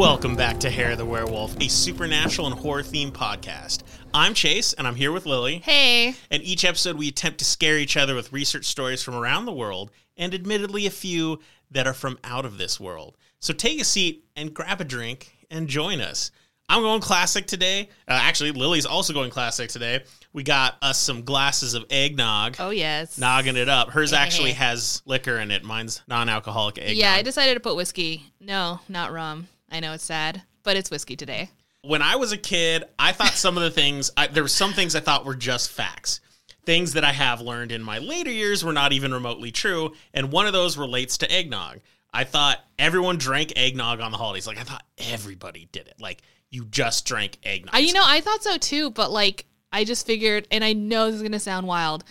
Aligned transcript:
Welcome 0.00 0.34
back 0.34 0.58
to 0.60 0.70
Hair 0.70 0.92
of 0.92 0.98
the 0.98 1.04
Werewolf, 1.04 1.54
a 1.60 1.68
supernatural 1.68 2.46
and 2.46 2.58
horror 2.58 2.82
themed 2.82 3.12
podcast. 3.12 3.82
I'm 4.14 4.32
Chase, 4.32 4.72
and 4.72 4.86
I'm 4.86 4.94
here 4.94 5.12
with 5.12 5.26
Lily. 5.26 5.58
Hey. 5.58 6.14
And 6.30 6.42
each 6.42 6.64
episode, 6.64 6.96
we 6.96 7.08
attempt 7.08 7.38
to 7.40 7.44
scare 7.44 7.76
each 7.76 7.98
other 7.98 8.14
with 8.14 8.32
research 8.32 8.64
stories 8.64 9.02
from 9.02 9.14
around 9.14 9.44
the 9.44 9.52
world, 9.52 9.90
and 10.16 10.32
admittedly, 10.32 10.86
a 10.86 10.90
few 10.90 11.40
that 11.70 11.86
are 11.86 11.92
from 11.92 12.18
out 12.24 12.46
of 12.46 12.56
this 12.56 12.80
world. 12.80 13.18
So 13.40 13.52
take 13.52 13.78
a 13.78 13.84
seat 13.84 14.24
and 14.36 14.54
grab 14.54 14.80
a 14.80 14.84
drink 14.84 15.36
and 15.50 15.68
join 15.68 16.00
us. 16.00 16.30
I'm 16.70 16.80
going 16.80 17.02
classic 17.02 17.46
today. 17.46 17.90
Uh, 18.08 18.12
actually, 18.12 18.52
Lily's 18.52 18.86
also 18.86 19.12
going 19.12 19.30
classic 19.30 19.68
today. 19.68 20.04
We 20.32 20.44
got 20.44 20.78
us 20.80 20.98
some 20.98 21.24
glasses 21.24 21.74
of 21.74 21.84
eggnog. 21.90 22.56
Oh 22.58 22.70
yes. 22.70 23.18
Nogging 23.18 23.56
it 23.56 23.68
up. 23.68 23.90
Hers 23.90 24.14
actually 24.14 24.52
has 24.52 25.02
liquor 25.04 25.36
in 25.36 25.50
it. 25.50 25.62
Mine's 25.62 26.00
non-alcoholic 26.08 26.78
eggnog. 26.78 26.96
Yeah, 26.96 27.12
I 27.12 27.20
decided 27.20 27.52
to 27.52 27.60
put 27.60 27.76
whiskey. 27.76 28.32
No, 28.40 28.80
not 28.88 29.12
rum. 29.12 29.48
I 29.70 29.80
know 29.80 29.92
it's 29.92 30.04
sad, 30.04 30.42
but 30.62 30.76
it's 30.76 30.90
whiskey 30.90 31.16
today. 31.16 31.50
When 31.82 32.02
I 32.02 32.16
was 32.16 32.32
a 32.32 32.36
kid, 32.36 32.84
I 32.98 33.12
thought 33.12 33.32
some 33.32 33.56
of 33.56 33.62
the 33.62 33.70
things 33.70 34.10
I, 34.16 34.26
there 34.26 34.42
were 34.42 34.48
some 34.48 34.72
things 34.72 34.94
I 34.94 35.00
thought 35.00 35.24
were 35.24 35.34
just 35.34 35.70
facts. 35.70 36.20
Things 36.66 36.92
that 36.92 37.04
I 37.04 37.12
have 37.12 37.40
learned 37.40 37.72
in 37.72 37.82
my 37.82 37.98
later 37.98 38.30
years 38.30 38.62
were 38.62 38.72
not 38.72 38.92
even 38.92 39.14
remotely 39.14 39.50
true, 39.50 39.94
and 40.12 40.30
one 40.30 40.46
of 40.46 40.52
those 40.52 40.76
relates 40.76 41.18
to 41.18 41.32
eggnog. 41.32 41.80
I 42.12 42.24
thought 42.24 42.58
everyone 42.78 43.18
drank 43.18 43.52
eggnog 43.56 44.00
on 44.00 44.10
the 44.10 44.18
holidays. 44.18 44.46
Like 44.46 44.58
I 44.58 44.64
thought 44.64 44.84
everybody 44.98 45.68
did 45.72 45.86
it. 45.86 45.94
Like 45.98 46.22
you 46.50 46.64
just 46.66 47.06
drank 47.06 47.38
eggnog. 47.44 47.74
I, 47.74 47.78
you 47.78 47.92
know, 47.92 48.02
I 48.04 48.20
thought 48.20 48.42
so 48.42 48.58
too, 48.58 48.90
but 48.90 49.10
like 49.10 49.46
I 49.72 49.84
just 49.84 50.06
figured, 50.06 50.48
and 50.50 50.64
I 50.64 50.72
know 50.72 51.06
this 51.06 51.16
is 51.16 51.22
gonna 51.22 51.38
sound 51.38 51.66
wild, 51.66 52.04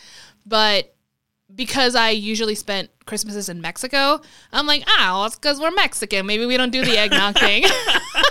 but 0.45 0.95
because 1.53 1.95
I 1.95 2.11
usually 2.11 2.55
spent 2.55 2.89
Christmases 3.05 3.50
in 3.50 3.61
Mexico, 3.61 4.22
I'm 4.52 4.67
like, 4.67 4.83
oh, 4.88 5.25
it's 5.25 5.36
because 5.36 5.59
we're 5.59 5.72
Mexican. 5.72 6.25
Maybe 6.25 6.45
we 6.45 6.58
don't 6.58 6.72
do 6.72 6.83
the 6.86 6.97
eggnog 6.97 7.36
thing. 7.38 7.64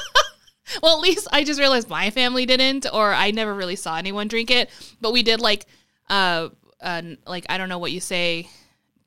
well, 0.83 0.97
at 0.97 1.01
least 1.01 1.27
I 1.33 1.45
just 1.45 1.59
realized 1.61 1.89
my 1.89 2.11
family 2.11 2.47
didn't, 2.47 2.87
or 2.93 3.13
I 3.13 3.31
never 3.31 3.55
really 3.55 3.77
saw 3.77 3.97
anyone 3.97 4.29
drink 4.29 4.51
it. 4.51 4.71
But 5.01 5.13
we 5.13 5.23
did 5.23 5.41
like, 5.41 5.67
uh, 6.09 6.49
uh 6.81 7.03
like 7.27 7.47
I 7.49 7.59
don't 7.59 7.69
know 7.69 7.79
what 7.79 7.93
you 7.93 8.01
say, 8.01 8.49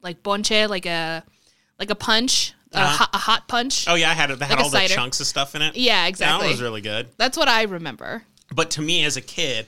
like 0.01 0.23
ponche, 0.23 0.67
like 0.67 0.85
a, 0.85 1.23
like 1.79 1.89
a 1.89 1.95
punch, 1.95 2.53
a, 2.73 2.79
Uh-huh. 2.79 2.87
hot, 2.97 3.09
a 3.13 3.17
hot 3.17 3.47
punch. 3.47 3.87
oh 3.87 3.95
yeah, 3.95 4.09
I 4.09 4.13
had 4.13 4.31
it. 4.31 4.39
That 4.39 4.49
had 4.49 4.57
Like 4.57 4.65
all 4.65 4.69
the 4.69 4.87
chunks 4.87 5.19
of 5.19 5.27
stuff 5.27 5.55
in 5.55 5.61
it. 5.61 5.75
Yeah, 5.75 6.07
exactly. 6.07 6.47
That 6.47 6.51
was 6.51 6.61
really 6.61 6.81
good. 6.81 7.07
That's 7.17 7.37
what 7.37 7.47
I 7.47 7.63
remember. 7.63 8.23
But 8.53 8.71
to 8.71 8.81
me, 8.81 9.05
as 9.05 9.15
a 9.15 9.21
kid, 9.21 9.67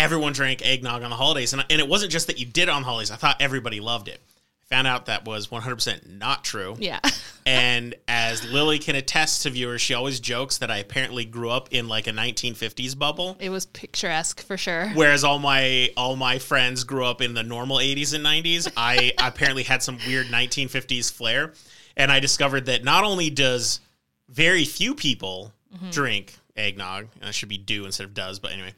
everyone 0.00 0.32
drank 0.32 0.64
eggnog 0.64 1.02
on 1.02 1.10
the 1.10 1.16
holidays, 1.16 1.52
and 1.52 1.64
and 1.70 1.80
it 1.80 1.88
wasn't 1.88 2.10
just 2.10 2.26
that 2.26 2.38
you 2.38 2.46
did 2.46 2.62
it 2.62 2.68
on 2.70 2.82
the 2.82 2.86
holidays. 2.86 3.10
I 3.10 3.16
thought 3.16 3.36
everybody 3.40 3.80
loved 3.80 4.08
it. 4.08 4.20
I 4.62 4.74
found 4.74 4.86
out 4.86 5.06
that 5.06 5.24
was 5.24 5.48
100% 5.48 6.18
not 6.18 6.44
true. 6.44 6.76
Yeah. 6.78 7.00
And 7.46 7.94
as 8.06 8.44
Lily 8.44 8.78
can 8.78 8.94
attest 8.96 9.42
to 9.42 9.50
viewers, 9.50 9.80
she 9.80 9.94
always 9.94 10.20
jokes 10.20 10.58
that 10.58 10.70
I 10.70 10.76
apparently 10.76 11.24
grew 11.24 11.48
up 11.48 11.68
in 11.72 11.88
like 11.88 12.06
a 12.06 12.10
1950s 12.10 12.96
bubble, 12.96 13.38
It 13.40 13.48
was 13.48 13.64
picturesque 13.64 14.42
for 14.42 14.58
sure. 14.58 14.90
whereas 14.90 15.24
all 15.24 15.38
my 15.38 15.90
all 15.96 16.16
my 16.16 16.38
friends 16.38 16.84
grew 16.84 17.04
up 17.06 17.22
in 17.22 17.32
the 17.32 17.42
normal 17.42 17.78
80s 17.78 18.14
and 18.14 18.24
90s. 18.24 18.70
I 18.76 19.14
apparently 19.18 19.62
had 19.62 19.82
some 19.82 19.98
weird 20.06 20.26
1950s 20.26 21.10
flair, 21.10 21.54
and 21.96 22.12
I 22.12 22.20
discovered 22.20 22.66
that 22.66 22.84
not 22.84 23.04
only 23.04 23.30
does 23.30 23.80
very 24.28 24.66
few 24.66 24.94
people 24.94 25.52
mm-hmm. 25.74 25.90
drink 25.90 26.36
eggnog, 26.56 27.08
and 27.20 27.28
it 27.30 27.32
should 27.32 27.48
be 27.48 27.58
do 27.58 27.86
instead 27.86 28.04
of 28.04 28.14
does, 28.14 28.38
but 28.38 28.52
anyway, 28.52 28.74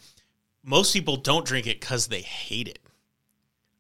most 0.65 0.93
people 0.93 1.17
don't 1.17 1.47
drink 1.47 1.67
it 1.67 1.81
because 1.81 2.07
they 2.09 2.21
hate 2.21 2.69
it. 2.69 2.79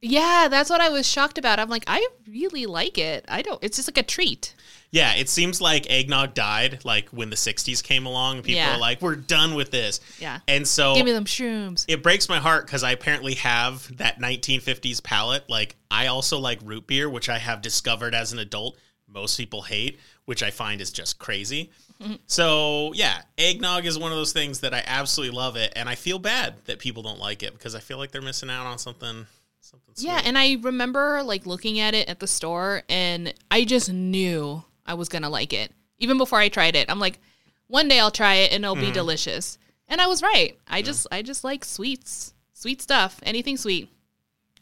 Yeah, 0.05 0.49
that's 0.51 0.69
what 0.69 0.81
I 0.81 0.89
was 0.89 1.07
shocked 1.09 1.39
about. 1.39 1.61
I'm 1.61 1.69
like, 1.69 1.85
I 1.87 2.05
really 2.29 2.67
like 2.67 2.99
it. 2.99 3.25
I 3.29 3.41
don't. 3.43 3.63
It's 3.63 3.77
just 3.77 3.89
like 3.89 3.99
a 3.99 4.03
treat. 4.03 4.53
Yeah, 4.91 5.15
it 5.15 5.29
seems 5.29 5.61
like 5.61 5.89
eggnog 5.89 6.35
died 6.35 6.85
like 6.85 7.09
when 7.11 7.31
the 7.31 7.37
60s 7.37 7.83
came 7.85 8.05
along 8.05 8.39
people 8.42 8.57
Yeah. 8.57 8.75
are 8.75 8.79
like, 8.79 9.01
we're 9.01 9.15
done 9.15 9.55
with 9.55 9.71
this. 9.71 10.01
Yeah. 10.19 10.41
And 10.48 10.67
so 10.67 10.95
Give 10.97 11.07
me 11.07 11.13
them 11.13 11.25
shrooms. 11.25 11.85
it 11.89 12.03
breaks 12.03 12.29
my 12.29 12.39
heart 12.39 12.67
because 12.67 12.83
I 12.83 12.91
apparently 12.91 13.35
have 13.37 13.97
that 13.98 14.19
1950s 14.21 15.03
palate. 15.05 15.48
Like, 15.48 15.77
I 15.91 16.09
also 16.09 16.39
like 16.41 16.59
root 16.65 16.89
beer, 16.89 17.09
which 17.09 17.29
I 17.29 17.39
have 17.39 17.63
discovered 17.63 18.13
as 18.15 18.33
an 18.33 18.41
adult 18.41 18.77
most 19.12 19.36
people 19.36 19.62
hate, 19.62 19.98
which 20.24 20.42
I 20.42 20.50
find 20.50 20.80
is 20.80 20.90
just 20.90 21.18
crazy. 21.18 21.70
So, 22.27 22.92
yeah, 22.95 23.23
eggnog 23.39 23.86
is 23.86 23.96
one 23.96 24.11
of 24.11 24.18
those 24.18 24.33
things 24.33 24.58
that 24.61 24.74
I 24.74 24.83
absolutely 24.84 25.36
love 25.36 25.55
it. 25.55 25.73
And 25.77 25.89
I 25.89 25.95
feel 25.95 26.18
bad 26.18 26.55
that 26.64 26.80
people 26.80 27.05
don't 27.05 27.20
like 27.20 27.45
it 27.45 27.52
because 27.52 27.77
I 27.77 27.78
feel 27.78 27.96
like 27.96 28.11
they're 28.11 28.20
missing 28.20 28.50
out 28.50 28.67
on 28.67 28.78
something. 28.78 29.24
Something 29.61 29.95
sweet. 29.95 30.08
Yeah, 30.08 30.20
and 30.24 30.36
I 30.36 30.56
remember 30.62 31.23
like 31.23 31.46
looking 31.46 31.78
at 31.78 31.95
it 31.95 32.08
at 32.08 32.18
the 32.18 32.27
store, 32.27 32.83
and 32.89 33.33
I 33.52 33.64
just 33.64 33.92
knew 33.92 34.64
I 34.84 34.95
was 34.95 35.08
gonna 35.08 35.30
like 35.30 35.52
it 35.52 35.70
even 36.02 36.18
before 36.18 36.40
I 36.40 36.48
tried 36.48 36.77
it. 36.77 36.90
I'm 36.90 36.98
like, 36.98 37.20
one 37.68 37.89
day 37.89 38.00
I'll 38.00 38.11
try 38.11 38.34
it 38.34 38.52
and 38.52 38.64
it'll 38.64 38.74
be 38.74 38.83
mm-hmm. 38.83 38.92
delicious. 38.92 39.56
And 39.89 40.00
I 40.00 40.08
was 40.08 40.23
right. 40.23 40.58
I 40.68 40.83
just 40.83 41.06
I 41.11 41.23
just 41.23 41.44
like 41.44 41.64
sweets, 41.64 42.34
sweet 42.52 42.83
stuff, 42.83 43.20
anything 43.23 43.56
sweet. 43.56 43.89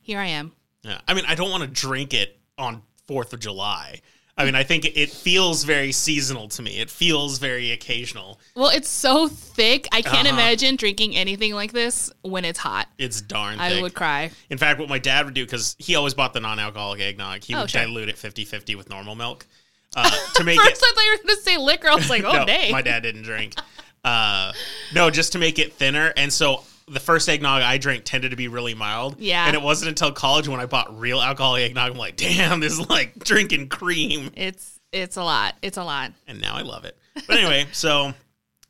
Here 0.03 0.19
I 0.19 0.27
am. 0.27 0.53
Yeah. 0.83 1.01
I 1.09 1.15
mean, 1.15 1.25
I 1.27 1.35
don't 1.35 1.51
want 1.51 1.63
to 1.63 1.69
drink 1.69 2.15
it 2.15 2.39
on 2.59 2.83
4th 3.09 3.33
of 3.33 3.41
July. 3.41 4.01
I 4.41 4.45
mean, 4.47 4.55
I 4.55 4.63
think 4.65 4.85
it 4.87 5.11
feels 5.11 5.65
very 5.65 5.93
seasonal 5.93 6.49
to 6.49 6.63
me. 6.63 6.79
It 6.81 6.91
feels 6.91 7.39
very 7.39 7.71
occasional. 7.73 8.41
Well, 8.57 8.71
it's 8.71 8.89
so 8.89 9.29
thick. 9.29 9.87
I 9.93 10.03
can't 10.03 10.27
Uh-huh. 10.27 10.37
imagine 10.37 10.77
drinking 10.77 11.15
anything 11.17 11.55
like 11.55 11.73
this 11.73 12.11
when 12.23 12.45
it's 12.45 12.59
hot. 12.59 12.89
It's 12.99 13.21
darn 13.21 13.59
thick. 13.59 13.79
I 13.79 13.83
would 13.83 13.95
cry. 13.95 14.31
In 14.49 14.59
fact, 14.59 14.81
what 14.81 14.89
my 14.89 14.99
dad 14.99 15.25
would 15.27 15.35
do, 15.35 15.45
because 15.45 15.77
he 15.79 15.95
always 15.95 16.15
bought 16.15 16.33
the 16.33 16.41
non 16.41 16.59
alcoholic 16.59 17.01
eggnog, 17.01 17.45
he 17.45 17.55
Oh, 17.55 17.61
would 17.63 17.71
sure. 17.71 17.83
dilute 17.83 18.09
it 18.09 18.19
50 18.19 18.45
50 18.45 18.75
with 18.75 18.89
normal 18.91 19.15
milk 19.15 19.47
uh, 19.95 20.11
to 20.35 20.45
make 20.45 20.59
First, 20.61 20.71
it. 20.83 20.85
I 20.85 20.93
thought 20.95 21.05
you 21.05 21.11
were 21.13 21.17
going 21.25 21.37
to 21.37 21.43
say 21.43 21.57
liquor. 21.59 21.89
I 21.89 21.95
was 21.95 22.09
like, 22.11 22.25
oh, 22.27 22.33
no, 22.33 22.45
dang. 22.47 22.73
my 22.73 22.83
dad 22.83 23.03
didn't 23.03 23.23
drink. 23.23 23.55
Uh, 24.03 24.53
no, 24.95 25.11
just 25.11 25.33
to 25.33 25.39
make 25.39 25.59
it 25.59 25.75
thinner. 25.75 26.13
And 26.17 26.33
so 26.33 26.65
the 26.91 27.01
first 27.01 27.29
eggnog 27.29 27.63
I 27.63 27.79
drank 27.79 28.05
tended 28.05 28.33
to 28.33 28.37
be 28.37 28.49
really 28.49 28.75
mild. 28.75 29.17
Yeah. 29.21 29.47
And 29.47 29.55
it 29.55 29.63
wasn't 29.63 29.91
until 29.91 30.13
college 30.13 30.49
when 30.49 30.61
I 30.61 30.67
bought 30.67 30.99
real 30.99 31.21
alcoholic 31.21 31.63
eggnog, 31.63 31.93
I'm 31.93 31.97
like, 31.99 32.17
damn, 32.17 32.61
this 32.61 32.73
is 32.73 32.89
like 32.91 33.19
drinking 33.25 33.69
cream. 33.69 34.31
It's 34.37 34.81
it's 34.93 35.17
a 35.17 35.23
lot. 35.23 35.55
It's 35.63 35.77
a 35.79 35.85
lot. 35.85 36.13
and 36.27 36.41
now 36.41 36.57
I 36.57 36.63
love 36.63 36.85
it. 36.85 36.97
But 37.27 37.39
anyway, 37.39 37.67
so 37.73 38.13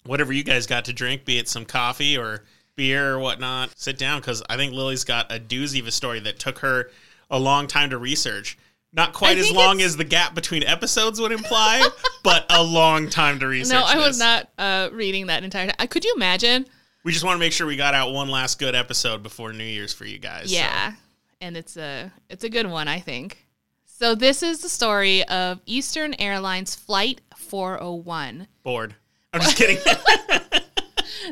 whatever 0.05 0.33
you 0.33 0.45
guys 0.45 0.67
got 0.67 0.85
to 0.87 0.93
drink, 0.93 1.25
be 1.25 1.39
it 1.39 1.49
some 1.49 1.65
coffee 1.65 2.17
or 2.19 2.45
beer 2.77 3.15
or 3.15 3.19
whatnot, 3.19 3.71
sit 3.79 3.99
down 3.99 4.21
because 4.21 4.43
I 4.49 4.57
think 4.57 4.73
Lily's 4.75 5.05
got 5.05 5.33
a 5.33 5.39
doozy 5.41 5.81
of 5.81 5.87
a 5.87 5.91
story 5.91 6.21
that 6.21 6.39
took 6.39 6.59
her 6.61 6.91
a 7.31 7.39
long 7.39 7.67
time 7.67 7.91
to 7.91 7.99
research. 7.99 8.59
Not 8.93 9.13
quite 9.13 9.37
I 9.37 9.41
as 9.41 9.53
long 9.53 9.77
it's- 9.77 9.93
as 9.93 9.97
the 9.97 10.05
gap 10.05 10.35
between 10.35 10.65
episodes 10.65 11.21
would 11.21 11.33
imply, 11.33 11.89
but 12.25 12.45
a 12.51 12.63
long 12.63 13.09
time 13.09 13.39
to 13.39 13.47
research. 13.47 13.73
No, 13.73 13.85
I 13.85 13.97
was 13.99 14.19
not 14.19 14.49
uh, 14.59 14.89
reading 14.93 15.27
that 15.29 15.45
entire 15.45 15.69
time. 15.71 15.89
Could 15.89 16.05
you 16.05 16.13
imagine? 16.17 16.67
We 17.05 17.13
just 17.13 17.25
want 17.25 17.37
to 17.37 17.39
make 17.41 17.53
sure 17.53 17.67
we 17.67 17.77
got 17.77 17.95
out 17.95 18.13
one 18.13 18.29
last 18.29 18.59
good 18.59 18.75
episode 18.75 19.23
before 19.23 19.53
New 19.53 19.65
Year's 19.65 19.93
for 19.95 20.05
you 20.05 20.19
guys. 20.19 20.51
so. 20.51 20.57
Yeah, 20.57 20.93
and 21.41 21.57
it's 21.57 21.77
a 21.77 22.13
it's 22.29 22.45
a 22.45 22.49
good 22.51 22.67
one, 22.67 22.89
I 22.89 23.01
think. 23.01 23.47
So 23.85 24.15
this 24.15 24.43
is 24.43 24.61
the 24.61 24.69
story 24.69 25.25
of 25.29 25.61
Eastern 25.67 26.15
Airlines 26.19 26.75
Flight 26.75 27.21
401. 27.37 28.47
bored. 28.63 28.95
I'm 29.33 29.41
just 29.41 29.57
kidding. 29.57 29.79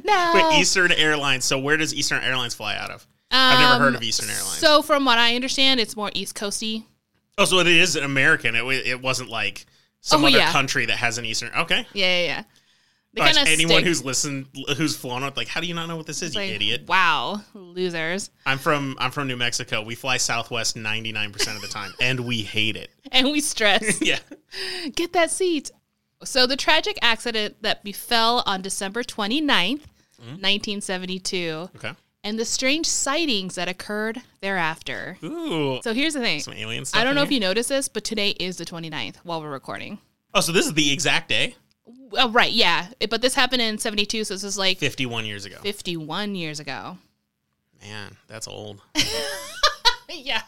No, 0.05 0.31
but 0.35 0.59
Eastern 0.61 0.93
Airlines. 0.93 1.45
So 1.45 1.59
where 1.59 1.77
does 1.77 1.95
Eastern 1.95 2.23
Airlines 2.23 2.55
fly 2.55 2.77
out 2.77 2.91
of? 2.91 3.07
I've 3.31 3.59
never 3.59 3.83
heard 3.85 3.95
of 3.95 4.03
Eastern 4.03 4.29
Airlines. 4.29 4.63
Um, 4.63 4.69
So 4.69 4.83
from 4.83 5.05
what 5.05 5.19
I 5.19 5.35
understand, 5.35 5.81
it's 5.81 5.97
more 5.97 6.11
East 6.15 6.35
Coasty. 6.37 6.85
Oh, 7.39 7.45
so 7.47 7.59
it 7.61 7.67
is 7.67 7.97
an 7.97 8.05
American. 8.05 8.55
It, 8.55 8.63
it 8.87 9.01
wasn't 9.01 9.31
like 9.31 9.67
some 10.01 10.23
Oh, 10.25 10.29
other 10.29 10.39
yeah. 10.39 10.53
country 10.53 10.87
that 10.87 10.99
has 10.99 11.17
an 11.19 11.25
Eastern. 11.25 11.51
Okay. 11.57 11.87
Yeah, 11.95 12.19
yeah, 12.21 12.25
yeah. 12.27 12.43
They 13.15 13.23
Gosh, 13.23 13.37
anyone 13.47 13.77
stick- 13.77 13.85
who's 13.87 14.05
listened, 14.05 14.47
who's 14.77 14.95
flown 14.97 15.25
with, 15.25 15.37
like, 15.37 15.49
how 15.49 15.61
do 15.61 15.67
you 15.67 15.75
not 15.75 15.89
know 15.89 15.97
what 15.97 16.07
this 16.07 16.23
is, 16.23 16.35
you 16.35 16.41
like, 16.43 16.51
idiot? 16.51 16.85
Wow, 16.87 17.41
losers. 17.55 18.31
I'm 18.45 18.59
from 18.59 18.97
I'm 19.01 19.11
from 19.11 19.29
New 19.29 19.37
Mexico. 19.37 19.83
We 19.83 19.95
fly 19.95 20.19
Southwest 20.19 20.77
99 20.77 21.33
percent 21.33 21.57
of 21.57 21.63
the 21.63 21.69
time, 21.69 21.93
and 22.01 22.21
we 22.21 22.43
hate 22.43 22.77
it. 22.77 22.91
And 23.11 23.33
we 23.33 23.41
stress. 23.41 24.01
Yeah. 24.03 24.19
Get 24.95 25.15
that 25.15 25.31
seat. 25.31 25.71
So 26.25 26.47
the 26.47 26.57
tragic 26.57 26.99
accident 27.01 27.57
that 27.63 27.83
befell 27.83 28.43
on 28.47 28.61
December 28.63 29.03
29th, 29.03 29.81
Mm-hmm. 30.21 30.43
1972, 30.43 31.71
Okay. 31.77 31.93
and 32.25 32.39
the 32.39 32.45
strange 32.45 32.87
sightings 32.87 33.55
that 33.55 33.69
occurred 33.69 34.21
thereafter. 34.41 35.17
Ooh. 35.23 35.81
So 35.83 35.95
here's 35.95 36.15
the 36.15 36.21
thing. 36.21 36.41
Some 36.41 36.55
alien 36.55 36.85
stuff. 36.85 37.01
I 37.01 37.05
don't 37.05 37.15
know 37.15 37.23
if 37.23 37.31
you 37.31 37.39
noticed 37.41 37.69
this, 37.69 37.89
but 37.89 38.03
today 38.05 38.31
is 38.31 38.57
the 38.57 38.65
29th 38.65 39.17
while 39.23 39.41
we're 39.41 39.49
recording. 39.51 39.99
Oh, 40.35 40.41
so 40.41 40.51
this 40.53 40.67
is 40.67 40.75
the 40.75 40.93
exact 40.93 41.29
day. 41.29 41.55
Oh, 42.13 42.31
right, 42.31 42.53
yeah. 42.53 42.89
It- 43.01 43.11
but 43.11 43.23
this 43.23 43.35
happened 43.35 43.63
in 43.63 43.79
72, 43.79 44.25
so 44.25 44.35
this 44.35 44.45
is 44.45 44.59
like 44.59 44.79
51 44.79 45.25
years 45.27 45.45
ago. 45.45 45.57
51 45.63 46.35
years 46.35 46.61
ago. 46.61 46.99
Man, 47.81 48.17
that's 48.27 48.49
old. 48.49 48.81
yeah. 50.11 50.43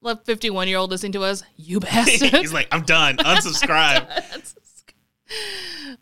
Let 0.00 0.24
51 0.24 0.68
year 0.68 0.78
old 0.78 0.90
listening 0.90 1.12
to 1.12 1.22
us, 1.24 1.42
you 1.56 1.80
bastard. 1.80 2.30
He's 2.34 2.52
like, 2.52 2.68
I'm 2.72 2.82
done. 2.82 3.16
Unsubscribe. 3.18 4.06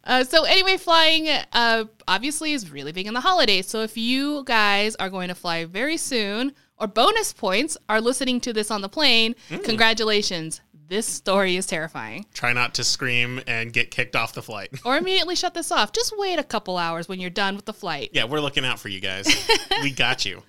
Uh, 0.04 0.22
so 0.24 0.44
anyway, 0.44 0.76
flying 0.76 1.28
uh, 1.52 1.84
obviously 2.06 2.52
is 2.52 2.70
really 2.70 2.92
big 2.92 3.06
in 3.06 3.14
the 3.14 3.20
holidays. 3.20 3.66
So 3.66 3.80
if 3.80 3.96
you 3.96 4.44
guys 4.44 4.94
are 4.96 5.08
going 5.08 5.28
to 5.28 5.34
fly 5.34 5.64
very 5.64 5.96
soon, 5.96 6.52
or 6.78 6.86
bonus 6.86 7.32
points 7.32 7.76
are 7.88 8.00
listening 8.00 8.40
to 8.42 8.52
this 8.52 8.70
on 8.70 8.82
the 8.82 8.88
plane, 8.88 9.34
congratulations. 9.62 10.60
This 10.88 11.06
story 11.06 11.56
is 11.56 11.66
terrifying. 11.66 12.26
Try 12.34 12.52
not 12.52 12.74
to 12.74 12.84
scream 12.84 13.40
and 13.46 13.72
get 13.72 13.90
kicked 13.90 14.16
off 14.16 14.34
the 14.34 14.42
flight. 14.42 14.70
Or 14.84 14.96
immediately 14.96 15.34
shut 15.34 15.54
this 15.54 15.72
off. 15.72 15.92
Just 15.92 16.12
wait 16.16 16.38
a 16.38 16.44
couple 16.44 16.76
hours 16.76 17.08
when 17.08 17.20
you're 17.20 17.30
done 17.30 17.56
with 17.56 17.64
the 17.64 17.72
flight. 17.72 18.10
Yeah, 18.12 18.24
we're 18.24 18.40
looking 18.40 18.64
out 18.64 18.78
for 18.78 18.88
you 18.88 19.00
guys. 19.00 19.26
we 19.82 19.90
got 19.90 20.24
you. 20.24 20.42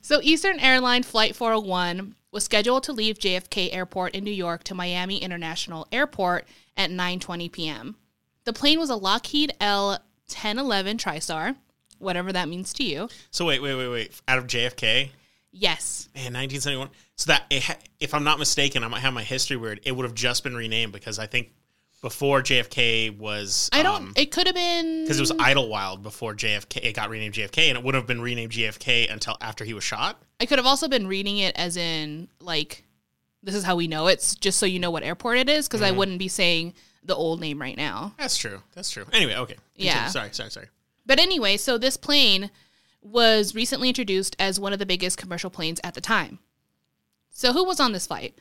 So, 0.00 0.20
Eastern 0.22 0.58
Airline 0.60 1.02
Flight 1.02 1.34
401 1.34 2.14
was 2.30 2.44
scheduled 2.44 2.82
to 2.84 2.92
leave 2.92 3.18
JFK 3.18 3.74
Airport 3.74 4.14
in 4.14 4.24
New 4.24 4.30
York 4.30 4.64
to 4.64 4.74
Miami 4.74 5.18
International 5.18 5.86
Airport 5.92 6.46
at 6.76 6.90
9:20 6.90 7.50
p.m. 7.52 7.96
The 8.44 8.52
plane 8.52 8.78
was 8.78 8.90
a 8.90 8.96
Lockheed 8.96 9.52
L-1011 9.60 10.98
TriStar, 10.98 11.56
whatever 11.98 12.32
that 12.32 12.48
means 12.48 12.72
to 12.74 12.84
you. 12.84 13.08
So 13.30 13.44
wait, 13.46 13.62
wait, 13.62 13.74
wait, 13.74 13.88
wait. 13.88 14.20
Out 14.28 14.38
of 14.38 14.46
JFK, 14.46 15.10
Yes. 15.52 16.08
man, 16.14 16.34
1971. 16.34 16.90
So 17.16 17.30
that 17.30 17.44
it 17.50 17.62
ha- 17.62 17.78
if 18.00 18.12
I'm 18.12 18.24
not 18.24 18.38
mistaken, 18.38 18.82
I 18.82 18.88
might 18.88 19.00
have 19.00 19.14
my 19.14 19.22
history 19.22 19.56
weird. 19.56 19.80
It 19.84 19.92
would 19.92 20.04
have 20.04 20.14
just 20.14 20.42
been 20.42 20.56
renamed 20.56 20.92
because 20.92 21.18
I 21.18 21.26
think 21.26 21.52
before 22.00 22.42
JFK 22.42 23.16
was 23.16 23.70
I 23.72 23.82
don't. 23.82 24.02
Um, 24.02 24.12
it 24.16 24.30
could 24.30 24.46
have 24.46 24.54
been 24.54 25.04
because 25.04 25.18
it 25.18 25.22
was 25.22 25.32
Idlewild 25.32 26.02
before 26.02 26.34
JFK. 26.34 26.84
It 26.84 26.94
got 26.94 27.08
renamed 27.08 27.34
JFK, 27.34 27.68
and 27.68 27.78
it 27.78 27.84
would 27.84 27.94
have 27.94 28.06
been 28.06 28.20
renamed 28.20 28.52
JFK 28.52 29.10
until 29.12 29.36
after 29.40 29.64
he 29.64 29.74
was 29.74 29.84
shot. 29.84 30.20
I 30.40 30.46
could 30.46 30.58
have 30.58 30.66
also 30.66 30.88
been 30.88 31.06
reading 31.06 31.38
it 31.38 31.54
as 31.56 31.76
in 31.76 32.28
like 32.40 32.84
this 33.42 33.54
is 33.54 33.64
how 33.64 33.76
we 33.76 33.86
know 33.86 34.06
it's 34.08 34.34
just 34.34 34.58
so 34.58 34.66
you 34.66 34.78
know 34.78 34.90
what 34.90 35.02
airport 35.02 35.38
it 35.38 35.48
is 35.48 35.68
because 35.68 35.82
I 35.82 35.88
mm-hmm. 35.88 35.98
wouldn't 35.98 36.18
be 36.18 36.28
saying 36.28 36.74
the 37.04 37.14
old 37.14 37.40
name 37.40 37.60
right 37.60 37.76
now. 37.76 38.14
That's 38.18 38.36
true. 38.36 38.60
That's 38.74 38.90
true. 38.90 39.04
Anyway, 39.12 39.34
okay. 39.36 39.56
Continue. 39.74 39.92
Yeah. 39.92 40.08
Sorry, 40.08 40.30
sorry, 40.32 40.50
sorry. 40.50 40.68
But 41.06 41.20
anyway, 41.20 41.58
so 41.58 41.78
this 41.78 41.96
plane 41.96 42.50
was 43.02 43.54
recently 43.54 43.88
introduced 43.88 44.34
as 44.38 44.58
one 44.58 44.72
of 44.72 44.78
the 44.78 44.86
biggest 44.86 45.18
commercial 45.18 45.50
planes 45.50 45.80
at 45.84 45.94
the 45.94 46.00
time. 46.00 46.38
So 47.36 47.52
who 47.52 47.64
was 47.64 47.80
on 47.80 47.90
this 47.90 48.06
flight? 48.06 48.38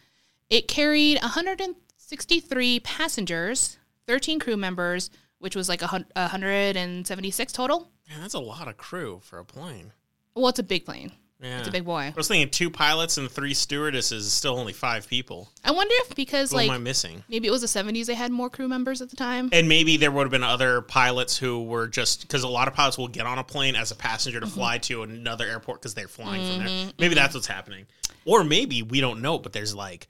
It 0.51 0.67
carried 0.67 1.19
163 1.19 2.79
passengers, 2.81 3.79
13 4.05 4.37
crew 4.39 4.55
members, 4.55 5.09
which 5.39 5.55
was 5.55 5.67
like 5.67 5.81
176 5.81 7.53
total. 7.53 7.91
Man, 8.07 8.21
that's 8.21 8.35
a 8.35 8.39
lot 8.39 8.67
of 8.67 8.77
crew 8.77 9.19
for 9.23 9.39
a 9.39 9.45
plane. 9.45 9.93
Well, 10.35 10.49
it's 10.49 10.59
a 10.59 10.63
big 10.63 10.85
plane. 10.85 11.11
Yeah. 11.43 11.59
It's 11.59 11.67
a 11.67 11.71
big 11.71 11.85
boy. 11.85 12.03
I 12.03 12.13
was 12.15 12.27
thinking 12.27 12.49
two 12.49 12.69
pilots 12.69 13.17
and 13.17 13.29
three 13.29 13.53
stewardesses 13.53 14.25
is 14.25 14.31
still 14.33 14.57
only 14.57 14.71
five 14.73 15.07
people. 15.07 15.49
I 15.63 15.71
wonder 15.71 15.93
if 15.99 16.15
because 16.15 16.51
What 16.53 16.59
like 16.59 16.69
am 16.69 16.75
I 16.75 16.77
missing? 16.77 17.23
maybe 17.29 17.47
it 17.47 17.51
was 17.51 17.61
the 17.61 17.67
70s 17.67 18.05
they 18.05 18.13
had 18.13 18.31
more 18.31 18.49
crew 18.49 18.67
members 18.67 19.01
at 19.01 19.09
the 19.09 19.15
time. 19.15 19.49
And 19.51 19.67
maybe 19.67 19.97
there 19.97 20.09
would 20.11 20.23
have 20.23 20.31
been 20.31 20.43
other 20.43 20.81
pilots 20.81 21.37
who 21.37 21.63
were 21.63 21.87
just 21.87 22.21
because 22.21 22.43
a 22.43 22.47
lot 22.47 22.67
of 22.67 22.73
pilots 22.73 22.97
will 22.97 23.09
get 23.09 23.25
on 23.25 23.37
a 23.39 23.43
plane 23.43 23.75
as 23.75 23.91
a 23.91 23.95
passenger 23.95 24.39
Mm-hmm. 24.39 24.47
to 24.49 24.53
fly 24.55 24.77
to 24.79 25.03
another 25.03 25.45
airport 25.45 25.81
because 25.81 25.93
they're 25.93 26.07
flying 26.07 26.47
from 26.57 26.65
there. 26.65 26.91
Maybe 26.97 27.13
that's 27.15 27.33
what's 27.35 27.47
happening. 27.47 27.85
Or 28.25 28.43
maybe 28.43 28.81
we 28.83 29.01
don't 29.01 29.21
know, 29.21 29.37
but 29.37 29.51
there's 29.53 29.75
like 29.75 30.07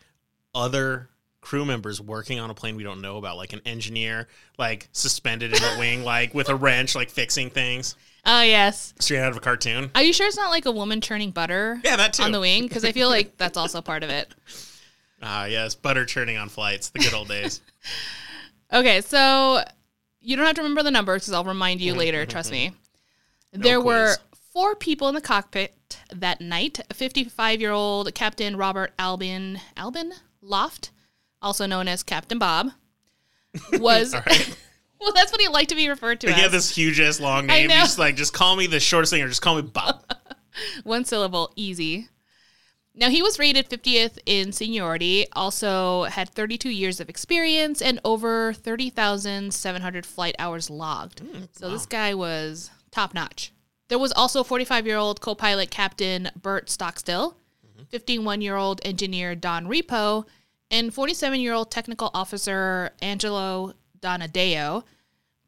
other 0.53 1.09
crew 1.41 1.65
members 1.65 1.99
working 1.99 2.39
on 2.39 2.49
a 2.49 2.53
plane 2.53 2.75
we 2.75 2.83
don't 2.83 3.01
know 3.01 3.17
about, 3.17 3.37
like 3.37 3.53
an 3.53 3.61
engineer, 3.65 4.27
like 4.57 4.87
suspended 4.93 5.51
in 5.55 5.61
a 5.63 5.79
wing, 5.79 6.03
like 6.03 6.33
with 6.33 6.49
a 6.49 6.55
wrench, 6.55 6.95
like 6.95 7.09
fixing 7.09 7.49
things 7.49 7.95
Oh 8.25 8.41
yes. 8.41 8.93
straight 8.99 9.19
out 9.19 9.31
of 9.31 9.37
a 9.37 9.41
cartoon. 9.41 9.91
Are 9.95 10.03
you 10.03 10.13
sure 10.13 10.27
it's 10.27 10.37
not 10.37 10.49
like 10.49 10.65
a 10.65 10.71
woman 10.71 11.01
churning 11.01 11.31
butter 11.31 11.79
Yeah, 11.83 11.97
that 11.97 12.13
too. 12.13 12.23
on 12.23 12.31
the 12.31 12.39
wing? 12.39 12.63
Because 12.63 12.85
I 12.85 12.91
feel 12.91 13.09
like 13.09 13.37
that's 13.37 13.57
also 13.57 13.81
part 13.81 14.03
of 14.03 14.09
it. 14.09 14.33
Ah, 15.25 15.45
yes, 15.45 15.73
butter 15.73 16.03
churning 16.03 16.35
on 16.35 16.49
flights, 16.49 16.89
the 16.89 16.99
good 16.99 17.13
old 17.13 17.29
days. 17.29 17.61
Okay, 18.73 19.01
so 19.01 19.63
you 20.19 20.35
don't 20.35 20.45
have 20.47 20.55
to 20.55 20.61
remember 20.61 20.81
the 20.81 20.89
numbers 20.89 21.21
because 21.21 21.33
I'll 21.33 21.43
remind 21.43 21.79
you 21.79 21.91
mm-hmm, 21.91 21.99
later. 21.99 22.21
Mm-hmm, 22.21 22.31
trust 22.31 22.51
mm-hmm. 22.51 22.73
me. 22.73 22.79
there 23.51 23.79
were 23.79 24.15
four 24.51 24.75
people 24.75 25.07
in 25.09 25.15
the 25.15 25.21
cockpit 25.21 25.75
that 26.11 26.41
night. 26.41 26.79
A 26.89 26.93
55-year-old 26.95 28.15
Captain 28.15 28.57
Robert 28.57 28.93
Albin 28.97 29.59
Albin 29.77 30.13
Loft, 30.41 30.89
also 31.39 31.67
known 31.67 31.87
as 31.87 32.01
Captain 32.01 32.39
Bob, 32.39 32.71
was. 33.73 34.15
Well, 35.13 35.13
that's 35.13 35.31
what 35.31 35.41
he 35.41 35.49
liked 35.49 35.69
to 35.69 35.75
be 35.75 35.89
referred 35.89 36.21
to 36.21 36.27
Like, 36.27 36.35
as. 36.35 36.37
you 36.37 36.43
have 36.43 36.51
this 36.53 36.75
huge 36.75 36.99
ass 36.99 37.19
long 37.19 37.47
name. 37.47 37.67
know. 37.67 37.75
Just 37.75 37.99
like, 37.99 38.15
just 38.15 38.33
call 38.33 38.55
me 38.55 38.67
the 38.67 38.79
shortest 38.79 39.11
thing, 39.11 39.21
or 39.21 39.27
just 39.27 39.41
call 39.41 39.55
me 39.55 39.61
Bob. 39.61 40.01
One 40.83 41.03
syllable, 41.03 41.51
easy. 41.55 42.07
Now, 42.95 43.09
he 43.09 43.23
was 43.23 43.39
rated 43.39 43.69
50th 43.69 44.19
in 44.25 44.51
seniority, 44.51 45.25
also 45.33 46.03
had 46.03 46.29
32 46.29 46.69
years 46.69 46.99
of 46.99 47.09
experience 47.09 47.81
and 47.81 47.99
over 48.05 48.53
30,700 48.53 50.05
flight 50.05 50.35
hours 50.37 50.69
logged. 50.69 51.23
Mm, 51.23 51.47
so 51.51 51.71
this 51.71 51.87
guy 51.87 52.13
was 52.13 52.69
top 52.91 53.15
notch. 53.15 53.51
There 53.87 53.97
was 53.97 54.11
also 54.13 54.43
45 54.43 54.85
year 54.85 54.97
old 54.97 55.21
co 55.21 55.33
pilot 55.33 55.71
Captain 55.71 56.29
Bert 56.39 56.69
Stockstill, 56.69 57.35
mm-hmm. 57.65 57.83
51 57.85 58.41
year 58.41 58.55
old 58.55 58.79
engineer 58.85 59.33
Don 59.33 59.65
Repo, 59.65 60.25
and 60.69 60.93
47 60.93 61.39
year 61.41 61.53
old 61.53 61.71
technical 61.71 62.11
officer 62.13 62.91
Angelo 63.01 63.73
Donadeo. 63.99 64.83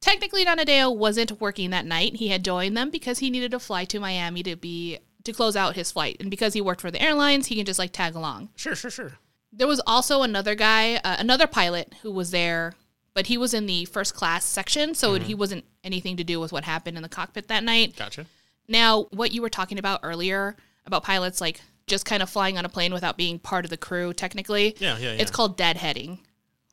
Technically, 0.05 0.45
Donadeo 0.45 0.95
wasn't 0.95 1.41
working 1.41 1.71
that 1.71 1.83
night. 1.85 2.17
He 2.17 2.27
had 2.27 2.45
joined 2.45 2.77
them 2.77 2.91
because 2.91 3.17
he 3.19 3.31
needed 3.31 3.49
to 3.51 3.59
fly 3.59 3.85
to 3.85 3.99
Miami 3.99 4.43
to 4.43 4.55
be 4.55 4.99
to 5.23 5.33
close 5.33 5.55
out 5.55 5.73
his 5.75 5.91
flight, 5.91 6.17
and 6.19 6.29
because 6.29 6.53
he 6.53 6.61
worked 6.61 6.81
for 6.81 6.91
the 6.91 7.01
airlines, 7.01 7.47
he 7.47 7.55
can 7.55 7.65
just 7.65 7.79
like 7.79 7.91
tag 7.91 8.13
along. 8.13 8.49
Sure, 8.55 8.75
sure, 8.75 8.91
sure. 8.91 9.13
There 9.51 9.65
was 9.67 9.81
also 9.87 10.21
another 10.21 10.53
guy, 10.53 10.97
uh, 11.03 11.15
another 11.17 11.47
pilot 11.47 11.95
who 12.03 12.11
was 12.11 12.29
there, 12.29 12.75
but 13.15 13.25
he 13.25 13.35
was 13.35 13.51
in 13.51 13.65
the 13.65 13.85
first 13.85 14.13
class 14.13 14.45
section, 14.45 14.93
so 14.93 15.15
he 15.15 15.33
wasn't 15.33 15.65
anything 15.83 16.17
to 16.17 16.23
do 16.23 16.39
with 16.39 16.51
what 16.51 16.65
happened 16.65 16.97
in 16.97 17.01
the 17.01 17.09
cockpit 17.09 17.47
that 17.47 17.63
night. 17.63 17.95
Gotcha. 17.95 18.27
Now, 18.67 19.07
what 19.09 19.31
you 19.31 19.41
were 19.41 19.49
talking 19.49 19.79
about 19.79 20.01
earlier 20.03 20.55
about 20.85 21.01
pilots 21.03 21.41
like 21.41 21.61
just 21.87 22.05
kind 22.05 22.21
of 22.21 22.29
flying 22.29 22.59
on 22.59 22.65
a 22.65 22.69
plane 22.69 22.93
without 22.93 23.17
being 23.17 23.39
part 23.39 23.65
of 23.65 23.71
the 23.71 23.77
crew, 23.77 24.13
technically, 24.13 24.75
Yeah, 24.79 24.97
yeah, 24.99 25.13
yeah. 25.13 25.21
it's 25.21 25.31
called 25.31 25.57
deadheading. 25.57 26.19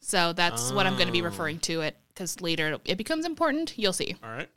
So 0.02 0.34
that's 0.34 0.70
what 0.72 0.86
I'm 0.86 0.96
going 0.96 1.06
to 1.06 1.12
be 1.12 1.22
Oh. 1.22 1.26
referring 1.26 1.58
to 1.60 1.80
it 1.80 1.96
because 2.22 2.40
later 2.40 2.78
it 2.84 2.96
becomes 2.96 3.26
important. 3.26 3.74
You'll 3.76 3.92
see. 3.92 4.16
All 4.22 4.30
right. 4.30 4.48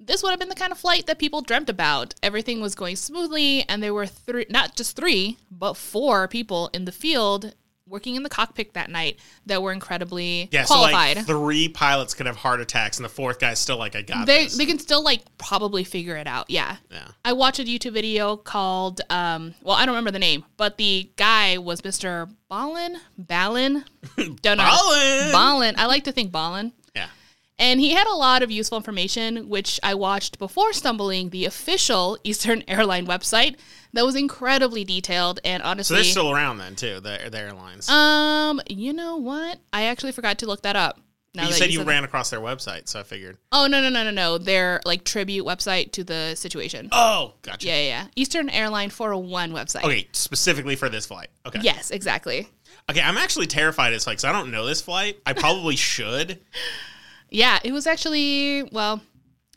This 0.00 0.22
would 0.22 0.30
have 0.30 0.38
been 0.40 0.48
the 0.50 0.54
kind 0.54 0.72
of 0.72 0.78
flight 0.78 1.06
that 1.06 1.18
people 1.18 1.40
dreamt 1.40 1.70
about. 1.70 2.14
Everything 2.22 2.60
was 2.60 2.74
going 2.74 2.96
smoothly, 2.96 3.64
and 3.68 3.82
there 3.82 3.94
were 3.94 4.06
three, 4.06 4.44
not 4.50 4.76
just 4.76 4.96
three, 4.96 5.38
but 5.50 5.74
four 5.74 6.28
people 6.28 6.68
in 6.74 6.84
the 6.84 6.92
field 6.92 7.54
working 7.86 8.14
in 8.16 8.22
the 8.22 8.28
cockpit 8.30 8.72
that 8.72 8.90
night 8.90 9.18
that 9.46 9.62
were 9.62 9.70
incredibly 9.70 10.48
Yeah, 10.50 10.64
qualified. 10.64 11.14
so 11.16 11.20
like 11.20 11.26
three 11.26 11.68
pilots 11.68 12.12
could 12.14 12.26
have 12.26 12.36
heart 12.36 12.60
attacks, 12.60 12.98
and 12.98 13.04
the 13.04 13.08
fourth 13.10 13.38
guy's 13.38 13.58
still 13.60 13.76
like, 13.78 13.94
I 13.94 14.02
got 14.02 14.26
they 14.26 14.44
this. 14.44 14.56
they 14.56 14.66
can 14.66 14.78
still 14.78 15.02
like 15.04 15.20
probably 15.38 15.84
figure 15.84 16.16
it 16.16 16.26
out. 16.26 16.50
Yeah. 16.50 16.76
yeah. 16.90 17.08
I 17.24 17.32
watched 17.34 17.60
a 17.60 17.64
YouTube 17.64 17.92
video 17.92 18.36
called, 18.36 19.00
um, 19.10 19.54
well, 19.62 19.76
I 19.76 19.86
don't 19.86 19.94
remember 19.94 20.10
the 20.10 20.18
name, 20.18 20.44
but 20.56 20.76
the 20.76 21.10
guy 21.16 21.56
was 21.58 21.82
Mr. 21.82 22.30
Ballen. 22.50 22.96
Ballin? 23.16 23.84
Don't 24.16 24.58
know. 24.58 24.64
Ballin! 24.64 25.32
Ballin. 25.32 25.74
I 25.78 25.86
like 25.86 26.04
to 26.04 26.12
think 26.12 26.32
Ballin. 26.32 26.72
And 27.58 27.78
he 27.80 27.90
had 27.92 28.06
a 28.08 28.14
lot 28.14 28.42
of 28.42 28.50
useful 28.50 28.76
information, 28.76 29.48
which 29.48 29.78
I 29.82 29.94
watched 29.94 30.38
before 30.38 30.72
stumbling 30.72 31.30
the 31.30 31.44
official 31.44 32.18
Eastern 32.24 32.64
Airline 32.66 33.06
website 33.06 33.56
that 33.92 34.04
was 34.04 34.16
incredibly 34.16 34.84
detailed 34.84 35.38
and 35.44 35.62
honestly. 35.62 35.94
So 35.96 36.02
they're 36.02 36.10
still 36.10 36.32
around 36.32 36.58
then 36.58 36.74
too, 36.74 37.00
the, 37.00 37.28
the 37.30 37.38
airlines. 37.38 37.88
um, 37.88 38.60
you 38.68 38.92
know 38.92 39.16
what? 39.16 39.60
I 39.72 39.84
actually 39.84 40.12
forgot 40.12 40.38
to 40.38 40.46
look 40.46 40.62
that 40.62 40.74
up. 40.76 41.00
Now 41.36 41.44
you 41.44 41.48
that 41.48 41.54
said 41.56 41.72
you 41.72 41.80
that. 41.80 41.86
ran 41.86 42.04
across 42.04 42.30
their 42.30 42.38
website, 42.40 42.88
so 42.88 43.00
I 43.00 43.02
figured. 43.02 43.38
Oh 43.50 43.66
no 43.66 43.80
no 43.80 43.88
no 43.88 44.04
no 44.04 44.12
no! 44.12 44.38
Their 44.38 44.80
like 44.84 45.02
tribute 45.02 45.44
website 45.44 45.90
to 45.92 46.04
the 46.04 46.36
situation. 46.36 46.88
Oh, 46.92 47.34
gotcha. 47.42 47.66
Yeah 47.66 47.74
yeah 47.76 47.86
yeah. 47.88 48.06
Eastern 48.14 48.48
Airline 48.48 48.88
401 48.90 49.50
website. 49.50 49.82
Okay, 49.82 50.06
specifically 50.12 50.76
for 50.76 50.88
this 50.88 51.06
flight. 51.06 51.28
Okay. 51.44 51.58
Yes, 51.60 51.90
exactly. 51.90 52.48
Okay, 52.88 53.00
I'm 53.00 53.16
actually 53.16 53.46
terrified 53.48 53.92
It's 53.94 54.06
like, 54.06 54.18
because 54.18 54.24
I 54.24 54.32
don't 54.32 54.52
know 54.52 54.64
this 54.64 54.80
flight. 54.80 55.18
I 55.26 55.32
probably 55.32 55.74
should. 55.94 56.38
Yeah, 57.30 57.58
it 57.64 57.72
was 57.72 57.86
actually, 57.86 58.62
well, 58.72 59.02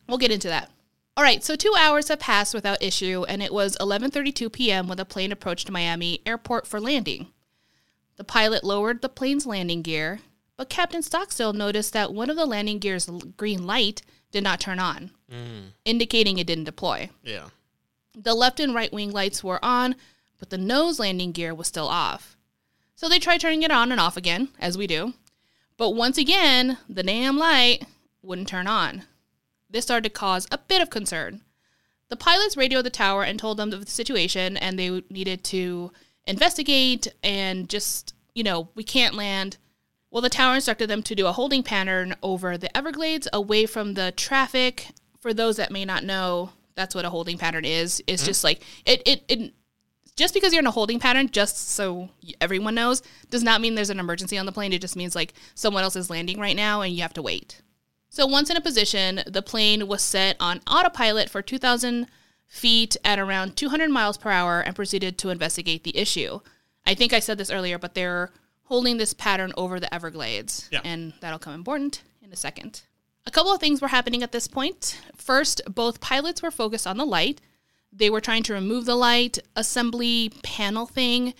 we'll 0.07 0.17
get 0.17 0.31
into 0.31 0.47
that. 0.47 0.71
All 1.15 1.23
right, 1.23 1.43
so 1.43 1.55
2 1.55 1.73
hours 1.77 2.09
have 2.09 2.19
passed 2.19 2.53
without 2.53 2.81
issue 2.81 3.25
and 3.27 3.41
it 3.41 3.51
was 3.51 3.75
11:32 3.77 4.51
p.m. 4.51 4.87
when 4.87 4.97
the 4.97 5.05
plane 5.05 5.31
approached 5.31 5.71
Miami 5.71 6.21
airport 6.25 6.67
for 6.67 6.79
landing. 6.79 7.27
The 8.17 8.23
pilot 8.23 8.63
lowered 8.63 9.01
the 9.01 9.09
plane's 9.09 9.45
landing 9.45 9.81
gear, 9.81 10.19
but 10.57 10.69
Captain 10.69 11.01
Stockstill 11.01 11.53
noticed 11.53 11.93
that 11.93 12.13
one 12.13 12.29
of 12.29 12.35
the 12.35 12.45
landing 12.45 12.79
gear's 12.79 13.09
green 13.35 13.65
light 13.65 14.01
did 14.31 14.43
not 14.43 14.59
turn 14.59 14.79
on, 14.79 15.11
mm. 15.31 15.71
indicating 15.85 16.37
it 16.37 16.47
didn't 16.47 16.65
deploy. 16.65 17.09
Yeah. 17.23 17.49
The 18.15 18.33
left 18.33 18.59
and 18.59 18.73
right 18.73 18.91
wing 18.91 19.11
lights 19.11 19.43
were 19.43 19.63
on, 19.63 19.95
but 20.39 20.49
the 20.49 20.57
nose 20.57 20.99
landing 20.99 21.31
gear 21.31 21.53
was 21.53 21.67
still 21.67 21.87
off. 21.87 22.35
So 22.95 23.07
they 23.07 23.19
tried 23.19 23.41
turning 23.41 23.63
it 23.63 23.71
on 23.71 23.91
and 23.91 24.01
off 24.01 24.17
again, 24.17 24.49
as 24.59 24.77
we 24.77 24.87
do. 24.87 25.13
But 25.77 25.91
once 25.91 26.17
again, 26.17 26.77
the 26.89 27.03
damn 27.03 27.37
light 27.37 27.85
wouldn't 28.21 28.47
turn 28.47 28.67
on. 28.67 29.03
This 29.69 29.85
started 29.85 30.09
to 30.09 30.13
cause 30.13 30.47
a 30.51 30.57
bit 30.57 30.81
of 30.81 30.89
concern. 30.89 31.41
The 32.09 32.15
pilots 32.15 32.57
radioed 32.57 32.85
the 32.85 32.89
tower 32.89 33.23
and 33.23 33.37
told 33.37 33.57
them 33.57 33.73
of 33.73 33.85
the 33.85 33.91
situation, 33.91 34.57
and 34.57 34.79
they 34.79 35.03
needed 35.09 35.43
to 35.45 35.91
investigate 36.25 37.07
and 37.23 37.69
just, 37.69 38.13
you 38.33 38.43
know, 38.43 38.69
we 38.75 38.83
can't 38.83 39.15
land. 39.15 39.57
Well, 40.09 40.21
the 40.21 40.29
tower 40.29 40.55
instructed 40.55 40.89
them 40.89 41.03
to 41.03 41.15
do 41.15 41.27
a 41.27 41.33
holding 41.33 41.63
pattern 41.63 42.15
over 42.23 42.57
the 42.57 42.75
Everglades 42.75 43.27
away 43.33 43.65
from 43.65 43.93
the 43.93 44.13
traffic. 44.13 44.87
For 45.19 45.33
those 45.33 45.57
that 45.57 45.71
may 45.71 45.83
not 45.83 46.05
know, 46.05 46.51
that's 46.75 46.95
what 46.95 47.05
a 47.05 47.09
holding 47.09 47.37
pattern 47.37 47.65
is. 47.65 48.01
It's 48.07 48.21
mm-hmm. 48.21 48.29
just 48.29 48.43
like 48.43 48.61
it, 48.85 49.01
it, 49.05 49.23
it 49.27 49.53
just 50.17 50.33
because 50.33 50.51
you're 50.51 50.59
in 50.59 50.67
a 50.67 50.71
holding 50.71 50.99
pattern, 50.99 51.29
just 51.29 51.69
so 51.69 52.09
everyone 52.41 52.75
knows, 52.75 53.01
does 53.29 53.43
not 53.43 53.61
mean 53.61 53.75
there's 53.75 53.89
an 53.89 53.99
emergency 53.99 54.37
on 54.37 54.45
the 54.45 54.51
plane. 54.51 54.73
It 54.73 54.81
just 54.81 54.95
means 54.97 55.15
like 55.15 55.33
someone 55.55 55.83
else 55.83 55.95
is 55.95 56.09
landing 56.09 56.39
right 56.39 56.55
now 56.55 56.81
and 56.81 56.93
you 56.93 57.01
have 57.03 57.13
to 57.13 57.21
wait. 57.21 57.61
So 58.09 58.25
once 58.25 58.49
in 58.49 58.57
a 58.57 58.61
position, 58.61 59.21
the 59.27 59.41
plane 59.41 59.87
was 59.87 60.01
set 60.01 60.35
on 60.39 60.61
autopilot 60.69 61.29
for 61.29 61.41
2,000 61.41 62.07
feet 62.47 62.97
at 63.05 63.19
around 63.19 63.55
200 63.55 63.89
miles 63.89 64.17
per 64.17 64.31
hour 64.31 64.59
and 64.61 64.75
proceeded 64.75 65.17
to 65.19 65.29
investigate 65.29 65.83
the 65.83 65.95
issue. 65.97 66.39
I 66.85 66.93
think 66.95 67.13
I 67.13 67.19
said 67.19 67.37
this 67.37 67.51
earlier, 67.51 67.77
but 67.77 67.93
they're 67.93 68.31
holding 68.63 68.97
this 68.97 69.13
pattern 69.13 69.53
over 69.55 69.79
the 69.79 69.93
Everglades, 69.93 70.67
Yeah. 70.71 70.81
and 70.83 71.13
that'll 71.19 71.39
come 71.39 71.53
important 71.53 72.01
in 72.21 72.31
a 72.33 72.35
second. 72.35 72.81
A 73.25 73.31
couple 73.31 73.51
of 73.53 73.59
things 73.59 73.81
were 73.81 73.89
happening 73.89 74.23
at 74.23 74.31
this 74.31 74.47
point. 74.47 74.99
First, 75.15 75.61
both 75.67 75.99
pilots 75.99 76.41
were 76.41 76.51
focused 76.51 76.87
on 76.87 76.97
the 76.97 77.05
light. 77.05 77.41
They 77.91 78.09
were 78.09 78.21
trying 78.21 78.43
to 78.43 78.53
remove 78.53 78.85
the 78.85 78.95
light 78.95 79.39
assembly 79.55 80.31
panel 80.43 80.85
thing 80.85 81.33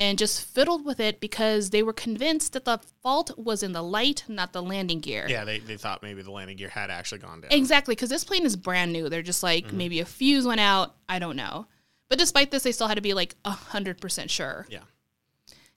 and 0.00 0.18
just 0.18 0.44
fiddled 0.44 0.84
with 0.84 0.98
it 0.98 1.20
because 1.20 1.70
they 1.70 1.82
were 1.82 1.92
convinced 1.92 2.52
that 2.52 2.64
the 2.64 2.80
fault 3.02 3.38
was 3.38 3.62
in 3.62 3.72
the 3.72 3.82
light, 3.82 4.24
not 4.28 4.52
the 4.52 4.62
landing 4.62 5.00
gear. 5.00 5.26
Yeah, 5.28 5.44
they, 5.44 5.60
they 5.60 5.76
thought 5.76 6.02
maybe 6.02 6.22
the 6.22 6.32
landing 6.32 6.56
gear 6.56 6.68
had 6.68 6.90
actually 6.90 7.20
gone 7.20 7.40
down. 7.40 7.52
Exactly, 7.52 7.94
because 7.94 8.10
this 8.10 8.24
plane 8.24 8.44
is 8.44 8.56
brand 8.56 8.92
new. 8.92 9.08
They're 9.08 9.22
just 9.22 9.42
like 9.42 9.66
mm-hmm. 9.66 9.76
maybe 9.76 10.00
a 10.00 10.04
fuse 10.04 10.46
went 10.46 10.60
out. 10.60 10.96
I 11.08 11.18
don't 11.18 11.36
know. 11.36 11.66
But 12.08 12.18
despite 12.18 12.50
this, 12.50 12.64
they 12.64 12.72
still 12.72 12.88
had 12.88 12.96
to 12.96 13.00
be 13.00 13.14
like 13.14 13.36
hundred 13.44 14.00
percent 14.00 14.30
sure. 14.30 14.66
Yeah. 14.68 14.80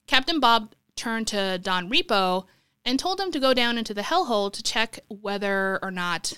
Captain 0.08 0.40
Bob 0.40 0.74
turned 0.96 1.28
to 1.28 1.60
Don 1.60 1.90
Repo 1.90 2.46
and 2.84 3.00
told 3.00 3.20
him 3.20 3.32
to 3.32 3.40
go 3.40 3.54
down 3.54 3.78
into 3.78 3.94
the 3.94 4.02
hellhole 4.02 4.52
to 4.52 4.64
check 4.64 5.00
whether 5.10 5.80
or 5.82 5.92
not 5.92 6.34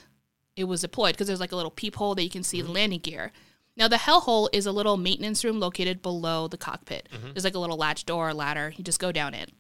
it 0.56 0.66
was 0.66 0.82
deployed 0.82 1.14
because 1.14 1.28
there's 1.28 1.40
like 1.40 1.52
a 1.52 1.56
little 1.56 1.72
peephole 1.72 2.16
that 2.16 2.24
you 2.24 2.30
can 2.30 2.44
see 2.44 2.62
the 2.62 2.66
mm-hmm. 2.66 2.76
landing 2.76 3.00
gear. 3.00 3.32
Now 3.80 3.88
the 3.88 3.96
hellhole 3.96 4.50
is 4.52 4.66
a 4.66 4.74
little 4.74 4.98
maintenance 4.98 5.46
room 5.46 5.60
located 5.60 6.02
below 6.02 6.50
the 6.50 6.58
cockpit. 6.58 7.08
Mm-hmm. 7.14 7.32
There's 7.34 7.46
like 7.46 7.56
a 7.56 7.60
little 7.60 7.78
latch 7.78 8.06
door 8.06 8.30
or 8.30 8.34
ladder. 8.34 8.74
You 8.76 8.84
just 8.84 9.00
go 9.00 9.14
down 9.14 9.34
it. 9.34 9.52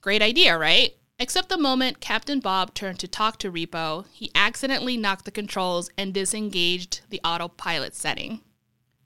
Great 0.00 0.22
idea, 0.22 0.56
right? 0.56 0.94
Except 1.18 1.50
the 1.50 1.58
moment 1.58 2.00
Captain 2.00 2.40
Bob 2.40 2.72
turned 2.72 2.98
to 3.00 3.08
talk 3.08 3.38
to 3.40 3.52
Repo, 3.52 4.06
he 4.12 4.30
accidentally 4.34 4.96
knocked 4.96 5.26
the 5.26 5.30
controls 5.30 5.90
and 5.98 6.14
disengaged 6.14 7.02
the 7.10 7.20
autopilot 7.22 7.94
setting. 7.94 8.40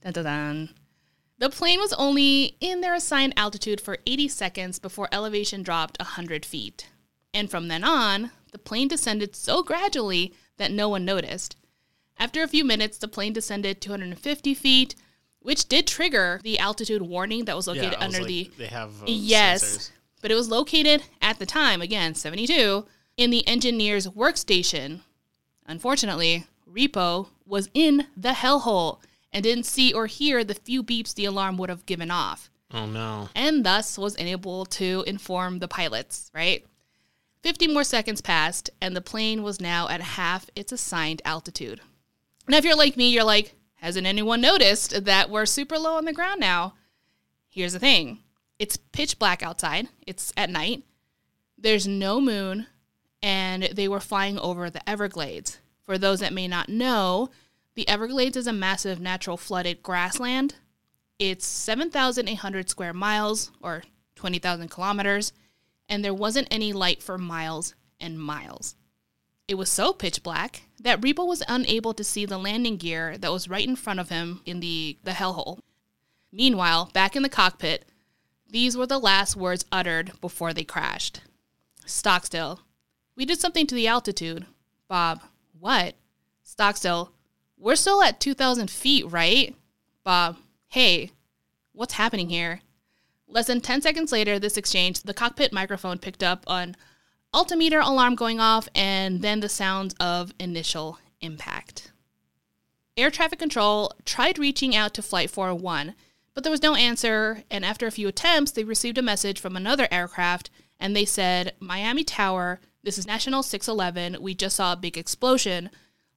Dun 0.03 0.13
dun 0.13 0.25
dun. 0.25 0.75
The 1.39 1.51
plane 1.51 1.81
was 1.81 1.93
only 1.95 2.57
in 2.61 2.83
their 2.83 2.95
assigned 2.95 3.33
altitude 3.37 3.81
for 3.81 3.99
80 4.07 4.29
seconds 4.29 4.79
before 4.79 5.09
elevation 5.11 5.65
dropped 5.65 5.99
100 5.99 6.47
feet. 6.47 6.89
And 7.35 7.51
from 7.51 7.67
then 7.67 7.83
on, 7.83 8.31
the 8.53 8.59
plane 8.59 8.87
descended 8.87 9.35
so 9.35 9.65
gradually 9.65 10.35
that 10.59 10.71
no 10.71 10.89
one 10.89 11.05
noticed. 11.05 11.57
After 12.23 12.45
a 12.45 12.47
few 12.49 12.65
minutes, 12.65 12.99
the 12.99 13.09
plane 13.09 13.33
descended 13.33 13.81
250 13.81 14.55
feet, 14.55 14.95
which 15.41 15.67
did 15.69 15.89
trigger 15.89 16.41
the 16.45 16.57
altitude 16.61 17.03
warning 17.03 17.47
that 17.47 17.57
was 17.57 17.67
Yeah, 17.67 17.73
located 17.73 17.99
was 17.99 18.05
under 18.05 18.19
like, 18.21 18.29
the 18.29 18.51
They 18.59 18.67
have 18.69 19.03
uh, 19.03 19.07
Yes. 19.09 19.65
sensors. 19.65 19.91
but 20.21 20.31
it 20.31 20.37
was 20.37 20.49
located 20.49 21.03
at 21.21 21.41
the 21.41 21.47
time, 21.47 21.83
again, 21.83 22.15
72, 22.15 22.87
in 23.17 23.31
the 23.31 23.45
engineer's 23.49 24.07
workstation. 24.07 25.01
Unfortunately, 25.67 26.47
Repo 26.73 27.27
was 27.45 27.69
in 27.75 28.07
the 28.17 28.35
hellhole 28.35 29.01
and 29.33 29.43
didn't 29.43 29.67
see 29.67 29.93
or 29.93 30.07
hear 30.07 30.45
the 30.45 30.55
few 30.55 30.85
beeps 30.85 31.13
the 31.15 31.25
alarm 31.25 31.57
would 31.59 31.71
have 31.71 31.87
given 31.87 32.13
off, 32.13 32.51
Oh 32.73 32.87
no. 32.87 33.31
and 33.35 33.67
thus 33.67 33.99
was 33.99 34.15
unable 34.15 34.65
to 34.67 35.03
inform 35.09 35.59
the 35.59 35.67
pilots, 35.67 36.31
right? 36.33 36.65
50 37.43 37.67
more 37.67 37.83
seconds 37.83 38.21
passed, 38.21 38.71
and 38.81 38.95
the 38.95 39.01
plane 39.01 39.43
was 39.43 39.61
now 39.61 39.89
at 39.89 40.01
half 40.01 40.49
its 40.55 40.71
assigned 40.71 41.21
altitude. 41.25 41.81
Now, 42.49 42.57
if 42.59 42.65
you're 42.65 42.77
like 42.77 42.97
me, 42.97 43.11
you're 43.11 43.25
like, 43.25 43.55
hasn't 43.77 44.07
anyone 44.07 44.41
noticed 44.41 45.05
that 45.05 45.31
we're 45.31 45.47
super 45.47 45.79
low 45.79 45.97
on 45.97 46.05
the 46.05 46.13
ground 46.13 46.41
now? 46.41 46.75
Here's 47.49 47.73
the 47.73 47.79
thing 47.79 48.21
it's 48.59 48.77
pitch 48.77 49.19
black 49.19 49.43
outside, 49.43 49.89
it's 50.07 50.33
at 50.37 50.51
night, 50.51 50.83
there's 51.59 51.87
no 51.87 52.21
moon, 52.21 52.67
and 53.23 53.65
they 53.65 53.89
were 53.89 54.01
flying 54.01 54.39
over 54.39 54.71
the 54.71 54.89
Everglades. 54.89 55.59
For 55.83 55.99
those 55.99 56.21
that 56.21 56.33
may 56.33 56.49
not 56.49 56.69
know, 56.69 57.31
the 57.75 57.89
Everglades 57.89 58.37
is 58.37 58.47
a 58.47 58.53
massive 58.53 59.01
natural 59.01 59.37
flooded 59.37 59.83
grassland. 59.83 60.57
It's 61.19 61.47
7,800 61.47 62.69
square 62.69 62.93
miles 62.93 63.51
or 63.61 63.85
20,000 64.17 64.69
kilometers, 64.69 65.33
and 65.89 66.05
there 66.05 66.15
wasn't 66.15 66.49
any 66.51 66.73
light 66.73 67.03
for 67.03 67.19
miles 67.19 67.75
and 68.01 68.19
miles. 68.19 68.75
It 69.49 69.55
was 69.55 69.69
so 69.69 69.93
pitch 69.93 70.23
black 70.23 70.63
that 70.81 71.01
Repo 71.01 71.27
was 71.27 71.43
unable 71.49 71.95
to 71.95 72.05
see 72.05 72.25
the 72.25 72.39
landing 72.39 72.77
gear 72.77 73.19
that 73.19 73.33
was 73.33 73.49
right 73.49 73.67
in 73.67 73.77
front 73.77 74.01
of 74.01 74.09
him 74.09 74.41
in 74.47 74.61
the, 74.61 74.99
the 75.05 75.13
hellhole. 75.13 75.61
Meanwhile, 76.33 76.91
back 76.95 77.15
in 77.15 77.23
the 77.23 77.29
cockpit, 77.29 77.85
these 78.49 78.77
were 78.77 78.87
the 78.87 78.99
last 78.99 79.37
words 79.37 79.65
uttered 79.73 80.13
before 80.21 80.53
they 80.53 80.65
crashed. 80.65 81.21
Stockstill. 81.87 82.61
We 83.17 83.25
did 83.25 83.41
something 83.41 83.67
to 83.67 83.75
the 83.75 83.89
altitude. 83.89 84.47
Bob. 84.89 85.23
What? 85.59 85.95
Stockstill. 86.43 87.13
We're 87.59 87.77
still 87.77 88.03
at 88.03 88.21
2,000 88.21 88.71
feet, 88.71 89.11
right? 89.11 89.55
Bob. 90.05 90.37
Hey, 90.69 91.13
what's 91.73 91.95
happening 91.95 92.29
here? 92.29 92.61
Less 93.27 93.47
than 93.47 93.61
10 93.61 93.83
seconds 93.83 94.13
later, 94.13 94.39
this 94.39 94.57
exchange, 94.57 95.03
the 95.03 95.15
cockpit 95.15 95.53
microphone 95.53 95.99
picked 95.99 96.23
up 96.23 96.45
an 96.47 96.77
altimeter 97.35 97.81
alarm 97.81 98.15
going 98.15 98.41
off 98.41 98.69
and 98.75 99.23
then 99.23 99.41
the 99.41 99.49
sounds 99.49 99.95
of 100.01 100.33
initial 100.39 100.99
impact. 101.21 101.93
Air 102.97 103.11
traffic 103.11 103.39
control 103.39 103.93
tried 104.05 104.39
reaching 104.39 104.77
out 104.77 104.93
to 104.95 105.03
Flight 105.03 105.31
401, 105.31 105.95
but 106.35 106.45
there 106.45 106.51
was 106.51 106.63
no 106.63 106.75
answer, 106.75 107.43
and 107.51 107.65
after 107.65 107.87
a 107.87 107.91
few 107.91 108.09
attempts, 108.09 108.53
they 108.53 108.65
received 108.65 108.99
a 108.99 109.03
message 109.03 109.41
from 109.41 109.57
another 109.57 109.89
aircraft 109.91 110.51
and 110.79 110.95
they 110.95 111.05
said, 111.05 111.55
Miami 111.61 112.05
Tower, 112.05 112.61
this 112.83 112.99
is 112.99 113.07
National 113.07 113.43
611. 113.43 114.21
We 114.21 114.35
just 114.35 114.57
saw 114.57 114.73
a 114.73 114.77
big 114.77 114.99
explosion. 114.99 115.71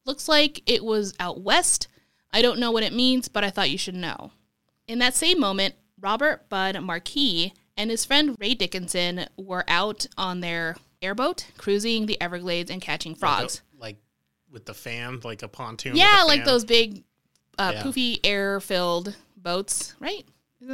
Looks 0.05 0.27
like 0.27 0.63
it 0.65 0.83
was 0.83 1.13
out 1.19 1.41
west. 1.41 1.87
I 2.33 2.41
don't 2.41 2.59
know 2.59 2.71
what 2.71 2.83
it 2.83 2.93
means, 2.93 3.27
but 3.27 3.43
I 3.43 3.51
thought 3.51 3.69
you 3.69 3.77
should 3.77 3.95
know. 3.95 4.31
In 4.87 4.99
that 4.99 5.15
same 5.15 5.39
moment, 5.39 5.75
Robert 5.99 6.49
Bud 6.49 6.79
Marquis 6.81 7.53
and 7.77 7.91
his 7.91 8.05
friend 8.05 8.35
Ray 8.39 8.55
Dickinson 8.55 9.27
were 9.37 9.63
out 9.67 10.07
on 10.17 10.41
their 10.41 10.75
airboat 11.01 11.45
cruising 11.57 12.05
the 12.05 12.19
Everglades 12.21 12.69
and 12.71 12.81
catching 12.81 13.15
frogs. 13.15 13.61
Like 13.77 13.97
with 14.51 14.65
the 14.65 14.73
fan, 14.73 15.19
like 15.23 15.43
a 15.43 15.47
pontoon. 15.47 15.95
yeah, 15.95 16.23
a 16.23 16.25
like 16.25 16.45
those 16.45 16.63
big, 16.65 17.03
uh, 17.57 17.71
Yeah. 17.75 17.83
poofy 17.83 18.19
air-filled 18.23 19.15
boats, 19.37 19.95
right? 19.99 20.25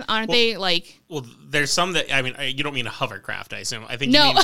Aren't 0.08 0.32
they 0.32 0.56
like? 0.58 1.00
Well, 1.10 1.26
there's 1.50 1.72
some 1.72 1.94
that 1.94 2.14
I 2.14 2.22
mean, 2.22 2.36
you 2.56 2.64
don't 2.64 2.74
mean 2.74 2.88
a 2.88 2.92
hovercraft, 2.92 3.54
I 3.54 3.58
assume. 3.60 3.86
I 3.90 3.98
think 3.98 4.14
you 4.14 4.20
No, 4.20 4.34
mean. 4.34 4.44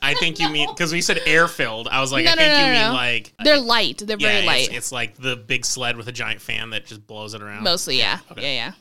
I 0.00 0.14
think 0.20 0.38
you 0.38 0.48
mean 0.48 0.68
because 0.70 0.92
we 0.92 1.00
said 1.02 1.20
air 1.26 1.48
filled. 1.48 1.88
I 1.88 2.00
was 2.00 2.12
like, 2.12 2.24
No, 2.24 2.30
I 2.32 2.34
no, 2.36 2.40
think 2.42 2.52
no, 2.54 2.66
you 2.66 2.72
no, 2.72 2.84
mean 2.86 2.92
like 2.94 3.34
they're 3.42 3.58
light. 3.60 3.98
They're 3.98 4.16
yeah, 4.18 4.28
very 4.28 4.38
it's- 4.38 4.46
light. 4.68 4.72
It's, 4.76 4.92
like 4.92 5.16
the 5.18 5.36
big 5.36 5.64
sled 5.66 5.96
with 5.96 6.08
a 6.08 6.12
giant 6.12 6.40
fan 6.40 6.70
that 6.70 6.86
just 6.86 7.06
blows 7.06 7.34
it 7.34 7.42
around. 7.42 7.64
Mostly, 7.64 7.98
yeah, 7.98 8.20
Okay. 8.30 8.42
yeah, 8.56 8.66
yeah. 8.68 8.72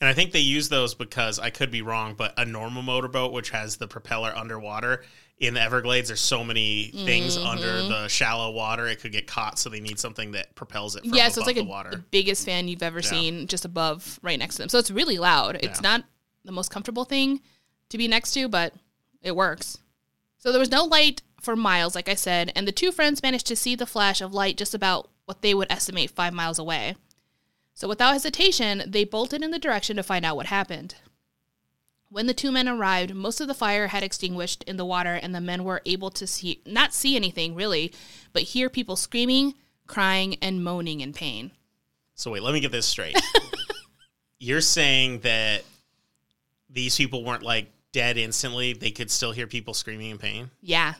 And 0.00 0.08
I 0.08 0.12
think 0.12 0.32
they 0.32 0.40
use 0.40 0.68
those 0.68 0.94
because 0.94 1.38
I 1.38 1.48
could 1.50 1.70
be 1.70 1.80
wrong, 1.80 2.14
but 2.14 2.34
a 2.36 2.44
normal 2.44 2.82
motorboat, 2.82 3.32
which 3.32 3.50
has 3.50 3.76
the 3.76 3.88
propeller 3.88 4.32
underwater 4.36 5.02
in 5.38 5.54
the 5.54 5.60
Everglades, 5.60 6.08
there's 6.08 6.20
so 6.20 6.44
many 6.44 6.90
things 7.04 7.36
Mm-hmm. 7.36 7.46
under 7.46 7.82
the 7.82 8.08
shallow 8.08 8.50
water 8.52 8.86
it 8.86 9.00
could 9.00 9.12
get 9.12 9.26
caught. 9.26 9.58
So 9.58 9.68
they 9.68 9.80
need 9.80 9.98
something 9.98 10.32
that 10.32 10.54
propels 10.54 10.94
it 10.96 11.04
from 11.04 11.14
yeah, 11.14 11.28
so 11.28 11.40
it's 11.40 11.46
like 11.46 11.56
the 11.56 11.62
a, 11.62 11.64
water. 11.64 11.90
the 11.90 11.98
biggest 11.98 12.44
fan 12.44 12.68
you've 12.68 12.82
ever 12.82 13.02
seen, 13.02 13.46
just 13.46 13.64
above, 13.64 14.18
right 14.22 14.38
next 14.38 14.56
to 14.56 14.62
them. 14.62 14.68
So 14.68 14.78
it's 14.78 14.90
really 14.90 15.18
loud. 15.18 15.56
It's 15.56 15.80
Yeah. 15.82 15.90
not 15.90 16.04
the 16.44 16.52
most 16.52 16.70
comfortable 16.70 17.04
thing 17.04 17.40
to 17.88 17.98
be 17.98 18.06
next 18.08 18.32
to, 18.34 18.48
but 18.48 18.74
it 19.22 19.34
works. 19.34 19.78
So 20.38 20.50
there 20.52 20.60
was 20.60 20.70
no 20.70 20.84
light 20.84 21.22
for 21.40 21.56
miles, 21.56 21.94
like 21.94 22.08
I 22.08 22.14
said, 22.14 22.52
and 22.54 22.66
the 22.68 22.72
two 22.72 22.92
friends 22.92 23.22
managed 23.22 23.46
to 23.48 23.56
see 23.56 23.74
the 23.74 23.86
flash 23.86 24.20
of 24.20 24.32
light 24.32 24.56
just 24.56 24.74
about 24.74 25.10
what 25.24 25.42
they 25.42 25.52
would 25.54 25.70
estimate 25.72 26.10
five 26.10 26.32
miles 26.32 26.58
away. 26.58 26.96
So 27.74 27.88
without 27.88 28.12
hesitation, 28.12 28.82
they 28.86 29.04
bolted 29.04 29.42
in 29.42 29.50
the 29.50 29.58
direction 29.58 29.96
to 29.96 30.02
find 30.02 30.24
out 30.24 30.36
what 30.36 30.46
happened. 30.46 30.94
When 32.14 32.28
the 32.28 32.32
two 32.32 32.52
men 32.52 32.68
arrived, 32.68 33.12
most 33.12 33.40
of 33.40 33.48
the 33.48 33.54
fire 33.54 33.88
had 33.88 34.04
extinguished 34.04 34.62
in 34.68 34.76
the 34.76 34.84
water, 34.84 35.14
and 35.14 35.34
the 35.34 35.40
men 35.40 35.64
were 35.64 35.82
able 35.84 36.10
to 36.12 36.28
see 36.28 36.60
not 36.64 36.94
see 36.94 37.16
anything 37.16 37.56
really, 37.56 37.92
but 38.32 38.42
hear 38.44 38.70
people 38.70 38.94
screaming, 38.94 39.54
crying, 39.88 40.36
and 40.40 40.62
moaning 40.62 41.00
in 41.00 41.12
pain. 41.12 41.50
So 42.14 42.30
wait, 42.30 42.44
let 42.44 42.54
me 42.54 42.60
get 42.60 42.70
this 42.70 42.86
straight. 42.86 43.20
You're 44.38 44.60
saying 44.60 45.22
that 45.22 45.64
these 46.70 46.96
people 46.96 47.24
weren't 47.24 47.42
like 47.42 47.72
dead 47.90 48.16
instantly; 48.16 48.74
they 48.74 48.92
could 48.92 49.10
still 49.10 49.32
hear 49.32 49.48
people 49.48 49.74
screaming 49.74 50.10
in 50.10 50.18
pain. 50.18 50.50
Yeah. 50.62 50.94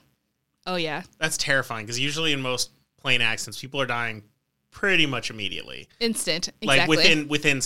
Oh 0.67 0.75
yeah. 0.75 1.03
That's 1.21 1.37
terrifying 1.37 1.87
because 1.87 2.01
usually 2.01 2.33
in 2.33 2.43
most 2.43 2.73
plane 3.01 3.21
accidents, 3.21 3.61
people 3.61 3.81
are 3.81 3.87
dying 3.87 4.25
pretty 4.73 5.07
much 5.07 5.31
immediately, 5.31 5.87
Instant. 6.01 6.49
Exactly. 6.61 6.67
like 6.67 6.89
within 6.89 7.29
within 7.29 7.61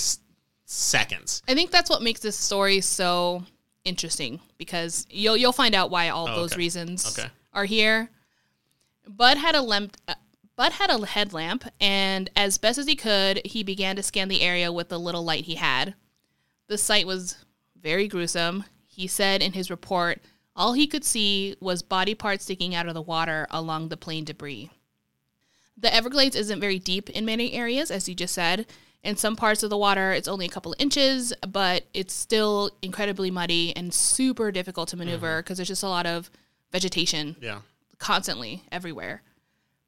seconds. 0.68 1.42
I 1.48 1.54
think 1.54 1.70
that's 1.70 1.88
what 1.88 2.02
makes 2.02 2.20
this 2.20 2.36
story 2.36 2.80
so 2.82 3.42
interesting 3.84 4.38
because 4.58 5.06
you'll 5.10 5.36
you'll 5.36 5.52
find 5.52 5.74
out 5.74 5.90
why 5.90 6.10
all 6.10 6.28
Oh, 6.28 6.36
those 6.36 6.52
okay. 6.52 6.58
reasons 6.58 7.18
Okay. 7.18 7.28
are 7.54 7.64
here. 7.64 8.10
Bud 9.06 9.38
had 9.38 9.54
a 9.54 9.62
lamp. 9.62 9.96
Uh, 10.06 10.14
Bud 10.56 10.72
had 10.72 10.90
a 10.90 11.06
headlamp, 11.06 11.64
and 11.80 12.28
as 12.36 12.58
best 12.58 12.78
as 12.78 12.86
he 12.86 12.96
could, 12.96 13.40
he 13.46 13.62
began 13.62 13.96
to 13.96 14.02
scan 14.02 14.28
the 14.28 14.42
area 14.42 14.70
with 14.72 14.88
the 14.88 14.98
little 14.98 15.24
light 15.24 15.44
he 15.44 15.54
had. 15.54 15.94
The 16.66 16.76
sight 16.76 17.06
was 17.06 17.36
very 17.80 18.08
gruesome. 18.08 18.64
He 18.84 19.06
said 19.06 19.40
in 19.40 19.52
his 19.52 19.70
report, 19.70 20.20
all 20.56 20.72
he 20.72 20.88
could 20.88 21.04
see 21.04 21.56
was 21.60 21.80
body 21.82 22.14
parts 22.14 22.42
sticking 22.44 22.74
out 22.74 22.88
of 22.88 22.94
the 22.94 23.00
water 23.00 23.46
along 23.50 23.88
the 23.88 23.96
plane 23.96 24.24
debris. 24.24 24.70
The 25.76 25.94
Everglades 25.94 26.34
isn't 26.34 26.60
very 26.60 26.80
deep 26.80 27.08
in 27.10 27.24
many 27.24 27.52
areas, 27.52 27.92
as 27.92 28.08
you 28.08 28.16
just 28.16 28.34
said. 28.34 28.66
In 29.04 29.16
some 29.16 29.36
parts 29.36 29.62
of 29.62 29.70
the 29.70 29.76
water, 29.78 30.12
it's 30.12 30.28
only 30.28 30.44
a 30.46 30.48
couple 30.50 30.72
of 30.72 30.80
inches, 30.80 31.32
but 31.48 31.84
it's 31.94 32.12
still 32.12 32.70
incredibly 32.82 33.30
muddy 33.30 33.74
and 33.76 33.94
super 33.94 34.50
difficult 34.50 34.88
to 34.90 34.96
maneuver 34.96 35.26
mm-hmm. 35.28 35.38
because 35.40 35.58
there's 35.58 35.68
just 35.68 35.82
a 35.84 35.88
lot 35.88 36.04
of 36.06 36.30
vegetation 36.72 37.36
Yeah. 37.40 37.60
constantly 37.98 38.64
everywhere. 38.72 39.22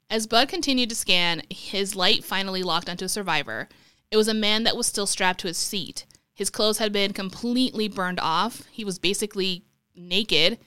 As 0.08 0.26
Bud 0.26 0.48
continued 0.48 0.88
to 0.90 0.94
scan, 0.96 1.42
his 1.50 1.94
light 1.96 2.24
finally 2.24 2.62
locked 2.62 2.88
onto 2.88 3.04
a 3.04 3.08
survivor. 3.08 3.68
It 4.10 4.16
was 4.16 4.28
a 4.28 4.34
man 4.34 4.64
that 4.64 4.76
was 4.76 4.86
still 4.86 5.06
strapped 5.06 5.40
to 5.40 5.48
his 5.48 5.58
seat. 5.58 6.06
His 6.34 6.50
clothes 6.50 6.78
had 6.78 6.92
been 6.92 7.12
completely 7.12 7.86
burned 7.88 8.18
off. 8.20 8.64
He 8.70 8.84
was 8.84 8.98
basically 8.98 9.64
naked. 9.94 10.58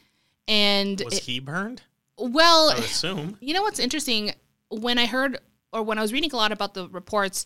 And, 0.47 1.01
Was 1.05 1.17
it- 1.17 1.23
he 1.23 1.39
burned? 1.39 1.81
well, 2.17 2.69
I 2.71 2.75
would 2.75 2.83
assume. 2.83 3.37
you 3.41 3.53
know 3.53 3.63
what's 3.63 3.79
interesting? 3.79 4.33
When 4.69 4.97
I 4.99 5.05
heard, 5.07 5.39
or 5.71 5.81
when 5.83 5.97
I 5.97 6.01
was 6.01 6.13
reading 6.13 6.31
a 6.31 6.35
lot 6.35 6.51
about 6.51 6.73
the 6.73 6.87
reports 6.89 7.45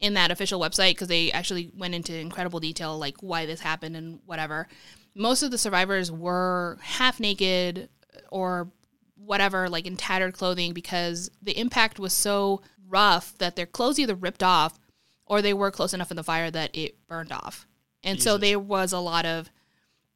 in 0.00 0.14
that 0.14 0.30
official 0.30 0.60
website, 0.60 0.90
because 0.90 1.08
they 1.08 1.32
actually 1.32 1.70
went 1.76 1.94
into 1.94 2.16
incredible 2.16 2.60
detail, 2.60 2.98
like 2.98 3.16
why 3.22 3.46
this 3.46 3.60
happened 3.60 3.96
and 3.96 4.20
whatever, 4.26 4.68
most 5.14 5.42
of 5.42 5.50
the 5.50 5.58
survivors 5.58 6.10
were 6.10 6.78
half 6.82 7.20
naked 7.20 7.88
or 8.30 8.70
whatever, 9.16 9.68
like 9.68 9.86
in 9.86 9.96
tattered 9.96 10.34
clothing, 10.34 10.72
because 10.72 11.30
the 11.40 11.58
impact 11.58 11.98
was 11.98 12.12
so 12.12 12.60
rough 12.88 13.36
that 13.38 13.56
their 13.56 13.66
clothes 13.66 13.98
either 13.98 14.14
ripped 14.14 14.42
off 14.42 14.78
or 15.26 15.40
they 15.40 15.54
were 15.54 15.70
close 15.70 15.94
enough 15.94 16.10
in 16.10 16.16
the 16.16 16.22
fire 16.24 16.50
that 16.50 16.76
it 16.76 17.06
burned 17.06 17.32
off. 17.32 17.66
And 18.02 18.22
so 18.22 18.36
there 18.36 18.58
was 18.58 18.92
a 18.92 18.98
lot 18.98 19.24
of, 19.24 19.48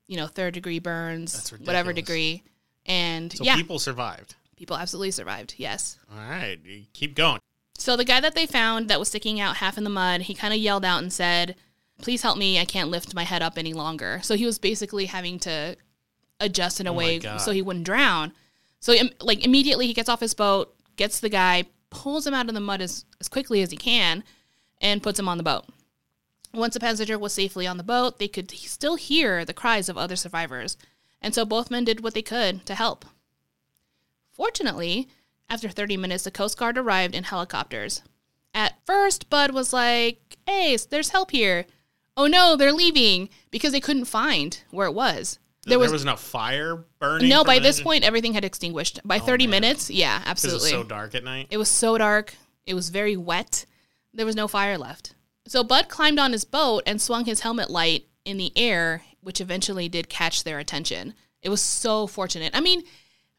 you 0.06 0.16
know, 0.18 0.26
third 0.26 0.52
degree 0.52 0.78
burns, 0.78 1.50
whatever 1.64 1.94
degree. 1.94 2.42
And 2.84 3.32
So 3.32 3.44
yeah, 3.44 3.56
people 3.56 3.78
survived. 3.78 4.34
people 4.56 4.76
absolutely 4.76 5.12
survived. 5.12 5.54
Yes. 5.56 5.98
All 6.12 6.18
right. 6.18 6.58
Keep 6.92 7.14
going. 7.14 7.40
So 7.78 7.96
the 7.96 8.04
guy 8.04 8.20
that 8.20 8.34
they 8.34 8.44
found 8.44 8.88
that 8.88 8.98
was 8.98 9.08
sticking 9.08 9.40
out 9.40 9.56
half 9.56 9.78
in 9.78 9.84
the 9.84 9.90
mud, 9.90 10.22
he 10.22 10.34
kind 10.34 10.52
of 10.52 10.60
yelled 10.60 10.84
out 10.84 11.02
and 11.02 11.12
said, 11.12 11.54
"Please 12.02 12.22
help 12.22 12.36
me! 12.36 12.58
I 12.58 12.64
can't 12.64 12.90
lift 12.90 13.14
my 13.14 13.22
head 13.22 13.40
up 13.40 13.56
any 13.56 13.72
longer." 13.72 14.20
So 14.22 14.34
he 14.34 14.44
was 14.44 14.58
basically 14.58 15.06
having 15.06 15.38
to 15.40 15.76
adjust 16.40 16.80
in 16.80 16.86
a 16.86 16.92
Oh 16.92 16.94
way 16.94 17.20
so 17.38 17.52
he 17.52 17.62
wouldn't 17.62 17.86
drown. 17.86 18.32
So 18.80 18.94
like 19.20 19.44
immediately 19.44 19.86
he 19.86 19.94
gets 19.94 20.08
off 20.08 20.20
his 20.20 20.34
boat, 20.34 20.74
gets 20.96 21.20
the 21.20 21.28
guy, 21.28 21.64
pulls 21.90 22.26
him 22.26 22.34
out 22.34 22.48
of 22.48 22.54
the 22.54 22.60
mud 22.60 22.80
as, 22.80 23.04
as 23.20 23.28
quickly 23.28 23.62
as 23.62 23.70
he 23.70 23.76
can, 23.76 24.24
and 24.80 25.02
puts 25.02 25.18
him 25.18 25.28
on 25.28 25.38
the 25.38 25.44
boat. 25.44 25.66
Once 26.52 26.74
the 26.74 26.80
passenger 26.80 27.18
was 27.18 27.32
safely 27.32 27.66
on 27.66 27.76
the 27.76 27.82
boat, 27.82 28.18
they 28.18 28.28
could 28.28 28.50
still 28.50 28.96
hear 28.96 29.44
the 29.44 29.54
cries 29.54 29.88
of 29.88 29.98
other 29.98 30.16
survivors, 30.16 30.76
and 31.20 31.34
so 31.34 31.44
both 31.44 31.70
men 31.70 31.84
did 31.84 32.02
what 32.02 32.14
they 32.14 32.22
could 32.22 32.64
to 32.66 32.74
help. 32.74 33.04
Fortunately, 34.32 35.08
after 35.50 35.68
30 35.68 35.96
minutes, 35.96 36.24
the 36.24 36.30
Coast 36.30 36.58
Guard 36.58 36.78
arrived 36.78 37.14
in 37.14 37.24
helicopters. 37.24 38.02
At 38.54 38.74
first, 38.86 39.30
Bud 39.30 39.52
was 39.52 39.72
like, 39.72 40.36
hey, 40.46 40.76
there's 40.90 41.10
help 41.10 41.30
here. 41.30 41.66
Oh 42.16 42.26
no, 42.26 42.56
they're 42.56 42.72
leaving 42.72 43.28
because 43.50 43.72
they 43.72 43.80
couldn't 43.80 44.06
find 44.06 44.60
where 44.70 44.86
it 44.86 44.94
was. 44.94 45.38
There 45.64 45.70
There 45.72 45.78
was, 45.78 45.92
was, 45.92 46.04
no 46.04 46.16
fire 46.16 46.84
burning. 46.98 47.28
no, 47.28 47.44
by 47.44 47.58
this 47.58 47.80
point, 47.80 48.02
everything 48.04 48.32
had 48.34 48.44
extinguished. 48.44 49.00
By 49.04 49.18
30 49.18 49.46
man. 49.46 49.60
minutes, 49.62 49.90
yeah, 49.90 50.18
'Cause 50.18 50.24
it 50.24 50.24
was 50.24 50.30
absolutely. 50.54 50.70
so 50.70 50.82
dark 50.82 51.14
at 51.14 51.24
night. 51.24 51.48
It 51.50 51.58
was 51.58 51.68
so 51.68 51.98
dark. 51.98 52.34
It 52.66 52.74
was 52.74 52.88
very 52.88 53.16
wet. 53.16 53.66
There 54.14 54.26
was 54.26 54.34
no 54.36 54.48
fire 54.48 54.78
left. 54.78 55.14
So 55.46 55.62
Bud 55.62 55.88
climbed 55.88 56.18
on 56.18 56.32
his 56.32 56.44
boat 56.44 56.82
and 56.86 57.00
swung 57.00 57.24
his 57.26 57.40
helmet 57.40 57.70
light 57.70 58.06
in 58.24 58.36
the 58.38 58.52
air, 58.56 59.02
which 59.20 59.40
eventually 59.40 59.88
did 59.88 60.08
catch 60.08 60.42
their 60.44 60.58
attention. 60.58 61.14
It 61.42 61.50
was 61.50 61.60
so 61.60 62.06
fortunate. 62.06 62.52
I 62.56 62.60
mean, 62.60 62.82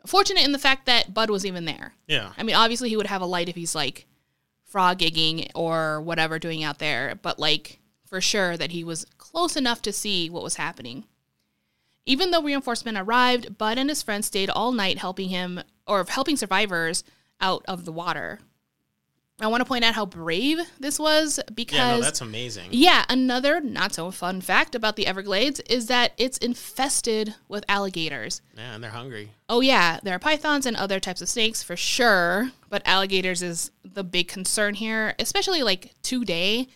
fortunate 0.05 0.43
in 0.43 0.51
the 0.51 0.59
fact 0.59 0.85
that 0.85 1.13
Bud 1.13 1.29
was 1.29 1.45
even 1.45 1.65
there. 1.65 1.93
Yeah. 2.07 2.31
I 2.37 2.43
mean, 2.43 2.55
obviously 2.55 2.89
he 2.89 2.97
would 2.97 3.07
have 3.07 3.21
a 3.21 3.25
light 3.25 3.49
if 3.49 3.55
he's 3.55 3.75
like 3.75 4.05
frog 4.65 4.99
gigging 4.99 5.49
or 5.55 6.01
whatever 6.01 6.39
doing 6.39 6.63
out 6.63 6.79
there, 6.79 7.15
but 7.21 7.39
like 7.39 7.79
for 8.05 8.21
sure 8.21 8.57
that 8.57 8.71
he 8.71 8.83
was 8.83 9.05
close 9.17 9.55
enough 9.55 9.81
to 9.83 9.93
see 9.93 10.29
what 10.29 10.43
was 10.43 10.55
happening. 10.55 11.05
Even 12.05 12.31
though 12.31 12.41
reinforcement 12.41 12.97
arrived, 12.97 13.57
Bud 13.57 13.77
and 13.77 13.89
his 13.89 14.01
friends 14.01 14.27
stayed 14.27 14.49
all 14.49 14.71
night 14.71 14.97
helping 14.97 15.29
him 15.29 15.61
or 15.85 16.03
helping 16.07 16.37
survivors 16.37 17.03
out 17.39 17.63
of 17.67 17.85
the 17.85 17.91
water. 17.91 18.39
I 19.41 19.47
want 19.47 19.61
to 19.61 19.65
point 19.65 19.85
out 19.85 19.95
how 19.95 20.05
brave 20.05 20.59
this 20.79 20.99
was 20.99 21.39
because 21.53 21.77
Yeah, 21.77 21.95
no, 21.95 22.01
that's 22.01 22.21
amazing. 22.21 22.69
yeah, 22.71 23.05
another 23.07 23.61
not 23.61 23.93
so 23.93 24.11
fun 24.11 24.41
fact 24.41 24.75
about 24.75 24.95
the 24.97 25.07
Everglades 25.07 25.61
is 25.61 25.87
that 25.87 26.13
it's 26.17 26.37
infested 26.39 27.35
with 27.47 27.63
alligators. 27.69 28.41
Yeah, 28.57 28.75
and 28.75 28.83
they're 28.83 28.91
hungry. 28.91 29.31
Oh 29.47 29.61
yeah, 29.61 29.99
there 30.03 30.13
are 30.15 30.19
pythons 30.19 30.65
and 30.65 30.75
other 30.75 30.99
types 30.99 31.21
of 31.21 31.29
snakes 31.29 31.63
for 31.63 31.77
sure, 31.77 32.51
but 32.69 32.81
alligators 32.85 33.41
is 33.41 33.71
the 33.83 34.03
big 34.03 34.27
concern 34.27 34.73
here, 34.75 35.15
especially 35.19 35.63
like 35.63 35.93
today. 36.01 36.67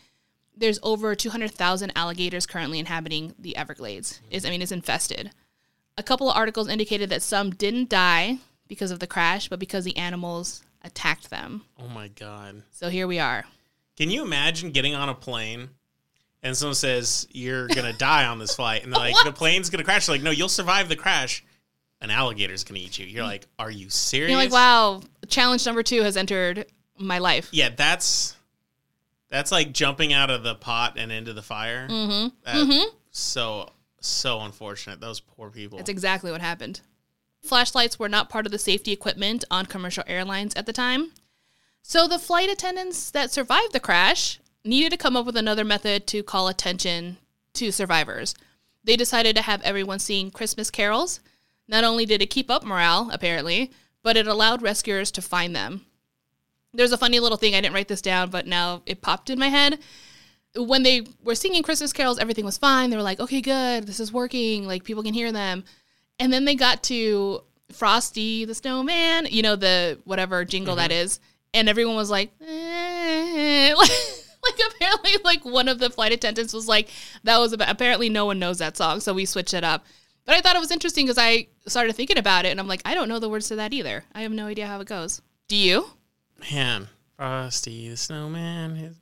There's 0.55 0.79
over 0.83 1.15
200,000 1.15 1.91
alligators 1.95 2.45
currently 2.45 2.79
inhabiting 2.79 3.33
the 3.39 3.57
Everglades. 3.57 4.21
Is 4.29 4.45
I 4.45 4.49
mean, 4.51 4.61
it's 4.61 4.71
infested. 4.71 5.31
A 5.97 6.03
couple 6.03 6.29
of 6.29 6.37
articles 6.37 6.67
indicated 6.69 7.09
that 7.09 7.21
some 7.21 7.51
didn't 7.51 7.89
die 7.89 8.37
because 8.67 8.89
of 8.91 8.99
the 8.99 9.07
crash, 9.07 9.47
but 9.49 9.59
because 9.59 9.83
the 9.83 9.97
animals 9.97 10.62
attacked 10.83 11.29
them. 11.29 11.63
Oh 11.79 11.87
my 11.87 12.07
god. 12.09 12.63
So 12.71 12.89
here 12.89 13.07
we 13.07 13.19
are. 13.19 13.45
Can 13.97 14.09
you 14.09 14.23
imagine 14.23 14.71
getting 14.71 14.95
on 14.95 15.09
a 15.09 15.13
plane 15.13 15.69
and 16.41 16.57
someone 16.57 16.75
says 16.75 17.27
you're 17.31 17.67
gonna 17.67 17.93
die 17.97 18.25
on 18.25 18.39
this 18.39 18.55
flight, 18.55 18.83
and 18.83 18.91
they're 18.91 18.99
like 18.99 19.15
the 19.23 19.31
plane's 19.31 19.69
gonna 19.69 19.83
crash? 19.83 20.05
They're 20.05 20.15
like, 20.15 20.23
no, 20.23 20.31
you'll 20.31 20.49
survive 20.49 20.89
the 20.89 20.95
crash. 20.95 21.43
An 22.01 22.09
alligator's 22.09 22.63
gonna 22.63 22.79
eat 22.79 22.99
you. 22.99 23.05
You're 23.05 23.23
like, 23.23 23.47
are 23.57 23.71
you 23.71 23.89
serious? 23.89 24.29
You're 24.29 24.39
like, 24.39 24.51
wow, 24.51 25.01
challenge 25.27 25.65
number 25.65 25.83
two 25.83 26.01
has 26.03 26.17
entered 26.17 26.65
my 26.97 27.19
life. 27.19 27.49
Yeah, 27.51 27.69
that's 27.69 28.35
that's 29.29 29.51
like 29.51 29.71
jumping 29.71 30.13
out 30.13 30.29
of 30.29 30.43
the 30.43 30.55
pot 30.55 30.97
and 30.97 31.11
into 31.11 31.33
the 31.33 31.41
fire. 31.41 31.87
Mm-hmm. 31.87 32.83
So 33.11 33.71
so 34.01 34.41
unfortunate. 34.41 34.99
Those 34.99 35.19
poor 35.21 35.49
people. 35.49 35.77
That's 35.77 35.89
exactly 35.89 36.31
what 36.31 36.41
happened. 36.41 36.81
Flashlights 37.43 37.99
were 37.99 38.09
not 38.09 38.29
part 38.29 38.45
of 38.45 38.51
the 38.51 38.57
safety 38.57 38.91
equipment 38.91 39.43
on 39.51 39.65
commercial 39.65 40.03
airlines 40.07 40.55
at 40.55 40.65
the 40.65 40.73
time. 40.73 41.11
So 41.81 42.07
the 42.07 42.17
flight 42.17 42.49
attendants 42.49 43.11
that 43.11 43.31
survived 43.31 43.73
the 43.73 43.79
crash 43.79 44.39
needed 44.63 44.91
to 44.91 44.97
come 44.97 45.17
up 45.17 45.25
with 45.25 45.35
another 45.35 45.65
method 45.65 46.07
to 46.07 46.23
call 46.23 46.47
attention 46.47 47.17
to 47.53 47.71
survivors. 47.71 48.33
They 48.83 48.95
decided 48.95 49.35
to 49.35 49.41
have 49.41 49.61
everyone 49.61 49.99
sing 49.99 50.31
Christmas 50.31 50.71
carols. 50.71 51.19
Not 51.67 51.83
only 51.83 52.05
did 52.05 52.21
it 52.21 52.29
keep 52.29 52.49
up 52.49 52.63
morale, 52.63 53.09
apparently, 53.11 53.71
but 54.01 54.15
it 54.15 54.27
allowed 54.27 54.61
rescuers 54.61 55.11
to 55.11 55.21
find 55.21 55.55
them. 55.55 55.85
There's 56.73 56.93
a 56.93 56.97
funny 56.97 57.19
little 57.19 57.37
thing, 57.37 57.53
I 57.53 57.61
didn't 57.61 57.75
write 57.75 57.89
this 57.89 58.01
down, 58.01 58.29
but 58.29 58.47
now 58.47 58.81
it 58.85 59.01
popped 59.01 59.29
in 59.29 59.37
my 59.37 59.49
head 59.49 59.79
when 60.55 60.83
they 60.83 61.05
were 61.23 61.35
singing 61.35 61.63
Christmas 61.63 61.93
carols, 61.93 62.19
everything 62.19 62.45
was 62.45 62.57
fine. 62.57 62.89
They 62.89 62.97
were 62.97 63.03
like, 63.03 63.19
okay, 63.19 63.41
good, 63.41 63.87
this 63.87 63.99
is 63.99 64.13
working. 64.13 64.67
Like 64.67 64.83
people 64.83 65.03
can 65.03 65.13
hear 65.13 65.31
them. 65.31 65.63
And 66.19 66.31
then 66.31 66.45
they 66.45 66.55
got 66.55 66.83
to 66.83 67.41
Frosty 67.71 68.45
the 68.45 68.55
Snowman, 68.55 69.27
you 69.29 69.41
know, 69.41 69.55
the 69.55 69.99
whatever 70.05 70.45
jingle 70.45 70.75
that 70.75 70.91
is. 70.91 71.19
And 71.53 71.69
everyone 71.69 71.95
was 71.95 72.09
like, 72.09 72.31
eh. 72.41 73.73
like, 73.77 73.89
like 74.43 74.59
apparently 74.75 75.11
like 75.23 75.45
one 75.45 75.67
of 75.67 75.79
the 75.79 75.89
flight 75.89 76.11
attendants 76.11 76.53
was 76.53 76.67
like, 76.67 76.89
that 77.23 77.37
was 77.37 77.53
about, 77.53 77.69
apparently 77.69 78.09
no 78.09 78.25
one 78.25 78.39
knows 78.39 78.59
that 78.59 78.77
song. 78.77 78.99
So 78.99 79.13
we 79.13 79.25
switched 79.25 79.53
it 79.53 79.63
up. 79.63 79.85
But 80.25 80.35
I 80.35 80.41
thought 80.41 80.55
it 80.55 80.59
was 80.59 80.71
interesting 80.71 81.05
because 81.05 81.17
I 81.17 81.47
started 81.67 81.95
thinking 81.95 82.17
about 82.17 82.45
it 82.45 82.49
and 82.49 82.59
I'm 82.59 82.67
like, 82.67 82.81
I 82.85 82.93
don't 82.93 83.09
know 83.09 83.19
the 83.19 83.29
words 83.29 83.49
to 83.49 83.57
that 83.57 83.73
either. 83.73 84.05
I 84.13 84.21
have 84.21 84.31
no 84.31 84.47
idea 84.47 84.67
how 84.67 84.79
it 84.79 84.87
goes. 84.87 85.21
Do 85.47 85.55
you? 85.57 85.85
Man, 86.51 86.87
Frosty 87.17 87.89
the 87.89 87.97
Snowman. 87.97 88.75
His 88.75 88.95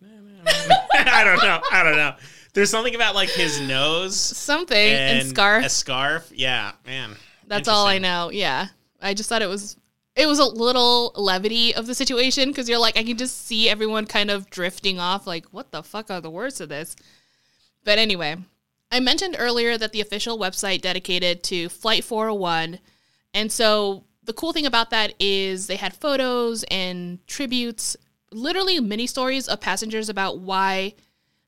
I 0.94 1.24
don't 1.24 1.44
know. 1.44 1.62
I 1.72 1.84
don't 1.84 1.96
know. 1.96 2.16
There's 2.54 2.70
something 2.70 2.96
about 2.96 3.16
like 3.16 3.30
his 3.30 3.62
nose 3.62 4.20
Something. 4.20 4.78
and, 4.78 5.20
And, 5.20 5.30
scarf. 5.30 5.66
A 5.66 5.70
scarf. 5.70 6.32
Yeah, 6.34 6.74
man. 6.86 7.16
That's 7.48 7.68
all 7.68 7.86
I 7.86 7.98
know. 7.98 8.30
Yeah. 8.32 8.68
I 9.02 9.14
just 9.14 9.30
thought 9.30 9.42
it 9.42 9.48
was 9.50 9.78
it 10.16 10.28
was 10.28 10.40
a 10.40 10.46
little 10.46 11.14
levity 11.16 11.74
of 11.74 11.88
the 11.88 11.96
situation 11.96 12.50
because 12.50 12.68
you're 12.68 12.78
like 12.78 12.98
I 12.98 13.04
can 13.04 13.18
just 13.18 13.46
see 13.48 13.70
everyone 13.70 14.06
kind 14.06 14.30
of 14.30 14.50
drifting 14.50 15.00
off 15.00 15.26
like 15.26 15.46
what 15.48 15.72
the 15.72 15.84
fuck 15.84 16.12
are 16.12 16.22
the 16.22 16.30
words 16.30 16.56
to 16.56 16.68
this? 16.68 16.96
But 17.84 17.98
anyway, 17.98 18.38
I 18.92 19.00
mentioned 19.00 19.36
earlier 19.40 19.78
that 19.78 19.92
the 19.92 20.02
official 20.02 20.38
website 20.38 20.82
dedicated 20.82 21.44
to 21.44 21.70
Flight 21.70 22.04
401 22.04 22.80
and 23.34 23.52
so 23.52 24.04
the 24.24 24.34
cool 24.34 24.54
thing 24.54 24.66
about 24.66 24.90
that 24.92 25.14
is 25.20 25.68
they 25.68 25.78
had 25.78 25.94
photos 25.94 26.64
and 26.70 27.26
tributes, 27.28 27.98
literally 28.32 28.80
mini 28.80 29.08
stories 29.08 29.48
of 29.48 29.60
passengers 29.60 30.10
about 30.10 30.40
why 30.40 30.94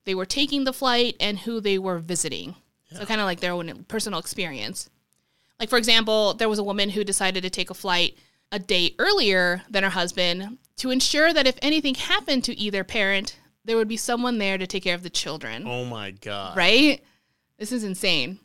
they 0.06 0.16
were 0.16 0.26
taking 0.26 0.64
the 0.64 0.74
flight 0.74 1.16
and 1.20 1.40
who 1.40 1.60
they 1.60 1.78
were 1.78 2.00
visiting. 2.00 2.56
So 2.92 3.06
kind 3.06 3.22
of 3.22 3.26
like 3.26 3.40
their 3.40 3.54
own 3.54 3.86
personal 3.88 4.20
experience. 4.20 4.90
Like, 5.60 5.70
for 5.70 5.78
example, 5.78 6.34
there 6.34 6.50
was 6.50 6.60
a 6.60 6.64
woman 6.64 6.90
who 6.90 7.04
decided 7.04 7.42
to 7.44 7.50
take 7.50 7.70
a 7.70 7.76
flight 7.76 8.18
a 8.52 8.60
day 8.60 8.94
earlier 9.00 9.64
than 9.70 9.84
her 9.84 9.90
husband 9.90 10.60
to 10.78 10.92
ensure 10.92 11.34
that 11.34 11.48
if 11.48 11.58
anything 11.62 11.96
happened 11.96 12.44
to 12.44 12.58
either 12.58 12.84
parent, 12.84 13.38
there 13.66 13.78
would 13.78 13.88
be 13.88 13.98
someone 13.98 14.38
there 14.38 14.58
to 14.58 14.68
take 14.68 14.84
care 14.84 14.96
of 14.96 15.04
the 15.04 15.10
children. 15.10 15.68
Oh 15.68 15.86
my 15.86 16.12
god. 16.12 16.56
Right? 16.56 17.02
This 17.58 17.72
is 17.72 17.84
insane. 17.84 18.40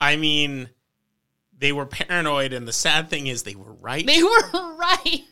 I 0.00 0.16
mean, 0.16 0.68
they 1.58 1.72
were 1.72 1.86
paranoid, 1.86 2.52
and 2.52 2.68
the 2.68 2.72
sad 2.72 3.08
thing 3.08 3.28
is 3.28 3.42
they 3.42 3.54
were 3.54 3.72
right. 3.72 4.06
They 4.06 4.22
were 4.22 4.50
right. 4.76 5.24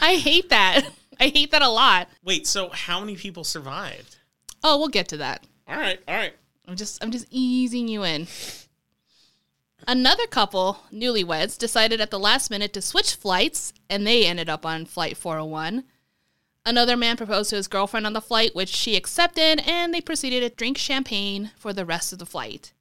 I 0.00 0.16
hate 0.16 0.50
that. 0.50 0.88
I 1.20 1.28
hate 1.28 1.50
that 1.50 1.62
a 1.62 1.68
lot. 1.68 2.08
Wait, 2.22 2.46
so 2.46 2.68
how 2.70 3.00
many 3.00 3.16
people 3.16 3.44
survived? 3.44 4.16
Oh, 4.62 4.78
we'll 4.78 4.88
get 4.88 5.08
to 5.08 5.16
that. 5.18 5.44
All 5.68 5.76
right, 5.76 6.00
all 6.08 6.14
right. 6.14 6.34
I'm 6.66 6.76
just 6.76 7.02
I'm 7.02 7.10
just 7.10 7.26
easing 7.30 7.88
you 7.88 8.04
in. 8.04 8.26
Another 9.86 10.26
couple, 10.26 10.78
newlyweds, 10.92 11.58
decided 11.58 12.00
at 12.00 12.10
the 12.10 12.18
last 12.18 12.50
minute 12.50 12.72
to 12.72 12.80
switch 12.80 13.14
flights 13.14 13.72
and 13.90 14.06
they 14.06 14.26
ended 14.26 14.48
up 14.48 14.64
on 14.64 14.86
flight 14.86 15.16
401. 15.16 15.84
Another 16.66 16.96
man 16.96 17.18
proposed 17.18 17.50
to 17.50 17.56
his 17.56 17.68
girlfriend 17.68 18.06
on 18.06 18.14
the 18.14 18.22
flight, 18.22 18.54
which 18.54 18.70
she 18.70 18.96
accepted, 18.96 19.62
and 19.66 19.92
they 19.92 20.00
proceeded 20.00 20.40
to 20.40 20.56
drink 20.56 20.78
champagne 20.78 21.50
for 21.58 21.74
the 21.74 21.84
rest 21.84 22.14
of 22.14 22.18
the 22.18 22.24
flight. 22.24 22.72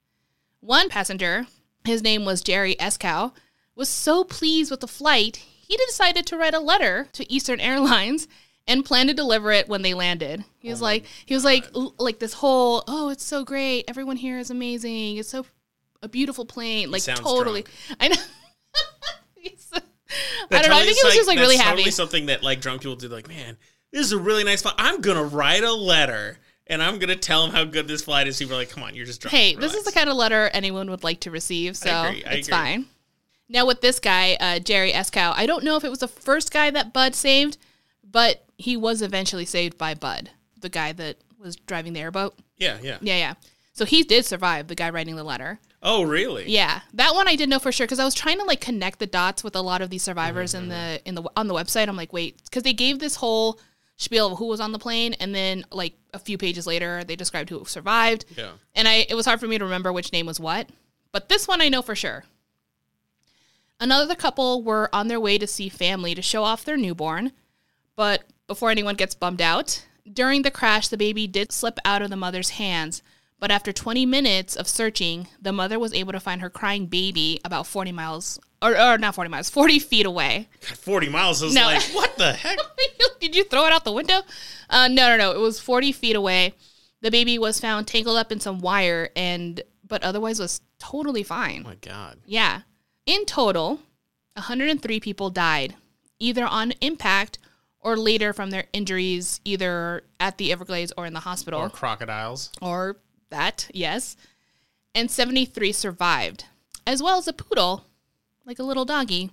One 0.61 0.87
passenger, 0.87 1.47
his 1.83 2.01
name 2.01 2.23
was 2.23 2.41
Jerry 2.41 2.75
Eskow, 2.75 3.33
was 3.75 3.89
so 3.89 4.23
pleased 4.23 4.71
with 4.71 4.79
the 4.79 4.87
flight, 4.87 5.43
he 5.67 5.77
decided 5.87 6.25
to 6.27 6.37
write 6.37 6.53
a 6.53 6.59
letter 6.59 7.07
to 7.13 7.31
Eastern 7.31 7.59
Airlines 7.59 8.27
and 8.67 8.85
plan 8.85 9.07
to 9.07 9.13
deliver 9.13 9.51
it 9.51 9.67
when 9.67 9.81
they 9.81 9.93
landed. 9.93 10.43
He 10.59 10.69
was 10.69 10.81
oh 10.81 10.85
like, 10.85 11.05
he 11.25 11.33
was 11.33 11.43
like, 11.43 11.65
like 11.97 12.19
this 12.19 12.33
whole, 12.33 12.83
oh, 12.87 13.09
it's 13.09 13.23
so 13.23 13.43
great. 13.43 13.85
Everyone 13.87 14.17
here 14.17 14.37
is 14.37 14.49
amazing. 14.49 15.17
It's 15.17 15.29
so 15.29 15.45
a 16.01 16.09
beautiful 16.09 16.45
plane. 16.45 16.91
Like 16.91 17.03
totally. 17.03 17.63
drunk. 17.63 17.97
I 17.99 18.07
know. 18.09 18.15
I 20.51 20.61
don't 20.61 20.69
know. 20.69 20.77
I 20.77 20.83
think 20.83 20.97
he 20.97 21.05
was 21.05 21.15
just 21.15 21.27
like 21.27 21.39
really 21.39 21.57
totally 21.57 21.83
happy. 21.83 21.91
something 21.91 22.27
that 22.27 22.43
like 22.43 22.61
drunk 22.61 22.81
people 22.81 22.95
do. 22.95 23.07
Like, 23.07 23.27
man, 23.27 23.57
this 23.91 24.05
is 24.05 24.11
a 24.11 24.17
really 24.17 24.43
nice 24.43 24.61
flight. 24.61 24.75
I'm 24.77 25.01
gonna 25.01 25.23
write 25.23 25.63
a 25.63 25.73
letter 25.73 26.37
and 26.67 26.83
I'm 26.83 26.99
gonna 26.99 27.15
tell 27.15 27.45
him 27.45 27.51
how 27.51 27.63
good 27.63 27.87
this 27.87 28.03
flight 28.03 28.27
is. 28.27 28.37
People 28.37 28.55
are 28.55 28.59
like, 28.59 28.69
come 28.69 28.83
on, 28.83 28.93
you're 28.93 29.05
just 29.05 29.21
drunk. 29.21 29.33
Hey, 29.33 29.55
this 29.55 29.73
is 29.73 29.83
the 29.83 29.91
kind 29.91 30.09
of 30.09 30.15
letter 30.15 30.49
anyone 30.53 30.89
would 30.91 31.03
like 31.03 31.21
to 31.21 31.31
receive, 31.31 31.75
so 31.75 32.11
it's 32.13 32.25
agree. 32.25 32.43
fine. 32.43 32.85
Now 33.49 33.65
with 33.65 33.81
this 33.81 33.99
guy, 33.99 34.37
uh, 34.39 34.59
Jerry 34.59 34.91
Eskow, 34.91 35.33
I 35.35 35.45
don't 35.45 35.63
know 35.63 35.75
if 35.75 35.83
it 35.83 35.89
was 35.89 35.99
the 35.99 36.07
first 36.07 36.51
guy 36.51 36.71
that 36.71 36.93
Bud 36.93 37.13
saved, 37.13 37.57
but 38.09 38.45
he 38.57 38.77
was 38.77 39.01
eventually 39.01 39.45
saved 39.45 39.77
by 39.77 39.93
Bud, 39.93 40.29
the 40.59 40.69
guy 40.69 40.93
that 40.93 41.17
was 41.39 41.55
driving 41.55 41.93
the 41.93 41.99
airboat. 41.99 42.35
yeah, 42.57 42.77
yeah. 42.81 42.97
Yeah, 43.01 43.17
yeah. 43.17 43.33
So 43.73 43.85
he 43.85 44.03
did 44.03 44.23
survive, 44.25 44.67
the 44.67 44.75
guy 44.75 44.89
writing 44.91 45.15
the 45.15 45.23
letter. 45.23 45.59
Oh, 45.81 46.03
really? 46.03 46.49
Yeah, 46.49 46.81
that 46.93 47.13
one 47.13 47.27
I 47.27 47.35
didn't 47.35 47.49
know 47.49 47.59
for 47.59 47.71
sure 47.71 47.85
because 47.85 47.99
I 47.99 48.05
was 48.05 48.15
trying 48.15 48.37
to 48.39 48.45
like 48.45 48.61
connect 48.61 48.99
the 48.99 49.07
dots 49.07 49.43
with 49.43 49.55
a 49.55 49.61
lot 49.61 49.81
of 49.81 49.89
these 49.89 50.03
survivors 50.03 50.53
in 50.53 50.69
the 50.69 51.01
in 51.05 51.15
the 51.15 51.23
on 51.35 51.47
the 51.47 51.53
website. 51.53 51.89
I'm 51.89 51.97
like, 51.97 52.13
wait, 52.13 52.41
because 52.45 52.63
they 52.63 52.71
gave 52.71 52.99
this 52.99 53.17
whole 53.17 53.59
spiel 53.97 54.31
of 54.31 54.37
who 54.37 54.45
was 54.45 54.61
on 54.61 54.71
the 54.71 54.79
plane, 54.79 55.13
and 55.15 55.35
then 55.35 55.65
like 55.71 55.95
a 56.13 56.19
few 56.19 56.37
pages 56.37 56.65
later, 56.65 57.03
they 57.03 57.17
described 57.17 57.49
who 57.49 57.65
survived. 57.65 58.23
Yeah. 58.37 58.51
And 58.75 58.87
I 58.87 59.05
it 59.09 59.15
was 59.15 59.25
hard 59.25 59.41
for 59.41 59.47
me 59.47 59.57
to 59.57 59.65
remember 59.65 59.91
which 59.91 60.13
name 60.13 60.25
was 60.25 60.39
what, 60.39 60.69
but 61.11 61.27
this 61.27 61.49
one 61.49 61.61
I 61.61 61.67
know 61.67 61.81
for 61.81 61.95
sure. 61.95 62.23
Another 63.83 64.15
couple 64.15 64.63
were 64.63 64.89
on 64.93 65.09
their 65.09 65.19
way 65.19 65.37
to 65.37 65.45
see 65.45 65.67
family 65.67 66.15
to 66.15 66.21
show 66.21 66.43
off 66.43 66.63
their 66.63 66.77
newborn, 66.77 67.33
but 67.97 68.23
before 68.47 68.71
anyone 68.71 68.95
gets 68.95 69.13
bummed 69.13 69.41
out, 69.41 69.85
during 70.11 70.41
the 70.43 70.51
crash, 70.51 70.87
the 70.87 70.95
baby 70.97 71.27
did 71.27 71.51
slip 71.51 71.77
out 71.83 72.01
of 72.01 72.09
the 72.09 72.15
mother's 72.15 72.51
hands. 72.51 73.03
But 73.39 73.51
after 73.51 73.73
20 73.73 74.05
minutes 74.05 74.55
of 74.55 74.69
searching, 74.69 75.27
the 75.41 75.51
mother 75.51 75.77
was 75.77 75.93
able 75.93 76.13
to 76.13 76.19
find 76.21 76.39
her 76.39 76.49
crying 76.49 76.85
baby 76.85 77.41
about 77.43 77.67
40 77.67 77.91
miles, 77.91 78.39
or, 78.61 78.79
or 78.79 78.97
not 78.97 79.15
40 79.15 79.29
miles, 79.29 79.49
40 79.49 79.79
feet 79.79 80.05
away. 80.05 80.47
God, 80.61 80.77
40 80.77 81.09
miles. 81.09 81.41
I 81.41 81.45
was 81.47 81.53
No. 81.55 81.65
like, 81.65 81.83
what 81.93 82.17
the 82.17 82.31
heck? 82.31 82.57
Did 83.19 83.35
you 83.35 83.43
throw 83.43 83.65
it 83.65 83.73
out 83.73 83.83
the 83.83 83.91
window? 83.91 84.21
Uh, 84.69 84.87
no, 84.87 85.09
no, 85.09 85.17
no. 85.17 85.31
It 85.31 85.39
was 85.39 85.59
40 85.59 85.91
feet 85.91 86.15
away. 86.15 86.53
The 87.01 87.11
baby 87.11 87.37
was 87.37 87.59
found 87.59 87.85
tangled 87.87 88.15
up 88.15 88.31
in 88.31 88.39
some 88.39 88.59
wire, 88.59 89.09
and 89.13 89.61
but 89.85 90.03
otherwise 90.03 90.39
was 90.39 90.61
totally 90.79 91.23
fine. 91.23 91.63
Oh 91.65 91.69
my 91.69 91.75
God. 91.75 92.19
Yeah. 92.25 92.61
In 93.05 93.25
total, 93.25 93.79
103 94.35 94.99
people 94.99 95.29
died, 95.29 95.75
either 96.19 96.45
on 96.45 96.71
impact 96.81 97.37
or 97.79 97.97
later 97.97 98.31
from 98.31 98.49
their 98.49 98.65
injuries, 98.71 99.41
either 99.43 100.03
at 100.19 100.37
the 100.37 100.51
Everglades 100.51 100.93
or 100.97 101.05
in 101.05 101.13
the 101.13 101.19
hospital, 101.21 101.59
Or 101.59 101.69
crocodiles. 101.69 102.49
or, 102.61 102.97
that, 103.29 103.69
yes. 103.73 104.15
And 104.95 105.11
73 105.11 105.71
survived, 105.73 106.45
as 106.87 107.03
well 107.03 107.17
as 107.17 107.27
a 107.27 107.33
poodle, 107.33 107.85
like 108.45 108.59
a 108.59 108.63
little 108.63 108.85
doggy, 108.85 109.31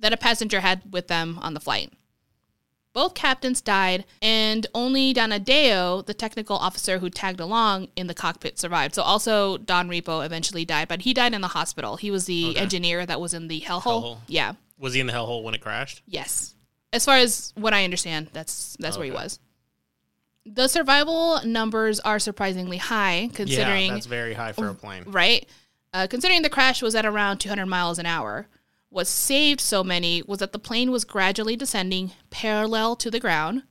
that 0.00 0.12
a 0.12 0.16
passenger 0.16 0.60
had 0.60 0.92
with 0.92 1.08
them 1.08 1.38
on 1.42 1.52
the 1.54 1.60
flight. 1.60 1.92
Both 2.94 3.14
captains 3.14 3.60
died, 3.60 4.04
and 4.22 4.66
only 4.72 5.12
Donadeo, 5.12 6.06
the 6.06 6.14
technical 6.14 6.56
officer 6.56 7.00
who 7.00 7.10
tagged 7.10 7.40
along 7.40 7.88
in 7.96 8.06
the 8.06 8.14
cockpit, 8.14 8.58
survived. 8.58 8.94
So 8.94 9.02
also 9.02 9.58
Don 9.58 9.88
Repo 9.88 10.24
eventually 10.24 10.64
died, 10.64 10.86
but 10.88 11.02
he 11.02 11.12
died 11.12 11.34
in 11.34 11.40
the 11.40 11.48
hospital. 11.48 11.96
He 11.96 12.10
was 12.12 12.26
the 12.26 12.50
Okay. 12.50 12.60
engineer 12.60 13.04
that 13.04 13.20
was 13.20 13.34
in 13.34 13.48
the 13.48 13.60
hellhole. 13.62 13.82
Hellhole. 14.02 14.18
Yeah. 14.28 14.52
Was 14.78 14.94
he 14.94 15.00
in 15.00 15.08
the 15.08 15.12
hellhole 15.12 15.42
when 15.42 15.54
it 15.54 15.60
crashed? 15.60 16.02
Yes. 16.06 16.54
As 16.92 17.04
far 17.04 17.16
as 17.16 17.52
what 17.56 17.74
I 17.74 17.82
understand, 17.82 18.28
that's 18.32 18.76
that's 18.78 18.96
where 18.96 19.04
he 19.06 19.10
was. 19.10 19.40
The 20.46 20.68
survival 20.68 21.40
numbers 21.44 21.98
are 22.00 22.20
surprisingly 22.20 22.76
high 22.76 23.30
considering 23.34 23.86
yeah, 23.86 23.94
that's 23.94 24.06
very 24.06 24.34
high 24.34 24.52
for 24.52 24.68
a 24.68 24.74
plane. 24.74 25.02
right? 25.06 25.48
Uh, 25.92 26.06
considering 26.08 26.42
the 26.42 26.50
crash 26.50 26.82
was 26.82 26.94
at 26.94 27.06
around 27.06 27.38
200 27.38 27.66
miles 27.66 27.98
an 27.98 28.06
hour, 28.06 28.46
what 28.94 29.08
saved 29.08 29.60
so 29.60 29.82
many 29.82 30.22
was 30.22 30.38
that 30.38 30.52
the 30.52 30.58
plane 30.58 30.92
was 30.92 31.04
gradually 31.04 31.56
descending 31.56 32.12
parallel 32.30 32.94
to 32.94 33.10
the 33.10 33.18
ground. 33.18 33.64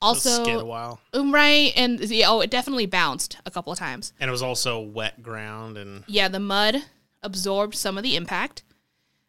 Also, 0.00 0.98
um, 1.12 1.34
right, 1.34 1.72
and 1.76 2.00
yeah, 2.00 2.28
oh, 2.28 2.40
it 2.40 2.50
definitely 2.50 2.86
bounced 2.86 3.36
a 3.44 3.50
couple 3.50 3.72
of 3.72 3.78
times. 3.78 4.14
and 4.18 4.28
it 4.28 4.32
was 4.32 4.42
also 4.42 4.80
wet 4.80 5.22
ground, 5.22 5.76
and 5.76 6.04
Yeah, 6.06 6.28
the 6.28 6.40
mud 6.40 6.76
absorbed 7.22 7.74
some 7.74 7.98
of 7.98 8.02
the 8.02 8.16
impact. 8.16 8.64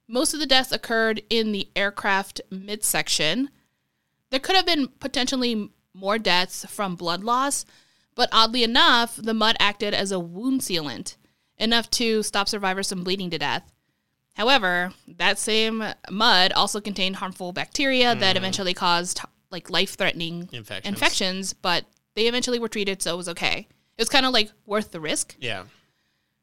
Most 0.08 0.34
of 0.34 0.39
the 0.39 0.45
deaths 0.45 0.71
occurred 0.71 1.21
in 1.30 1.52
the 1.52 1.69
aircraft 1.76 2.39
midsection. 2.50 3.50
There 4.30 4.39
could 4.39 4.56
have 4.56 4.65
been 4.65 4.88
potentially 4.88 5.69
more 5.93 6.17
deaths 6.17 6.65
from 6.69 6.95
blood 6.95 7.26
loss, 7.26 7.65
but 8.15 8.30
oddly 8.32 8.63
enough, 8.63 9.17
the 9.17 9.34
mud 9.34 9.58
acted 9.60 9.93
as 9.93 10.13
a 10.13 10.19
wound 10.19 10.62
sealant, 10.62 11.17
enough 11.58 11.89
to 11.91 12.24
stop 12.24 12.48
survivors 12.48 12.88
from 12.88 13.04
bleeding 13.04 13.30
to 13.32 13.38
death. 13.38 13.69
However, 14.36 14.91
that 15.08 15.39
same 15.39 15.84
mud 16.10 16.52
also 16.52 16.82
contained 16.82 17.15
harmful 17.17 17.54
bacteria 17.54 18.13
that 18.15 18.19
mm-hmm. 18.19 18.38
eventually 18.38 18.74
caused 18.74 19.21
like 19.50 19.69
life-threatening 19.69 20.50
Infections. 20.52 20.93
infections, 20.93 21.54
but 21.54 21.86
they 22.15 22.28
eventually 22.28 22.60
were 22.60 22.67
treated, 22.67 23.02
so 23.02 23.13
it 23.13 23.17
was 23.17 23.30
okay. 23.30 23.67
It 23.98 24.02
was 24.02 24.10
kind 24.10 24.26
of 24.26 24.34
like 24.34 24.52
worth 24.65 24.91
the 24.91 25.00
risk. 25.00 25.36
yeah, 25.39 25.63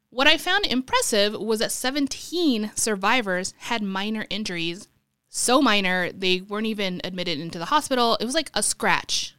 What 0.09 0.27
I 0.27 0.37
found 0.37 0.65
impressive 0.65 1.33
was 1.39 1.59
that 1.59 1.71
17 1.71 2.71
survivors 2.75 3.53
had 3.57 3.83
minor 3.83 4.25
injuries. 4.29 4.87
So 5.29 5.61
minor, 5.61 6.11
they 6.11 6.41
weren't 6.41 6.67
even 6.67 6.99
admitted 7.03 7.39
into 7.39 7.59
the 7.59 7.65
hospital. 7.65 8.17
It 8.19 8.25
was 8.25 8.35
like 8.35 8.49
a 8.55 8.63
scratch 8.63 9.35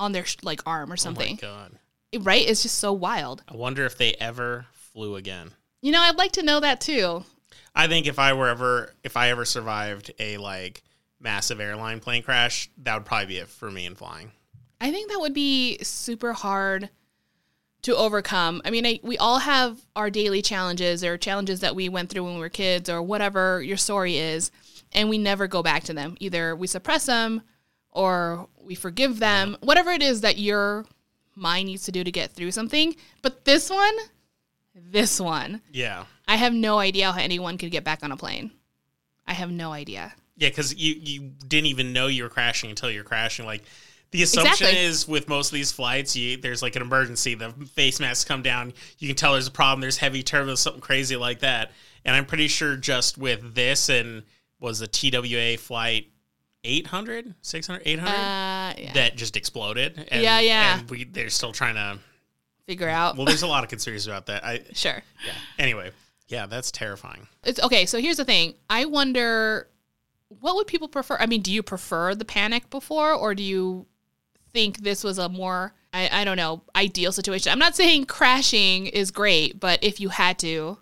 on 0.00 0.10
their 0.12 0.24
like 0.42 0.62
arm 0.66 0.92
or 0.92 0.96
something. 0.96 1.38
oh. 1.42 1.68
God. 2.12 2.24
right? 2.24 2.48
It's 2.48 2.62
just 2.62 2.78
so 2.78 2.92
wild. 2.92 3.44
I 3.48 3.54
wonder 3.54 3.84
if 3.86 3.96
they 3.96 4.14
ever 4.14 4.66
flew 4.72 5.14
again. 5.14 5.52
You 5.80 5.92
know, 5.92 6.00
I'd 6.00 6.18
like 6.18 6.32
to 6.32 6.42
know 6.42 6.58
that 6.58 6.80
too. 6.80 7.24
I 7.78 7.86
think 7.86 8.08
if 8.08 8.18
I 8.18 8.32
were 8.32 8.48
ever, 8.48 8.92
if 9.04 9.16
I 9.16 9.30
ever 9.30 9.44
survived 9.44 10.10
a 10.18 10.36
like 10.36 10.82
massive 11.20 11.60
airline 11.60 12.00
plane 12.00 12.24
crash, 12.24 12.68
that 12.78 12.94
would 12.94 13.06
probably 13.06 13.26
be 13.26 13.36
it 13.38 13.48
for 13.48 13.70
me 13.70 13.86
in 13.86 13.94
flying. 13.94 14.32
I 14.80 14.90
think 14.90 15.10
that 15.10 15.20
would 15.20 15.32
be 15.32 15.78
super 15.82 16.32
hard 16.32 16.90
to 17.82 17.96
overcome. 17.96 18.62
I 18.64 18.70
mean, 18.70 18.84
I, 18.84 18.98
we 19.04 19.16
all 19.16 19.38
have 19.38 19.78
our 19.94 20.10
daily 20.10 20.42
challenges 20.42 21.04
or 21.04 21.16
challenges 21.16 21.60
that 21.60 21.76
we 21.76 21.88
went 21.88 22.10
through 22.10 22.24
when 22.24 22.34
we 22.34 22.40
were 22.40 22.48
kids 22.48 22.90
or 22.90 23.00
whatever 23.00 23.62
your 23.62 23.76
story 23.76 24.16
is, 24.16 24.50
and 24.92 25.08
we 25.08 25.16
never 25.16 25.46
go 25.46 25.62
back 25.62 25.84
to 25.84 25.92
them. 25.92 26.16
Either 26.18 26.56
we 26.56 26.66
suppress 26.66 27.06
them 27.06 27.42
or 27.92 28.48
we 28.60 28.74
forgive 28.74 29.20
them, 29.20 29.56
whatever 29.60 29.92
it 29.92 30.02
is 30.02 30.22
that 30.22 30.38
your 30.38 30.84
mind 31.36 31.66
needs 31.66 31.84
to 31.84 31.92
do 31.92 32.02
to 32.02 32.10
get 32.10 32.32
through 32.32 32.50
something. 32.50 32.96
But 33.22 33.44
this 33.44 33.70
one, 33.70 33.96
this 34.90 35.20
one, 35.20 35.60
Yeah, 35.72 36.04
I 36.26 36.36
have 36.36 36.52
no 36.54 36.78
idea 36.78 37.12
how 37.12 37.18
anyone 37.20 37.58
could 37.58 37.70
get 37.70 37.84
back 37.84 38.02
on 38.02 38.12
a 38.12 38.16
plane. 38.16 38.50
I 39.26 39.32
have 39.34 39.50
no 39.50 39.72
idea. 39.72 40.14
yeah, 40.36 40.48
because 40.48 40.74
you 40.74 40.94
you 41.00 41.20
didn't 41.46 41.66
even 41.66 41.92
know 41.92 42.06
you 42.06 42.22
were 42.22 42.28
crashing 42.28 42.70
until 42.70 42.90
you're 42.90 43.04
crashing. 43.04 43.44
Like 43.46 43.64
the 44.10 44.22
assumption 44.22 44.66
Exactly. 44.68 44.80
is 44.86 45.06
with 45.06 45.28
most 45.28 45.48
of 45.48 45.54
these 45.54 45.70
flights, 45.70 46.16
you, 46.16 46.38
there's 46.38 46.62
like 46.62 46.76
an 46.76 46.82
emergency. 46.82 47.34
The 47.34 47.50
face 47.74 48.00
masks 48.00 48.24
come 48.24 48.40
down. 48.42 48.72
You 48.98 49.06
can 49.08 49.16
tell 49.16 49.32
there's 49.32 49.48
a 49.48 49.50
problem. 49.50 49.80
There's 49.82 49.98
heavy 49.98 50.22
turbulence, 50.22 50.60
something 50.60 50.80
crazy 50.80 51.16
like 51.16 51.40
that. 51.40 51.72
And 52.06 52.16
I'm 52.16 52.24
pretty 52.24 52.48
sure 52.48 52.74
just 52.76 53.18
with 53.18 53.54
this 53.54 53.90
and 53.90 54.22
was 54.60 54.78
the 54.78 54.86
TWA 54.86 55.58
flight 55.58 56.08
800, 56.64 57.34
600, 57.42 57.82
800 57.84 58.10
Uh, 58.10 58.14
yeah. 58.78 58.92
that 58.94 59.16
just 59.16 59.36
exploded. 59.36 60.06
And, 60.10 60.22
Yeah, 60.22 60.40
yeah. 60.40 60.78
And 60.78 60.90
we 60.90 61.04
they're 61.04 61.28
still 61.30 61.52
trying 61.52 61.74
to. 61.74 61.98
Figure 62.68 62.88
out. 62.88 63.16
Well, 63.16 63.24
there's 63.24 63.42
a 63.42 63.46
lot 63.46 63.64
of 63.64 63.70
conspiracies 63.70 64.06
about 64.06 64.26
that. 64.26 64.44
I 64.44 64.62
sure. 64.74 65.02
yeah. 65.26 65.32
Anyway, 65.58 65.90
yeah, 66.28 66.46
that's 66.46 66.70
terrifying. 66.70 67.26
It's 67.42 67.58
okay. 67.60 67.86
So 67.86 67.98
here's 67.98 68.18
the 68.18 68.24
thing. 68.24 68.54
I 68.68 68.84
wonder 68.84 69.68
what 70.40 70.54
would 70.56 70.66
people 70.66 70.86
prefer? 70.86 71.16
I 71.18 71.26
mean, 71.26 71.40
do 71.40 71.50
you 71.50 71.62
prefer 71.62 72.14
the 72.14 72.26
panic 72.26 72.68
before, 72.68 73.12
or 73.14 73.34
do 73.34 73.42
you 73.42 73.86
think 74.52 74.82
this 74.82 75.02
was 75.02 75.18
a 75.18 75.30
more 75.30 75.72
I, 75.94 76.20
I 76.20 76.24
don't 76.24 76.36
know 76.36 76.62
ideal 76.76 77.12
situation. 77.12 77.50
I'm 77.50 77.58
not 77.58 77.74
saying 77.74 78.04
crashing 78.04 78.86
is 78.86 79.10
great, 79.10 79.58
but 79.58 79.82
if 79.82 80.00
you 80.00 80.10
had 80.10 80.38
to, 80.40 80.78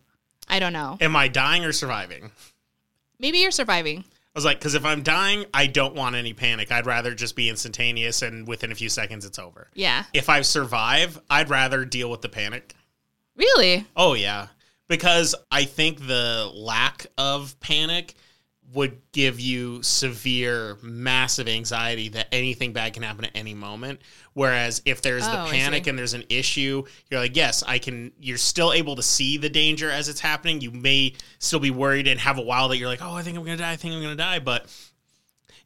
I 0.49 0.59
don't 0.59 0.73
know. 0.73 0.99
Am 1.01 1.15
I 1.15 1.29
dying 1.29 1.65
or 1.65 1.73
surviving? 1.73 2.33
Maybe 3.19 3.39
you're 3.39 3.51
surviving. 3.51 4.05
I 4.37 4.39
was 4.39 4.45
like, 4.45 4.59
because 4.59 4.75
if 4.75 4.85
I'm 4.85 5.03
dying, 5.03 5.47
I 5.55 5.67
don't 5.67 5.95
want 5.95 6.15
any 6.15 6.35
panic. 6.35 6.71
I'd 6.71 6.85
rather 6.85 7.15
just 7.15 7.37
be 7.37 7.49
instantaneous 7.49 8.21
and 8.21 8.47
within 8.47 8.71
a 8.71 8.75
few 8.75 8.91
seconds 8.91 9.25
it's 9.25 9.39
over. 9.39 9.71
Yeah. 9.73 10.05
If 10.13 10.29
I 10.29 10.43
survive, 10.43 11.19
I'd 11.31 11.49
rather 11.49 11.87
deal 11.87 12.11
with 12.11 12.21
the 12.21 12.29
panic. 12.29 12.75
Really? 13.35 13.87
Oh, 13.97 14.13
yeah. 14.13 14.49
Because 14.89 15.35
I 15.51 15.65
think 15.65 16.07
the 16.07 16.53
lack 16.55 17.07
of 17.17 17.59
panic 17.61 18.15
would 18.73 19.01
give 19.13 19.39
you 19.39 19.83
severe, 19.83 20.77
massive 20.83 21.49
anxiety 21.49 22.09
that 22.11 22.27
anything 22.33 22.73
bad 22.73 22.93
can 22.93 23.03
happen 23.03 23.25
at 23.25 23.31
any 23.35 23.55
moment. 23.55 24.01
Whereas 24.33 24.83
if 24.85 25.03
there's 25.03 25.27
Oh, 25.27 25.45
the 25.45 25.51
panic 25.51 25.87
and 25.87 25.99
there's 25.99 26.15
an 26.15 26.25
issue, 26.29 26.85
you're 27.11 27.21
like, 27.21 27.37
yes, 27.37 27.63
I 27.67 27.79
can. 27.79 28.13
You're 28.21 28.39
still 28.39 28.73
able 28.73 28.97
to 28.97 29.03
see 29.03 29.39
the 29.39 29.49
danger 29.49 29.91
as 29.91 30.09
it's 30.09 30.21
happening. 30.21 30.61
You 30.61 30.73
may 30.73 31.15
still 31.39 31.61
be 31.61 31.71
worried 31.71 32.07
and 32.09 32.19
have 32.21 32.39
a 32.39 32.43
while 32.43 32.69
that 32.69 32.77
you're 32.77 32.89
like, 32.89 33.03
oh, 33.03 33.13
I 33.15 33.23
think 33.23 33.39
I'm 33.39 33.45
gonna 33.45 33.57
die. 33.57 33.73
I 33.73 33.77
think 33.77 33.95
I'm 33.95 34.03
gonna 34.03 34.17
die. 34.17 34.41
But 34.41 34.67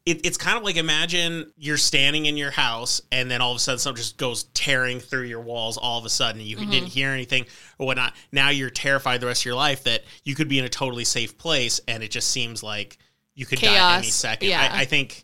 it, 0.05 0.25
it's 0.25 0.37
kind 0.37 0.57
of 0.57 0.63
like 0.63 0.77
imagine 0.77 1.51
you're 1.57 1.77
standing 1.77 2.25
in 2.25 2.35
your 2.35 2.49
house 2.51 3.01
and 3.11 3.29
then 3.29 3.39
all 3.39 3.51
of 3.51 3.57
a 3.57 3.59
sudden 3.59 3.77
something 3.77 4.01
just 4.01 4.17
goes 4.17 4.43
tearing 4.55 4.99
through 4.99 5.23
your 5.25 5.41
walls 5.41 5.77
all 5.77 5.99
of 5.99 6.05
a 6.05 6.09
sudden 6.09 6.41
you 6.41 6.57
Mm-hmm. 6.57 6.71
didn't 6.71 6.87
hear 6.89 7.09
anything 7.09 7.45
or 7.77 7.85
whatnot 7.85 8.13
now 8.31 8.49
you're 8.49 8.69
terrified 8.71 9.21
the 9.21 9.27
rest 9.27 9.41
of 9.43 9.45
your 9.45 9.55
life 9.55 9.83
that 9.83 10.03
you 10.23 10.33
could 10.33 10.47
be 10.47 10.57
in 10.57 10.65
a 10.65 10.69
totally 10.69 11.03
safe 11.05 11.37
place 11.37 11.79
and 11.87 12.01
it 12.01 12.09
just 12.09 12.29
seems 12.29 12.63
like 12.63 12.97
you 13.35 13.45
could 13.45 13.59
die 13.59 13.97
any 13.99 14.07
second 14.07 14.49
yeah. 14.49 14.69
I, 14.73 14.81
I 14.81 14.85
think 14.85 15.23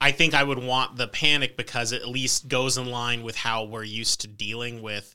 i 0.00 0.10
think 0.10 0.32
i 0.34 0.42
would 0.42 0.58
want 0.58 0.96
the 0.96 1.06
panic 1.06 1.56
because 1.56 1.92
it 1.92 2.00
at 2.02 2.08
least 2.08 2.48
goes 2.48 2.78
in 2.78 2.86
line 2.86 3.22
with 3.22 3.36
how 3.36 3.64
we're 3.64 3.84
used 3.84 4.22
to 4.22 4.28
dealing 4.28 4.80
with 4.80 5.14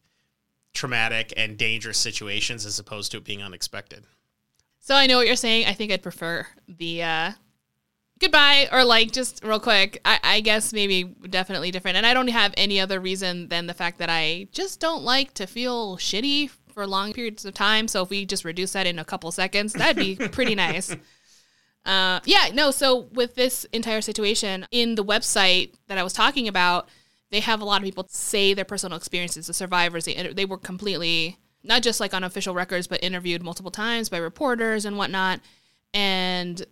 traumatic 0.74 1.34
and 1.36 1.58
dangerous 1.58 1.98
situations 1.98 2.66
as 2.66 2.78
opposed 2.78 3.12
to 3.12 3.18
it 3.18 3.24
being 3.24 3.42
unexpected 3.42 4.04
So 4.80 4.94
I 4.96 5.08
know 5.08 5.18
what 5.18 5.26
you're 5.28 5.36
saying. 5.36 5.66
I 5.68 5.74
think 5.74 5.92
I'd 5.92 6.04
prefer 6.04 6.46
the 6.68 7.04
uh, 7.04 7.32
goodbye 8.20 8.68
or 8.72 8.84
like 8.84 9.12
just 9.12 9.44
real 9.44 9.60
quick. 9.60 10.02
I, 10.06 10.20
I 10.24 10.40
guess 10.42 10.74
maybe 10.74 11.04
definitely 11.04 11.72
different. 11.72 11.98
And 11.98 12.06
I 12.06 12.14
don't 12.14 12.28
have 12.28 12.54
any 12.58 12.80
other 12.80 13.00
reason 13.00 13.48
than 13.48 13.68
the 13.68 13.74
fact 13.74 14.00
that 14.00 14.10
I 14.10 14.48
just 14.52 14.80
don't 14.80 15.04
like 15.04 15.34
to 15.36 15.48
feel 15.48 15.98
shitty 15.98 16.50
for 16.74 16.86
long 16.86 17.14
periods 17.14 17.46
of 17.46 17.54
time. 17.54 17.88
So 17.88 18.04
if 18.04 18.10
we 18.10 18.26
just 18.26 18.46
reduce 18.46 18.74
that 18.74 18.88
in 18.88 19.00
a 19.00 19.06
couple 19.06 19.32
seconds, 19.32 19.74
that'd 19.74 19.96
be 19.96 20.16
pretty 20.32 20.56
nice. 20.56 20.96
Uh, 21.86 22.20
yeah, 22.26 22.50
no. 22.54 22.72
So 22.72 23.08
with 23.14 23.36
this 23.36 23.66
entire 23.72 24.02
situation 24.02 24.66
in 24.72 24.96
the 24.96 25.04
website 25.04 25.74
that 25.88 25.98
I 25.98 26.04
was 26.04 26.14
talking 26.14 26.48
about, 26.48 26.90
they 27.32 27.40
have 27.40 27.62
a 27.62 27.66
lot 27.66 27.78
of 27.78 27.84
people 27.84 28.08
say 28.10 28.54
their 28.54 28.66
personal 28.66 28.98
experiences. 28.98 29.48
The 29.48 29.54
survivors, 29.54 30.06
they, 30.06 30.34
they 30.34 30.46
were 30.46 30.58
completely 30.58 31.38
not 31.64 31.84
just 31.84 32.00
like 32.00 32.14
on 32.14 32.24
official 32.24 32.54
records, 32.54 32.88
but 32.88 33.04
interviewed 33.04 33.44
multiple 33.44 33.72
times 33.72 34.10
by 34.10 34.18
reporters 34.18 34.86
and 34.86 34.98
whatnot. 34.98 35.40
And 35.94 36.66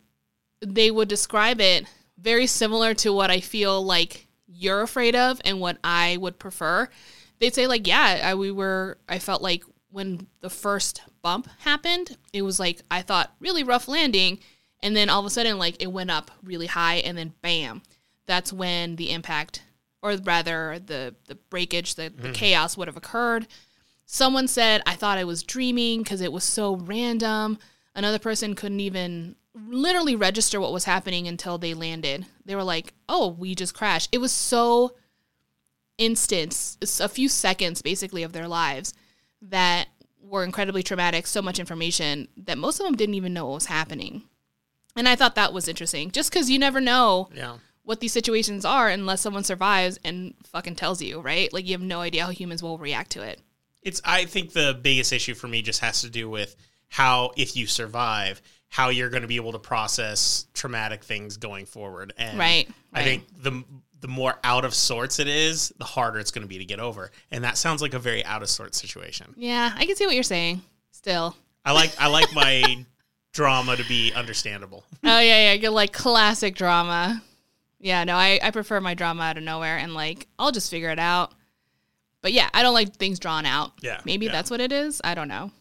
they 0.62 0.92
would 0.92 1.08
describe 1.08 1.62
it 1.62 1.86
very 2.18 2.48
similar 2.48 2.94
to 2.96 3.14
what 3.14 3.30
I 3.30 3.40
feel 3.40 3.84
like 3.84 4.28
you're 4.48 4.82
afraid 4.82 5.16
of 5.16 5.40
and 5.46 5.60
what 5.60 5.78
I 5.84 6.18
would 6.18 6.40
prefer. 6.40 6.90
They'd 7.40 7.54
say 7.54 7.68
like, 7.68 7.88
yeah, 7.88 8.22
I, 8.24 8.36
we 8.36 8.52
were. 8.52 8.98
I 9.08 9.20
felt 9.20 9.42
like 9.42 9.64
when 9.92 10.28
the 10.42 10.50
first 10.50 11.02
bump 11.22 11.48
happened, 11.60 12.18
it 12.34 12.42
was 12.42 12.60
like 12.60 12.82
I 12.90 13.02
thought 13.02 13.34
really 13.40 13.64
rough 13.64 13.88
landing, 13.88 14.40
and 14.82 14.96
then 14.96 15.10
all 15.10 15.20
of 15.20 15.26
a 15.26 15.30
sudden 15.30 15.60
like 15.60 15.82
it 15.82 15.92
went 15.92 16.12
up 16.12 16.32
really 16.44 16.68
high, 16.68 16.96
and 16.96 17.18
then 17.18 17.34
bam, 17.42 17.84
that's 18.26 18.52
when 18.52 18.96
the 18.96 19.12
impact, 19.12 19.62
or 20.02 20.16
rather 20.16 20.80
the 20.84 21.14
the 21.28 21.36
breakage, 21.36 21.96
the, 21.96 22.10
the 22.10 22.10
mm-hmm. 22.10 22.32
chaos 22.34 22.76
would 22.76 22.88
have 22.88 22.98
occurred. 22.98 23.48
Someone 24.06 24.48
said, 24.48 24.82
I 24.86 24.96
thought 24.96 25.18
I 25.18 25.26
was 25.26 25.44
dreaming 25.44 26.02
because 26.02 26.22
it 26.22 26.32
was 26.32 26.46
so 26.46 26.78
random. 26.78 27.60
Another 27.94 28.20
person 28.20 28.56
couldn't 28.56 28.80
even 28.80 29.36
literally 29.68 30.16
register 30.16 30.60
what 30.60 30.74
was 30.74 30.86
happening 30.86 31.28
until 31.28 31.58
they 31.58 31.74
landed. 31.74 32.26
They 32.46 32.56
were 32.56 32.64
like, 32.64 32.94
oh, 33.10 33.30
we 33.30 33.56
just 33.56 33.74
crashed. 33.74 34.10
It 34.12 34.20
was 34.20 34.32
so 34.32 34.96
instant, 35.98 36.78
a 37.00 37.10
few 37.10 37.28
seconds 37.30 37.82
basically 37.82 38.24
of 38.24 38.34
their 38.34 38.48
lives 38.48 38.94
that 39.42 39.88
were 40.22 40.44
incredibly 40.44 40.84
traumatic, 40.84 41.26
so 41.26 41.42
much 41.42 41.60
information 41.60 42.28
that 42.38 42.58
most 42.58 42.80
of 42.80 42.86
them 42.86 42.96
didn't 42.96 43.16
even 43.16 43.34
know 43.34 43.46
what 43.46 43.56
was 43.56 43.66
happening. 43.68 44.24
And 44.96 45.08
I 45.08 45.16
thought 45.16 45.36
that 45.36 45.54
was 45.54 45.68
interesting 45.68 46.12
just 46.12 46.32
because 46.32 46.50
you 46.50 46.60
never 46.60 46.82
know 46.82 47.30
yeah 47.34 47.58
what 47.88 48.02
these 48.02 48.12
situations 48.12 48.66
are 48.66 48.90
unless 48.90 49.22
someone 49.22 49.46
survives 49.46 49.98
and 50.04 50.34
fucking 50.44 50.76
tells 50.76 51.02
you, 51.02 51.22
right? 51.22 51.54
Like 51.54 51.66
you 51.66 51.72
have 51.72 51.82
no 51.82 52.02
idea 52.02 52.26
how 52.26 52.32
humans 52.32 52.62
will 52.62 52.78
react 52.78 53.12
to 53.12 53.22
it. 53.22 53.40
It's 53.82 54.02
I 54.04 54.26
think 54.26 54.52
the 54.52 54.78
biggest 54.82 55.14
issue 55.14 55.34
for 55.34 55.48
me 55.48 55.62
just 55.62 55.80
has 55.80 56.02
to 56.02 56.10
do 56.10 56.30
with 56.30 56.58
how 56.90 57.32
if 57.38 57.56
you 57.56 57.66
survive, 57.66 58.42
how 58.70 58.90
you're 58.90 59.10
going 59.10 59.22
to 59.22 59.28
be 59.28 59.38
able 59.38 59.54
to 59.54 59.60
process 59.60 60.46
traumatic 60.54 61.04
things 61.04 61.38
going 61.38 61.66
forward. 61.66 62.14
And 62.18 62.38
Right, 62.38 62.70
I 62.94 63.04
think 63.04 63.24
the 63.42 63.64
the 64.00 64.08
more 64.08 64.36
out 64.44 64.64
of 64.64 64.74
sorts 64.74 65.20
it 65.20 65.28
is, 65.28 65.74
the 65.80 65.86
harder 65.86 66.20
it's 66.20 66.32
going 66.32 66.44
to 66.44 66.48
be 66.48 66.60
to 66.60 66.66
get 66.66 66.80
over. 66.80 67.12
And 67.32 67.44
that 67.44 67.58
sounds 67.58 67.82
like 67.82 67.94
a 67.94 68.00
very 68.00 68.24
out 68.26 68.44
of 68.44 68.50
sorts 68.50 68.80
situation. 68.80 69.34
Yeah, 69.36 69.74
I 69.76 69.86
can 69.86 69.96
see 69.96 70.06
what 70.06 70.14
you're 70.14 70.24
saying. 70.24 70.62
Still. 70.92 71.36
I 71.66 71.72
like 71.72 71.92
I 72.00 72.08
like 72.08 72.34
my 72.34 72.86
drama 73.34 73.76
to 73.76 73.84
be 73.88 74.14
understandable. 74.14 74.84
Oh 75.04 75.20
yeah, 75.20 75.52
yeah, 75.52 75.54
you're 75.54 75.72
like 75.72 75.94
classic 75.94 76.56
drama. 76.56 77.22
Yeah, 77.80 78.04
no, 78.04 78.16
I, 78.16 78.40
I 78.42 78.52
prefer 78.52 78.82
my 78.82 78.94
drama 78.94 79.24
out 79.24 79.38
of 79.38 79.44
nowhere 79.44 79.78
and 79.78 79.94
like 79.94 80.28
I'll 80.40 80.52
just 80.52 80.72
figure 80.72 80.90
it 80.90 81.00
out. 81.00 81.32
But 82.22 82.34
yeah, 82.34 82.50
I 82.54 82.64
don't 82.64 82.74
like 82.74 82.96
things 82.96 83.20
drawn 83.20 83.46
out. 83.46 83.74
Yeah, 83.82 84.02
Maybe 84.06 84.26
yeah. 84.26 84.32
that's 84.32 84.50
what 84.50 84.60
it 84.60 84.72
is. 84.72 85.02
I 85.04 85.14
don't 85.14 85.28
know. 85.28 85.52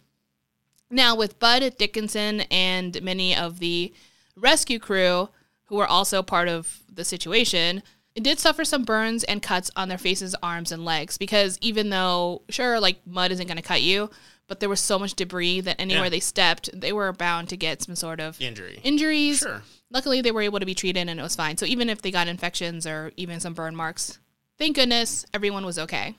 Now 0.90 1.16
with 1.16 1.38
Bud 1.38 1.74
Dickinson 1.78 2.42
and 2.42 3.00
many 3.02 3.34
of 3.34 3.58
the 3.58 3.92
rescue 4.36 4.78
crew 4.78 5.28
who 5.64 5.76
were 5.76 5.86
also 5.86 6.22
part 6.22 6.48
of 6.48 6.82
the 6.92 7.04
situation, 7.04 7.82
did 8.14 8.38
suffer 8.38 8.64
some 8.64 8.84
burns 8.84 9.24
and 9.24 9.42
cuts 9.42 9.70
on 9.76 9.88
their 9.88 9.98
faces, 9.98 10.34
arms, 10.42 10.72
and 10.72 10.84
legs 10.84 11.18
because 11.18 11.58
even 11.60 11.90
though 11.90 12.42
sure, 12.48 12.80
like 12.80 12.98
mud 13.06 13.30
isn't 13.32 13.46
gonna 13.48 13.60
cut 13.62 13.82
you, 13.82 14.08
but 14.46 14.60
there 14.60 14.68
was 14.68 14.80
so 14.80 14.98
much 14.98 15.14
debris 15.14 15.60
that 15.60 15.78
anywhere 15.80 16.04
Yeah. 16.04 16.08
they 16.10 16.20
stepped, 16.20 16.70
they 16.72 16.92
were 16.92 17.12
bound 17.12 17.48
to 17.50 17.56
get 17.56 17.82
some 17.82 17.96
sort 17.96 18.20
of 18.20 18.40
Injury. 18.40 18.80
injuries. 18.84 19.38
Sure. 19.40 19.62
Luckily, 19.90 20.20
they 20.20 20.30
were 20.30 20.42
able 20.42 20.60
to 20.60 20.66
be 20.66 20.74
treated 20.74 21.08
and 21.08 21.18
it 21.18 21.22
was 21.22 21.36
fine. 21.36 21.56
So 21.58 21.66
even 21.66 21.90
if 21.90 22.00
they 22.00 22.10
got 22.12 22.28
infections 22.28 22.86
or 22.86 23.12
even 23.16 23.40
some 23.40 23.54
burn 23.54 23.74
marks, 23.76 24.18
thank 24.56 24.76
goodness 24.76 25.26
everyone 25.34 25.66
was 25.66 25.78
okay. 25.78 26.14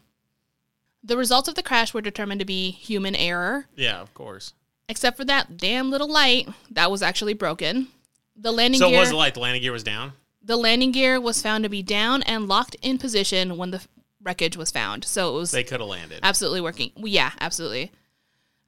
The 1.04 1.18
results 1.18 1.48
of 1.48 1.56
the 1.56 1.64
crash 1.64 1.94
were 1.94 2.02
determined 2.02 2.40
to 2.42 2.46
be 2.46 2.70
human 2.72 3.16
error, 3.16 3.68
Yeah, 3.76 4.02
of 4.02 4.14
course. 4.14 4.54
Except 4.90 5.18
for 5.18 5.26
that 5.26 5.58
damn 5.58 5.90
little 5.90 6.10
light 6.10 6.48
that 6.72 6.90
was 6.92 7.02
actually 7.02 7.34
broken. 7.34 7.88
The 8.36 8.52
landing 8.52 8.80
So 8.80 8.90
gear, 8.90 9.00
was 9.00 9.12
like 9.14 9.34
the 9.34 9.40
landing 9.40 9.62
gear 9.62 9.72
was 9.72 9.84
down. 9.84 10.14
the 10.42 10.58
landing 10.58 10.92
gear 10.92 11.20
was 11.20 11.42
found 11.42 11.64
to 11.64 11.70
be 11.70 11.82
down 11.84 12.24
and 12.24 12.48
locked 12.48 12.76
in 12.82 12.98
position 12.98 13.58
when 13.58 13.72
the 13.72 13.84
wreckage 14.22 14.56
was 14.58 14.72
found. 14.72 15.04
So 15.06 15.36
it 15.36 15.40
was 15.40 15.52
They 15.52 15.64
could 15.64 15.80
have 15.80 15.90
landed. 15.90 16.20
absolutely 16.24 16.62
working. 16.62 16.92
Yeah, 16.98 17.32
absolutely. 17.40 17.92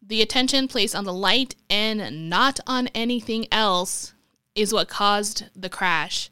The 0.02 0.22
attention 0.22 0.68
placed 0.68 0.96
on 0.96 1.04
the 1.06 1.14
light 1.14 1.56
and 1.70 2.30
not 2.30 2.60
on 2.66 2.88
anything 2.96 3.48
else 3.52 4.14
is 4.56 4.74
what 4.74 4.88
caused 4.90 5.46
the 5.56 5.70
crash. 5.70 6.30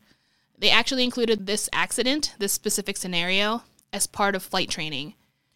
They 0.58 0.69
actually 0.71 1.04
included 1.04 1.45
this 1.45 1.69
accident, 1.71 2.34
this 2.39 2.52
specific 2.54 2.97
scenario, 2.97 3.63
as 3.93 4.08
part 4.08 4.34
of 4.36 4.41
flight 4.43 4.69
training. 4.69 5.13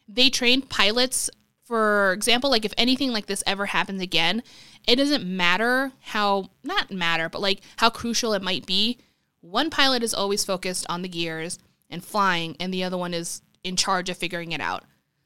They 0.08 0.30
trained 0.30 0.70
pilots, 0.70 1.30
for 1.72 2.12
example, 2.12 2.50
like 2.50 2.66
if 2.66 2.74
anything 2.78 3.12
like 3.14 3.28
this 3.28 3.44
ever 3.48 3.68
happens 3.68 4.02
again, 4.02 4.44
it 4.86 4.98
doesn't 4.98 5.24
matter 5.26 5.94
how, 6.02 6.50
not 6.66 6.92
matter, 6.92 7.30
but 7.30 7.40
like 7.40 7.62
how 7.78 7.90
crucial 7.90 8.34
it 8.34 8.42
might 8.42 8.66
be. 8.66 8.98
One 9.40 9.70
pilot 9.70 10.04
is 10.04 10.14
always 10.14 10.44
focused 10.44 10.86
on 10.90 11.02
the 11.02 11.08
gears 11.08 11.60
and 11.90 12.04
flying, 12.04 12.58
and 12.60 12.74
the 12.74 12.84
other 12.84 12.98
one 12.98 13.14
is 13.14 13.42
in 13.64 13.78
charge 13.78 14.10
of 14.10 14.18
figuring 14.18 14.52
it 14.52 14.60
out. 14.60 14.84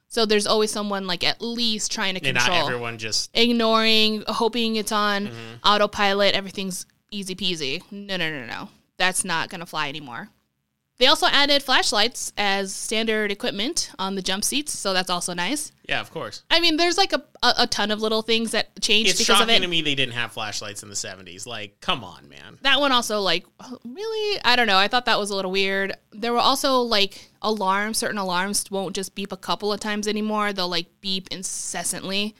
So 0.07 0.27
there's 0.27 0.45
always 0.45 0.69
someone 0.71 1.07
like 1.07 1.23
at 1.23 1.41
least 1.41 1.91
trying 1.91 2.13
to 2.13 2.19
control. 2.19 2.45
and 2.55 2.63
not 2.63 2.69
everyone 2.71 2.97
just 2.99 3.31
ignoring, 3.33 4.23
hoping 4.27 4.75
it's 4.75 4.91
on 4.91 5.25
Mm-hmm. 5.27 5.55
autopilot, 5.65 6.35
everything's 6.35 6.85
easy 7.09 7.33
peasy. 7.35 7.81
No, 7.91 8.17
no, 8.17 8.29
no, 8.29 8.45
no. 8.45 8.69
That's 8.97 9.25
not 9.25 9.49
going 9.49 9.61
to 9.61 9.65
fly 9.65 9.89
anymore. 9.89 10.29
They 10.97 11.07
also 11.07 11.27
added 11.27 11.61
flashlights 11.61 12.31
as 12.37 12.73
standard 12.73 13.29
equipment 13.29 13.91
on 13.99 14.15
the 14.15 14.21
jump 14.21 14.45
seats, 14.45 14.71
so 14.77 14.93
that's 14.93 15.09
also 15.09 15.33
nice. 15.33 15.73
Yeah, 15.89 15.99
of 15.99 16.09
course. 16.09 16.43
I 16.49 16.61
mean, 16.61 16.77
there's 16.77 16.97
like 16.97 17.11
a, 17.11 17.21
a, 17.43 17.53
a 17.59 17.67
ton 17.67 17.91
of 17.91 18.01
little 18.01 18.21
things 18.21 18.51
that 18.51 18.81
changed 18.81 19.09
It's 19.11 19.19
because 19.19 19.41
of 19.41 19.47
shocking 19.47 19.55
it. 19.61 19.65
to 19.65 19.67
me 19.67 19.81
they 19.81 19.93
didn't 19.95 20.13
have 20.13 20.31
flashlights 20.31 20.83
in 20.83 20.89
the 20.89 20.95
70s. 20.95 21.45
Like, 21.45 21.81
come 21.81 22.03
on, 22.05 22.29
man. 22.29 22.57
That 22.61 22.79
one 22.79 22.93
also, 22.93 23.19
like, 23.19 23.45
oh, 23.59 23.77
really? 23.83 24.39
I 24.45 24.55
don't 24.55 24.67
know. 24.67 24.77
I 24.77 24.87
thought 24.87 25.05
that 25.07 25.19
was 25.19 25.31
a 25.31 25.35
little 25.35 25.51
weird. 25.51 25.93
There 26.13 26.31
were 26.31 26.39
also, 26.39 26.79
like, 26.79 27.29
alarms. 27.41 27.97
Certain 27.97 28.17
alarms 28.17 28.71
won't 28.71 28.95
just 28.95 29.15
beep 29.15 29.33
a 29.33 29.37
couple 29.37 29.73
of 29.73 29.81
times 29.81 30.07
anymore, 30.07 30.53
they'll, 30.53 30.69
like, 30.69 30.87
beep 31.01 31.27
incessantly. 31.29 32.35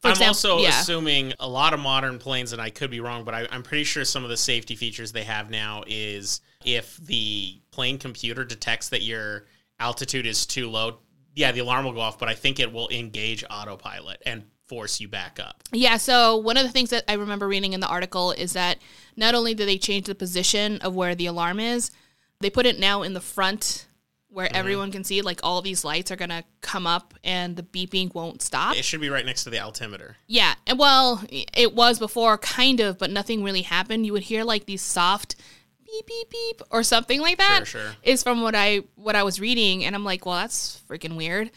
For 0.00 0.08
I'm 0.08 0.12
example- 0.12 0.28
also 0.28 0.58
yeah. 0.60 0.80
assuming 0.80 1.34
a 1.40 1.48
lot 1.48 1.74
of 1.74 1.80
modern 1.80 2.18
planes, 2.18 2.52
and 2.54 2.62
I 2.62 2.70
could 2.70 2.90
be 2.90 3.00
wrong, 3.00 3.24
but 3.24 3.34
I, 3.34 3.46
I'm 3.50 3.62
pretty 3.62 3.84
sure 3.84 4.04
some 4.04 4.22
of 4.24 4.30
the 4.30 4.36
safety 4.36 4.76
features 4.76 5.12
they 5.12 5.24
have 5.24 5.50
now 5.50 5.82
is 5.86 6.40
if 6.64 6.96
the 6.98 7.60
plane 7.78 7.96
computer 7.96 8.44
detects 8.44 8.88
that 8.88 9.02
you're 9.02 9.46
altitude 9.78 10.26
is 10.26 10.46
too 10.46 10.68
low, 10.68 10.98
yeah, 11.36 11.52
the 11.52 11.60
alarm 11.60 11.84
will 11.84 11.92
go 11.92 12.00
off, 12.00 12.18
but 12.18 12.28
I 12.28 12.34
think 12.34 12.58
it 12.58 12.72
will 12.72 12.88
engage 12.88 13.44
autopilot 13.48 14.20
and 14.26 14.42
force 14.66 15.00
you 15.00 15.06
back 15.06 15.38
up. 15.38 15.62
Yeah, 15.70 15.96
so 15.96 16.38
one 16.38 16.56
of 16.56 16.64
the 16.64 16.72
things 16.72 16.90
that 16.90 17.04
I 17.06 17.12
remember 17.12 17.46
reading 17.46 17.74
in 17.74 17.78
the 17.78 17.86
article 17.86 18.32
is 18.32 18.54
that 18.54 18.78
not 19.16 19.36
only 19.36 19.54
do 19.54 19.64
they 19.64 19.78
change 19.78 20.06
the 20.06 20.16
position 20.16 20.78
of 20.78 20.96
where 20.96 21.14
the 21.14 21.26
alarm 21.26 21.60
is, 21.60 21.92
they 22.40 22.50
put 22.50 22.66
it 22.66 22.80
now 22.80 23.02
in 23.02 23.12
the 23.12 23.20
front 23.20 23.86
where 24.28 24.48
mm-hmm. 24.48 24.56
everyone 24.56 24.90
can 24.90 25.04
see 25.04 25.22
like 25.22 25.38
all 25.44 25.62
these 25.62 25.84
lights 25.84 26.10
are 26.10 26.16
going 26.16 26.30
to 26.30 26.42
come 26.60 26.84
up 26.84 27.14
and 27.22 27.54
the 27.54 27.62
beeping 27.62 28.12
won't 28.12 28.42
stop. 28.42 28.76
It 28.76 28.84
should 28.84 29.00
be 29.00 29.08
right 29.08 29.24
next 29.24 29.44
to 29.44 29.50
the 29.50 29.60
altimeter. 29.60 30.16
Yeah, 30.26 30.54
and 30.66 30.80
well, 30.80 31.22
it 31.30 31.76
was 31.76 32.00
before 32.00 32.38
kind 32.38 32.80
of, 32.80 32.98
but 32.98 33.12
nothing 33.12 33.44
really 33.44 33.62
happened. 33.62 34.04
You 34.04 34.14
would 34.14 34.24
hear 34.24 34.42
like 34.42 34.66
these 34.66 34.82
soft 34.82 35.36
beep 35.90 36.06
beep 36.06 36.30
beep 36.30 36.62
or 36.70 36.82
something 36.82 37.20
like 37.20 37.38
that. 37.38 37.66
Sure, 37.66 37.82
sure. 37.82 37.90
Is 38.02 38.22
from 38.22 38.42
what 38.42 38.54
I 38.54 38.82
what 38.96 39.16
I 39.16 39.22
was 39.22 39.40
reading 39.40 39.84
and 39.84 39.94
I'm 39.94 40.04
like, 40.04 40.26
well, 40.26 40.36
that's 40.36 40.82
freaking 40.88 41.16
weird. 41.16 41.50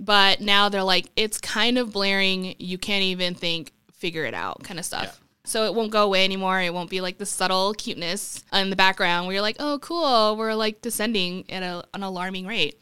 But 0.00 0.40
now 0.40 0.68
they're 0.68 0.82
like 0.82 1.10
it's 1.16 1.40
kind 1.40 1.78
of 1.78 1.92
blaring, 1.92 2.54
you 2.58 2.78
can't 2.78 3.04
even 3.04 3.34
think 3.34 3.72
figure 3.92 4.24
it 4.24 4.34
out 4.34 4.62
kind 4.62 4.78
of 4.78 4.84
stuff. 4.84 5.04
Yeah. 5.04 5.26
So 5.44 5.64
it 5.64 5.74
won't 5.74 5.92
go 5.92 6.02
away 6.02 6.24
anymore. 6.24 6.60
It 6.60 6.74
won't 6.74 6.90
be 6.90 7.00
like 7.00 7.18
the 7.18 7.26
subtle 7.26 7.72
cuteness 7.72 8.42
in 8.52 8.70
the 8.70 8.76
background 8.76 9.26
where 9.26 9.34
you're 9.34 9.42
like, 9.42 9.56
"Oh, 9.60 9.78
cool, 9.80 10.36
we're 10.36 10.54
like 10.54 10.82
descending 10.82 11.48
at 11.48 11.62
a, 11.62 11.84
an 11.94 12.02
alarming 12.02 12.46
rate." 12.46 12.80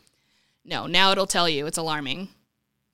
No, 0.64 0.86
now 0.86 1.12
it'll 1.12 1.26
tell 1.26 1.46
you 1.46 1.66
it's 1.66 1.76
alarming. 1.76 2.28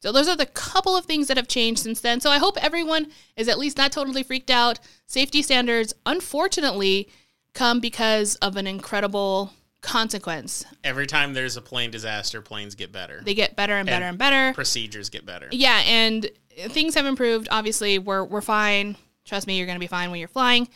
So 0.03 0.13
those 0.13 0.29
are 0.29 0.37
the 0.37 0.47
couple 0.47 0.97
of 0.97 1.05
things 1.05 1.29
that 1.29 1.37
have 1.37 1.47
changed 1.47 1.83
since 1.83 2.01
then. 2.01 2.21
So 2.21 2.31
I 2.31 2.39
hope 2.39 2.57
everyone 2.63 3.13
is 3.37 3.49
at 3.49 3.59
least 3.59 3.77
not 3.77 3.93
totally 3.93 4.23
freaked 4.23 4.51
out. 4.51 4.81
Safety 5.07 5.43
standards, 5.43 5.95
unfortunately, 6.07 7.09
come 7.55 7.81
because 7.81 8.37
of 8.37 8.57
an 8.57 8.67
incredible 8.67 9.53
consequence. 9.81 10.65
Every 10.85 11.07
time 11.07 11.35
there's 11.35 11.57
a 11.57 11.63
plane 11.63 11.91
disaster, 11.91 12.43
planes 12.43 12.75
get 12.75 12.93
better. 12.93 13.21
They 13.25 13.35
get 13.35 13.57
better 13.57 13.75
and 13.75 13.87
better 13.87 14.07
and, 14.07 14.19
better. 14.19 14.53
Procedures 14.55 15.09
get 15.09 15.27
better. 15.27 15.49
Yeah, 15.51 15.83
and 15.87 16.31
things 16.69 16.95
have 16.95 17.07
improved. 17.07 17.49
Obviously, 17.51 17.99
we're 17.99 18.25
we're 18.25 18.41
fine. 18.41 18.97
Trust 19.25 19.47
me, 19.47 19.57
you're 19.57 19.67
going 19.67 19.77
to 19.77 19.81
be 19.81 19.87
fine 19.87 20.11
when 20.11 20.19
you're 20.19 20.29
flying. 20.29 20.69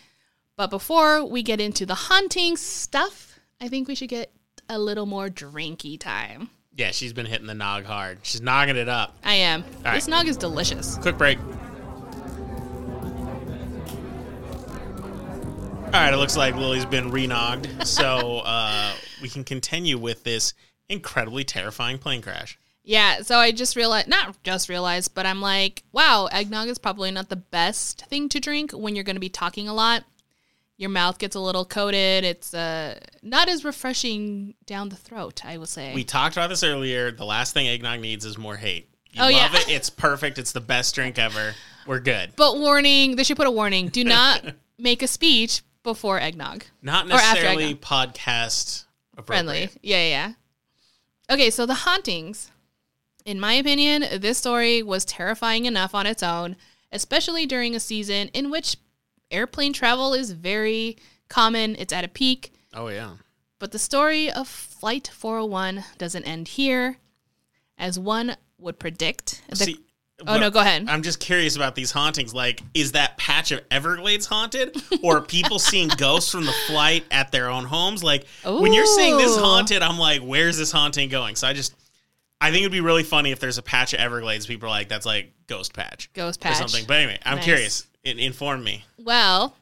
But 0.57 0.71
before 0.71 1.25
we 1.25 1.43
get 1.43 1.61
into 1.61 1.85
the 1.85 1.95
haunting 1.95 2.57
stuff, 2.57 3.41
I 3.61 3.69
think 3.69 3.89
we 3.89 3.95
should 3.95 4.09
get 4.09 4.33
a 4.69 4.79
little 4.79 5.07
more 5.07 5.29
drinky 5.29 5.99
time. 5.99 6.51
Yeah, 6.77 6.91
she's 6.91 7.13
been 7.13 7.27
hitting 7.27 7.47
the 7.47 7.55
nog 7.55 7.85
hard. 7.85 8.19
She's 8.23 8.41
nogging 8.41 8.77
it 8.77 8.89
up. 8.89 9.17
I 9.25 9.35
am. 9.35 9.65
right. 9.85 9.95
This 9.95 10.09
nog 10.09 10.27
is 10.27 10.37
delicious. 10.37 10.97
Quick 10.99 11.19
break. 11.19 11.39
All 15.95 16.01
right, 16.01 16.13
it 16.13 16.17
looks 16.17 16.37
like 16.37 16.57
Lily's 16.57 16.85
been 16.85 17.13
renogged, 17.13 17.87
so 17.87 18.41
uh, 18.45 18.93
we 19.23 19.29
can 19.29 19.45
continue 19.45 19.97
with 19.97 20.25
this 20.25 20.53
incredibly 20.89 21.45
terrifying 21.45 21.99
plane 21.99 22.21
crash. 22.21 22.59
Yeah, 22.83 23.23
so 23.23 23.39
I 23.39 23.53
just 23.53 23.77
realized, 23.77 24.09
not 24.09 24.43
just 24.43 24.69
realized, 24.69 25.15
but 25.15 25.25
I'm 25.25 25.41
like, 25.41 25.85
wow, 25.93 26.27
eggnog 26.33 26.67
is 26.67 26.79
probably 26.79 27.13
not 27.13 27.29
the 27.29 27.37
best 27.37 28.07
thing 28.07 28.29
to 28.31 28.41
drink 28.41 28.73
when 28.73 28.97
you're 28.97 29.05
going 29.05 29.15
to 29.15 29.21
be 29.21 29.29
talking 29.29 29.69
a 29.69 29.73
lot. 29.73 30.03
Your 30.79 30.91
mouth 30.91 31.19
gets 31.21 31.37
a 31.37 31.41
little 31.41 31.65
coated. 31.65 32.25
It's 32.25 32.53
uh, 32.53 32.99
not 33.23 33.49
as 33.49 33.65
refreshing 33.65 34.55
down 34.67 34.89
the 34.89 34.97
throat, 34.97 35.45
I 35.45 35.59
will 35.59 35.65
say. 35.67 35.95
We 35.95 36.03
talked 36.03 36.37
about 36.37 36.49
this 36.49 36.65
earlier. 36.65 37.13
The 37.13 37.25
last 37.25 37.55
thing 37.55 37.69
eggnog 37.69 38.01
needs 38.01 38.25
is 38.25 38.37
more 38.37 38.57
hate. 38.57 38.89
You 39.13 39.21
Oh, 39.23 39.27
love 39.27 39.33
yeah. 39.33 39.61
it. 39.61 39.69
It's 39.69 39.91
perfect. 39.91 40.39
It's 40.39 40.51
the 40.51 40.61
best 40.61 40.93
drink 40.97 41.21
ever. 41.21 41.55
We're 41.87 42.01
good. 42.01 42.33
but 42.35 42.59
warning, 42.59 43.15
they 43.15 43.23
should 43.23 43.37
put 43.37 43.47
a 43.47 43.51
warning. 43.53 43.91
Do 43.91 44.03
not 44.03 44.45
make 44.77 45.01
a 45.01 45.07
speech 45.07 45.63
before 45.85 46.19
eggnog. 46.19 46.65
Not 46.83 47.07
necessarily 47.07 47.71
eggnog. 47.71 47.81
podcast 47.81 48.85
friendly. 49.25 49.71
Yeah, 49.83 49.99
yeah. 49.99 50.09
yeah. 50.09 50.33
Okay, 51.31 51.51
so 51.51 51.65
the 51.65 51.75
hauntings. 51.75 52.51
In 53.25 53.39
my 53.41 53.55
opinion, 53.55 54.05
this 54.21 54.39
story 54.39 54.83
was 54.83 55.05
terrifying 55.05 55.65
enough 55.65 55.95
on 55.95 56.07
its 56.07 56.23
own, 56.23 56.57
especially 56.91 57.47
during 57.47 57.75
a 57.75 57.81
season 57.81 58.29
in 58.35 58.51
which 58.51 58.77
airplane 59.31 59.73
travel 59.73 60.13
is 60.13 60.33
very 60.33 60.99
common. 61.29 61.77
It's 61.79 61.93
at 61.93 62.05
a 62.05 62.09
peak. 62.09 62.53
Oh 62.75 62.89
yeah. 62.89 63.13
But 63.59 63.73
the 63.73 63.79
story 63.79 64.31
of 64.31 64.47
Flight 64.49 65.09
401 65.15 65.85
doesn't 65.97 66.25
end 66.25 66.49
here. 66.49 66.99
As 67.79 67.99
one 67.99 68.37
would 68.59 68.79
predict. 68.79 69.43
The- 69.49 69.57
See, 69.57 69.81
oh, 70.27 70.39
no, 70.39 70.51
go 70.51 70.61
ahead. 70.61 70.87
I'm 70.89 71.03
just 71.03 71.21
curious 71.21 71.57
about 71.57 71.75
these 71.75 71.91
hauntings. 71.91 72.33
Like, 72.35 72.63
is 72.75 72.93
that 72.93 73.17
patch 73.19 73.51
of 73.53 73.61
Everglades 73.71 74.27
haunted, 74.27 74.77
or 75.03 75.19
are 75.19 75.21
people 75.21 75.59
seeing 75.71 75.89
ghosts 75.89 76.31
from 76.31 76.47
the 76.47 76.55
flight 76.67 77.05
at 77.11 77.33
their 77.33 77.49
own 77.51 77.65
homes? 77.65 78.03
Like, 78.05 78.27
when 78.45 78.73
you're 78.73 78.87
saying 78.87 79.17
this 79.17 79.37
haunted, 79.37 79.83
I'm 79.83 79.99
like, 79.99 80.21
where's 80.23 80.57
this 80.59 80.71
haunting 80.73 81.09
going? 81.09 81.37
So 81.37 81.47
I 81.49 81.53
just, 81.53 81.75
I 82.41 82.51
think 82.51 82.61
it'd 82.63 82.73
be 82.73 82.81
really 82.81 83.03
funny 83.03 83.31
if 83.33 83.41
there's 83.41 83.59
a 83.59 83.63
patch 83.63 83.93
of 83.95 84.01
Everglades. 84.01 84.47
People 84.47 84.67
are 84.69 84.71
like, 84.71 84.89
that's 84.89 85.07
like 85.07 85.33
ghost 85.47 85.73
patch, 85.75 86.11
Ghost 86.13 86.41
patch, 86.41 86.53
or 86.53 86.57
something. 86.69 86.85
But 86.87 86.99
anyway, 86.99 87.19
I'm 87.25 87.37
Nice. 87.37 87.45
curious. 87.45 87.87
In, 88.05 88.19
inform 88.19 88.63
me. 88.63 88.85
Well, 88.99 89.57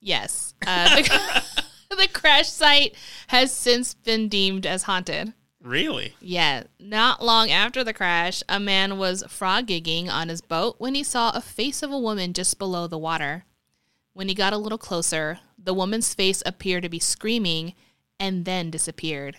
yes. 0.00 0.54
Uh, 0.66 0.96
the, 0.96 1.44
the 1.96 2.08
crash 2.08 2.48
site 2.48 2.94
has 3.28 3.52
since 3.52 3.92
been 3.94 4.28
deemed 4.28 4.64
as 4.66 4.84
haunted. 4.84 5.34
Really? 5.62 6.14
Yeah, 6.20 6.64
not 6.78 7.22
long 7.22 7.50
after 7.50 7.84
the 7.84 7.92
crash, 7.92 8.42
a 8.48 8.58
man 8.58 8.96
was 8.96 9.24
frog 9.28 9.66
gigging 9.66 10.08
on 10.08 10.28
his 10.28 10.40
boat 10.40 10.76
when 10.78 10.94
he 10.94 11.02
saw 11.02 11.30
a 11.30 11.40
face 11.40 11.82
of 11.82 11.92
a 11.92 11.98
woman 11.98 12.32
just 12.32 12.58
below 12.58 12.86
the 12.86 12.98
water. 12.98 13.44
When 14.12 14.28
he 14.28 14.34
got 14.34 14.52
a 14.52 14.58
little 14.58 14.78
closer, 14.78 15.40
the 15.62 15.74
woman's 15.74 16.14
face 16.14 16.42
appeared 16.46 16.82
to 16.84 16.88
be 16.88 16.98
screaming 16.98 17.74
and 18.18 18.44
then 18.44 18.70
disappeared. 18.70 19.36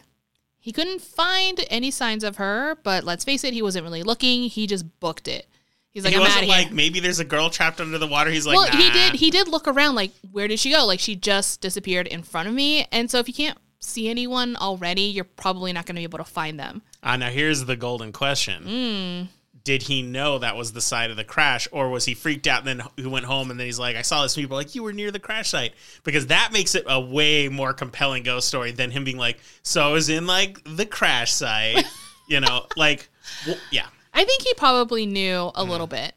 He 0.60 0.72
couldn't 0.72 1.02
find 1.02 1.66
any 1.72 1.90
signs 1.90 2.24
of 2.24 2.36
her, 2.36 2.78
but 2.84 3.04
let's 3.04 3.24
face 3.24 3.44
it, 3.44 3.54
he 3.54 3.64
wasn't 3.64 3.84
really 3.84 4.04
looking. 4.04 4.44
He 4.44 4.68
just 4.68 5.00
booked 5.00 5.28
it. 5.28 5.48
He's 5.90 6.04
like, 6.06 6.14
he 6.14 6.18
I'm 6.18 6.22
out 6.22 6.30
wasn't 6.30 6.48
like, 6.48 6.68
here. 6.68 6.76
maybe 6.76 7.00
there's 7.00 7.20
a 7.20 7.26
girl 7.26 7.50
trapped 7.50 7.82
under 7.82 7.98
the 7.98 8.08
water. 8.08 8.30
He's 8.30 8.46
like, 8.46 8.56
well, 8.56 8.68
he 8.68 8.92
did. 8.92 9.14
He 9.16 9.32
did 9.32 9.48
look 9.48 9.68
around, 9.68 9.96
like, 9.96 10.12
where 10.32 10.48
did 10.48 10.60
she 10.60 10.72
go? 10.72 10.86
Like, 10.86 11.00
she 11.00 11.16
just 11.16 11.62
disappeared 11.62 12.08
in 12.08 12.22
front 12.24 12.48
of 12.48 12.54
me. 12.54 12.86
And 12.92 13.10
so, 13.12 13.18
if 13.18 13.28
you 13.28 13.34
can't 13.34 13.58
see 13.82 14.10
anyone 14.10 14.56
already, 14.56 15.02
you're 15.04 15.24
probably 15.24 15.74
not 15.74 15.86
going 15.86 15.96
to 15.96 16.00
be 16.00 16.04
able 16.04 16.20
to 16.20 16.24
find 16.24 16.60
them. 16.60 16.82
Ah, 17.04 17.18
now 17.18 17.30
here's 17.30 17.66
the 17.66 17.76
golden 17.76 18.12
question. 18.12 18.64
Hmm. 18.64 19.30
Did 19.64 19.84
he 19.84 20.02
know 20.02 20.40
that 20.40 20.56
was 20.56 20.74
the 20.74 20.82
site 20.82 21.12
of 21.12 21.18
the 21.18 21.24
crash, 21.24 21.68
or 21.72 21.90
was 21.92 22.06
he 22.06 22.16
freaked 22.16 22.48
out 22.48 22.66
and 22.68 22.80
then 22.80 22.88
he 22.96 23.06
went 23.06 23.26
home 23.26 23.52
and 23.52 23.60
then 23.60 23.68
he's 23.68 23.78
like, 23.78 23.96
I 23.96 24.02
saw 24.02 24.24
this 24.24 24.36
people 24.36 24.58
like 24.58 24.74
you 24.74 24.82
were 24.82 24.92
near 24.94 25.12
the 25.12 25.20
crash 25.20 25.50
site 25.52 25.74
because 26.04 26.28
that 26.28 26.52
makes 26.52 26.74
it 26.74 26.84
a 26.88 27.00
way 27.00 27.48
more 27.48 27.72
compelling 27.74 28.24
ghost 28.24 28.48
story 28.48 28.72
than 28.72 28.90
him 28.90 29.04
being 29.04 29.18
like, 29.20 29.40
so 29.62 29.84
I 29.88 29.92
was 29.92 30.10
in 30.10 30.26
like 30.26 30.60
the 30.66 30.86
crash 30.88 31.32
site, 31.32 31.86
you 32.28 32.40
know, 32.40 32.66
like, 32.76 33.08
well, 33.46 33.58
yeah, 33.72 33.86
I 34.16 34.24
think 34.26 34.42
he 34.42 34.54
probably 34.56 35.06
knew 35.06 35.36
Mm-hmm. 35.36 35.60
a 35.60 35.64
little 35.64 35.86
bit. 35.88 36.14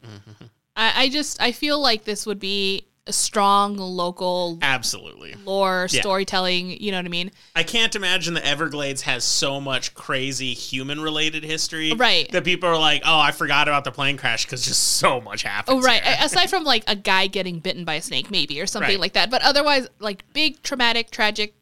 I, 0.75 1.03
I 1.05 1.09
just 1.11 1.41
I 1.43 1.53
feel 1.53 1.79
like 1.79 2.05
this 2.05 2.25
would 2.25 2.41
be 2.41 2.87
strong 3.13 3.77
local 3.77 4.59
absolutely. 4.63 5.35
lore 5.45 5.87
Yeah. 5.91 6.01
storytelling. 6.01 6.81
You 6.83 6.91
know 6.91 6.99
what 6.99 7.05
I 7.05 7.11
mean? 7.11 7.31
I 7.55 7.63
can't 7.63 7.95
imagine 7.95 8.33
the 8.35 8.45
Everglades 8.47 9.03
has 9.03 9.25
so 9.25 9.61
much 9.61 9.93
crazy 9.95 10.55
human 10.55 11.01
related 11.01 11.45
history, 11.45 11.93
Right. 11.93 12.31
That 12.33 12.45
people 12.45 12.69
are 12.69 12.79
like, 12.79 13.03
oh, 13.05 13.19
I 13.19 13.31
forgot 13.33 13.69
about 13.69 13.85
the 13.85 13.93
plane 13.93 14.17
crash 14.17 14.45
because 14.47 14.65
just 14.65 14.83
so 14.97 15.21
much 15.21 15.43
happened 15.43 15.79
Oh, 15.79 15.83
right. 15.83 16.03
here." 16.03 16.17
Aside 16.21 16.49
from 16.49 16.65
like 16.65 16.85
a 16.87 16.97
guy 16.97 17.27
getting 17.27 17.59
bitten 17.59 17.85
by 17.85 17.95
a 17.95 18.03
snake, 18.03 18.31
maybe 18.31 18.59
or 18.61 18.67
something 18.67 18.89
Right. 18.93 19.01
like 19.01 19.13
that. 19.13 19.31
But 19.31 19.43
otherwise, 19.43 19.87
like 19.99 20.25
big 20.33 20.63
traumatic, 20.63 21.11
tragic 21.11 21.55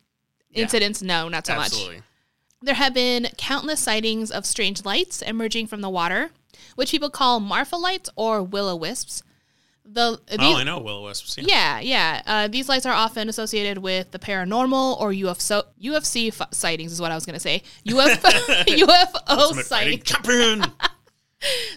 Yeah. 0.52 0.62
incidents, 0.62 1.02
no, 1.02 1.28
not 1.28 1.46
so 1.46 1.56
much. 1.56 1.72
There 2.64 2.76
have 2.76 2.94
been 2.94 3.28
countless 3.36 3.80
sightings 3.80 4.30
of 4.30 4.46
strange 4.46 4.84
lights 4.84 5.20
emerging 5.22 5.66
from 5.66 5.80
the 5.80 5.90
water, 5.90 6.30
which 6.76 6.92
people 6.92 7.10
call 7.10 7.40
Marfa 7.40 7.74
lights 7.76 8.08
or 8.14 8.40
will 8.44 8.68
o 8.68 8.76
wisps. 8.76 9.24
The 9.84 10.20
these, 10.28 10.38
Oh, 10.40 10.56
I 10.56 10.62
know 10.64 10.78
will 10.78 11.02
wisps. 11.02 11.36
Yeah. 11.38 11.44
Yeah, 11.48 11.80
yeah. 11.80 12.22
Uh, 12.24 12.48
these 12.48 12.68
lights 12.68 12.86
are 12.86 12.94
often 12.94 13.28
associated 13.28 13.78
with 13.78 14.10
the 14.12 14.18
paranormal 14.18 15.00
or 15.00 15.10
UFO, 15.12 15.64
UFC 15.82 16.28
f- 16.28 16.48
sightings, 16.52 16.92
is 16.92 17.00
what 17.00 17.10
I 17.10 17.14
was 17.14 17.26
going 17.26 17.34
to 17.34 17.40
say. 17.40 17.62
UFO, 17.86 18.64
UFO 18.66 19.52
sightings. 19.64 20.04
champion. 20.04 20.64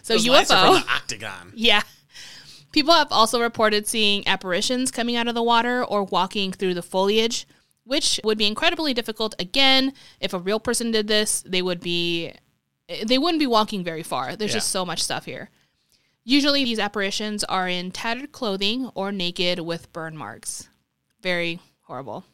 So 0.04 0.14
Those 0.14 0.28
UFO. 0.28 0.46
from 0.48 0.74
the 0.76 0.92
octagon. 0.94 1.52
Yeah. 1.56 1.82
People 2.72 2.94
have 2.94 3.08
also 3.12 3.42
reported 3.42 3.88
seeing 3.88 4.28
apparitions 4.28 4.92
coming 4.92 5.16
out 5.16 5.28
of 5.28 5.34
the 5.34 5.42
water 5.42 5.84
or 5.84 6.04
walking 6.04 6.52
through 6.52 6.76
the 6.76 6.84
foliage, 6.84 7.48
which 7.84 8.20
would 8.24 8.38
be 8.38 8.46
incredibly 8.46 8.94
difficult. 8.94 9.34
Again, 9.40 9.94
if 10.20 10.34
a 10.34 10.38
real 10.40 10.60
person 10.60 10.92
did 10.92 11.08
this, 11.08 11.42
they 11.48 11.64
would 11.64 11.80
be 11.80 12.32
they 13.08 13.18
wouldn't 13.18 13.40
be 13.40 13.48
walking 13.48 13.84
very 13.84 14.04
far. 14.04 14.36
There's 14.36 14.52
Yeah. 14.52 14.58
just 14.58 14.70
so 14.70 14.86
much 14.86 15.02
stuff 15.02 15.26
here. 15.26 15.50
Usually 16.28 16.64
these 16.64 16.80
apparitions 16.80 17.44
are 17.44 17.70
in 17.70 17.92
tattered 17.92 18.32
clothing 18.32 18.90
or 18.96 19.12
naked 19.12 19.60
with 19.60 19.94
burn 19.94 20.18
marks. 20.18 20.68
Very 21.22 21.60
horrible. 21.82 22.26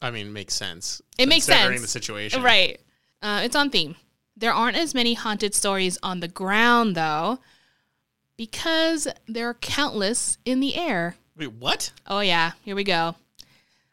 I 0.00 0.10
mean, 0.10 0.32
makes 0.32 0.54
sense. 0.54 1.02
It 1.18 1.28
makes 1.28 1.44
sense. 1.44 1.80
the 1.80 1.88
situation. 1.88 2.42
Right. 2.42 2.80
Uh, 3.20 3.42
it's 3.44 3.54
on 3.54 3.68
theme. 3.68 3.96
There 4.34 4.52
aren't 4.52 4.78
as 4.78 4.94
many 4.94 5.14
haunted 5.14 5.54
stories 5.54 5.98
on 6.02 6.20
the 6.20 6.28
ground, 6.28 6.94
though, 6.94 7.38
because 8.36 9.08
there 9.26 9.48
are 9.48 9.54
countless 9.54 10.38
in 10.44 10.60
the 10.60 10.76
air. 10.76 11.16
Wait, 11.36 11.52
what? 11.52 11.92
Oh, 12.06 12.20
yeah. 12.20 12.52
Here 12.62 12.76
we 12.76 12.84
go. 12.84 13.16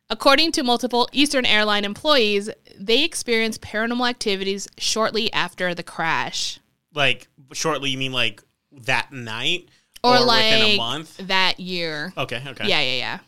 According 0.10 0.52
to 0.54 0.64
multiple 0.64 1.10
Eastern 1.12 1.46
Airline 1.46 1.84
employees, 1.84 2.50
they 2.80 3.04
experienced 3.04 3.62
paranormal 3.62 4.08
activities 4.08 4.68
shortly 4.78 5.34
after 5.34 5.74
the 5.74 5.84
crash. 5.84 6.60
Like 6.94 7.28
shortly, 7.54 7.90
you 7.90 7.98
mean 7.98 8.14
like 8.14 8.44
that 8.84 9.12
night 9.12 9.70
Or, 10.04 10.20
like 10.20 10.52
within 10.52 10.62
a 10.62 10.78
month? 10.78 11.18
that 11.18 11.60
year. 11.60 12.14
Okay, 12.18 12.42
okay. 12.46 12.68
Yeah, 12.68 12.82
yeah, 12.82 12.98
yeah. 12.98 13.20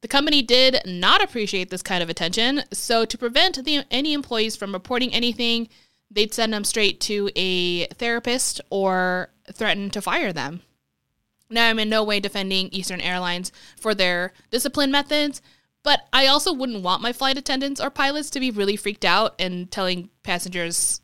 The 0.00 0.08
company 0.08 0.40
did 0.42 0.80
not 0.86 1.22
appreciate 1.22 1.68
this 1.70 1.82
kind 1.82 2.02
of 2.02 2.08
attention, 2.08 2.62
so 2.72 3.04
to 3.04 3.18
prevent 3.18 3.62
the, 3.64 3.84
any 3.90 4.14
employees 4.14 4.56
from 4.56 4.72
reporting 4.72 5.12
anything, 5.12 5.68
they'd 6.10 6.32
send 6.32 6.52
them 6.54 6.64
straight 6.64 7.00
to 7.00 7.30
a 7.36 7.86
therapist 7.88 8.60
or 8.70 9.30
threaten 9.52 9.90
to 9.90 10.00
fire 10.00 10.32
them. 10.32 10.62
Now, 11.50 11.68
I'm 11.68 11.78
in 11.78 11.88
no 11.88 12.02
way 12.04 12.20
defending 12.20 12.68
Eastern 12.68 13.00
Airlines 13.00 13.52
for 13.76 13.94
their 13.94 14.32
discipline 14.50 14.90
methods, 14.90 15.42
but 15.82 16.06
I 16.12 16.26
also 16.28 16.52
wouldn't 16.52 16.82
want 16.82 17.02
my 17.02 17.12
flight 17.12 17.36
attendants 17.36 17.80
or 17.80 17.90
pilots 17.90 18.30
to 18.30 18.40
be 18.40 18.50
really 18.50 18.76
freaked 18.76 19.04
out 19.04 19.34
and 19.38 19.70
telling 19.70 20.10
passengers, 20.22 21.00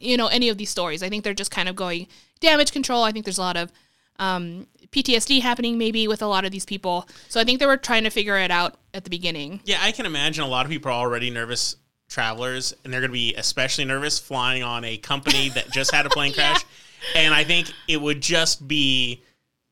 you 0.00 0.16
know, 0.16 0.28
any 0.28 0.48
of 0.48 0.58
these 0.58 0.70
stories. 0.70 1.02
I 1.02 1.08
think 1.08 1.24
they're 1.24 1.34
just 1.34 1.50
kind 1.50 1.68
of 1.68 1.76
going 1.76 2.08
damage 2.42 2.72
control. 2.72 3.02
I 3.04 3.12
think 3.12 3.24
there's 3.24 3.38
a 3.38 3.42
lot 3.42 3.56
of 3.56 3.72
um, 4.18 4.66
PTSD 4.90 5.40
happening 5.40 5.78
maybe 5.78 6.06
with 6.06 6.20
a 6.22 6.26
lot 6.26 6.44
of 6.44 6.50
these 6.52 6.66
people. 6.66 7.08
So 7.28 7.40
I 7.40 7.44
think 7.44 7.58
they 7.60 7.66
were 7.66 7.78
trying 7.78 8.04
to 8.04 8.10
figure 8.10 8.36
it 8.38 8.50
out 8.50 8.76
at 8.92 9.04
the 9.04 9.10
beginning. 9.10 9.60
Yeah, 9.64 9.78
I 9.80 9.92
can 9.92 10.04
imagine 10.04 10.44
a 10.44 10.48
lot 10.48 10.66
of 10.66 10.70
people 10.70 10.90
are 10.90 10.94
already 10.94 11.30
nervous 11.30 11.76
travelers, 12.10 12.74
and 12.84 12.92
they're 12.92 13.00
going 13.00 13.10
to 13.10 13.14
be 13.14 13.34
especially 13.36 13.86
nervous 13.86 14.18
flying 14.18 14.62
on 14.62 14.84
a 14.84 14.98
company 14.98 15.48
that 15.54 15.70
just 15.72 15.92
had 15.94 16.04
a 16.04 16.10
plane 16.10 16.32
Yeah. 16.36 16.52
crash. 16.52 16.64
And 17.16 17.32
I 17.34 17.42
think 17.44 17.72
it 17.88 18.00
would 18.00 18.20
just 18.20 18.68
be 18.68 19.22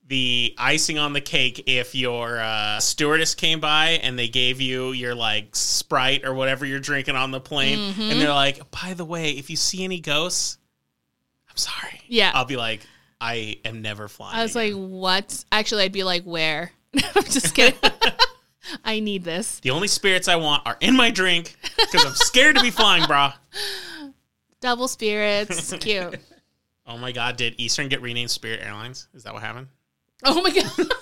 the 0.09 0.55
icing 0.59 0.99
on 0.99 1.13
the 1.13 1.21
cake 1.21 1.63
if 1.69 1.95
your 1.95 2.41
uh, 2.41 2.81
stewardess 2.81 3.37
came 3.37 3.61
by 3.61 3.91
and 4.03 4.19
they 4.19 4.27
gave 4.27 4.61
you 4.61 4.91
your 4.91 5.15
like 5.15 5.55
Sprite 5.55 6.25
or 6.25 6.35
whatever 6.35 6.67
you're 6.67 6.81
drinking 6.81 7.15
on 7.15 7.31
the 7.31 7.41
plane, 7.41 7.79
Mm-hmm. 7.79 8.03
and 8.03 8.21
they're 8.21 8.33
like, 8.33 8.69
"By 8.73 8.95
the 8.95 9.05
way, 9.05 9.31
if 9.33 9.49
you 9.51 9.55
see 9.57 9.85
any 9.85 10.01
ghosts, 10.01 10.59
I'm 11.51 11.57
sorry." 11.57 12.01
Yeah. 12.07 12.33
I'll 12.35 12.45
be 12.45 12.57
like, 12.57 12.81
"I 13.21 13.59
am 13.65 13.83
never 13.83 14.09
flying." 14.09 14.39
I 14.39 14.43
was 14.43 14.57
again." 14.57 14.81
like, 14.81 14.91
what? 14.91 15.45
Actually, 15.53 15.85
I'd 15.85 15.93
be 15.93 16.05
like, 16.05 16.25
where? 16.25 16.73
I'm 16.95 17.25
just 17.25 17.55
kidding. 17.55 17.79
I 18.85 19.01
need 19.01 19.25
this. 19.25 19.61
"The 19.61 19.71
only 19.71 19.89
spirits 19.89 20.29
I 20.29 20.37
want 20.37 20.67
are 20.67 20.77
in 20.81 20.97
my 20.97 21.11
drink 21.11 21.57
because 21.77 22.05
I'm 22.05 22.15
scared 22.15 22.57
to 22.57 22.63
be 22.63 22.71
flying, 22.71 23.03
brah." 23.05 23.35
Double 24.61 24.89
spirits. 24.89 25.73
Cute. 25.81 26.21
Oh 26.87 26.97
my 26.99 27.13
god, 27.13 27.37
did 27.37 27.55
Eastern 27.57 27.89
get 27.89 28.03
renamed 28.03 28.33
Spirit 28.33 28.61
Airlines? 28.65 29.07
Is 29.15 29.23
that 29.23 29.33
what 29.33 29.43
happened? 29.45 29.69
Oh 30.25 30.43
my 30.43 30.51
God. 30.51 30.93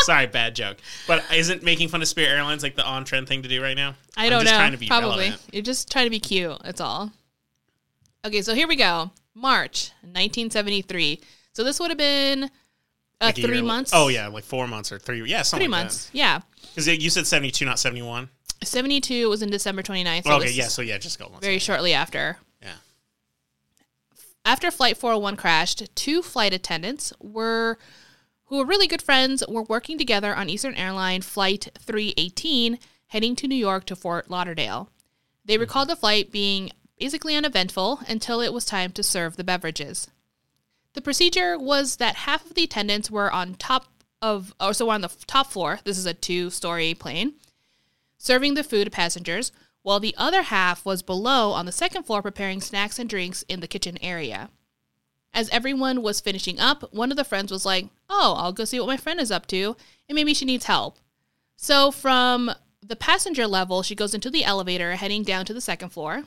Sorry, 0.00 0.26
bad 0.26 0.54
joke. 0.54 0.76
But 1.08 1.24
isn't 1.34 1.62
making 1.62 1.88
fun 1.88 2.02
of 2.02 2.08
Spirit 2.08 2.28
Airlines 2.28 2.62
like 2.62 2.76
the 2.76 2.84
on 2.84 3.06
trend 3.06 3.26
thing 3.26 3.42
to 3.42 3.48
do 3.48 3.62
right 3.62 3.76
now? 3.76 3.94
I 4.14 4.28
don't 4.28 4.42
just 4.42 4.52
know. 4.52 4.58
Trying 4.58 4.72
to 4.72 4.78
be 4.78 4.88
Probably. 4.88 5.08
relevant. 5.08 5.40
You're 5.52 5.62
just 5.62 5.90
trying 5.90 6.04
to 6.04 6.10
be 6.10 6.20
cute. 6.20 6.58
That's 6.62 6.82
all. 6.82 7.12
Okay, 8.26 8.42
so 8.42 8.54
here 8.54 8.68
we 8.68 8.76
go. 8.76 9.10
March 9.36 9.90
1973. 10.00 11.20
So 11.52 11.62
this 11.62 11.78
would 11.78 11.90
have 11.90 11.98
been 11.98 12.44
uh, 12.44 12.48
Like 13.20 13.38
a 13.38 13.42
three 13.42 13.62
months. 13.62 13.92
Oh 13.94 14.08
yeah, 14.08 14.26
like 14.28 14.44
four 14.44 14.66
months 14.66 14.90
or 14.90 14.98
three. 14.98 15.22
Yeah, 15.28 15.42
something 15.42 15.66
Three 15.66 15.72
like 15.72 15.84
months. 15.84 16.10
Yeah. 16.12 16.40
Because 16.74 16.88
you 16.88 17.10
said 17.10 17.26
seventy 17.26 17.50
two, 17.50 17.64
not 17.64 17.78
seventy 17.78 18.02
one. 18.02 18.30
72 18.64 19.28
was 19.28 19.42
in 19.42 19.50
December 19.50 19.82
29th. 19.82 20.24
So 20.24 20.32
okay, 20.36 20.50
yeah. 20.50 20.68
So 20.68 20.80
yeah, 20.80 20.96
just 20.96 21.18
go. 21.18 21.30
Very 21.40 21.58
shortly 21.58 21.92
after. 21.92 22.38
Yeah. 22.62 22.76
After 24.46 24.70
Flight 24.70 24.96
401 24.96 25.36
crashed, 25.36 25.94
two 25.94 26.22
flight 26.22 26.54
attendants 26.54 27.12
were 27.20 27.78
who 28.46 28.58
were 28.58 28.64
really 28.64 28.86
good 28.86 29.02
friends 29.02 29.44
were 29.46 29.62
working 29.64 29.98
together 29.98 30.34
on 30.34 30.48
Eastern 30.48 30.74
Airline 30.74 31.20
Flight 31.20 31.68
318 31.78 32.78
heading 33.08 33.36
to 33.36 33.46
New 33.46 33.56
York 33.56 33.84
to 33.86 33.96
Fort 33.96 34.30
Lauderdale. 34.30 34.90
They 35.44 35.58
recalled 35.58 35.88
the 35.88 35.96
flight 35.96 36.32
being 36.32 36.70
basically 36.98 37.34
uneventful 37.34 38.00
until 38.08 38.40
it 38.40 38.52
was 38.52 38.64
time 38.64 38.92
to 38.92 39.02
serve 39.02 39.36
the 39.36 39.44
beverages. 39.44 40.08
The 40.94 41.02
procedure 41.02 41.58
was 41.58 41.96
that 41.96 42.16
half 42.16 42.44
of 42.46 42.54
the 42.54 42.64
attendants 42.64 43.10
were 43.10 43.30
on 43.30 43.54
top 43.54 43.86
of, 44.22 44.54
or 44.58 44.72
so 44.72 44.88
on 44.90 45.02
the 45.02 45.14
top 45.26 45.48
floor. 45.48 45.80
This 45.84 45.98
is 45.98 46.06
a 46.06 46.14
two-story 46.14 46.94
plane, 46.94 47.34
serving 48.16 48.54
the 48.54 48.64
food 48.64 48.84
to 48.84 48.90
passengers, 48.90 49.52
while 49.82 50.00
the 50.00 50.14
other 50.16 50.42
half 50.42 50.84
was 50.84 51.02
below 51.02 51.52
on 51.52 51.66
the 51.66 51.72
second 51.72 52.04
floor 52.04 52.22
preparing 52.22 52.60
snacks 52.60 52.98
and 52.98 53.08
drinks 53.08 53.44
in 53.48 53.60
the 53.60 53.68
kitchen 53.68 53.98
area. 54.02 54.50
As 55.32 55.50
everyone 55.50 56.00
was 56.00 56.20
finishing 56.20 56.58
up, 56.58 56.94
one 56.94 57.10
of 57.10 57.18
the 57.18 57.24
friends 57.24 57.52
was 57.52 57.66
like, 57.66 57.88
Oh, 58.08 58.34
I'll 58.38 58.52
go 58.52 58.64
see 58.64 58.80
what 58.80 58.88
my 58.88 58.96
friend 58.96 59.20
is 59.20 59.30
up 59.30 59.46
to, 59.48 59.76
and 60.08 60.16
maybe 60.16 60.32
she 60.32 60.46
needs 60.46 60.64
help. 60.64 60.98
So 61.56 61.90
from 61.90 62.50
the 62.82 62.96
passenger 62.96 63.46
level, 63.46 63.82
she 63.82 63.94
goes 63.94 64.14
into 64.14 64.30
the 64.30 64.44
elevator 64.44 64.96
heading 64.96 65.22
down 65.22 65.44
to 65.44 65.54
the 65.54 65.60
second 65.60 65.90
floor. 65.90 66.24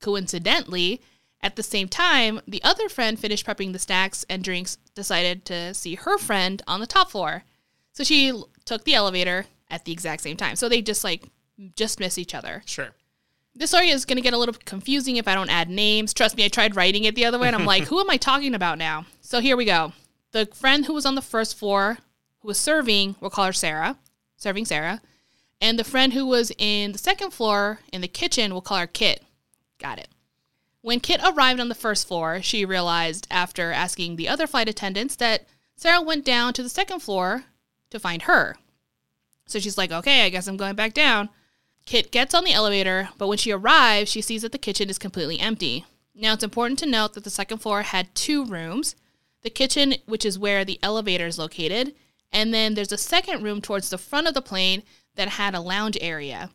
Coincidentally, 0.00 1.00
at 1.42 1.56
the 1.56 1.62
same 1.62 1.88
time, 1.88 2.40
the 2.46 2.62
other 2.62 2.88
friend 2.88 3.18
finished 3.18 3.46
prepping 3.46 3.72
the 3.72 3.78
snacks 3.78 4.24
and 4.28 4.44
drinks, 4.44 4.76
decided 4.94 5.44
to 5.46 5.72
see 5.74 5.94
her 5.94 6.18
friend 6.18 6.62
on 6.66 6.80
the 6.80 6.86
top 6.86 7.10
floor. 7.10 7.44
So 7.92 8.04
she 8.04 8.32
took 8.64 8.84
the 8.84 8.94
elevator 8.94 9.46
at 9.70 9.84
the 9.84 9.92
exact 9.92 10.22
same 10.22 10.36
time. 10.36 10.56
So 10.56 10.68
they 10.68 10.82
just 10.82 11.04
like 11.04 11.24
just 11.76 12.00
miss 12.00 12.18
each 12.18 12.34
other. 12.34 12.62
Sure. 12.66 12.90
This 13.54 13.70
story 13.70 13.90
is 13.90 14.04
going 14.04 14.16
to 14.16 14.22
get 14.22 14.32
a 14.32 14.38
little 14.38 14.54
confusing 14.64 15.16
if 15.16 15.26
I 15.26 15.34
don't 15.34 15.50
add 15.50 15.68
names. 15.68 16.14
Trust 16.14 16.36
me, 16.36 16.44
I 16.44 16.48
tried 16.48 16.76
writing 16.76 17.04
it 17.04 17.14
the 17.14 17.24
other 17.24 17.38
way 17.38 17.48
and 17.48 17.56
I'm 17.56 17.66
like, 17.66 17.84
who 17.88 18.00
am 18.00 18.10
I 18.10 18.16
talking 18.16 18.54
about 18.54 18.78
now? 18.78 19.06
So 19.20 19.40
here 19.40 19.56
we 19.56 19.64
go. 19.64 19.92
The 20.32 20.46
friend 20.46 20.86
who 20.86 20.94
was 20.94 21.06
on 21.06 21.14
the 21.14 21.22
first 21.22 21.58
floor 21.58 21.98
who 22.40 22.48
was 22.48 22.58
serving, 22.58 23.16
we'll 23.20 23.30
call 23.30 23.46
her 23.46 23.52
Sarah, 23.52 23.98
serving 24.36 24.66
Sarah. 24.66 25.00
And 25.60 25.78
the 25.78 25.84
friend 25.84 26.12
who 26.12 26.26
was 26.26 26.52
in 26.58 26.92
the 26.92 26.98
second 26.98 27.32
floor 27.32 27.80
in 27.92 28.00
the 28.00 28.08
kitchen, 28.08 28.52
we'll 28.52 28.62
call 28.62 28.78
her 28.78 28.86
Kit. 28.86 29.24
Got 29.80 29.98
it. 29.98 30.08
When 30.82 31.00
Kit 31.00 31.20
arrived 31.24 31.58
on 31.58 31.68
the 31.68 31.74
first 31.74 32.06
floor, 32.06 32.40
she 32.40 32.64
realized 32.64 33.26
after 33.30 33.72
asking 33.72 34.16
the 34.16 34.28
other 34.28 34.46
flight 34.46 34.68
attendants 34.68 35.16
that 35.16 35.46
Sarah 35.76 36.00
went 36.00 36.24
down 36.24 36.52
to 36.52 36.62
the 36.62 36.68
second 36.68 37.00
floor 37.00 37.44
to 37.90 37.98
find 37.98 38.22
her. 38.22 38.56
So 39.46 39.58
she's 39.58 39.76
like, 39.76 39.90
okay, 39.90 40.24
I 40.24 40.28
guess 40.28 40.46
I'm 40.46 40.56
going 40.56 40.76
back 40.76 40.94
down. 40.94 41.28
Kit 41.86 42.12
gets 42.12 42.34
on 42.34 42.44
the 42.44 42.52
elevator, 42.52 43.08
but 43.18 43.26
when 43.26 43.38
she 43.38 43.50
arrives, 43.50 44.10
she 44.10 44.20
sees 44.20 44.42
that 44.42 44.52
the 44.52 44.58
kitchen 44.58 44.88
is 44.88 44.98
completely 44.98 45.40
empty. 45.40 45.84
Now, 46.14 46.34
it's 46.34 46.44
important 46.44 46.78
to 46.80 46.86
note 46.86 47.14
that 47.14 47.24
the 47.24 47.30
second 47.30 47.58
floor 47.58 47.82
had 47.82 48.14
two 48.14 48.44
rooms 48.44 48.94
the 49.42 49.50
kitchen, 49.50 49.94
which 50.04 50.26
is 50.26 50.38
where 50.38 50.66
the 50.66 50.78
elevator 50.82 51.26
is 51.26 51.38
located, 51.38 51.94
and 52.30 52.52
then 52.52 52.74
there's 52.74 52.92
a 52.92 52.98
second 52.98 53.42
room 53.42 53.62
towards 53.62 53.88
the 53.88 53.96
front 53.96 54.28
of 54.28 54.34
the 54.34 54.42
plane 54.42 54.82
that 55.14 55.28
had 55.28 55.54
a 55.54 55.60
lounge 55.60 55.96
area. 56.00 56.50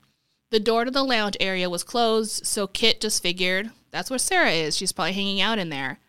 The 0.51 0.59
door 0.59 0.85
to 0.85 0.91
the 0.91 1.03
lounge 1.03 1.37
area 1.39 1.69
was 1.69 1.83
closed, 1.83 2.45
so 2.45 2.67
Kit 2.67 3.01
just 3.01 3.21
figured 3.21 3.71
that's 3.91 4.09
where 4.09 4.19
Sarah 4.19 4.51
is. 4.51 4.75
She's 4.75 4.91
probably 4.91 5.13
hanging 5.13 5.41
out 5.41 5.57
in 5.57 5.69
there. 5.69 5.99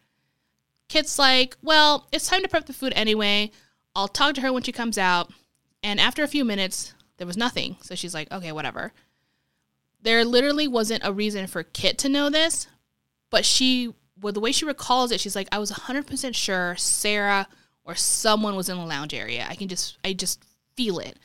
Kit's 0.88 1.18
like, 1.18 1.56
well, 1.62 2.06
it's 2.12 2.28
time 2.28 2.42
to 2.42 2.48
prep 2.48 2.66
the 2.66 2.72
food 2.72 2.92
anyway. 2.96 3.50
I'll 3.94 4.08
talk 4.08 4.34
to 4.34 4.40
her 4.40 4.52
when 4.52 4.62
she 4.62 4.72
comes 4.72 4.98
out. 4.98 5.32
And 5.82 6.00
after 6.00 6.22
a 6.22 6.28
few 6.28 6.44
minutes, 6.44 6.94
there 7.16 7.26
was 7.26 7.36
nothing. 7.36 7.76
So 7.82 7.94
she's 7.94 8.14
like, 8.14 8.30
okay, 8.32 8.52
whatever. 8.52 8.92
There 10.02 10.24
literally 10.24 10.68
wasn't 10.68 11.04
a 11.04 11.12
reason 11.12 11.46
for 11.46 11.62
Kit 11.62 11.98
to 11.98 12.08
know 12.08 12.28
this, 12.28 12.66
but 13.30 13.44
she, 13.44 13.94
well, 14.20 14.32
the 14.32 14.40
way 14.40 14.52
she 14.52 14.64
recalls 14.64 15.10
it, 15.10 15.20
she's 15.20 15.36
like, 15.36 15.48
I 15.50 15.58
was 15.58 15.72
100% 15.72 16.34
sure 16.34 16.76
Sarah 16.76 17.48
or 17.84 17.94
someone 17.94 18.56
was 18.56 18.68
in 18.68 18.76
the 18.76 18.84
lounge 18.84 19.14
area. 19.14 19.46
I 19.48 19.54
can 19.54 19.68
just, 19.68 19.96
I 20.04 20.12
just 20.12 20.44
feel 20.76 20.98
it. 20.98 21.18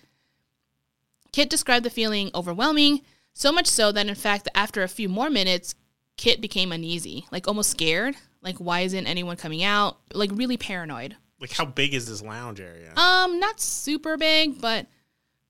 Kit 1.32 1.50
described 1.50 1.86
the 1.86 1.90
feeling 1.90 2.30
overwhelming, 2.36 3.02
so 3.34 3.52
much 3.52 3.68
so 3.68 3.92
that 3.92 4.08
in 4.08 4.16
fact, 4.16 4.48
after 4.54 4.84
a 4.84 4.88
few 4.88 5.08
more 5.10 5.30
minutes, 5.30 5.76
Kit 6.18 6.42
became 6.42 6.72
uneasy, 6.72 7.26
like 7.32 7.48
almost 7.48 7.72
scared. 7.72 8.16
Like, 8.42 8.58
why 8.58 8.82
isn't 8.82 9.08
anyone 9.08 9.38
coming 9.38 9.64
out? 9.64 9.98
Like, 10.14 10.32
really 10.34 10.58
paranoid. 10.58 11.16
Like, 11.40 11.52
how 11.52 11.66
big 11.66 11.94
is 11.94 12.08
this 12.08 12.22
lounge 12.22 12.60
area? 12.60 12.94
Um, 12.96 13.40
not 13.40 13.60
super 13.60 14.18
big, 14.18 14.60
but 14.62 14.88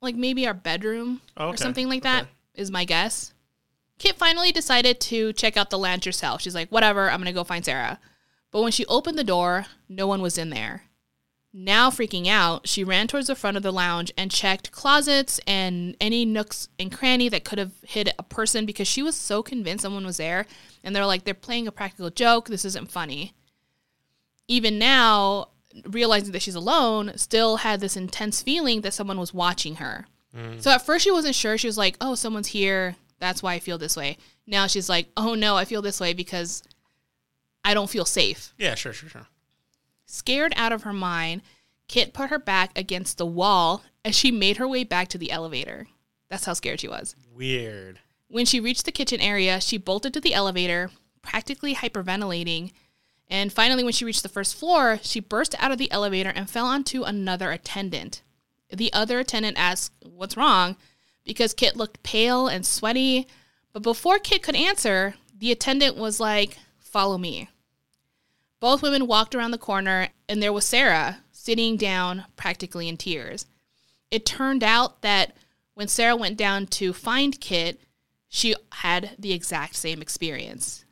like 0.02 0.16
maybe 0.16 0.48
our 0.48 0.54
bedroom 0.54 1.22
Oh, 1.38 1.50
or 1.50 1.58
something 1.58 1.88
like 1.90 2.04
that 2.04 2.24
Okay. 2.24 2.32
is 2.56 2.72
my 2.72 2.86
guess. 2.86 3.34
Kit 4.00 4.16
finally 4.18 4.52
decided 4.52 5.00
to 5.02 5.32
check 5.34 5.58
out 5.58 5.70
the 5.70 5.78
lounge 5.78 6.06
herself. 6.06 6.42
She's 6.42 6.56
like, 6.56 6.70
whatever, 6.70 7.10
I'm 7.10 7.20
gonna 7.20 7.34
go 7.34 7.44
find 7.44 7.64
Sarah. 7.64 8.00
But 8.52 8.62
when 8.64 8.72
she 8.72 8.86
opened 8.88 9.18
the 9.18 9.24
door, 9.24 9.66
no 9.88 10.08
one 10.08 10.22
was 10.22 10.38
in 10.38 10.50
there. 10.50 10.84
Now 11.54 11.90
freaking 11.90 12.28
out, 12.28 12.68
she 12.68 12.84
ran 12.84 13.08
towards 13.08 13.28
the 13.28 13.36
front 13.36 13.58
of 13.58 13.64
the 13.64 13.74
lounge 13.74 14.12
and 14.18 14.32
checked 14.32 14.72
closets 14.72 15.40
and 15.46 15.98
any 16.00 16.24
nooks 16.24 16.70
and 16.80 16.92
cranny 16.92 17.28
that 17.28 17.44
could 17.44 17.60
have 17.60 17.74
hid 17.84 18.14
a 18.18 18.24
person 18.24 18.66
because 18.66 18.88
she 18.88 19.04
was 19.04 19.16
so 19.16 19.44
convinced 19.44 19.82
someone 19.82 20.06
was 20.06 20.18
there. 20.18 20.46
And 20.82 20.96
they're 20.96 21.06
like, 21.06 21.26
they're 21.26 21.34
playing 21.34 21.68
a 21.68 21.72
practical 21.72 22.10
joke. 22.10 22.48
This 22.48 22.64
isn't 22.64 22.90
funny. 22.90 23.34
Even 24.48 24.80
now, 24.80 25.50
realizing 25.86 26.32
that 26.32 26.42
she's 26.42 26.56
alone, 26.56 27.14
still 27.18 27.58
had 27.58 27.82
this 27.82 27.98
intense 27.98 28.42
feeling 28.42 28.82
that 28.82 28.94
someone 28.94 29.20
was 29.20 29.34
watching 29.34 29.76
her. 29.76 30.08
Mm. 30.36 30.62
So 30.62 30.72
at 30.72 30.86
first 30.86 31.04
she 31.04 31.12
wasn't 31.12 31.36
sure. 31.36 31.58
She 31.58 31.68
was 31.68 31.78
like, 31.78 31.98
"Oh, 32.00 32.16
someone's 32.16 32.48
here. 32.48 32.96
That's 33.20 33.44
why 33.44 33.54
I 33.54 33.60
feel 33.60 33.78
this 33.78 33.98
way." 33.98 34.18
Now 34.48 34.68
she's 34.68 34.90
like, 34.90 35.10
"Oh 35.18 35.36
no, 35.36 35.58
I 35.58 35.66
feel 35.66 35.82
this 35.82 36.00
way 36.00 36.14
because 36.14 36.64
I 37.64 37.74
don't 37.74 37.90
feel 37.90 38.06
safe." 38.06 38.54
yeah, 38.58 38.76
sure, 38.76 38.94
sure, 38.94 39.10
sure. 39.10 39.28
Scared 40.12 40.52
out 40.58 40.74
of 40.74 40.84
her 40.84 40.92
mind, 40.92 41.42
Kit 41.88 42.14
put 42.14 42.30
her 42.30 42.38
back 42.38 42.78
against 42.78 43.18
the 43.18 43.26
wall 43.26 43.82
as 44.04 44.14
she 44.14 44.30
made 44.30 44.58
her 44.58 44.68
way 44.68 44.84
back 44.84 45.08
to 45.08 45.18
the 45.18 45.32
elevator. 45.32 45.88
That's 46.30 46.44
how 46.44 46.52
scared 46.52 46.82
she 46.82 46.90
was. 46.90 47.16
Weird. 47.34 48.00
When 48.28 48.46
she 48.46 48.60
reached 48.60 48.84
the 48.84 48.92
kitchen 48.92 49.22
area, 49.22 49.62
she 49.62 49.78
bolted 49.78 50.14
to 50.14 50.20
the 50.20 50.34
elevator, 50.34 50.92
practically 51.22 51.76
hyperventilating. 51.76 52.74
And 53.30 53.54
finally, 53.54 53.86
when 53.86 53.94
she 53.94 54.04
reached 54.04 54.24
the 54.24 54.28
first 54.28 54.54
floor, 54.54 55.00
she 55.02 55.22
burst 55.22 55.56
out 55.60 55.72
of 55.72 55.78
the 55.78 55.90
elevator 55.92 56.34
and 56.36 56.50
fell 56.50 56.66
onto 56.66 57.04
another 57.04 57.50
attendant. 57.50 58.22
The 58.70 58.92
other 58.92 59.18
attendant 59.20 59.58
asked, 59.58 59.94
What's 60.04 60.36
wrong? 60.36 60.76
Because 61.24 61.54
Kit 61.54 61.78
looked 61.78 62.04
pale 62.04 62.48
and 62.48 62.66
sweaty. 62.66 63.28
But 63.72 63.84
before 63.84 64.20
Kit 64.20 64.44
could 64.44 64.58
answer, 64.58 65.16
the 65.34 65.54
attendant 65.54 65.96
was 65.96 66.20
like, 66.20 66.58
Follow 66.82 67.18
me. 67.18 67.48
Both 68.62 68.82
women 68.82 69.08
walked 69.08 69.36
around 69.36 69.52
the 69.52 69.58
corner, 69.58 70.08
and 70.30 70.42
there 70.42 70.54
was 70.54 70.64
Sarah 70.66 71.18
sitting 71.32 71.76
down, 71.76 72.24
practically 72.38 72.88
in 72.88 72.96
tears. 72.96 73.46
It 74.10 74.26
turned 74.26 74.64
out 74.64 75.02
that 75.02 75.36
when 75.74 75.88
Sarah 75.90 76.16
went 76.16 76.38
down 76.38 76.68
to 76.68 76.94
find 76.94 77.40
Kit, 77.42 77.82
she 78.30 78.56
had 78.72 79.12
the 79.20 79.34
exact 79.34 79.76
same 79.76 80.02
experience. 80.02 80.86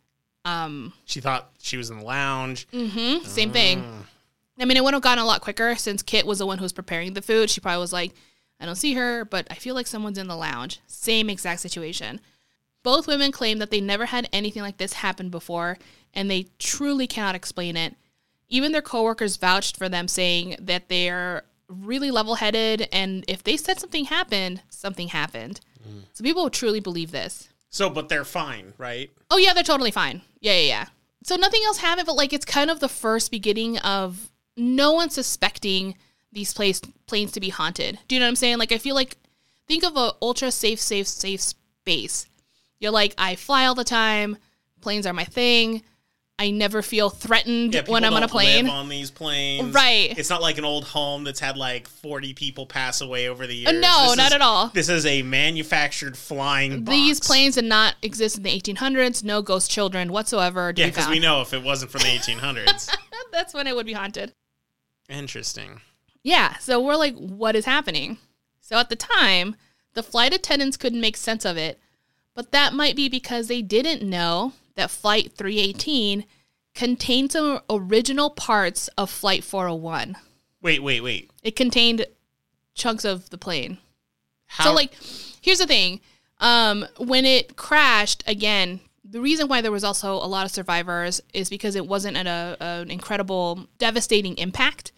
Um, 0.44 0.94
She 1.06 1.22
thought 1.22 1.52
she 1.60 1.78
was 1.78 1.90
in 1.90 2.00
the 2.00 2.04
lounge. 2.04 2.68
Mm-hmm, 2.74 3.24
same 3.26 3.52
thing. 3.52 3.86
I 4.60 4.66
mean, 4.66 4.76
it 4.76 4.84
would 4.84 4.94
have 4.94 5.04
gone 5.04 5.20
a 5.20 5.26
lot 5.26 5.42
quicker 5.42 5.76
since 5.76 6.02
Kit 6.02 6.26
was 6.26 6.40
the 6.40 6.46
one 6.48 6.58
who 6.58 6.64
was 6.64 6.74
preparing 6.74 7.14
the 7.14 7.22
food. 7.22 7.50
She 7.50 7.62
probably 7.62 7.80
was 7.80 7.94
like, 7.94 8.14
I 8.60 8.66
don't 8.66 8.76
see 8.76 8.94
her, 8.96 9.24
but 9.24 9.48
I 9.50 9.54
feel 9.56 9.76
like 9.76 9.88
someone's 9.88 10.18
in 10.18 10.28
the 10.28 10.36
lounge. 10.36 10.80
Same 10.88 11.30
exact 11.30 11.62
situation. 11.62 12.20
Both 12.84 13.08
women 13.08 13.32
claim 13.32 13.60
that 13.60 13.70
they 13.70 13.80
never 13.80 14.08
had 14.08 14.28
anything 14.34 14.62
like 14.64 14.78
this 14.78 14.94
happen 14.94 15.30
before, 15.30 15.78
and 16.14 16.30
they 16.30 16.48
truly 16.58 17.08
cannot 17.08 17.36
explain 17.36 17.78
it. 17.78 17.96
Even 18.48 18.72
their 18.72 18.82
coworkers 18.82 19.38
vouched 19.38 19.78
for 19.78 19.90
them, 19.90 20.08
saying 20.08 20.56
that 20.60 20.90
they're 20.90 21.44
really 21.68 22.10
level 22.10 22.36
headed, 22.36 22.88
and 22.92 23.24
if 23.28 23.44
they 23.44 23.56
said 23.56 23.80
something 23.80 24.06
happened, 24.06 24.62
something 24.70 25.10
happened. 25.10 25.62
So 26.14 26.24
people 26.24 26.50
truly 26.50 26.80
believe 26.80 27.12
this. 27.12 27.50
So, 27.70 27.90
but 27.90 28.10
they're 28.10 28.26
fine, 28.26 28.74
right? 28.78 29.10
Oh 29.32 29.38
yeah, 29.38 29.54
they're 29.54 29.64
totally 29.64 29.92
fine. 29.92 30.22
Yeah, 30.42 30.54
yeah, 30.54 30.68
yeah. 30.68 30.86
So 31.24 31.36
nothing 31.36 31.62
else 31.66 31.78
happened, 31.78 32.08
but 32.08 32.16
like 32.16 32.34
it's 32.34 32.46
kind 32.46 32.70
of 32.70 32.80
the 32.80 32.90
first 32.90 33.32
beginning 33.32 33.78
of 33.80 34.30
no 34.58 34.94
one 34.94 35.10
suspecting 35.10 35.96
these 36.32 36.54
place, 36.54 36.82
planes 37.08 37.32
to 37.34 37.40
be 37.40 37.50
haunted. 37.50 38.00
Do 38.08 38.16
you 38.16 38.20
know 38.20 38.26
what 38.26 38.30
I'm 38.30 38.36
saying? 38.36 38.58
Like 38.58 38.72
I 38.72 38.78
feel 38.78 38.96
like 38.96 39.18
think 39.68 39.84
of 39.84 39.96
a 39.96 40.14
ultra 40.22 40.52
safe, 40.52 40.80
safe, 40.80 41.08
safe 41.08 41.42
space. 41.42 42.28
You're 42.80 42.92
like, 42.92 43.14
I 43.18 43.36
fly 43.36 43.66
all 43.66 43.76
the 43.76 43.84
time. 43.84 44.38
Planes 44.82 45.06
are 45.06 45.14
my 45.14 45.26
thing. 45.26 45.84
I 46.42 46.52
never 46.52 46.82
feel 46.82 47.10
threatened 47.10 47.74
Yeah, 47.74 47.84
when 47.86 48.06
I'm 48.06 48.14
on 48.14 48.24
a 48.24 48.28
plane. 48.30 48.66
live 48.66 48.74
on 48.74 48.88
these 48.88 49.12
planes, 49.12 49.74
Right. 49.74 50.18
It's 50.18 50.30
not 50.30 50.42
like 50.42 50.58
an 50.58 50.64
old 50.64 50.86
home 50.86 51.26
that's 51.26 51.42
had 51.42 51.58
like 51.58 51.88
forty 51.88 52.34
people 52.34 52.66
pass 52.66 53.02
away 53.02 53.28
over 53.28 53.46
the 53.46 53.54
years. 53.54 53.68
Uh, 53.68 53.74
no, 53.74 54.08
This 54.08 54.18
not 54.18 54.28
is- 54.28 54.34
at 54.34 54.42
all. 54.42 54.68
This 54.70 54.88
is 54.88 55.06
a 55.06 55.22
manufactured 55.22 56.18
flying. 56.18 56.86
These 56.86 57.20
box. 57.20 57.28
planes 57.28 57.56
did 57.56 57.66
not 57.66 57.96
exist 58.02 58.38
in 58.38 58.44
the 58.44 58.50
1800s. 58.58 59.22
No 59.24 59.42
ghost 59.42 59.70
children 59.70 60.12
whatsoever. 60.14 60.74
Yeah, 60.76 60.86
because 60.88 61.10
we 61.10 61.20
know 61.20 61.42
if 61.42 61.54
it 61.54 61.62
wasn't 61.64 61.92
from 61.92 62.02
the 62.04 62.08
1800s. 62.08 62.90
That's 63.34 63.54
when 63.54 63.68
it 63.68 63.76
would 63.76 63.86
be 63.86 63.94
haunted. 63.94 64.34
Interesting. 65.10 65.82
Yeah, 66.24 66.58
so 66.58 66.80
we're 66.80 66.96
like, 66.96 67.16
what 67.16 67.56
is 67.56 67.66
happening? 67.66 68.18
So 68.62 68.78
at 68.78 68.90
the 68.90 68.96
time, 68.96 69.56
the 69.94 70.04
flight 70.04 70.34
attendants 70.34 70.78
couldn't 70.78 71.02
make 71.02 71.18
sense 71.18 71.46
of 71.46 71.58
it, 71.58 71.80
but 72.36 72.52
that 72.52 72.74
might 72.74 72.96
be 72.96 73.10
because 73.10 73.48
they 73.48 73.62
didn't 73.62 74.08
know 74.08 74.54
that 74.80 74.90
Flight 74.90 75.34
318 75.36 76.26
contained 76.74 77.32
some 77.32 77.60
original 77.70 78.30
parts 78.30 78.88
of 78.98 79.10
Flight 79.10 79.44
401. 79.44 80.16
Wait, 80.62 80.82
wait, 80.82 81.02
wait. 81.02 81.30
It 81.44 81.56
contained 81.56 82.06
chunks 82.74 83.06
of 83.06 83.30
the 83.30 83.38
plane. 83.38 83.78
How? 84.48 84.66
So 84.66 84.74
like 84.74 84.94
here's 85.42 85.60
the 85.60 85.68
thing. 85.68 86.02
Um 86.40 86.86
when 86.98 87.26
it 87.26 87.56
crashed 87.56 88.24
again, 88.26 88.80
the 89.04 89.22
reason 89.22 89.48
why 89.48 89.62
there 89.62 89.72
was 89.72 89.84
also 89.84 90.14
a 90.14 90.28
lot 90.28 90.46
of 90.46 90.52
survivors 90.52 91.22
is 91.34 91.50
because 91.50 91.76
it 91.76 91.88
wasn't 91.88 92.18
at 92.18 92.28
a, 92.28 92.58
an 92.60 92.92
incredible 92.92 93.68
devastating 93.78 94.38
impact. 94.38 94.92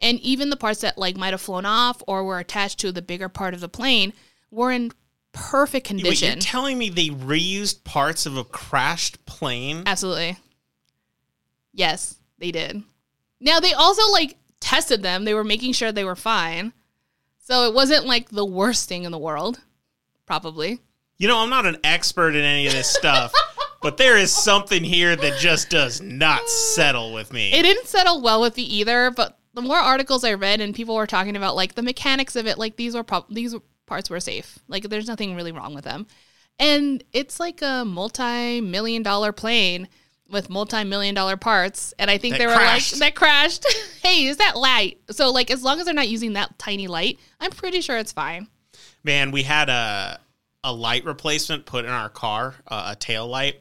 And 0.00 0.20
even 0.20 0.50
the 0.50 0.56
parts 0.56 0.80
that 0.80 0.96
like 0.96 1.16
might 1.16 1.32
have 1.32 1.40
flown 1.40 1.66
off 1.66 2.02
or 2.06 2.24
were 2.24 2.38
attached 2.38 2.78
to 2.80 2.92
the 2.92 3.02
bigger 3.02 3.28
part 3.28 3.54
of 3.54 3.60
the 3.60 3.68
plane 3.68 4.12
were 4.50 4.70
in 4.70 4.92
perfect 5.38 5.86
Wait, 5.86 5.98
condition. 6.00 6.28
you're 6.28 6.40
telling 6.40 6.78
me 6.78 6.90
they 6.90 7.08
reused 7.08 7.84
parts 7.84 8.26
of 8.26 8.36
a 8.36 8.44
crashed 8.44 9.24
plane? 9.26 9.82
Absolutely. 9.86 10.36
Yes, 11.72 12.16
they 12.38 12.50
did. 12.50 12.82
Now 13.40 13.60
they 13.60 13.72
also 13.72 14.10
like 14.10 14.36
tested 14.60 15.02
them. 15.02 15.24
They 15.24 15.34
were 15.34 15.44
making 15.44 15.72
sure 15.72 15.92
they 15.92 16.04
were 16.04 16.16
fine. 16.16 16.72
So 17.40 17.66
it 17.68 17.74
wasn't 17.74 18.06
like 18.06 18.28
the 18.28 18.44
worst 18.44 18.88
thing 18.88 19.04
in 19.04 19.12
the 19.12 19.18
world. 19.18 19.60
Probably. 20.26 20.80
You 21.16 21.28
know, 21.28 21.38
I'm 21.38 21.50
not 21.50 21.66
an 21.66 21.78
expert 21.82 22.34
in 22.34 22.44
any 22.44 22.66
of 22.66 22.72
this 22.72 22.90
stuff, 22.90 23.32
but 23.82 23.96
there 23.96 24.16
is 24.16 24.32
something 24.32 24.84
here 24.84 25.16
that 25.16 25.38
just 25.38 25.70
does 25.70 26.00
not 26.00 26.48
settle 26.48 27.12
with 27.12 27.32
me. 27.32 27.52
It 27.52 27.62
didn't 27.62 27.86
settle 27.86 28.20
well 28.22 28.40
with 28.40 28.56
me 28.56 28.62
either, 28.64 29.10
but 29.10 29.38
the 29.54 29.62
more 29.62 29.78
articles 29.78 30.22
I 30.22 30.34
read 30.34 30.60
and 30.60 30.74
people 30.74 30.94
were 30.94 31.06
talking 31.06 31.36
about 31.36 31.56
like 31.56 31.74
the 31.74 31.82
mechanics 31.82 32.36
of 32.36 32.46
it, 32.46 32.58
like 32.58 32.76
these 32.76 32.94
were 32.94 33.02
prob- 33.02 33.26
these 33.30 33.54
parts 33.88 34.08
were 34.10 34.20
safe. 34.20 34.58
Like 34.68 34.84
there's 34.84 35.08
nothing 35.08 35.34
really 35.34 35.52
wrong 35.52 35.74
with 35.74 35.84
them. 35.84 36.06
And 36.60 37.02
it's 37.12 37.38
like 37.40 37.62
a 37.62 37.84
multi-million 37.84 39.02
dollar 39.02 39.32
plane 39.32 39.88
with 40.30 40.50
multi-million 40.50 41.14
dollar 41.14 41.36
parts 41.36 41.94
and 41.98 42.10
I 42.10 42.18
think 42.18 42.34
That 42.34 42.38
they 42.38 42.46
were 42.46 42.52
crashed. 42.54 42.92
like 42.94 43.00
that 43.00 43.14
crashed. 43.14 43.64
hey, 44.02 44.26
is 44.26 44.36
that 44.36 44.56
light? 44.56 44.98
So 45.10 45.30
like 45.30 45.50
as 45.50 45.62
long 45.62 45.78
as 45.80 45.86
they're 45.86 45.94
not 45.94 46.08
using 46.08 46.34
that 46.34 46.58
tiny 46.58 46.86
light, 46.86 47.18
I'm 47.40 47.50
pretty 47.50 47.80
sure 47.80 47.96
it's 47.96 48.12
fine. 48.12 48.48
Man, 49.04 49.30
we 49.30 49.42
had 49.42 49.68
a 49.68 50.20
a 50.64 50.72
light 50.72 51.04
replacement 51.04 51.64
put 51.66 51.84
in 51.84 51.90
our 51.90 52.08
car, 52.08 52.56
uh, 52.66 52.88
a 52.92 52.96
tail 52.96 53.26
light, 53.26 53.60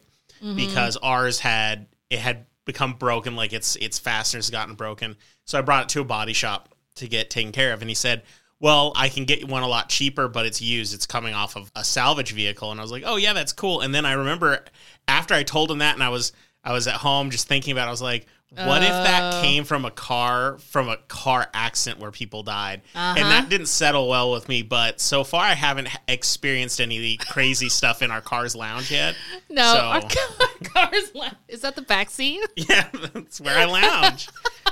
because 0.55 0.97
ours 0.97 1.39
had 1.39 1.87
it 2.09 2.19
had 2.19 2.47
become 2.65 2.93
broken, 2.93 3.35
like 3.35 3.53
its 3.53 3.75
its 3.77 3.99
fasteners 3.99 4.49
gotten 4.49 4.73
broken. 4.75 5.15
So 5.45 5.57
I 5.57 5.61
brought 5.61 5.83
it 5.83 5.89
to 5.89 6.01
a 6.01 6.03
body 6.03 6.33
shop 6.33 6.73
to 6.95 7.07
get 7.07 7.29
taken 7.29 7.51
care 7.51 7.71
of, 7.73 7.81
and 7.81 7.89
he 7.89 7.95
said, 7.95 8.23
"Well, 8.59 8.91
I 8.95 9.09
can 9.09 9.25
get 9.25 9.47
one 9.47 9.63
a 9.63 9.67
lot 9.67 9.89
cheaper, 9.89 10.27
but 10.27 10.45
it's 10.45 10.61
used. 10.61 10.93
It's 10.93 11.05
coming 11.05 11.33
off 11.33 11.55
of 11.55 11.71
a 11.75 11.83
salvage 11.83 12.31
vehicle." 12.31 12.71
And 12.71 12.79
I 12.79 12.83
was 12.83 12.91
like, 12.91 13.03
"Oh 13.05 13.15
yeah, 13.17 13.33
that's 13.33 13.53
cool." 13.53 13.81
And 13.81 13.93
then 13.93 14.05
I 14.05 14.13
remember 14.13 14.63
after 15.07 15.33
I 15.33 15.43
told 15.43 15.69
him 15.71 15.79
that, 15.79 15.93
and 15.95 16.03
I 16.03 16.09
was 16.09 16.31
I 16.63 16.73
was 16.73 16.87
at 16.87 16.95
home 16.95 17.29
just 17.31 17.47
thinking 17.47 17.71
about, 17.71 17.85
it, 17.85 17.87
I 17.87 17.91
was 17.91 18.01
like. 18.01 18.27
What 18.55 18.81
if 18.81 18.87
that 18.89 19.33
Oh. 19.35 19.41
came 19.41 19.65
from 19.65 19.83
a 19.83 19.91
car 19.91 20.57
from 20.59 20.87
a 20.87 20.95
car 21.09 21.49
accident 21.53 21.99
where 22.01 22.11
people 22.11 22.43
died, 22.43 22.81
and 22.95 23.19
Uh-huh. 23.19 23.29
that 23.29 23.49
didn't 23.49 23.65
settle 23.67 24.07
well 24.07 24.31
with 24.31 24.47
me. 24.47 24.61
But 24.61 25.01
so 25.01 25.25
far, 25.25 25.43
I 25.43 25.53
haven't 25.53 25.89
experienced 26.07 26.79
any 26.79 26.95
of 26.95 27.01
the 27.01 27.17
crazy 27.17 27.67
stuff 27.67 28.01
in 28.01 28.09
our 28.09 28.21
car's 28.21 28.55
lounge 28.55 28.89
yet. 28.89 29.15
No, 29.49 29.73
So- 29.73 29.79
our 29.79 30.01
car- 30.71 30.87
car's 30.89 31.13
left. 31.13 31.35
Is 31.49 31.59
that 31.61 31.75
the 31.75 31.81
back 31.81 32.09
seat? 32.09 32.39
Yeah, 32.55 32.87
that's 33.13 33.41
where 33.41 33.57
I 33.57 33.65
lounge. 33.65 34.29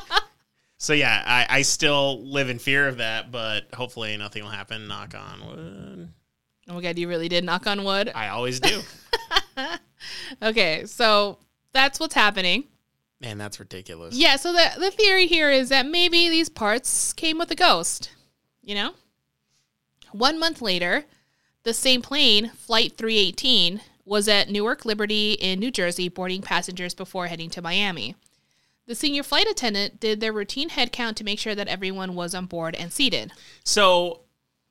so 0.85 0.93
yeah, 0.93 1.23
I, 1.25 1.47
I 1.49 1.61
still 1.63 2.23
live 2.25 2.49
in 2.49 2.59
fear 2.59 2.87
of 2.87 2.97
that, 2.97 3.31
but 3.31 3.73
hopefully 3.73 4.15
nothing 4.17 4.43
will 4.43 4.51
happen. 4.51 4.87
Knock 4.87 5.15
on 5.15 5.47
wood. 5.47 6.09
Oh 6.69 6.73
my 6.75 6.81
god, 6.81 6.99
you 6.99 7.07
really 7.07 7.27
did 7.27 7.43
knock 7.43 7.65
on 7.65 7.83
wood. 7.83 8.11
I 8.13 8.29
always 8.29 8.59
do. 8.59 8.81
Okay, 10.41 10.85
so 10.85 11.39
that's 11.73 11.99
what's 11.99 12.13
happening. 12.13 12.65
Man, 13.19 13.39
that's 13.39 13.59
ridiculous. 13.59 14.15
Yeah, 14.15 14.35
so 14.35 14.53
the 14.53 14.69
the 14.77 14.91
theory 14.91 15.25
here 15.25 15.49
is 15.49 15.69
that 15.69 15.87
maybe 15.87 16.29
these 16.29 16.49
parts 16.49 17.11
came 17.13 17.39
with 17.39 17.49
a 17.49 17.55
ghost. 17.55 18.11
You 18.61 18.75
know? 18.75 18.93
One 20.11 20.37
month 20.37 20.61
later, 20.61 21.05
the 21.63 21.73
same 21.73 22.03
plane, 22.03 22.49
Flight 22.49 22.97
318, 22.97 23.81
was 24.05 24.27
at 24.27 24.49
Newark 24.49 24.85
Liberty 24.85 25.33
in 25.33 25.59
New 25.59 25.71
Jersey 25.71 26.09
boarding 26.09 26.43
passengers 26.43 26.93
before 26.93 27.27
heading 27.27 27.49
to 27.51 27.61
Miami. 27.61 28.15
The 28.87 28.95
senior 28.95 29.23
flight 29.23 29.47
attendant 29.49 29.99
did 29.99 30.19
their 30.19 30.31
routine 30.31 30.69
head 30.69 30.91
count 30.91 31.17
to 31.17 31.23
make 31.23 31.39
sure 31.39 31.55
that 31.55 31.67
everyone 31.67 32.13
was 32.15 32.35
on 32.35 32.45
board 32.45 32.75
and 32.75 32.93
seated. 32.93 33.31
So 33.63 34.21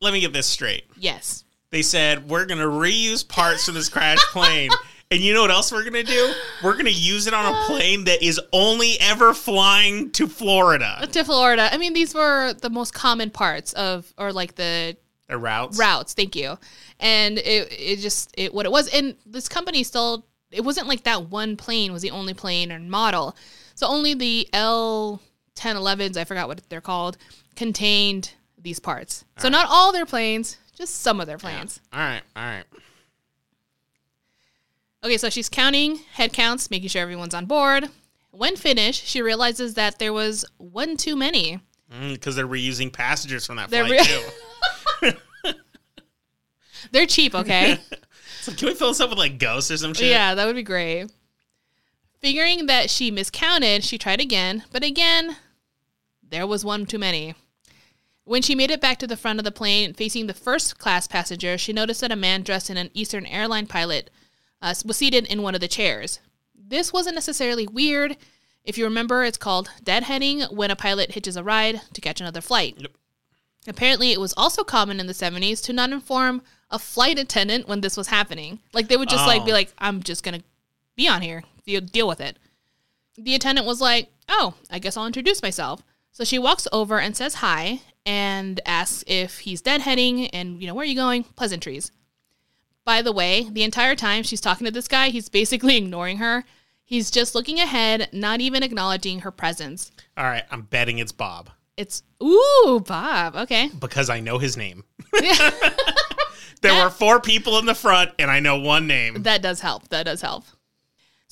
let 0.01 0.13
me 0.13 0.21
get 0.21 0.33
this 0.33 0.47
straight. 0.47 0.85
Yes. 0.97 1.45
They 1.71 1.83
said 1.83 2.29
we're 2.29 2.47
gonna 2.47 2.67
reuse 2.67 3.27
parts 3.27 3.65
from 3.67 3.75
this 3.75 3.89
crashed 3.89 4.27
plane. 4.33 4.71
And 5.11 5.21
you 5.21 5.35
know 5.35 5.43
what 5.43 5.51
else 5.51 5.73
we're 5.73 5.85
gonna 5.85 6.05
do? 6.05 6.33
We're 6.63 6.77
gonna 6.77 6.91
use 6.91 7.27
it 7.27 7.35
on 7.35 7.45
a 7.45 7.57
uh, 7.57 7.67
plane 7.67 8.05
that 8.05 8.23
is 8.23 8.41
only 8.53 8.97
ever 9.01 9.35
flying 9.35 10.11
to 10.13 10.29
Florida. 10.29 11.09
To 11.11 11.25
Florida. 11.25 11.69
I 11.73 11.79
mean, 11.79 11.93
these 11.93 12.15
were 12.15 12.53
the 12.55 12.71
most 12.71 12.95
common 12.95 13.31
parts 13.31 13.73
of, 13.75 14.13
or 14.17 14.33
like 14.33 14.55
the 14.55 14.97
The 15.29 15.37
routes. 15.39 15.77
routes. 15.79 16.15
Thank 16.15 16.37
you. 16.37 16.57
And 17.01 17.39
it 17.39 17.69
it 17.73 17.99
just 17.99 18.33
it 18.39 18.55
what 18.55 18.65
it 18.67 18.73
was. 18.73 18.87
And 18.89 19.17
this 19.27 19.49
company 19.49 19.83
still 19.83 20.25
it 20.53 20.63
wasn't 20.63 20.87
like 20.87 21.03
that 21.03 21.31
one 21.31 21.57
plane 21.57 21.93
was 21.93 22.03
the 22.03 22.13
only 22.13 22.33
plane 22.35 22.71
and 22.71 22.89
model. 22.89 23.35
So 23.75 23.87
only 23.87 24.15
the 24.15 24.49
L 24.53 25.21
1011s, 25.57 26.17
I 26.17 26.25
forgot 26.25 26.49
what 26.49 26.63
they're 26.69 26.81
called, 26.81 27.17
contained 27.57 28.33
these 28.59 28.79
parts. 28.81 29.25
So 29.39 29.49
not 29.49 29.67
all 29.69 29.93
their 29.93 30.07
planes, 30.07 30.59
just 30.77 31.01
some 31.01 31.21
of 31.21 31.27
their 31.27 31.39
planes. 31.39 31.81
All 31.93 32.01
right, 32.01 32.23
all 32.37 32.43
right. 32.45 32.65
Okay, 35.05 35.19
so 35.19 35.29
she's 35.29 35.49
counting 35.49 35.97
head 36.15 36.33
counts, 36.33 36.71
making 36.71 36.89
sure 36.89 37.03
everyone's 37.03 37.35
on 37.35 37.45
board. 37.45 37.91
When 38.31 38.57
finished, 38.57 39.05
she 39.07 39.21
realizes 39.23 39.75
that 39.75 39.99
there 39.99 40.13
was 40.13 40.45
one 40.57 40.97
too 40.97 41.15
many. 41.15 41.61
Mm, 41.93 42.15
because 42.15 42.35
they're 42.35 42.49
reusing 42.49 42.93
passengers 42.93 43.47
from 43.47 43.57
that 43.57 43.71
They're 43.71 43.87
flight 43.87 44.09
re- 45.03 45.13
too. 45.13 45.53
They're 46.93 47.07
cheap, 47.07 47.35
okay? 47.35 47.79
So 48.41 48.53
can 48.53 48.69
we 48.69 48.75
fill 48.75 48.89
this 48.89 49.01
up 49.01 49.09
with 49.09 49.19
like 49.19 49.39
ghosts 49.39 49.71
or 49.71 49.79
some 49.79 49.95
shit? 49.95 50.11
yeah, 50.11 50.35
that 50.35 50.45
would 50.45 50.55
be 50.55 50.63
great. 50.63 51.11
Figuring 52.25 52.65
that 52.65 52.89
she 52.89 53.11
miscounted, 53.11 53.85
she 53.85 53.99
tried 53.99 54.19
again, 54.19 54.65
but 54.73 54.83
again, 54.83 55.37
there 56.27 56.47
was 56.47 56.65
one 56.65 56.87
too 56.87 56.99
many. 56.99 57.35
When 58.25 58.41
she 58.41 58.55
made 58.55 58.71
it 58.71 58.81
back 58.81 58.99
to 59.01 59.07
the 59.07 59.19
front 59.19 59.39
of 59.39 59.45
the 59.45 59.53
plane, 59.53 59.93
facing 59.93 60.27
the 60.27 60.33
first 60.33 60.79
class 60.79 61.07
passenger, 61.07 61.59
she 61.59 61.75
noticed 61.75 62.01
that 62.01 62.11
a 62.11 62.17
man 62.17 62.43
dressed 62.43 62.71
in 62.71 62.79
an 62.79 62.89
Eastern 62.95 63.27
airline 63.27 63.67
pilot 63.67 64.09
uh, 64.63 64.73
was 64.87 64.97
seated 64.97 65.27
in 65.27 65.43
one 65.43 65.55
of 65.55 65.61
the 65.61 65.69
chairs. 65.69 66.21
This 66.57 66.95
wasn't 66.95 67.15
necessarily 67.15 67.67
weird. 67.67 68.17
If 68.65 68.79
you 68.79 68.85
remember, 68.85 69.23
it's 69.23 69.37
called 69.37 69.71
deadheading 69.83 70.51
when 70.51 70.71
a 70.71 70.77
pilot 70.77 71.11
hitches 71.11 71.37
a 71.37 71.45
ride 71.45 71.83
to 71.93 72.01
catch 72.01 72.23
another 72.23 72.41
flight. 72.41 72.77
Yep. 72.79 72.93
Apparently, 73.69 74.13
it 74.13 74.21
was 74.21 74.33
also 74.35 74.65
common 74.65 74.99
in 74.99 75.07
the 75.09 75.13
70s 75.13 75.63
to 75.65 75.75
not 75.75 75.91
inform 75.93 76.41
a 76.71 76.79
flight 76.79 77.19
attendant 77.19 77.69
when 77.69 77.83
this 77.83 77.99
was 77.99 78.07
happening. 78.07 78.61
Like, 78.73 78.89
they 78.89 78.97
would 78.97 79.11
just 79.11 79.27
like 79.27 79.45
be 79.45 79.51
Oh. 79.51 79.55
like, 79.57 79.75
I'm 79.77 80.03
just 80.03 80.23
going 80.25 80.41
to 80.41 80.45
be 80.97 81.07
on 81.07 81.21
here. 81.21 81.43
Deal 81.65 82.09
with 82.09 82.21
it. 82.21 82.39
The 83.17 83.35
attendant 83.35 83.67
was 83.67 83.81
like, 83.81 84.09
Oh, 84.29 84.55
I 84.71 84.79
guess 84.79 84.97
I'll 84.97 85.07
introduce 85.07 85.43
myself. 85.43 85.83
So 86.13 86.25
she 86.25 86.39
walks 86.39 86.69
over 86.73 87.01
and 87.01 87.17
says 87.17 87.35
hi 87.35 87.81
and 88.07 88.61
asks 88.67 89.03
if 89.07 89.41
he's 89.41 89.63
deadheading 89.63 90.31
and, 90.33 90.61
you 90.61 90.67
know, 90.67 90.75
where 90.75 90.85
are 90.85 90.87
you 90.89 90.95
going? 90.95 91.25
Pleasantries. 91.25 91.91
By 92.85 93.03
the 93.03 93.13
way, 93.13 93.49
the 93.51 93.63
entire 93.63 93.97
time 93.97 94.23
she's 94.23 94.41
talking 94.41 94.65
to 94.67 94.71
this 94.71 94.89
guy, 94.89 95.09
he's 95.09 95.29
basically 95.29 95.77
ignoring 95.79 96.19
her. 96.19 96.45
He's 96.85 97.11
just 97.11 97.35
looking 97.35 97.59
ahead, 97.59 98.11
not 98.13 98.41
even 98.41 98.63
acknowledging 98.63 99.21
her 99.21 99.31
presence. 99.31 99.91
All 100.17 100.25
right, 100.25 100.45
I'm 100.51 100.63
betting 100.63 100.99
it's 100.99 101.13
Bob 101.13 101.51
It's, 101.79 102.03
ooh, 102.23 102.83
Bob. 102.87 103.35
Okay. 103.37 103.71
because 103.79 104.11
I 104.11 104.21
know 104.21 104.39
his 104.39 104.57
name. 104.57 104.85
there 106.61 106.85
were 106.85 106.91
four 106.91 107.21
people 107.21 107.59
in 107.59 107.67
the 107.67 107.75
front, 107.75 108.11
and 108.19 108.31
I 108.31 108.39
know 108.41 108.59
one 108.59 108.87
name. 108.87 109.23
That 109.23 109.41
does 109.43 109.61
help. 109.61 109.89
That 109.89 110.05
does 110.05 110.21
help. 110.21 110.45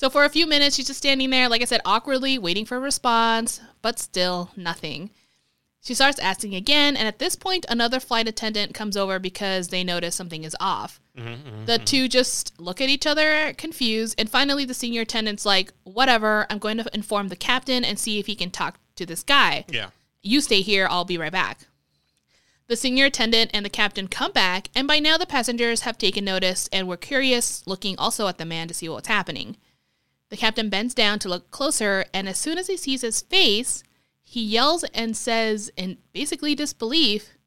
So 0.03 0.09
for 0.09 0.25
a 0.25 0.29
few 0.29 0.45
minutes, 0.45 0.75
she's 0.75 0.87
just 0.87 0.97
standing 0.97 1.29
there, 1.29 1.47
like 1.47 1.61
I 1.61 1.63
said, 1.63 1.79
awkwardly 1.85 2.37
waiting 2.37 2.65
for 2.65 2.75
a 2.75 2.81
response, 2.81 3.61
but 3.81 3.99
still 3.99 4.51
nothing. 4.57 5.11
She 5.79 5.93
starts 5.93 6.19
asking 6.19 6.55
again, 6.55 6.97
and 6.97 7.07
at 7.07 7.19
this 7.19 7.37
point, 7.37 7.65
another 7.69 8.01
flight 8.01 8.27
attendant 8.27 8.73
comes 8.73 8.97
over 8.97 9.17
because 9.17 9.69
they 9.69 9.81
notice 9.81 10.13
something 10.13 10.43
is 10.43 10.57
off. 10.59 10.99
Mm-hmm, 11.17 11.29
mm-hmm, 11.29 11.47
mm-hmm. 11.47 11.65
the 11.67 11.77
two 11.77 12.09
just 12.09 12.51
look 12.59 12.81
at 12.81 12.89
each 12.89 13.07
other, 13.07 13.53
confused, 13.53 14.15
and 14.17 14.29
finally, 14.29 14.65
the 14.65 14.73
senior 14.73 15.03
attendant's 15.03 15.45
like, 15.45 15.71
Whatever, 15.85 16.47
I'm 16.49 16.59
going 16.59 16.79
to 16.79 16.89
inform 16.93 17.29
the 17.29 17.37
captain 17.37 17.85
and 17.85 17.97
see 17.97 18.19
if 18.19 18.25
he 18.25 18.35
can 18.35 18.51
talk 18.51 18.79
to 18.97 19.05
this 19.05 19.23
guy. 19.23 19.63
Yeah. 19.69 19.91
You 20.21 20.41
stay 20.41 20.59
here, 20.59 20.85
I'll 20.91 21.05
be 21.05 21.17
right 21.17 21.31
back. 21.31 21.59
The 22.67 22.75
senior 22.75 23.05
attendant 23.05 23.51
and 23.53 23.65
the 23.65 23.69
captain 23.69 24.09
come 24.09 24.33
back, 24.33 24.67
and 24.75 24.85
by 24.85 24.99
now 24.99 25.17
the 25.17 25.25
passengers 25.25 25.83
have 25.83 25.97
taken 25.97 26.25
notice 26.25 26.67
and 26.73 26.89
were 26.89 26.97
curious, 26.97 27.65
looking 27.65 27.97
also 27.97 28.27
at 28.27 28.37
the 28.37 28.43
man 28.43 28.67
to 28.67 28.73
see 28.73 28.89
what's 28.89 29.07
happening. 29.07 29.55
The 30.33 30.37
captain 30.37 30.69
bends 30.69 30.95
down 30.95 31.19
to 31.19 31.29
look 31.29 31.51
closer, 31.51 32.05
and 32.11 32.27
as 32.27 32.39
soon 32.39 32.57
as 32.57 32.65
he 32.65 32.75
sees 32.75 33.01
his 33.01 33.21
face, 33.21 33.83
he 34.23 34.43
yells 34.43 34.83
and 34.85 35.15
says, 35.15 35.69
in 35.77 35.99
basically 36.11 36.55
disbelief, 36.55 37.37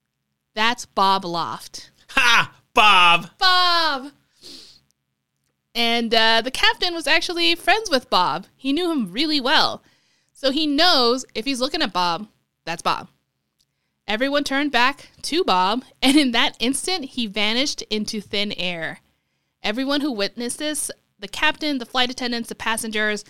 That's 0.55 0.87
Bob 0.87 1.25
Loft. 1.25 1.91
Ha! 2.11 2.55
Bob! 2.75 3.31
Bob! 3.39 4.13
And 5.75 6.15
uh, 6.15 6.43
the 6.43 6.53
captain 6.53 6.95
was 6.95 7.09
actually 7.09 7.57
friends 7.57 7.91
with 7.91 8.09
Bob. 8.09 8.47
He 8.57 8.73
knew 8.73 8.89
him 8.93 9.11
really 9.11 9.41
well. 9.41 9.83
So 10.33 10.53
he 10.53 10.69
knows 10.69 11.25
if 11.35 11.45
he's 11.45 11.61
looking 11.61 11.83
at 11.83 11.93
Bob, 11.93 12.29
that's 12.65 12.83
Bob. 12.83 13.09
Everyone 14.07 14.45
turned 14.45 14.71
back 14.71 15.11
to 15.23 15.43
Bob, 15.43 15.83
and 16.01 16.17
in 16.17 16.31
that 16.31 16.57
instant, 16.61 17.07
he 17.07 17.27
vanished 17.27 17.83
into 17.91 18.21
thin 18.21 18.53
air. 18.53 19.01
Everyone 19.61 20.03
who 20.03 20.13
witnessed 20.13 20.61
this 20.61 20.89
the 21.19 21.29
captain, 21.29 21.79
the 21.79 21.87
flight 21.87 22.11
attendants, 22.11 22.49
the 22.49 22.55
passengers 22.55 23.25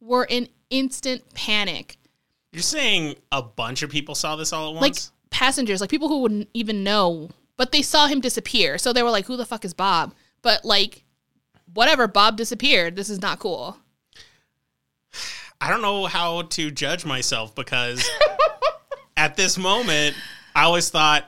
were 0.00 0.24
in 0.24 0.48
instant 0.70 1.22
panic. 1.34 1.96
You're 2.52 2.62
saying 2.62 3.16
a 3.32 3.42
bunch 3.42 3.82
of 3.82 3.90
people 3.90 4.14
saw 4.14 4.36
this 4.36 4.52
all 4.52 4.68
at 4.70 4.74
Like 4.80 4.92
once? 4.92 5.12
passengers, 5.30 5.80
like 5.80 5.90
people 5.90 6.08
who 6.08 6.20
wouldn't 6.20 6.48
even 6.54 6.82
know, 6.84 7.30
but 7.56 7.72
they 7.72 7.82
saw 7.82 8.06
him 8.06 8.20
disappear. 8.20 8.78
So 8.78 8.92
they 8.92 9.02
were 9.02 9.10
like, 9.10 9.26
who 9.26 9.36
the 9.36 9.46
fuck 9.46 9.64
is 9.64 9.74
Bob? 9.74 10.14
But 10.42 10.64
like, 10.64 11.04
whatever, 11.74 12.06
Bob 12.08 12.36
disappeared. 12.36 12.96
This 12.96 13.10
is 13.10 13.20
not 13.20 13.38
cool. 13.38 13.76
I 15.60 15.70
don't 15.70 15.82
know 15.82 16.06
how 16.06 16.42
to 16.42 16.70
judge 16.70 17.04
myself 17.04 17.54
because 17.54 18.06
at 19.16 19.36
this 19.36 19.56
moment, 19.58 20.14
I 20.54 20.64
always 20.64 20.88
thought, 20.90 21.24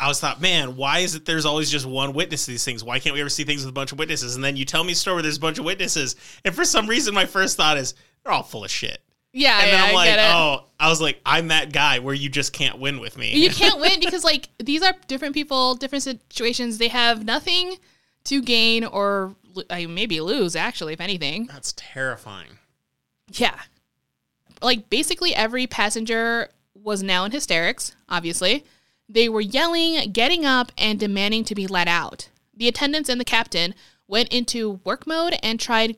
I 0.00 0.08
was 0.08 0.18
thought, 0.18 0.40
man, 0.40 0.76
why 0.76 1.00
is 1.00 1.14
it 1.14 1.26
there's 1.26 1.44
always 1.44 1.70
just 1.70 1.84
one 1.86 2.12
witness 2.14 2.46
to 2.46 2.50
these 2.52 2.64
things? 2.64 2.82
Why 2.82 2.98
can't 2.98 3.12
we 3.12 3.20
ever 3.20 3.28
see 3.28 3.44
things 3.44 3.62
with 3.62 3.68
a 3.70 3.72
bunch 3.74 3.92
of 3.92 3.98
witnesses? 3.98 4.34
And 4.34 4.42
then 4.42 4.56
you 4.56 4.64
tell 4.64 4.82
me 4.82 4.92
a 4.92 4.96
story 4.96 5.16
where 5.16 5.22
there's 5.22 5.36
a 5.36 5.40
bunch 5.40 5.58
of 5.58 5.64
witnesses, 5.64 6.16
and 6.44 6.54
for 6.54 6.64
some 6.64 6.86
reason, 6.86 7.14
my 7.14 7.26
first 7.26 7.56
thought 7.56 7.76
is 7.76 7.94
they're 8.24 8.32
all 8.32 8.42
full 8.42 8.64
of 8.64 8.70
shit. 8.70 9.02
Yeah, 9.32 9.60
And 9.60 9.70
yeah, 9.70 9.76
then 9.76 9.88
I'm 9.88 9.94
like, 9.94 10.16
oh, 10.18 10.64
I 10.80 10.88
was 10.88 11.00
like, 11.00 11.20
I'm 11.24 11.48
that 11.48 11.72
guy 11.72 12.00
where 12.00 12.14
you 12.14 12.28
just 12.28 12.52
can't 12.52 12.80
win 12.80 12.98
with 12.98 13.16
me. 13.16 13.32
You 13.36 13.50
can't 13.50 13.78
win 13.78 14.00
because 14.00 14.24
like 14.24 14.48
these 14.58 14.82
are 14.82 14.92
different 15.06 15.34
people, 15.34 15.76
different 15.76 16.02
situations. 16.02 16.78
They 16.78 16.88
have 16.88 17.24
nothing 17.24 17.76
to 18.24 18.42
gain 18.42 18.84
or 18.84 19.36
I 19.68 19.86
mean, 19.86 19.94
maybe 19.94 20.20
lose. 20.20 20.56
Actually, 20.56 20.94
if 20.94 21.00
anything, 21.00 21.46
That's 21.46 21.74
terrifying. 21.76 22.58
yeah. 23.32 23.58
Like 24.62 24.90
basically 24.90 25.34
every 25.34 25.66
passenger 25.66 26.48
was 26.74 27.02
now 27.02 27.24
in 27.24 27.30
hysterics. 27.30 27.94
Obviously, 28.08 28.64
they 29.12 29.28
were 29.28 29.40
yelling, 29.40 30.12
getting 30.12 30.44
up, 30.44 30.70
and 30.78 30.98
demanding 30.98 31.44
to 31.44 31.54
be 31.54 31.66
let 31.66 31.88
out. 31.88 32.28
The 32.54 32.68
attendants 32.68 33.08
and 33.08 33.20
the 33.20 33.24
captain 33.24 33.74
went 34.06 34.32
into 34.32 34.80
work 34.84 35.06
mode 35.06 35.36
and 35.42 35.58
tried 35.58 35.96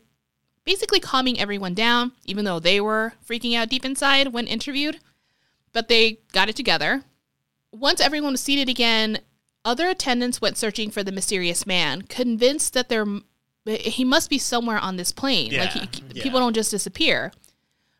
basically 0.65 1.01
calming 1.01 1.39
everyone 1.39 1.75
down, 1.75 2.13
even 2.25 2.45
though 2.45 2.59
they 2.59 2.81
were 2.81 3.15
freaking 3.27 3.57
out 3.57 3.69
deep 3.69 3.85
inside 3.85 4.29
when 4.29 4.47
interviewed. 4.47 5.01
But 5.73 5.89
they 5.89 6.21
got 6.33 6.49
it 6.49 6.57
together. 6.57 7.05
Once 7.71 8.01
everyone 8.01 8.33
was 8.33 8.41
seated 8.41 8.69
again, 8.69 9.19
other 9.65 9.89
attendants 9.89 10.41
went 10.41 10.57
searching 10.57 10.91
for 10.91 11.03
the 11.03 11.13
mysterious 11.13 11.67
man, 11.67 12.03
convinced 12.03 12.75
that 12.75 12.89
there 12.89 13.07
he 13.65 14.05
must 14.05 14.29
be 14.29 14.39
somewhere 14.39 14.79
on 14.79 14.97
this 14.97 15.13
plane. 15.13 15.53
like 15.57 15.71
he, 15.71 16.03
yeah. 16.13 16.23
people 16.23 16.41
don't 16.41 16.55
just 16.55 16.71
disappear. 16.71 17.33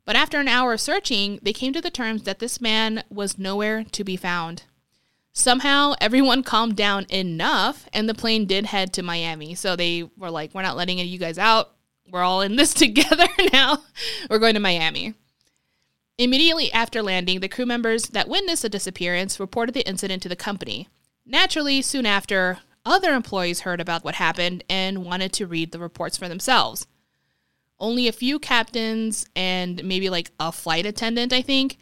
But 0.05 0.17
after 0.17 0.41
an 0.41 0.49
hour 0.49 0.73
of 0.73 0.81
searching, 0.81 1.39
they 1.43 1.53
came 1.53 1.73
to 1.73 1.81
the 1.81 1.91
terms 1.91 2.25
that 2.25 2.41
this 2.41 2.61
man 2.61 3.05
was 3.09 3.39
nowhere 3.39 3.85
to 3.85 4.03
be 4.03 4.17
found. 4.17 4.65
Somehow, 5.33 5.95
everyone 6.01 6.43
calmed 6.43 6.77
down 6.77 7.07
enough, 7.11 7.89
and 7.93 8.09
the 8.09 8.15
plane 8.15 8.47
did 8.47 8.67
head 8.67 8.93
to 8.95 9.03
Miami. 9.03 9.55
So 9.55 9.77
they 9.77 10.05
were 10.17 10.31
like, 10.31 10.55
"We're 10.55 10.63
not 10.63 10.77
letting 10.77 11.01
any 11.01 11.09
of 11.09 11.13
you 11.13 11.19
guys 11.19 11.39
out. 11.39 11.73
We're 12.11 12.23
all 12.23 12.43
in 12.43 12.57
this 12.57 12.75
together 12.75 13.29
now. 13.53 13.79
We're 14.29 14.39
going 14.39 14.55
to 14.55 14.61
Miami." 14.61 15.15
Immediately 16.19 16.73
after 16.73 17.03
landing, 17.03 17.41
the 17.41 17.49
crew 17.49 17.67
members 17.67 18.09
that 18.09 18.29
witnessed 18.29 18.63
the 18.63 18.69
disappearance 18.69 19.41
reported 19.41 19.75
the 19.75 19.89
incident 19.89 20.23
to 20.23 20.29
the 20.29 20.37
company. 20.37 20.89
Naturally, 21.25 21.81
soon 21.83 22.05
after, 22.05 22.59
other 22.85 23.15
employees 23.15 23.61
heard 23.61 23.81
about 23.81 24.05
what 24.05 24.17
happened 24.17 24.63
and 24.69 25.05
wanted 25.05 25.33
to 25.35 25.47
read 25.47 25.73
the 25.73 25.79
reports 25.79 26.17
for 26.17 26.29
themselves. 26.29 26.87
Only 27.79 28.07
a 28.07 28.13
few 28.13 28.39
captains 28.39 29.27
and 29.35 29.83
maybe 29.85 30.11
like 30.11 30.31
a 30.39 30.53
flight 30.53 30.85
attendant, 30.85 31.33
I 31.33 31.43
think, 31.43 31.79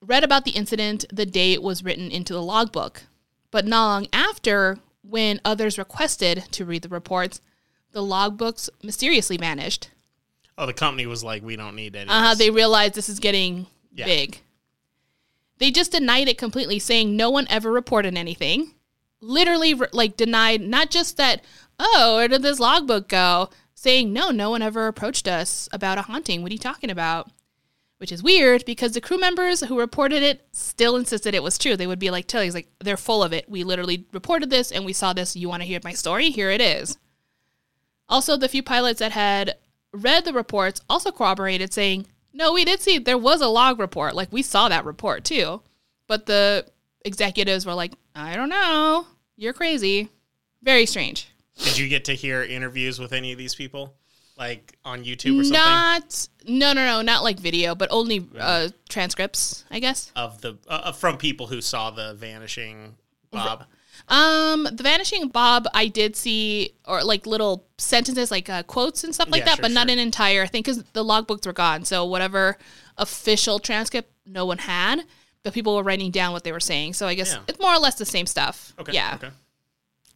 read 0.00 0.24
about 0.24 0.44
the 0.44 0.52
incident 0.52 1.04
the 1.12 1.26
day 1.26 1.52
it 1.52 1.62
was 1.62 1.84
written 1.84 2.10
into 2.10 2.32
the 2.32 2.42
logbook. 2.42 3.02
But 3.50 3.66
not 3.66 3.86
long 3.86 4.06
after, 4.12 4.78
when 5.02 5.40
others 5.44 5.78
requested 5.78 6.44
to 6.52 6.64
read 6.64 6.82
the 6.82 6.88
reports, 6.88 7.40
the 7.92 8.00
logbooks 8.02 8.68
mysteriously 8.82 9.36
vanished. 9.36 9.90
Oh, 10.58 10.66
the 10.66 10.72
company 10.74 11.06
was 11.06 11.24
like, 11.24 11.42
we 11.42 11.56
don't 11.56 11.76
need 11.76 11.96
any. 11.96 12.10
Uh. 12.10 12.34
They 12.34 12.50
realized 12.50 12.94
this 12.94 13.08
is 13.08 13.20
getting 13.20 13.66
Yeah. 13.94 14.04
big. 14.04 14.40
They 15.58 15.70
just 15.70 15.92
denied 15.92 16.28
it 16.28 16.38
completely, 16.38 16.78
saying 16.78 17.16
no 17.16 17.30
one 17.30 17.46
ever 17.48 17.72
reported 17.72 18.16
anything. 18.16 18.74
Literally, 19.20 19.74
like 19.74 20.16
denied 20.16 20.60
not 20.60 20.90
just 20.90 21.16
that. 21.16 21.42
Oh, 21.80 22.16
where 22.16 22.28
did 22.28 22.42
this 22.42 22.60
logbook 22.60 23.08
go? 23.08 23.50
Saying 23.74 24.12
no, 24.12 24.30
no 24.30 24.50
one 24.50 24.62
ever 24.62 24.86
approached 24.88 25.26
us 25.26 25.68
about 25.72 25.98
a 25.98 26.02
haunting. 26.02 26.42
What 26.42 26.50
are 26.50 26.54
you 26.54 26.58
talking 26.58 26.90
about? 26.90 27.30
Which 27.98 28.12
is 28.12 28.22
weird 28.22 28.64
because 28.64 28.92
the 28.92 29.00
crew 29.00 29.18
members 29.18 29.60
who 29.60 29.78
reported 29.78 30.22
it 30.22 30.46
still 30.52 30.96
insisted 30.96 31.34
it 31.34 31.42
was 31.42 31.58
true. 31.58 31.76
They 31.76 31.86
would 31.86 31.98
be 31.98 32.10
like, 32.10 32.28
Tilly's 32.28 32.54
like, 32.54 32.68
they're 32.78 32.96
full 32.96 33.24
of 33.24 33.32
it. 33.32 33.48
We 33.48 33.64
literally 33.64 34.06
reported 34.12 34.50
this 34.50 34.70
and 34.70 34.84
we 34.84 34.92
saw 34.92 35.12
this. 35.12 35.34
You 35.34 35.48
want 35.48 35.62
to 35.62 35.66
hear 35.66 35.80
my 35.82 35.92
story? 35.92 36.30
Here 36.30 36.50
it 36.50 36.60
is. 36.60 36.96
Also, 38.08 38.36
the 38.36 38.48
few 38.48 38.62
pilots 38.62 39.00
that 39.00 39.12
had 39.12 39.56
read 39.92 40.24
the 40.24 40.32
reports 40.32 40.80
also 40.88 41.10
corroborated, 41.10 41.72
saying, 41.72 42.06
No, 42.32 42.52
we 42.52 42.64
did 42.64 42.80
see 42.80 42.98
there 42.98 43.18
was 43.18 43.40
a 43.40 43.48
log 43.48 43.80
report. 43.80 44.14
Like, 44.14 44.32
we 44.32 44.42
saw 44.42 44.68
that 44.68 44.84
report 44.84 45.24
too. 45.24 45.62
But 46.06 46.26
the 46.26 46.66
executives 47.04 47.66
were 47.66 47.74
like, 47.74 47.92
I 48.14 48.36
don't 48.36 48.48
know. 48.48 49.06
You're 49.36 49.52
crazy. 49.52 50.08
Very 50.62 50.86
strange. 50.86 51.28
Did 51.58 51.78
you 51.78 51.88
get 51.88 52.04
to 52.06 52.14
hear 52.14 52.42
interviews 52.42 52.98
with 52.98 53.12
any 53.12 53.32
of 53.32 53.38
these 53.38 53.54
people, 53.54 53.94
like 54.38 54.76
on 54.84 55.04
YouTube 55.04 55.40
or 55.40 55.44
something? 55.44 55.52
Not, 55.52 56.28
no, 56.46 56.72
no, 56.72 56.86
no, 56.86 57.02
not 57.02 57.24
like 57.24 57.38
video, 57.38 57.74
but 57.74 57.88
only 57.90 58.26
uh, 58.38 58.68
transcripts, 58.88 59.64
I 59.70 59.80
guess. 59.80 60.12
of 60.16 60.40
the 60.40 60.56
uh, 60.68 60.92
from 60.92 61.18
people 61.18 61.46
who 61.48 61.60
saw 61.60 61.90
the 61.90 62.14
vanishing 62.14 62.94
Bob. 63.30 63.64
Um, 64.08 64.64
the 64.72 64.82
Vanishing 64.82 65.28
Bob, 65.28 65.66
I 65.74 65.88
did 65.88 66.16
see, 66.16 66.72
or 66.86 67.02
like 67.04 67.26
little 67.26 67.66
sentences, 67.76 68.30
like 68.30 68.48
uh, 68.48 68.62
quotes 68.62 69.04
and 69.04 69.14
stuff 69.14 69.28
like 69.30 69.40
Yeah, 69.40 69.46
that, 69.46 69.56
sure, 69.56 69.62
but 69.62 69.72
not 69.72 69.88
sure. 69.88 69.92
an 69.92 69.98
entire 69.98 70.46
thing 70.46 70.60
because 70.62 70.82
the 70.94 71.04
logbooks 71.04 71.44
were 71.44 71.52
gone. 71.52 71.84
So 71.84 72.06
whatever 72.06 72.56
official 72.96 73.58
transcript 73.58 74.10
no 74.24 74.46
one 74.46 74.58
had, 74.58 75.02
but 75.42 75.52
people 75.52 75.76
were 75.76 75.82
writing 75.82 76.10
down 76.10 76.32
what 76.32 76.42
they 76.44 76.52
were 76.52 76.60
saying. 76.60 76.94
So 76.94 77.06
I 77.06 77.14
guess 77.14 77.34
Yeah. 77.34 77.40
it's 77.48 77.58
more 77.60 77.74
or 77.74 77.78
less 77.78 77.96
the 77.96 78.06
same 78.06 78.24
stuff. 78.26 78.72
Okay. 78.78 78.92
Yeah. 78.92 79.14
Okay. 79.16 79.28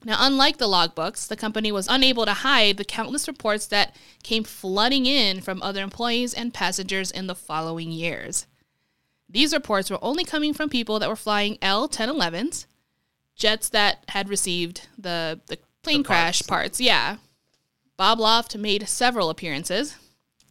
Now, 0.04 0.16
unlike 0.20 0.58
the 0.58 0.66
logbooks, 0.66 1.26
the 1.28 1.36
company 1.36 1.70
was 1.70 1.86
unable 1.88 2.24
to 2.26 2.32
hide 2.32 2.76
the 2.76 2.84
countless 2.84 3.28
reports 3.28 3.66
that 3.66 3.94
came 4.22 4.42
flooding 4.44 5.06
in 5.06 5.40
from 5.40 5.62
other 5.62 5.82
employees 5.82 6.34
and 6.34 6.52
passengers 6.52 7.10
in 7.10 7.28
the 7.28 7.34
following 7.34 7.92
years. 7.92 8.46
These 9.28 9.54
reports 9.54 9.90
were 9.90 10.02
only 10.02 10.24
coming 10.24 10.52
from 10.52 10.68
people 10.68 10.98
that 10.98 11.08
were 11.08 11.16
flying 11.16 11.56
L 11.62 11.88
1011s, 11.88 12.66
jets 13.36 13.68
that 13.70 14.04
had 14.08 14.28
received 14.28 14.88
the, 14.98 15.40
the 15.46 15.58
plane 15.82 16.02
The 16.02 16.08
crash 16.08 16.40
parts. 16.40 16.48
parts. 16.48 16.80
Yeah. 16.80 17.16
Bob 17.96 18.18
Loft 18.18 18.56
made 18.56 18.88
several 18.88 19.30
appearances. 19.30 19.96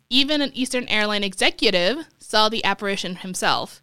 Even 0.10 0.42
an 0.42 0.52
Eastern 0.54 0.88
Airline 0.88 1.24
executive 1.24 2.06
saw 2.20 2.50
the 2.50 2.64
apparition 2.66 3.18
himself. 3.18 3.82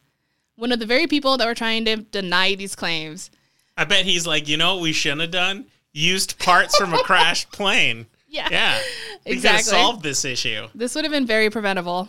One 0.56 0.72
of 0.72 0.78
the 0.78 0.86
very 0.86 1.06
people 1.06 1.36
that 1.36 1.46
were 1.46 1.54
trying 1.54 1.84
to 1.84 1.96
deny 1.96 2.54
these 2.54 2.74
claims. 2.74 3.30
I 3.78 3.84
bet 3.84 4.04
he's 4.04 4.26
like, 4.26 4.48
you 4.48 4.56
know 4.56 4.74
what 4.74 4.82
we 4.82 4.92
shouldn't 4.92 5.20
have 5.22 5.30
done? 5.30 5.66
Used 5.92 6.38
parts 6.38 6.76
from 6.76 6.92
a 6.92 6.98
crashed 6.98 7.50
plane. 7.52 8.06
Yeah. 8.28 8.48
Yeah. 8.50 8.78
We 9.24 9.36
could 9.36 9.44
have 9.44 9.54
Exactly. 9.54 9.70
solved 9.70 10.02
this 10.02 10.24
issue. 10.24 10.66
This 10.74 10.94
would 10.94 11.04
have 11.04 11.12
been 11.12 11.26
very 11.26 11.48
preventable. 11.48 12.08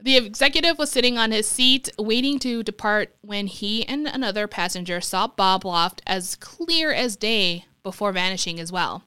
The 0.00 0.16
executive 0.16 0.78
was 0.78 0.90
sitting 0.90 1.16
on 1.16 1.30
his 1.30 1.46
seat 1.46 1.88
waiting 1.96 2.40
to 2.40 2.64
depart 2.64 3.14
when 3.20 3.46
he 3.46 3.86
and 3.86 4.08
another 4.08 4.48
passenger 4.48 5.00
saw 5.00 5.28
Bob 5.28 5.64
Loft 5.64 6.02
as 6.08 6.34
clear 6.36 6.92
as 6.92 7.14
day 7.14 7.66
before 7.84 8.10
vanishing 8.10 8.58
as 8.58 8.72
well. 8.72 9.04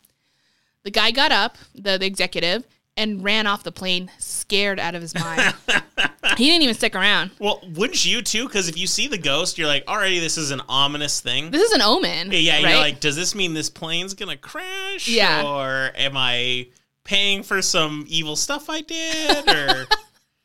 The 0.84 0.92
guy 0.92 1.12
got 1.12 1.32
up, 1.34 1.58
the, 1.74 1.98
the 1.98 2.06
executive, 2.06 2.66
and 2.98 3.24
ran 3.24 3.48
off 3.48 3.64
the 3.64 3.72
plane, 3.72 4.10
scared 4.20 4.80
out 4.80 4.96
of 4.96 5.02
his 5.02 5.14
mind. 5.16 5.54
he 6.38 6.46
didn't 6.46 6.64
even 6.64 6.76
stick 6.76 6.96
around. 6.96 7.32
Well, 7.40 7.62
wouldn't 7.74 8.06
you 8.06 8.22
too? 8.22 8.48
Because 8.48 8.70
if 8.70 8.78
you 8.78 8.88
see 8.88 9.08
the 9.08 9.18
ghost, 9.18 9.58
you're 9.58 9.68
like, 9.68 9.88
already 9.88 10.20
this 10.20 10.38
is 10.38 10.52
an 10.52 10.62
ominous 10.70 11.20
thing. 11.20 11.52
This 11.52 11.62
is 11.62 11.74
an 11.74 11.82
omen. 11.82 12.32
Yeah, 12.32 12.40
yeah, 12.40 12.54
right? 12.54 12.70
you're 12.70 12.80
like, 12.80 13.00
does 13.00 13.16
this 13.16 13.36
mean 13.36 13.54
this 13.54 13.70
plane's 13.70 14.14
gonna 14.14 14.38
crash? 14.38 15.08
Yeah. 15.08 15.44
Or 15.46 15.92
am 15.96 16.16
I 16.16 16.68
paying 17.04 17.44
for 17.44 17.62
some 17.62 18.06
evil 18.08 18.36
stuff 18.36 18.70
I 18.70 18.82
did? 18.82 19.50
Or 19.50 19.88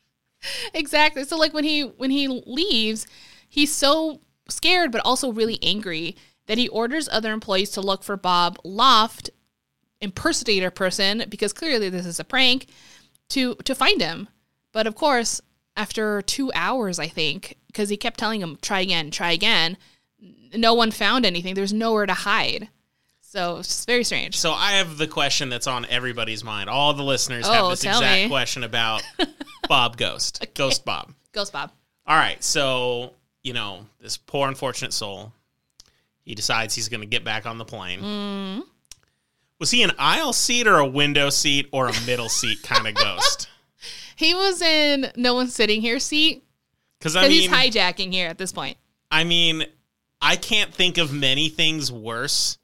exactly. 0.73 1.23
So 1.23 1.37
like 1.37 1.53
when 1.53 1.63
he 1.63 1.81
when 1.81 2.11
he 2.11 2.27
leaves, 2.27 3.07
he's 3.47 3.73
so 3.73 4.21
scared 4.49 4.91
but 4.91 5.01
also 5.05 5.31
really 5.31 5.59
angry 5.61 6.17
that 6.47 6.57
he 6.57 6.67
orders 6.67 7.07
other 7.09 7.31
employees 7.31 7.69
to 7.71 7.81
look 7.81 8.03
for 8.03 8.17
Bob 8.17 8.57
Loft, 8.63 9.29
impersonator 10.01 10.71
person, 10.71 11.25
because 11.29 11.53
clearly 11.53 11.89
this 11.89 12.05
is 12.05 12.19
a 12.19 12.23
prank, 12.23 12.67
to 13.29 13.55
to 13.63 13.75
find 13.75 14.01
him. 14.01 14.27
But 14.71 14.87
of 14.87 14.95
course, 14.95 15.41
after 15.75 16.21
two 16.21 16.51
hours, 16.53 16.99
I 16.99 17.07
think, 17.07 17.57
because 17.67 17.89
he 17.89 17.97
kept 17.97 18.19
telling 18.19 18.41
him 18.41 18.57
try 18.61 18.81
again, 18.81 19.11
try 19.11 19.31
again, 19.31 19.77
no 20.55 20.73
one 20.73 20.91
found 20.91 21.25
anything. 21.25 21.53
There's 21.55 21.73
nowhere 21.73 22.05
to 22.05 22.13
hide. 22.13 22.69
So 23.21 23.59
it's 23.59 23.85
very 23.85 24.03
strange. 24.03 24.37
so 24.37 24.51
I 24.51 24.71
have 24.71 24.97
the 24.97 25.07
question 25.07 25.47
that's 25.47 25.67
on 25.67 25.85
everybody's 25.85 26.43
mind. 26.43 26.69
All 26.69 26.93
the 26.93 27.03
listeners 27.03 27.45
Oh, 27.47 27.53
have 27.53 27.69
this 27.69 27.83
exact 27.85 28.23
me. 28.23 28.27
question 28.29 28.65
about 28.65 29.01
Bob 29.69 29.95
Ghost. 29.95 30.45
Ghost 30.53 30.83
Bob. 30.83 31.13
Ghost 31.31 31.53
Bob. 31.53 31.71
All 32.05 32.17
right, 32.17 32.43
so 32.43 33.13
you 33.41 33.53
know 33.53 33.85
this 34.01 34.17
poor 34.17 34.49
unfortunate 34.49 34.91
soul. 34.91 35.31
He 36.23 36.35
decides 36.35 36.75
he's 36.75 36.89
going 36.89 36.99
to 37.01 37.07
get 37.07 37.23
back 37.23 37.45
on 37.45 37.57
the 37.57 37.63
plane. 37.63 38.01
Mm. 38.01 38.63
Was 39.61 39.69
he 39.69 39.83
an 39.83 39.91
aisle 39.99 40.33
seat 40.33 40.65
or 40.65 40.79
a 40.79 40.87
window 40.87 41.29
seat 41.29 41.69
or 41.71 41.87
a 41.87 41.93
middle 42.07 42.29
seat 42.29 42.63
kind 42.63 42.87
of 42.87 42.95
ghost? 42.95 43.47
He 44.17 44.35
was 44.35 44.61
in 44.61 45.11
no 45.15 45.33
one's 45.33 45.55
sitting 45.55 45.81
here 45.81 45.97
seat 45.97 46.43
Because 46.99 47.15
I 47.15 47.27
mean, 47.27 47.31
he's 47.31 47.49
hijacking 47.49 48.13
here 48.13 48.27
at 48.27 48.37
this 48.37 48.51
point. 48.51 48.77
I 49.09 49.23
mean, 49.23 49.65
I 50.21 50.35
can't 50.35 50.71
think 50.71 50.99
of 50.99 51.11
many 51.11 51.49
things 51.49 51.91
worse 51.91 52.59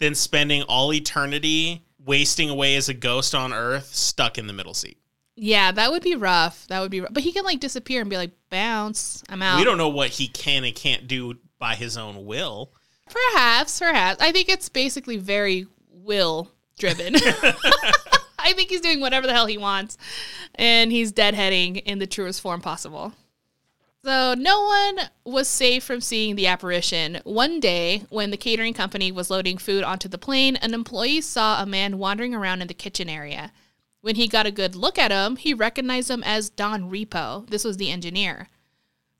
than 0.00 0.16
spending 0.16 0.62
all 0.62 0.92
eternity 0.92 1.84
wasting 2.04 2.50
away 2.50 2.74
as 2.74 2.88
a 2.88 2.94
ghost 2.94 3.36
on 3.36 3.52
Earth, 3.52 3.94
stuck 3.94 4.36
in 4.36 4.48
the 4.48 4.52
middle 4.52 4.74
seat. 4.74 4.98
Yeah, 5.36 5.70
that 5.70 5.92
would 5.92 6.02
be 6.02 6.16
rough. 6.16 6.66
That 6.66 6.80
would 6.80 6.90
be 6.90 7.00
rough. 7.00 7.12
But 7.12 7.22
he 7.22 7.30
can 7.30 7.44
like 7.44 7.60
disappear 7.60 8.00
and 8.00 8.10
be 8.10 8.16
like, 8.16 8.32
bounce, 8.50 9.22
I'm 9.28 9.42
out. 9.42 9.58
We 9.58 9.64
don't 9.64 9.78
know 9.78 9.90
what 9.90 10.10
he 10.10 10.26
can 10.26 10.64
and 10.64 10.74
can't 10.74 11.06
do 11.06 11.34
by 11.60 11.76
his 11.76 11.96
own 11.96 12.26
will. 12.26 12.72
Perhaps, 13.08 13.78
perhaps. 13.78 14.20
I 14.20 14.32
think 14.32 14.48
it's 14.48 14.68
basically 14.68 15.18
very 15.18 15.68
will 16.06 16.50
driven. 16.78 17.16
I 18.38 18.52
think 18.52 18.70
he's 18.70 18.80
doing 18.80 19.00
whatever 19.00 19.26
the 19.26 19.32
hell 19.32 19.46
he 19.46 19.58
wants. 19.58 19.98
And 20.54 20.92
he's 20.92 21.12
deadheading 21.12 21.82
in 21.82 21.98
the 21.98 22.06
truest 22.06 22.40
form 22.40 22.60
possible. 22.60 23.12
So 24.04 24.34
no 24.38 24.62
one 24.62 25.10
was 25.24 25.48
safe 25.48 25.82
from 25.82 26.00
seeing 26.00 26.36
the 26.36 26.46
apparition. 26.46 27.20
One 27.24 27.58
day, 27.58 28.04
when 28.08 28.30
the 28.30 28.36
catering 28.36 28.72
company 28.72 29.10
was 29.10 29.30
loading 29.30 29.58
food 29.58 29.82
onto 29.82 30.08
the 30.08 30.16
plane, 30.16 30.54
an 30.56 30.74
employee 30.74 31.20
saw 31.20 31.60
a 31.60 31.66
man 31.66 31.98
wandering 31.98 32.32
around 32.32 32.62
in 32.62 32.68
the 32.68 32.74
kitchen 32.74 33.08
area. 33.08 33.52
When 34.02 34.14
he 34.14 34.28
got 34.28 34.46
a 34.46 34.52
good 34.52 34.76
look 34.76 34.96
at 34.96 35.10
him, 35.10 35.34
he 35.34 35.52
recognized 35.52 36.08
him 36.08 36.22
as 36.22 36.50
Don 36.50 36.88
Repo. 36.88 37.50
This 37.50 37.64
was 37.64 37.78
the 37.78 37.90
engineer. 37.90 38.46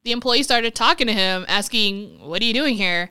The 0.05 0.13
employee 0.13 0.45
started 0.45 0.77
talking 0.77 1.09
to 1.09 1.13
him, 1.13 1.45
asking, 1.49 2.21
What 2.21 2.41
are 2.41 2.45
you 2.45 2.55
doing 2.55 2.77
here? 2.77 3.11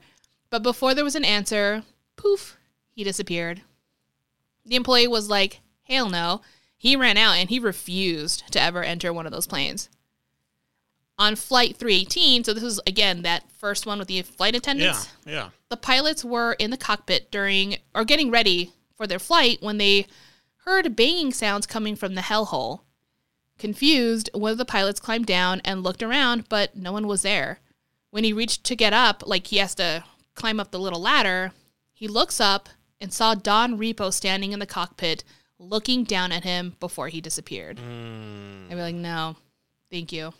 But 0.50 0.64
before 0.64 0.94
there 0.94 1.04
was 1.04 1.16
an 1.16 1.26
answer, 1.26 1.84
poof, 2.16 2.56
he 2.96 3.04
disappeared. 3.04 3.62
The 4.66 4.76
employee 4.76 5.08
was 5.08 5.30
like, 5.30 5.62
Hell 5.84 6.10
no. 6.10 6.42
He 6.78 6.96
ran 6.96 7.18
out 7.18 7.34
and 7.34 7.50
he 7.50 7.60
refused 7.60 8.52
to 8.52 8.62
ever 8.62 8.84
enter 8.84 9.14
one 9.14 9.26
of 9.26 9.32
those 9.32 9.48
planes. 9.48 9.90
On 11.18 11.36
Flight 11.36 11.78
318, 11.78 12.44
so 12.44 12.54
this 12.54 12.64
is 12.64 12.80
again 12.88 13.22
that 13.22 13.50
first 13.52 13.86
one 13.86 14.00
with 14.00 14.08
the 14.10 14.22
flight 14.24 14.54
Yeah, 14.54 14.58
attendants, 14.58 15.10
yeah. 15.26 15.50
the 15.70 15.78
pilots 15.78 16.26
were 16.26 16.54
in 16.54 16.72
the 16.72 16.78
cockpit 16.78 17.32
during 17.32 17.78
or 17.94 18.04
getting 18.04 18.32
ready 18.32 18.74
for 18.98 19.08
their 19.08 19.20
flight 19.20 19.60
when 19.62 19.78
they 19.78 20.08
heard 20.66 20.96
banging 20.96 21.32
sounds 21.32 21.66
coming 21.66 21.96
from 21.96 22.16
the 22.16 22.22
hellhole. 22.22 22.82
Confused, 23.58 24.30
one 24.34 24.52
of 24.52 24.58
the 24.58 24.66
pilots 24.66 25.00
climbed 25.00 25.26
down 25.26 25.62
and 25.64 25.84
looked 25.84 26.04
around, 26.04 26.50
but 26.50 26.76
no 26.76 26.92
one 26.92 27.08
was 27.08 27.22
there. 27.22 27.60
When 28.10 28.26
he 28.26 28.34
reached 28.34 28.66
to 28.66 28.76
get 28.76 28.92
up, 28.92 29.24
like 29.26 29.48
he 29.48 29.58
has 29.58 29.74
to 29.76 30.04
climb 30.34 30.60
up 30.60 30.72
the 30.72 30.80
little 30.80 31.02
ladder, 31.02 31.54
he 31.94 32.08
looks 32.10 32.42
up 32.42 32.68
and 33.00 33.14
saw 33.14 33.36
Don 33.36 33.78
Repo 33.78 34.12
standing 34.12 34.52
in 34.52 34.60
the 34.60 34.66
cockpit 34.66 35.24
looking 35.60 36.04
down 36.04 36.32
at 36.32 36.44
him 36.44 36.76
before 36.80 37.08
he 37.08 37.22
disappeared. 37.22 37.80
Hmm. 37.80 38.66
I'd 38.70 38.76
be 38.76 38.82
like, 38.82 38.96
no, 38.96 39.36
thank 39.90 40.12
you. 40.12 40.34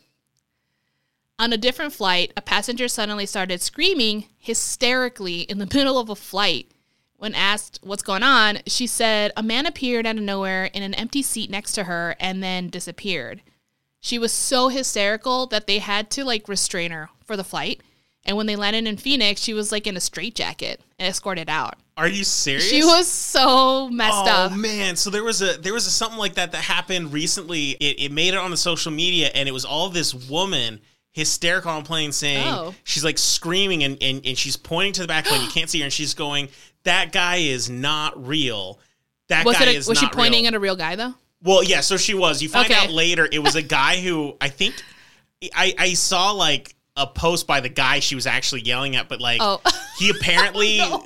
On 1.38 1.52
a 1.52 1.58
different 1.58 1.94
flight, 1.94 2.32
a 2.38 2.42
passenger 2.42 2.88
suddenly 2.88 3.26
started 3.26 3.62
screaming 3.62 4.26
hysterically 4.38 5.42
in 5.42 5.60
the 5.60 5.66
middle 5.74 6.00
of 6.00 6.10
a 6.10 6.16
flight. 6.16 6.72
When 7.18 7.36
asked 7.36 7.80
what's 7.82 8.04
going 8.04 8.24
on, 8.24 8.60
she 8.68 8.88
said 8.88 9.32
a 9.36 9.44
man 9.44 9.66
appeared 9.66 10.06
out 10.06 10.18
of 10.18 10.22
nowhere 10.22 10.66
in 10.66 10.84
an 10.84 10.94
empty 10.94 11.22
seat 11.22 11.50
next 11.50 11.74
to 11.74 11.86
her 11.86 12.16
and 12.20 12.44
then 12.44 12.70
disappeared. 12.70 13.42
She 14.00 14.20
was 14.20 14.32
so 14.32 14.68
hysterical 14.68 15.48
that 15.48 15.66
they 15.66 15.80
had 15.80 16.10
to 16.12 16.24
like 16.24 16.48
restrain 16.48 16.92
her 16.92 17.10
for 17.24 17.36
the 17.36 17.44
flight. 17.44 17.82
And 18.26 18.38
when 18.38 18.46
they 18.46 18.56
landed 18.56 18.88
in 18.88 18.98
Phoenix, 18.98 19.42
she 19.42 19.54
was 19.54 19.72
like 19.72 19.88
in 19.88 19.98
a 19.98 20.02
straitjacket 20.02 20.82
and 21.00 21.08
escorted 21.08 21.50
out. 21.50 21.76
Are 21.98 22.08
you 22.10 22.24
serious? 22.26 22.70
She 22.70 22.84
was 22.84 23.08
so 23.08 23.90
messed 23.90 24.14
Oh 24.16 24.30
up. 24.30 24.52
Oh 24.52 24.56
man! 24.56 24.98
So 24.98 25.10
there 25.10 25.24
was 25.24 25.42
a 25.42 25.58
there 25.58 25.74
was 25.74 25.88
a, 25.88 25.92
something 25.92 26.20
like 26.20 26.34
that 26.36 26.52
that 26.52 26.62
happened 26.62 27.14
recently. 27.14 27.72
It, 27.72 28.00
it 28.08 28.12
made 28.12 28.34
it 28.34 28.38
on 28.38 28.52
the 28.52 28.58
social 28.58 28.92
media, 28.92 29.32
and 29.34 29.48
it 29.48 29.54
was 29.54 29.64
all 29.64 29.88
this 29.90 30.14
woman 30.14 30.82
hysterical 31.14 31.72
on 31.72 31.84
plane 31.84 32.12
saying 32.12 32.46
Oh. 32.46 32.76
she's 32.84 33.06
like 33.06 33.18
screaming 33.18 33.86
and, 33.86 33.98
and 34.02 34.26
and 34.26 34.38
she's 34.38 34.58
pointing 34.58 34.92
to 34.94 35.02
the 35.04 35.08
back 35.08 35.26
plane. 35.26 35.42
You 35.42 35.48
can't 35.48 35.70
see 35.70 35.80
her, 35.80 35.86
and 35.86 35.94
she's 35.94 36.14
going, 36.14 36.50
"That 36.84 37.14
guy 37.14 37.38
is 37.38 37.70
not 37.70 38.28
real. 38.28 38.80
That 39.30 39.46
Was 39.46 39.58
guy? 39.58 39.66
A, 39.66 39.70
is 39.70 39.88
was 39.88 39.98
she 39.98 40.08
pointing 40.10 40.42
real." 40.44 40.48
at 40.50 40.54
a 40.56 40.60
real 40.60 40.76
guy 40.76 40.98
though? 40.98 41.14
Well, 41.42 41.64
yeah. 41.64 41.80
So 41.80 41.96
she 41.96 42.14
was. 42.14 42.42
You 42.42 42.50
find 42.50 42.70
Okay. 42.70 42.78
out 42.78 42.90
later 42.92 43.26
it 43.32 43.40
was 43.40 43.56
a 43.56 43.62
guy 43.62 44.02
who 44.02 44.36
I 44.42 44.50
think 44.50 44.76
I 45.56 45.74
I 45.78 45.94
saw 45.94 46.32
like 46.32 46.76
a 46.98 47.08
post 47.08 47.48
by 47.48 47.62
the 47.62 47.70
guy 47.70 48.00
she 48.00 48.16
was 48.16 48.28
actually 48.28 48.62
yelling 48.62 48.98
at, 48.98 49.08
but 49.08 49.22
like 49.22 49.40
Oh. 49.42 49.62
he 50.00 50.10
apparently 50.10 50.80
oh, 50.82 50.90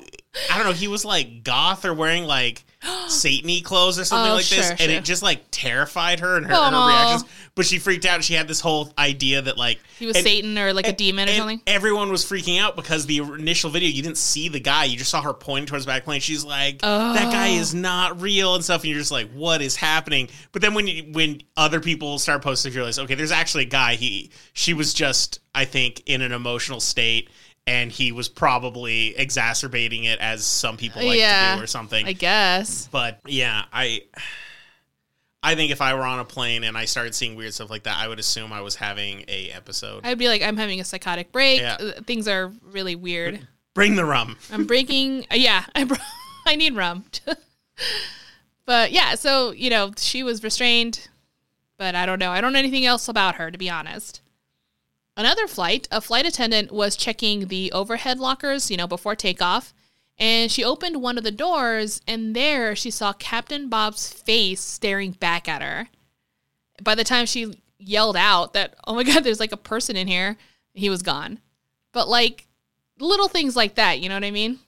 I 0.50 0.56
don't 0.56 0.66
know, 0.66 0.72
he 0.72 0.86
was 0.88 1.04
like 1.04 1.42
goth 1.42 1.84
or 1.84 1.92
wearing 1.92 2.24
like 2.24 2.62
Satan 3.08 3.62
clothes 3.62 3.98
or 3.98 4.04
something 4.04 4.30
Oh, 4.30 4.36
like 4.36 4.46
this, 4.46 4.66
sure, 4.68 4.76
and 4.78 4.90
it 4.92 5.04
just 5.04 5.22
like 5.22 5.42
terrified 5.50 6.20
her 6.20 6.36
and 6.36 6.46
her, 6.46 6.54
her 6.54 6.86
reactions. 6.86 7.24
But 7.56 7.66
she 7.66 7.78
freaked 7.78 8.06
out. 8.06 8.22
She 8.24 8.34
had 8.34 8.46
this 8.48 8.60
whole 8.60 8.92
idea 8.96 9.42
that 9.42 9.58
like 9.58 9.80
He 9.98 10.06
was 10.06 10.16
and- 10.16 10.24
Satan 10.24 10.56
or 10.56 10.72
like 10.72 10.86
a 10.86 10.92
demon 10.92 11.28
or 11.28 11.32
something. 11.32 11.60
Everyone 11.66 12.10
was 12.10 12.24
freaking 12.24 12.60
out 12.60 12.76
because 12.76 13.06
the 13.06 13.18
initial 13.18 13.70
video 13.70 13.88
you 13.90 14.02
didn't 14.02 14.18
see 14.18 14.48
the 14.48 14.60
guy, 14.60 14.84
you 14.84 14.96
just 14.96 15.10
saw 15.10 15.20
her 15.20 15.34
pointing 15.34 15.66
towards 15.66 15.84
the 15.84 15.90
back 15.90 16.04
plane. 16.04 16.20
She's 16.20 16.44
like, 16.44 16.78
"That 16.80 17.32
guy 17.32 17.50
Oh. 17.50 17.60
is 17.60 17.74
not 17.74 18.20
real" 18.22 18.54
and 18.54 18.62
stuff, 18.64 18.82
and 18.82 18.90
you're 18.90 19.00
just 19.00 19.10
like, 19.10 19.30
"What 19.32 19.60
is 19.60 19.76
happening?" 19.76 20.28
But 20.52 20.62
then 20.62 20.74
when 20.74 20.86
you, 20.86 21.02
when 21.12 21.42
other 21.56 21.80
people 21.80 22.18
start 22.20 22.40
posting, 22.42 22.72
you 22.72 22.76
realize, 22.78 22.98
okay, 23.00 23.14
there's 23.16 23.32
actually 23.32 23.64
a 23.64 23.68
guy. 23.68 23.96
He 23.96 24.30
she 24.52 24.74
was 24.74 24.94
just, 24.94 25.40
I 25.54 25.64
think, 25.64 26.02
in 26.06 26.22
an 26.22 26.32
emotional 26.32 26.78
state 26.80 27.28
and 27.66 27.92
he 27.92 28.12
was 28.12 28.28
probably 28.28 29.16
exacerbating 29.16 30.04
it 30.04 30.18
as 30.18 30.44
some 30.44 30.76
people 30.76 31.04
like 31.04 31.18
Yeah, 31.18 31.52
to 31.52 31.58
do 31.58 31.64
or 31.64 31.66
something. 31.66 32.06
I 32.06 32.12
guess. 32.12 32.88
but 32.90 33.20
yeah, 33.26 33.64
I 33.72 34.02
I 35.42 35.54
think 35.54 35.72
if 35.72 35.80
I 35.80 35.94
were 35.94 36.02
on 36.02 36.18
a 36.18 36.24
plane 36.24 36.64
and 36.64 36.76
I 36.76 36.84
started 36.84 37.14
seeing 37.14 37.34
weird 37.34 37.54
stuff 37.54 37.70
like 37.70 37.84
that, 37.84 37.96
I 37.96 38.08
would 38.08 38.18
assume 38.18 38.52
I 38.52 38.60
was 38.60 38.74
having 38.76 39.24
a 39.28 39.50
episode. 39.50 40.04
I'd 40.04 40.18
be 40.18 40.28
like, 40.28 40.42
I'm 40.42 40.56
having 40.58 40.80
a 40.80 40.84
psychotic 40.84 41.32
break. 41.32 41.60
Yeah. 41.60 41.76
Uh, 41.80 41.92
Things 42.02 42.28
are 42.28 42.52
really 42.62 42.94
weird. 42.94 43.46
Bring 43.72 43.94
the 43.94 44.04
rum. 44.04 44.36
I'm 44.52 44.66
breaking. 44.66 45.22
uh, 45.32 45.36
yeah, 45.36 45.64
I 45.74 45.84
br- 45.84 45.94
I 46.46 46.56
need 46.56 46.74
rum. 46.74 47.04
but 48.66 48.92
yeah, 48.92 49.14
so 49.14 49.52
you 49.52 49.70
know 49.70 49.92
she 49.96 50.22
was 50.22 50.42
restrained, 50.42 51.08
but 51.78 51.94
I 51.94 52.04
don't 52.06 52.18
know. 52.18 52.30
I 52.32 52.40
don't 52.40 52.52
know 52.52 52.58
anything 52.58 52.84
else 52.84 53.08
about 53.08 53.36
her 53.36 53.50
to 53.50 53.56
be 53.58 53.70
honest. 53.70 54.20
Another 55.20 55.46
flight, 55.46 55.86
a 55.90 56.00
flight 56.00 56.24
attendant 56.24 56.72
was 56.72 56.96
checking 56.96 57.48
the 57.48 57.70
overhead 57.72 58.18
lockers, 58.18 58.70
you 58.70 58.78
know, 58.78 58.86
before 58.86 59.14
takeoff, 59.14 59.74
and 60.16 60.50
she 60.50 60.64
opened 60.64 61.02
one 61.02 61.18
of 61.18 61.24
the 61.24 61.30
doors, 61.30 62.00
and 62.08 62.34
there 62.34 62.74
she 62.74 62.90
saw 62.90 63.12
Captain 63.12 63.68
Bob's 63.68 64.10
face 64.10 64.62
staring 64.62 65.10
back 65.10 65.46
at 65.46 65.60
her. 65.60 65.88
By 66.82 66.94
the 66.94 67.04
time 67.04 67.26
she 67.26 67.60
yelled 67.78 68.16
out 68.16 68.54
that, 68.54 68.76
"Oh 68.86 68.94
my 68.94 69.04
God, 69.04 69.22
there's 69.22 69.40
like 69.40 69.52
a 69.52 69.58
person 69.58 69.94
in 69.94 70.08
here," 70.08 70.38
he 70.72 70.88
was 70.88 71.02
gone. 71.02 71.40
But 71.92 72.08
like 72.08 72.46
little 72.98 73.28
things 73.28 73.54
like 73.54 73.74
that, 73.74 74.00
you 74.00 74.08
know 74.08 74.14
what 74.14 74.24
I 74.24 74.30
mean? 74.30 74.58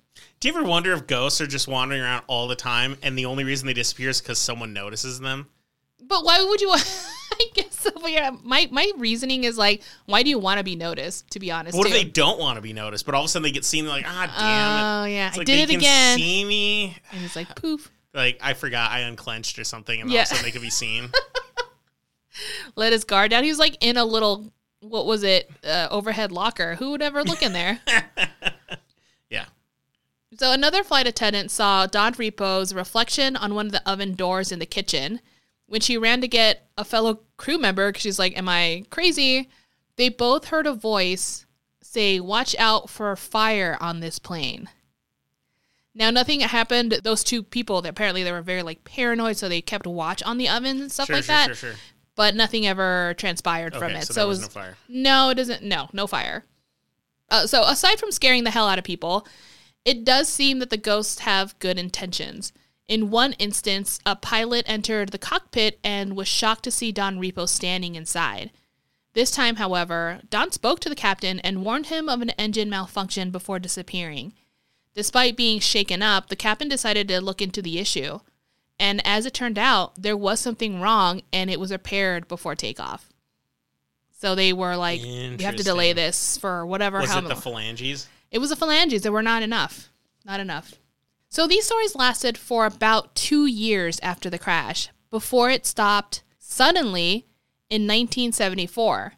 Do 0.41 0.49
you 0.49 0.55
ever 0.55 0.69
wonder 0.69 0.93
if 0.93 1.07
ghosts 1.07 1.41
are 1.41 1.47
just 1.47 1.67
wandering 1.67 2.03
around 2.03 2.25
all 2.27 2.47
the 2.47 2.57
time 2.57 2.99
and 3.03 3.17
the 3.17 3.25
only 3.25 3.45
reason 3.45 3.67
they 3.67 3.73
disappear 3.73 4.11
is 4.11 4.21
because 4.21 4.39
someone 4.39 4.75
notices 4.75 5.19
them? 5.19 5.49
But 5.99 6.27
why 6.27 6.45
would 6.45 6.61
you? 6.61 6.75
I 7.41 7.47
guess 7.55 7.79
so. 7.81 7.91
But 7.91 8.13
yeah, 8.13 8.31
my 8.43 8.69
my 8.71 8.91
reasoning 8.97 9.45
is 9.45 9.57
like, 9.59 9.83
why 10.07 10.23
do 10.23 10.31
you 10.31 10.39
want 10.39 10.59
to 10.59 10.65
be 10.65 10.77
noticed? 10.77 11.31
To 11.31 11.41
be 11.41 11.51
honest, 11.51 11.77
What 11.77 11.87
if 11.87 11.93
they 11.93 12.05
don't 12.05 12.39
want 12.39 12.57
to 12.57 12.63
be 12.63 12.73
noticed, 12.73 13.07
but 13.07 13.15
all 13.15 13.23
of 13.23 13.27
a 13.27 13.29
sudden 13.29 13.45
they 13.45 13.53
get 13.53 13.65
seen? 13.65 13.85
They're 13.85 13.95
like, 13.95 14.05
ah, 14.07 14.27
damn 14.39 14.79
it! 14.79 15.13
Oh 15.13 15.15
yeah, 15.15 15.29
It's 15.29 15.37
I 15.37 15.39
like 15.39 15.47
did 15.47 15.71
it 15.71 15.75
again. 15.77 16.19
See 16.19 16.45
me? 16.45 16.97
And 17.13 17.25
it's 17.25 17.37
like 17.37 17.55
poof. 17.57 17.91
Like 18.15 18.39
I 18.43 18.55
forgot 18.55 18.91
I 18.91 19.01
unclenched 19.01 19.59
or 19.59 19.65
something, 19.65 20.01
and 20.01 20.11
all 20.11 20.17
of 20.17 20.23
a 20.23 20.27
sudden 20.27 20.45
they 20.45 20.51
could 20.51 20.63
be 20.63 20.71
seen. 20.71 21.11
Let 22.77 22.93
his 22.93 23.05
guard 23.05 23.31
down. 23.31 23.45
He 23.45 23.51
was 23.51 23.59
like 23.59 23.77
in 23.81 23.97
a 23.97 24.05
little 24.05 24.53
what 24.81 25.07
was 25.07 25.23
it? 25.23 25.51
Uh, 25.65 25.89
overhead 25.91 26.33
locker. 26.33 26.75
Who 26.75 26.91
would 26.91 27.03
ever 27.03 27.23
look 27.23 27.43
in 27.43 27.53
there? 27.53 27.81
yeah. 29.31 29.45
So 30.39 30.53
another 30.53 30.83
flight 30.83 31.07
attendant 31.07 31.51
saw 31.51 31.87
Don 31.87 32.15
Repo's 32.15 32.75
reflection 32.75 33.37
on 33.37 33.55
one 33.55 33.67
of 33.67 33.73
the 33.73 33.89
oven 33.89 34.15
doors 34.15 34.51
in 34.51 34.59
the 34.59 34.67
kitchen. 34.67 35.21
When 35.73 35.81
she 35.81 35.97
ran 35.97 36.21
to 36.21 36.29
get 36.29 36.69
a 36.77 36.85
fellow 36.85 37.21
crew 37.39 37.57
member, 37.57 37.89
because 37.89 38.03
she's 38.03 38.19
like, 38.19 38.37
"Am 38.37 38.47
I 38.47 38.85
crazy?" 38.91 39.49
They 39.97 40.11
both 40.11 40.49
heard 40.49 40.67
a 40.67 40.75
voice 40.75 41.47
say, 41.81 42.21
"Watch 42.21 42.55
out 42.59 42.91
for 42.91 43.17
fire 43.17 43.79
on 43.81 44.01
this 44.01 44.19
plane." 44.19 44.69
Now, 45.95 46.11
nothing 46.11 46.41
happened. 46.41 47.01
Those 47.05 47.25
two 47.25 47.43
people, 47.43 47.79
apparently, 47.79 48.23
they 48.23 48.33
were 48.33 48.43
very 48.43 48.63
like 48.63 48.85
paranoid, 48.85 49.39
so 49.39 49.49
they 49.49 49.63
kept 49.63 49.87
watch 49.87 50.23
on 50.25 50.37
the 50.37 50.47
ovens 50.47 50.79
and 50.83 50.93
stuff 50.93 51.07
Sure, 51.07 51.17
like 51.17 51.25
sure, 51.25 51.35
that. 51.35 51.47
sure, 51.47 51.55
sure. 51.55 51.75
But 52.17 52.35
nothing 52.35 52.67
ever 52.67 53.15
transpired 53.17 53.75
from 53.75 53.93
it. 53.93 54.05
so 54.07 54.13
So, 54.13 54.25
it 54.25 54.29
was 54.29 54.39
was 54.41 54.49
no 54.49 54.61
fire. 54.61 54.77
no, 54.89 55.31
it 55.31 55.37
doesn't. 55.37 55.63
No, 55.63 55.89
no 55.95 56.07
fire. 56.07 56.45
Uh, 57.31 57.47
so 57.47 57.63
aside 57.65 57.99
from 57.99 58.13
scaring 58.13 58.45
the 58.45 58.51
hell 58.51 58.69
out 58.69 58.79
of 58.79 58.85
people, 58.85 59.27
it 59.87 60.05
does 60.05 60.29
seem 60.29 60.59
that 60.59 60.69
the 60.69 60.77
ghosts 60.77 61.21
have 61.21 61.59
good 61.61 61.79
intentions. 61.79 62.53
In 62.93 63.09
one 63.09 63.33
instance, 63.39 64.01
a 64.05 64.15
pilot 64.15 64.67
entered 64.69 65.13
the 65.13 65.19
cockpit 65.19 65.81
and 65.83 66.15
was 66.15 66.29
shocked 66.29 66.65
to 66.65 66.71
see 66.71 66.93
Don 66.93 67.19
Repo 67.19 67.49
standing 67.49 67.95
inside. 67.95 68.51
This 69.15 69.31
time, 69.31 69.57
however, 69.57 70.21
Don 70.29 70.53
spoke 70.53 70.79
to 70.81 70.91
the 70.91 70.95
captain 70.95 71.41
and 71.41 71.65
warned 71.65 71.87
him 71.87 72.11
of 72.11 72.21
an 72.21 72.31
engine 72.37 72.69
malfunction 72.69 73.31
before 73.31 73.59
disappearing. 73.59 74.35
Despite 74.93 75.39
being 75.39 75.59
shaken 75.59 76.03
up, 76.03 76.29
the 76.29 76.37
captain 76.37 76.69
decided 76.69 77.09
to 77.09 77.23
look 77.23 77.41
into 77.41 77.63
the 77.63 77.79
issue. 77.79 78.19
And 78.79 79.01
as 79.07 79.25
it 79.25 79.33
turned 79.33 79.57
out, 79.57 79.95
there 79.97 80.15
was 80.15 80.39
something 80.39 80.79
wrong 80.79 81.23
and 81.33 81.49
it 81.49 81.59
was 81.59 81.73
repaired 81.73 82.29
before 82.29 82.55
takeoff. 82.55 83.09
So 84.21 84.35
they 84.35 84.53
were 84.53 84.77
like, 84.77 85.01
we 85.01 85.39
have 85.41 85.57
to 85.57 85.65
delay 85.65 85.95
this 85.95 86.37
for 86.37 86.67
whatever. 86.67 87.01
Was 87.01 87.11
how 87.11 87.21
it 87.21 87.29
the 87.29 87.37
phalanges? 87.37 88.07
it 88.31 88.39
was 88.39 88.51
the 88.51 88.57
phalanges. 88.57 89.01
There 89.01 89.13
were 89.13 89.23
not 89.23 89.43
enough. 89.43 89.89
Not 90.27 90.41
enough. 90.41 90.75
So 91.33 91.47
these 91.47 91.65
stories 91.65 91.97
lasted 91.97 92.37
for 92.37 92.67
about 92.67 93.15
two 93.15 93.47
years 93.47 93.99
after 94.03 94.29
the 94.29 94.39
crash 94.39 94.91
before 95.11 95.49
it 95.49 95.65
stopped 95.65 96.23
suddenly 96.39 97.27
in 97.71 97.85
1974. 97.85 99.15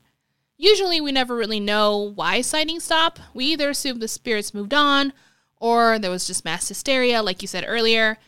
Usually, 0.57 1.01
we 1.01 1.11
never 1.11 1.35
really 1.35 1.59
know 1.59 1.99
why 1.99 2.41
sightings 2.41 2.85
stop. 2.85 3.19
We 3.35 3.47
either 3.47 3.69
assume 3.69 3.99
the 3.99 4.07
spirits 4.07 4.55
moved 4.55 4.73
on 4.73 5.13
or 5.57 5.99
there 5.99 6.13
was 6.13 6.25
just 6.25 6.45
mass 6.45 6.69
hysteria, 6.69 7.21
like 7.21 7.43
you 7.43 7.49
said 7.49 7.65
earlier. 7.67 8.19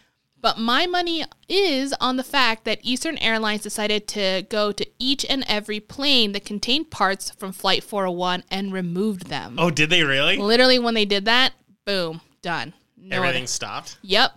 But 0.41 0.59
my 0.59 0.87
money 0.89 1.25
is 1.49 1.95
on 2.01 2.17
the 2.17 2.25
fact 2.25 2.65
that 2.65 2.81
Eastern 2.83 3.17
Airlines 3.19 3.63
decided 3.63 4.09
to 4.09 4.45
go 4.51 4.73
to 4.73 4.87
each 4.99 5.25
and 5.31 5.45
every 5.47 5.79
plane 5.79 6.33
that 6.33 6.45
contained 6.45 6.91
parts 6.91 7.31
from 7.31 7.53
Flight 7.53 7.85
401 7.85 8.43
and 8.51 8.73
removed 8.73 9.29
them. 9.29 9.55
Oh, 9.61 9.71
did 9.71 9.91
they 9.91 10.03
really? 10.03 10.39
Literally, 10.39 10.81
when 10.81 10.95
they 10.95 11.05
did 11.05 11.25
that, 11.27 11.53
boom, 11.85 12.21
done. 12.43 12.73
No 13.09 13.17
Everything 13.17 13.43
other- 13.43 13.47
stopped. 13.49 13.99
Yep. 14.03 14.33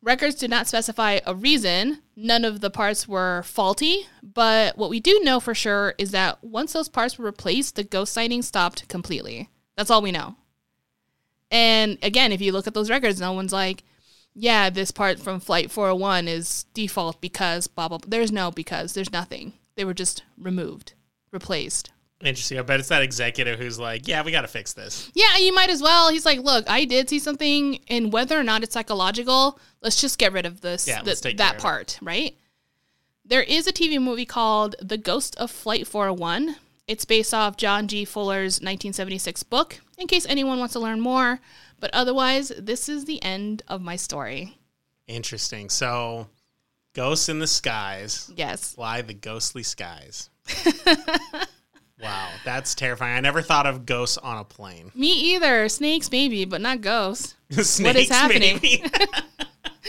Records 0.00 0.36
did 0.36 0.50
not 0.50 0.68
specify 0.68 1.18
a 1.26 1.34
reason. 1.34 2.02
None 2.14 2.44
of 2.44 2.60
the 2.60 2.70
parts 2.70 3.08
were 3.08 3.42
faulty, 3.44 4.06
but 4.22 4.78
what 4.78 4.90
we 4.90 5.00
do 5.00 5.20
know 5.24 5.40
for 5.40 5.54
sure 5.54 5.94
is 5.98 6.12
that 6.12 6.42
once 6.42 6.72
those 6.72 6.88
parts 6.88 7.18
were 7.18 7.24
replaced, 7.24 7.74
the 7.74 7.82
ghost 7.84 8.12
sighting 8.12 8.42
stopped 8.42 8.86
completely. 8.88 9.48
That's 9.76 9.90
all 9.90 10.00
we 10.02 10.12
know. 10.12 10.36
And 11.50 11.98
again, 12.02 12.30
if 12.32 12.40
you 12.40 12.52
look 12.52 12.66
at 12.66 12.74
those 12.74 12.90
records, 12.90 13.20
no 13.20 13.32
one's 13.32 13.52
like, 13.52 13.82
yeah, 14.34 14.70
this 14.70 14.90
part 14.92 15.18
from 15.18 15.40
Flight 15.40 15.70
401 15.70 16.28
is 16.28 16.64
default 16.74 17.20
because 17.20 17.66
blah, 17.66 17.88
blah, 17.88 17.98
blah. 17.98 18.08
There's 18.08 18.30
no 18.30 18.50
because. 18.50 18.92
There's 18.92 19.12
nothing. 19.12 19.54
They 19.74 19.84
were 19.84 19.94
just 19.94 20.22
removed, 20.36 20.92
replaced. 21.32 21.90
Interesting. 22.24 22.58
I 22.58 22.62
bet 22.62 22.80
it's 22.80 22.88
that 22.88 23.02
executive 23.02 23.60
who's 23.60 23.78
like, 23.78 24.08
"Yeah, 24.08 24.22
we 24.24 24.32
got 24.32 24.40
to 24.40 24.48
fix 24.48 24.72
this." 24.72 25.10
Yeah, 25.14 25.36
you 25.38 25.54
might 25.54 25.70
as 25.70 25.80
well. 25.80 26.10
He's 26.10 26.26
like, 26.26 26.40
look, 26.40 26.68
I 26.68 26.84
did 26.84 27.08
see 27.08 27.20
something, 27.20 27.78
and 27.88 28.12
whether 28.12 28.38
or 28.38 28.42
not 28.42 28.64
it's 28.64 28.72
psychological, 28.74 29.58
let's 29.82 30.00
just 30.00 30.18
get 30.18 30.32
rid 30.32 30.44
of 30.44 30.60
this, 30.60 30.88
Yeah, 30.88 31.00
th- 31.02 31.36
that 31.36 31.58
part, 31.58 31.96
right? 32.02 32.36
There 33.24 33.42
is 33.42 33.66
a 33.68 33.72
TV 33.72 34.00
movie 34.02 34.24
called 34.24 34.74
The 34.82 34.96
Ghost 34.98 35.36
of 35.36 35.50
Flight 35.50 35.86
401. 35.86 36.56
It's 36.88 37.04
based 37.04 37.32
off 37.34 37.56
John 37.56 37.86
G. 37.86 38.04
Fuller's 38.04 38.54
1976 38.56 39.42
book, 39.44 39.78
in 39.98 40.06
case 40.08 40.26
anyone 40.26 40.58
wants 40.58 40.72
to 40.72 40.80
learn 40.80 41.00
more. 41.00 41.38
But 41.78 41.90
otherwise, 41.92 42.50
this 42.58 42.88
is 42.88 43.04
the 43.04 43.22
end 43.22 43.62
of 43.68 43.80
my 43.82 43.94
story. 43.94 44.56
Interesting. 45.06 45.68
So, 45.70 46.26
ghosts 46.94 47.28
in 47.28 47.38
the 47.38 47.46
skies 47.46 48.28
Yes. 48.34 48.72
fly 48.74 49.02
the 49.02 49.14
ghostly 49.14 49.62
skies. 49.62 50.30
wow, 52.02 52.30
that's 52.44 52.74
terrifying. 52.74 53.16
I 53.16 53.20
never 53.20 53.42
thought 53.42 53.66
of 53.66 53.86
ghosts 53.86 54.18
on 54.18 54.38
a 54.38 54.44
plane. 54.44 54.92
Me 54.94 55.34
either. 55.34 55.68
Snakes, 55.68 56.10
maybe, 56.10 56.44
but 56.44 56.60
not 56.60 56.80
ghosts. 56.80 57.34
Snakes, 57.50 58.08
happening? 58.08 58.60
maybe. 58.62 58.84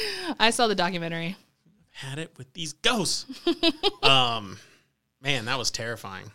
I 0.39 0.49
saw 0.51 0.67
the 0.67 0.75
documentary. 0.75 1.35
Had 1.91 2.19
it 2.19 2.33
with 2.37 2.53
these 2.53 2.73
ghosts. 2.73 3.25
um, 4.03 4.57
man, 5.21 5.45
that 5.45 5.57
was 5.57 5.71
terrifying. 5.71 6.31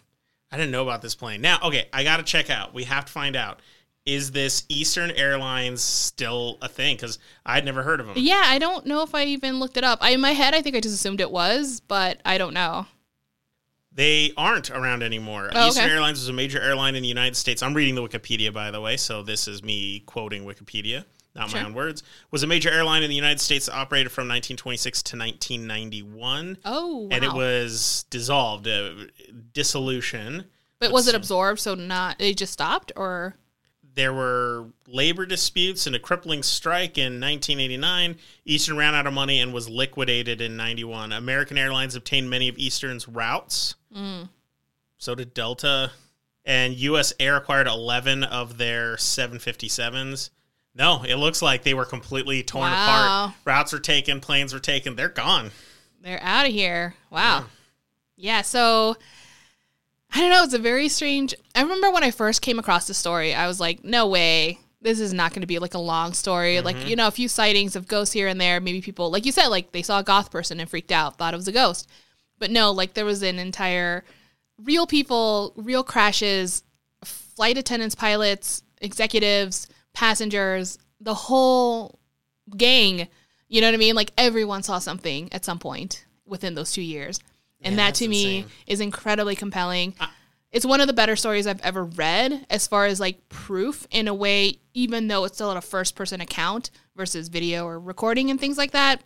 I 0.51 0.57
didn't 0.57 0.73
know 0.73 0.83
about 0.83 1.03
this 1.03 1.15
plane. 1.15 1.41
Now, 1.41 1.59
okay, 1.65 1.89
I 1.93 2.05
got 2.05 2.19
to 2.19 2.23
check 2.23 2.51
out. 2.51 2.75
We 2.75 2.85
have 2.85 3.07
to 3.07 3.13
find 3.13 3.35
out. 3.35 3.61
Is 4.07 4.33
this 4.33 4.65
Eastern 4.69 5.11
Airlines 5.13 5.83
still 5.83 6.59
a 6.61 6.69
thing? 6.69 6.95
Because 6.95 7.19
I'd 7.47 7.65
never 7.65 7.83
heard 7.83 8.01
of 8.01 8.07
them. 8.07 8.17
Yeah, 8.19 8.43
I 8.45 8.59
don't 8.59 8.85
know 8.85 9.03
if 9.03 9.15
I 9.15 9.25
even 9.25 9.59
looked 9.59 9.79
it 9.79 9.85
up. 9.85 9.99
I, 10.03 10.11
in 10.11 10.21
my 10.21 10.33
head, 10.33 10.55
I 10.55 10.61
think 10.61 10.77
I 10.77 10.81
just 10.81 10.95
assumed 10.95 11.23
it 11.23 11.31
was, 11.31 11.81
but 11.81 12.21
I 12.25 12.37
don't 12.37 12.53
know. 12.53 12.87
They 13.95 14.33
aren't 14.37 14.71
around 14.71 15.03
anymore. 15.03 15.51
Oh, 15.55 15.69
Eastern 15.69 15.85
okay. 15.85 15.93
Airlines 15.95 16.19
was 16.19 16.29
a 16.29 16.33
major 16.33 16.61
airline 16.61 16.97
in 16.97 17.03
the 17.03 17.09
United 17.09 17.37
States. 17.37 17.63
I'm 17.63 17.75
reading 17.75 17.95
the 17.95 18.03
Wikipedia, 18.03 18.53
by 18.53 18.71
the 18.73 18.81
way, 18.81 18.97
so 18.97 19.23
this 19.23 19.47
is 19.47 19.63
me 19.63 20.01
quoting 20.01 20.45
Wikipedia, 20.45 21.05
not 21.37 21.53
my 21.53 21.65
own 21.65 21.75
words. 21.75 22.03
Was 22.33 22.43
a 22.43 22.47
major 22.49 22.71
airline 22.71 23.05
in 23.05 23.09
the 23.09 23.15
United 23.15 23.41
States 23.41 23.67
that 23.67 23.75
operated 23.77 24.11
from 24.11 24.23
1926 24.27 25.03
to 25.05 25.17
1991, 25.17 26.59
Oh, 26.65 26.97
wow. 27.03 27.09
and 27.13 27.25
it 27.25 27.33
was 27.33 28.05
dissolved, 28.11 28.67
uh, 28.67 28.91
dissolution. 29.53 30.47
but 30.81 30.91
was 30.93 31.07
it 31.09 31.15
absorbed? 31.15 31.61
So 31.61 31.75
not 31.75 32.21
it 32.21 32.37
just 32.37 32.53
stopped, 32.53 32.91
or 32.97 33.37
There 33.95 34.13
were 34.13 34.67
labor 34.89 35.25
disputes 35.25 35.87
and 35.87 35.95
a 35.95 36.01
crippling 36.01 36.43
strike 36.43 36.99
in 36.99 37.21
1989. 37.21 38.17
Eastern 38.45 38.77
ran 38.77 38.95
out 38.95 39.07
of 39.07 39.13
money 39.13 39.41
and 39.41 39.53
was 39.55 39.69
liquidated 39.69 40.41
in 40.41 40.57
91. 40.57 41.13
American 41.13 41.57
Airlines 41.57 41.95
obtained 41.95 42.29
many 42.29 42.49
of 42.49 42.59
Eastern's 42.59 43.07
routes. 43.07 43.77
Mm. 43.97 44.29
So 44.99 45.15
did 45.15 45.33
Delta. 45.35 45.93
And 46.45 46.75
U.S. 46.75 47.13
Air 47.21 47.37
acquired 47.37 47.67
11 47.69 48.25
of 48.25 48.59
their 48.59 48.97
757s. 48.97 50.31
No, 50.75 51.05
it 51.05 51.15
looks 51.15 51.41
like 51.41 51.63
they 51.63 51.73
were 51.75 51.85
completely 51.85 52.43
torn 52.43 52.71
Wow. 52.73 53.25
apart. 53.27 53.37
Routes 53.45 53.73
were 53.73 53.79
taken, 53.79 54.21
planes 54.21 54.53
were 54.53 54.59
taken. 54.61 54.97
They're 54.97 55.09
gone. 55.09 55.53
they're 56.03 56.21
out 56.23 56.47
of 56.47 56.53
here? 56.53 56.95
Wow. 57.11 57.47
Yeah. 58.17 58.43
so, 58.43 58.97
I 60.15 60.21
don't 60.21 60.31
know. 60.31 60.45
It's 60.45 60.55
a 60.55 60.59
very 60.59 60.89
strange. 60.89 61.35
I 61.57 61.63
remember 61.63 61.91
when 61.91 62.05
I 62.05 62.13
first 62.13 62.41
came 62.41 62.61
across 62.61 62.87
the 62.87 62.95
story, 62.95 63.35
I 63.35 63.49
was 63.49 63.59
like, 63.59 63.83
no 63.83 64.07
way. 64.07 64.61
This 64.81 65.01
is 65.01 65.13
not 65.13 65.33
going 65.33 65.41
to 65.41 65.47
be 65.47 65.59
like 65.59 65.75
a 65.75 65.79
long 65.79 66.13
story. 66.13 66.57
Mm-hmm. 66.57 66.65
Like, 66.65 66.89
you 66.89 66.95
know, 66.95 67.09
a 67.09 67.13
few 67.13 67.27
sightings 67.27 67.75
of 67.75 67.89
ghosts 67.89 68.13
here 68.13 68.29
and 68.29 68.41
there. 68.41 68.61
Maybe 68.61 68.81
people, 68.81 69.11
like 69.11 69.27
you 69.27 69.33
said, 69.33 69.49
like 69.49 69.73
they 69.73 69.83
saw 69.83 69.99
a 69.99 70.05
goth 70.05 70.31
person 70.31 70.61
and 70.61 70.71
freaked 70.71 70.93
out, 70.93 71.19
thought 71.19 71.35
it 71.35 71.39
was 71.39 71.49
a 71.49 71.53
ghost. 71.53 71.89
But 72.39 72.51
no, 72.51 72.71
like 72.71 72.95
there 72.95 73.05
was 73.05 73.23
an 73.23 73.39
entire 73.39 74.05
real 74.63 74.87
people, 74.87 75.53
real 75.57 75.83
crashes, 75.83 76.63
flight 77.03 77.59
attendants, 77.59 77.95
pilots, 77.95 78.63
executives, 78.81 79.69
passengers, 79.95 80.79
the 81.01 81.15
whole 81.15 81.99
gang. 82.57 83.09
You 83.49 83.61
know 83.61 83.67
what 83.67 83.75
I 83.75 83.79
mean? 83.79 83.97
Like 83.97 84.13
everyone 84.17 84.63
saw 84.63 84.79
something 84.79 85.33
at 85.33 85.45
some 85.45 85.59
point 85.59 86.05
within 86.25 86.55
those 86.55 86.73
two 86.73 86.83
years. 86.83 87.19
And 87.65 87.75
Yeah, 87.77 87.87
that 87.87 87.95
to 87.97 88.09
me 88.09 88.39
insane. 88.39 88.51
is 88.67 88.81
incredibly 88.81 89.35
compelling. 89.35 89.95
it's 90.53 90.65
one 90.67 90.81
of 90.81 90.87
the 90.87 90.93
better 90.93 91.17
stories 91.17 91.47
I've 91.49 91.61
ever 91.63 91.85
read 91.85 92.47
as 92.51 92.67
far 92.69 92.87
as 92.87 93.01
like 93.01 93.29
proof 93.29 93.87
in 93.91 94.07
a 94.07 94.15
way, 94.15 94.59
even 94.75 95.09
though 95.09 95.25
it's 95.25 95.35
still 95.37 95.51
at 95.51 95.57
a 95.57 95.61
first 95.61 95.97
person 95.97 96.21
account 96.21 96.71
versus 96.95 97.29
video 97.29 97.67
or 97.67 97.81
recording 97.81 98.31
and 98.31 98.39
things 98.39 98.57
like 98.59 98.71
that, 98.71 99.03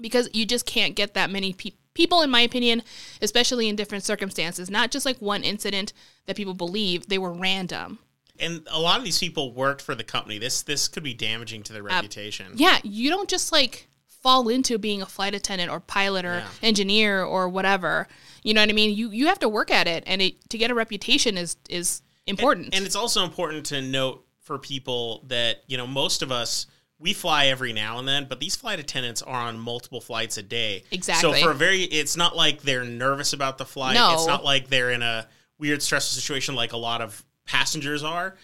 because 0.00 0.28
you 0.32 0.46
just 0.46 0.64
can't 0.66 0.94
get 0.94 1.12
that 1.14 1.28
many 1.30 1.52
pe- 1.52 1.72
people, 1.94 2.22
in 2.22 2.30
my 2.30 2.40
opinion, 2.40 2.82
especially 3.20 3.68
in 3.68 3.76
different 3.76 4.04
circumstances, 4.04 4.70
not 4.70 4.90
just 4.90 5.04
like 5.04 5.18
one 5.18 5.42
incident 5.42 5.92
that 6.26 6.36
people 6.36 6.54
believe 6.54 7.08
they 7.08 7.18
were 7.18 7.32
random. 7.32 7.98
And 8.38 8.66
a 8.70 8.78
lot 8.80 8.98
of 8.98 9.04
these 9.04 9.18
people 9.18 9.52
worked 9.52 9.80
for 9.82 9.94
the 9.94 10.04
company. 10.04 10.38
This 10.38 10.60
this 10.62 10.88
could 10.88 11.02
be 11.02 11.14
damaging 11.14 11.62
to 11.64 11.72
their 11.72 11.82
reputation. 11.82 12.52
Yeah, 12.54 12.78
you 12.82 13.08
don't 13.10 13.28
just 13.30 13.50
like 13.50 13.88
fall 14.26 14.48
into 14.48 14.76
being 14.76 15.00
a 15.02 15.06
flight 15.06 15.36
attendant 15.36 15.70
or 15.70 15.78
pilot 15.78 16.24
or 16.24 16.38
Yeah. 16.38 16.48
engineer 16.60 17.22
or 17.22 17.48
whatever. 17.48 18.08
You 18.42 18.54
know 18.54 18.60
what 18.60 18.70
I 18.70 18.72
mean? 18.72 18.96
You 18.96 19.10
you 19.12 19.28
have 19.28 19.38
to 19.38 19.48
work 19.48 19.70
at 19.70 19.86
it, 19.86 20.02
and 20.04 20.20
it, 20.20 20.50
to 20.50 20.58
get 20.58 20.68
a 20.68 20.74
reputation 20.74 21.38
is 21.38 21.56
is 21.68 22.02
important. 22.26 22.74
And 22.74 22.84
it's 22.84 22.96
also 22.96 23.22
important 23.22 23.66
to 23.66 23.80
note 23.80 24.26
for 24.40 24.58
people 24.58 25.22
that, 25.28 25.62
you 25.68 25.76
know, 25.76 25.86
most 25.86 26.22
of 26.22 26.32
us 26.32 26.66
we 26.98 27.12
fly 27.12 27.46
every 27.46 27.72
now 27.72 27.98
and 27.98 28.08
then, 28.08 28.24
but 28.28 28.40
these 28.40 28.56
flight 28.56 28.80
attendants 28.80 29.22
are 29.22 29.42
on 29.42 29.58
multiple 29.60 30.00
flights 30.00 30.38
a 30.38 30.42
day. 30.42 30.82
Exactly. 30.90 31.40
So 31.40 31.44
for 31.46 31.52
a 31.52 31.54
very 31.54 31.82
it's 31.82 32.16
not 32.16 32.34
like 32.34 32.62
they're 32.62 32.84
nervous 32.84 33.32
about 33.32 33.58
the 33.58 33.66
flight. 33.66 33.94
No. 33.94 34.14
It's 34.14 34.26
not 34.26 34.42
like 34.42 34.68
they're 34.68 34.90
in 34.90 35.02
a 35.02 35.28
weird 35.58 35.82
stressful 35.82 36.16
situation 36.20 36.56
like 36.56 36.72
a 36.72 36.76
lot 36.78 37.00
of 37.00 37.24
passengers 37.44 38.02
are. 38.02 38.34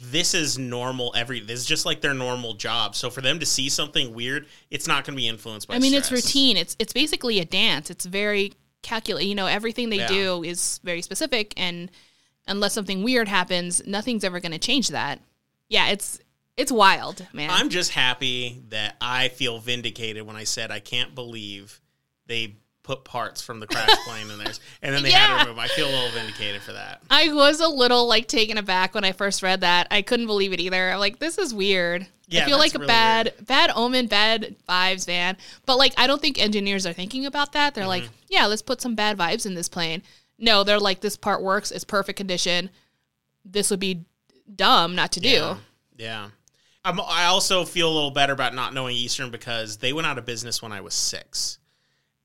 This 0.00 0.34
is 0.34 0.58
normal 0.58 1.12
every 1.16 1.40
this 1.40 1.60
is 1.60 1.66
just 1.66 1.86
like 1.86 2.00
their 2.00 2.14
normal 2.14 2.54
job. 2.54 2.94
So 2.94 3.10
for 3.10 3.20
them 3.20 3.38
to 3.40 3.46
see 3.46 3.68
something 3.68 4.14
weird, 4.14 4.46
it's 4.70 4.86
not 4.86 5.04
going 5.04 5.16
to 5.16 5.20
be 5.20 5.28
influenced 5.28 5.68
by 5.68 5.74
I 5.74 5.78
mean, 5.78 5.94
it's 5.94 6.10
routine. 6.12 6.56
It's 6.56 6.76
it's 6.78 6.92
basically 6.92 7.38
a 7.40 7.44
dance. 7.44 7.90
It's 7.90 8.04
very 8.04 8.52
calculate. 8.82 9.26
You 9.26 9.34
know, 9.34 9.46
everything 9.46 9.90
they 9.90 9.98
Yeah. 9.98 10.08
do 10.08 10.42
is 10.44 10.80
very 10.82 11.02
specific, 11.02 11.54
and 11.56 11.90
unless 12.46 12.72
something 12.74 13.02
weird 13.02 13.28
happens, 13.28 13.80
nothing's 13.86 14.24
ever 14.24 14.40
going 14.40 14.52
to 14.52 14.58
change 14.58 14.88
that. 14.88 15.20
Yeah, 15.68 15.88
it's 15.88 16.20
it's 16.56 16.70
wild, 16.72 17.26
man. 17.32 17.48
I'm 17.50 17.70
just 17.70 17.92
happy 17.92 18.62
that 18.68 18.96
I 19.00 19.28
feel 19.28 19.58
vindicated 19.58 20.24
when 20.26 20.36
I 20.36 20.44
said 20.44 20.70
I 20.70 20.80
can't 20.80 21.14
believe 21.14 21.80
they 22.26 22.56
put 22.82 23.04
parts 23.04 23.40
from 23.40 23.60
the 23.60 23.66
crash 23.66 23.90
plane 24.06 24.30
in 24.30 24.38
theirs, 24.38 24.58
and 24.82 24.94
then 24.94 25.02
they 25.02 25.10
had 25.12 25.28
Yeah. 25.28 25.44
to 25.44 25.50
remove. 25.50 25.58
'em. 25.58 25.60
I 25.60 25.68
feel 25.68 25.86
a 25.88 25.90
little 25.92 26.10
vindicated 26.10 26.62
for 26.62 26.72
that. 26.72 27.00
I 27.10 27.32
was 27.32 27.60
a 27.60 27.68
little 27.68 28.06
like 28.08 28.26
taken 28.28 28.58
aback 28.58 28.94
when 28.94 29.04
I 29.04 29.12
first 29.12 29.42
read 29.42 29.60
that. 29.60 29.86
I 29.90 30.02
couldn't 30.02 30.26
believe 30.26 30.52
it 30.52 30.60
either. 30.60 30.90
I'm 30.92 30.98
like, 30.98 31.18
this 31.18 31.38
is 31.38 31.54
weird. 31.54 32.06
Yeah, 32.28 32.42
I 32.42 32.46
feel 32.46 32.58
like 32.58 32.74
a 32.74 32.78
really 32.78 32.88
bad 32.88 33.34
bad 33.46 33.70
omen, 33.74 34.06
bad 34.06 34.56
vibes, 34.68 35.06
man. 35.06 35.36
But 35.66 35.76
like 35.78 35.92
I 35.96 36.06
don't 36.06 36.20
think 36.20 36.38
engineers 36.40 36.86
are 36.86 36.92
thinking 36.92 37.26
about 37.26 37.52
that. 37.52 37.74
They're 37.74 37.86
like, 37.86 38.04
Mm-hmm. 38.04 38.12
yeah, 38.30 38.46
let's 38.46 38.62
put 38.62 38.80
some 38.80 38.94
bad 38.94 39.16
vibes 39.18 39.44
in 39.46 39.54
this 39.54 39.68
plane. 39.68 40.02
No, 40.38 40.64
they're 40.64 40.80
like, 40.80 41.00
this 41.00 41.16
part 41.16 41.42
works, 41.42 41.70
it's 41.70 41.84
perfect 41.84 42.16
condition. 42.16 42.70
This 43.44 43.70
would 43.70 43.80
be 43.80 44.04
dumb 44.56 44.94
not 44.96 45.12
to 45.12 45.20
do. 45.20 45.28
Yeah. 45.28 45.56
Yeah. 45.96 46.28
I'm, 46.84 47.00
I 47.00 47.26
also 47.26 47.64
feel 47.64 47.88
a 47.88 47.94
little 47.94 48.10
better 48.10 48.32
about 48.32 48.54
not 48.54 48.74
knowing 48.74 48.96
Eastern 48.96 49.30
because 49.30 49.76
they 49.76 49.92
went 49.92 50.06
out 50.08 50.18
of 50.18 50.24
business 50.26 50.60
when 50.60 50.72
I 50.72 50.80
was 50.80 50.94
six. 50.94 51.58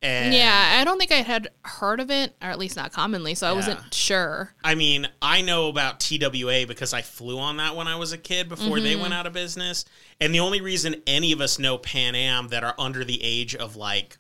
And 0.02 0.34
Yeah, 0.34 0.78
I 0.80 0.84
don't 0.84 1.00
think 1.00 1.12
I 1.12 1.24
had 1.24 1.50
heard 1.66 2.00
of 2.00 2.12
it, 2.12 2.36
or 2.42 2.50
at 2.50 2.60
least 2.60 2.76
not 2.76 2.92
commonly, 2.94 3.34
so 3.34 3.48
I 3.48 3.50
Yeah. 3.52 3.56
wasn't 3.56 3.94
sure. 3.94 4.54
I 4.64 4.76
mean, 4.76 5.08
I 5.22 5.42
know 5.42 5.70
about 5.70 6.00
TWA 6.00 6.66
because 6.68 6.94
I 6.94 7.02
flew 7.02 7.40
on 7.40 7.58
that 7.58 7.76
when 7.76 7.88
I 7.88 7.96
was 7.96 8.12
a 8.12 8.18
kid 8.18 8.48
before 8.48 8.80
they 8.80 8.94
Mm-hmm. 8.94 9.02
went 9.02 9.14
out 9.16 9.26
of 9.26 9.34
business. 9.34 9.86
And 10.22 10.34
the 10.36 10.40
only 10.40 10.62
reason 10.62 11.02
any 11.08 11.32
of 11.32 11.42
us 11.42 11.58
know 11.58 11.78
Pan 11.80 12.14
Am 12.14 12.50
that 12.50 12.64
are 12.64 12.76
under 12.78 13.04
the 13.04 13.24
age 13.24 13.56
of 13.56 13.76
like, 13.76 14.18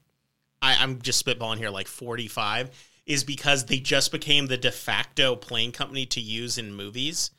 I, 0.61 0.75
I'm 0.81 0.99
just 1.01 1.23
spitballing 1.23 1.57
here, 1.57 1.69
like 1.69 1.87
45, 1.87 2.71
is 3.05 3.23
because 3.23 3.65
they 3.65 3.79
just 3.79 4.11
became 4.11 4.47
the 4.47 4.57
de 4.57 4.71
facto 4.71 5.35
plane 5.35 5.71
company 5.71 6.07
to 6.07 6.19
use 6.19 6.57
in 6.57 6.73
movies. 6.73 7.29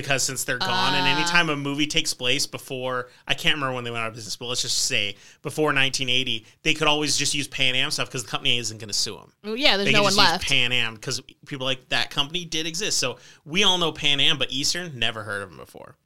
Because 0.00 0.22
since 0.22 0.44
they're 0.44 0.58
gone, 0.58 0.94
and 0.94 1.06
Ah. 1.06 1.16
anytime 1.18 1.48
a 1.50 1.56
movie 1.56 1.86
takes 1.86 2.14
place 2.14 2.46
before, 2.46 3.08
I 3.26 3.34
can't 3.34 3.54
remember 3.56 3.74
when 3.74 3.84
they 3.84 3.90
went 3.90 4.02
out 4.02 4.08
of 4.08 4.14
business, 4.14 4.36
but 4.36 4.46
let's 4.46 4.62
just 4.62 4.78
say 4.78 5.16
before 5.42 5.72
1980, 5.72 6.46
they 6.62 6.74
could 6.74 6.86
always 6.86 7.16
just 7.16 7.34
use 7.34 7.48
Pan 7.48 7.74
Am 7.74 7.90
stuff 7.90 8.08
because 8.08 8.22
the 8.24 8.30
company 8.30 8.58
isn't 8.58 8.78
going 8.78 8.88
to 8.88 8.94
sue 8.94 9.16
them 9.16 9.32
Well, 9.42 9.56
yeah, 9.56 9.76
there's 9.76 9.86
they 9.86 9.92
no 9.92 10.02
one 10.02 10.12
just 10.12 10.18
use 10.20 10.30
left. 10.32 10.48
Pan 10.48 10.72
Am 10.72 10.94
because 10.94 11.20
people 11.46 11.66
like 11.66 11.88
that 11.88 12.10
company 12.10 12.44
did 12.44 12.66
exist. 12.66 12.98
So 12.98 13.18
we 13.44 13.64
all 13.64 13.78
know 13.78 13.90
Pan 13.92 14.20
Am, 14.20 14.38
but 14.38 14.52
Eastern 14.52 14.98
never 14.98 15.24
heard 15.24 15.42
of 15.42 15.48
them 15.50 15.58
before. 15.58 15.96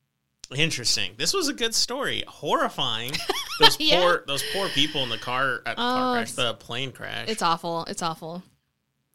Interesting. 0.55 1.14
This 1.16 1.32
was 1.32 1.49
a 1.49 1.55
good 1.55 1.74
story. 1.74 2.24
Horrifying. 2.28 3.12
Those 3.61 3.78
Yeah. 3.80 4.01
poor 4.01 4.24
those 4.26 4.43
poor 4.53 4.68
people 4.70 5.03
in 5.03 5.09
the 5.09 5.18
car 5.18 5.62
at 5.66 5.76
the 5.76 5.82
car 5.82 6.11
Oh, 6.16 6.18
crash, 6.18 6.32
the 6.32 6.55
plane 6.55 6.93
crash. 6.93 7.28
it's 7.28 7.43
awful. 7.43 7.84
It's 7.84 8.03
awful. 8.03 8.43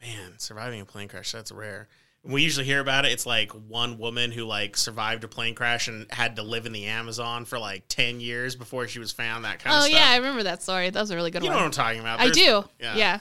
Man, 0.02 0.34
surviving 0.38 0.80
a 0.82 0.86
plane 0.86 1.08
crash, 1.08 1.32
that's 1.32 1.52
rare. 1.52 1.88
We 2.28 2.44
usually 2.44 2.66
hear 2.66 2.80
about 2.80 3.06
it. 3.06 3.12
It's 3.12 3.26
like 3.26 3.52
one 3.52 3.98
woman 3.98 4.32
who 4.32 4.44
like 4.44 4.76
survived 4.76 5.24
a 5.24 5.28
plane 5.28 5.56
crash 5.56 5.88
and 5.88 6.06
had 6.12 6.36
to 6.36 6.44
live 6.44 6.66
in 6.66 6.74
the 6.74 6.86
Amazon 6.86 7.46
for 7.46 7.58
like 7.58 7.88
ten 7.88 8.20
years 8.20 8.56
before 8.56 8.88
she 8.88 9.00
was 9.00 9.12
found. 9.12 9.46
That 9.46 9.60
kind 9.60 9.74
Oh 9.74 9.80
of 9.80 9.84
stuff. 9.86 9.96
Oh 9.96 9.98
yeah, 9.98 10.10
I 10.12 10.18
remember 10.18 10.44
that 10.44 10.62
story. 10.62 10.90
That 10.90 11.00
was 11.00 11.12
a 11.12 11.16
really 11.16 11.32
good 11.32 11.42
one. 11.42 11.46
you 11.46 11.50
know 11.52 11.58
what 11.58 11.66
I'm 11.66 11.72
talking 11.72 12.00
about. 12.00 12.20
I 12.20 12.30
do. 12.30 12.64
yeah. 12.80 12.96
yeah. 12.96 13.20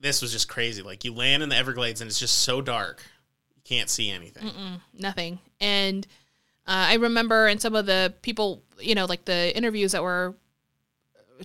This 0.00 0.20
was 0.20 0.32
just 0.32 0.48
crazy. 0.48 0.82
Like 0.82 1.04
you 1.04 1.14
land 1.14 1.42
in 1.42 1.48
the 1.48 1.56
Everglades 1.56 2.00
and 2.00 2.08
it's 2.08 2.18
just 2.18 2.40
so 2.40 2.60
dark, 2.60 3.02
you 3.54 3.62
can't 3.64 3.88
see 3.88 4.10
anything. 4.10 4.50
nothing. 4.92 5.38
And 5.60 6.06
uh, 6.66 6.90
I 6.90 6.94
remember 6.94 7.48
in 7.48 7.58
some 7.58 7.74
of 7.74 7.86
the 7.86 8.12
people, 8.22 8.62
you 8.78 8.94
know, 8.94 9.06
like 9.06 9.24
the 9.24 9.56
interviews 9.56 9.92
that 9.92 10.02
were 10.02 10.34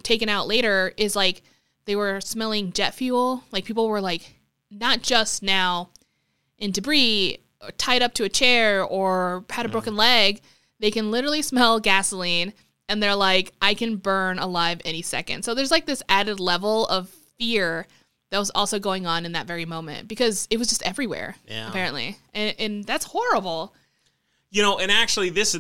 taken 0.03 0.29
out 0.29 0.47
later, 0.47 0.93
is 0.97 1.15
like 1.15 1.43
they 1.85 1.95
were 1.95 2.19
smelling 2.21 2.73
jet 2.73 2.93
fuel. 2.93 3.43
Like 3.51 3.65
people 3.65 3.87
were 3.87 4.01
like, 4.01 4.35
not 4.69 5.01
just 5.01 5.43
now 5.43 5.89
in 6.61 6.71
debris, 6.71 7.39
or 7.61 7.71
tied 7.71 8.01
up 8.01 8.13
to 8.13 8.23
a 8.23 8.29
chair, 8.29 8.81
or 8.83 9.43
had 9.49 9.65
a 9.65 9.69
broken 9.69 9.97
leg. 9.97 10.39
They 10.79 10.89
can 10.91 11.11
literally 11.11 11.41
smell 11.41 11.79
gasoline, 11.81 12.53
and 12.87 13.03
they're 13.03 13.15
like, 13.15 13.51
I 13.61 13.73
can 13.73 13.97
burn 13.97 14.39
alive 14.39 14.79
any 14.85 15.01
second. 15.01 15.43
So 15.43 15.53
there's 15.53 15.71
like 15.71 15.85
this 15.85 16.01
added 16.07 16.39
level 16.39 16.87
of 16.87 17.09
fear 17.37 17.85
that 18.31 18.39
was 18.39 18.49
also 18.55 18.79
going 18.79 19.05
on 19.05 19.25
in 19.25 19.33
that 19.33 19.45
very 19.45 19.65
moment 19.65 20.07
because 20.07 20.47
it 20.49 20.57
was 20.57 20.69
just 20.69 20.81
everywhere 20.83 21.35
Yeah. 21.47 21.67
apparently 21.67 22.15
and, 22.33 22.55
and 22.57 22.83
that's 22.85 23.03
horrible 23.05 23.73
You 24.51 24.61
know, 24.61 24.79
and 24.79 24.89
actually, 24.91 25.29
this 25.31 25.57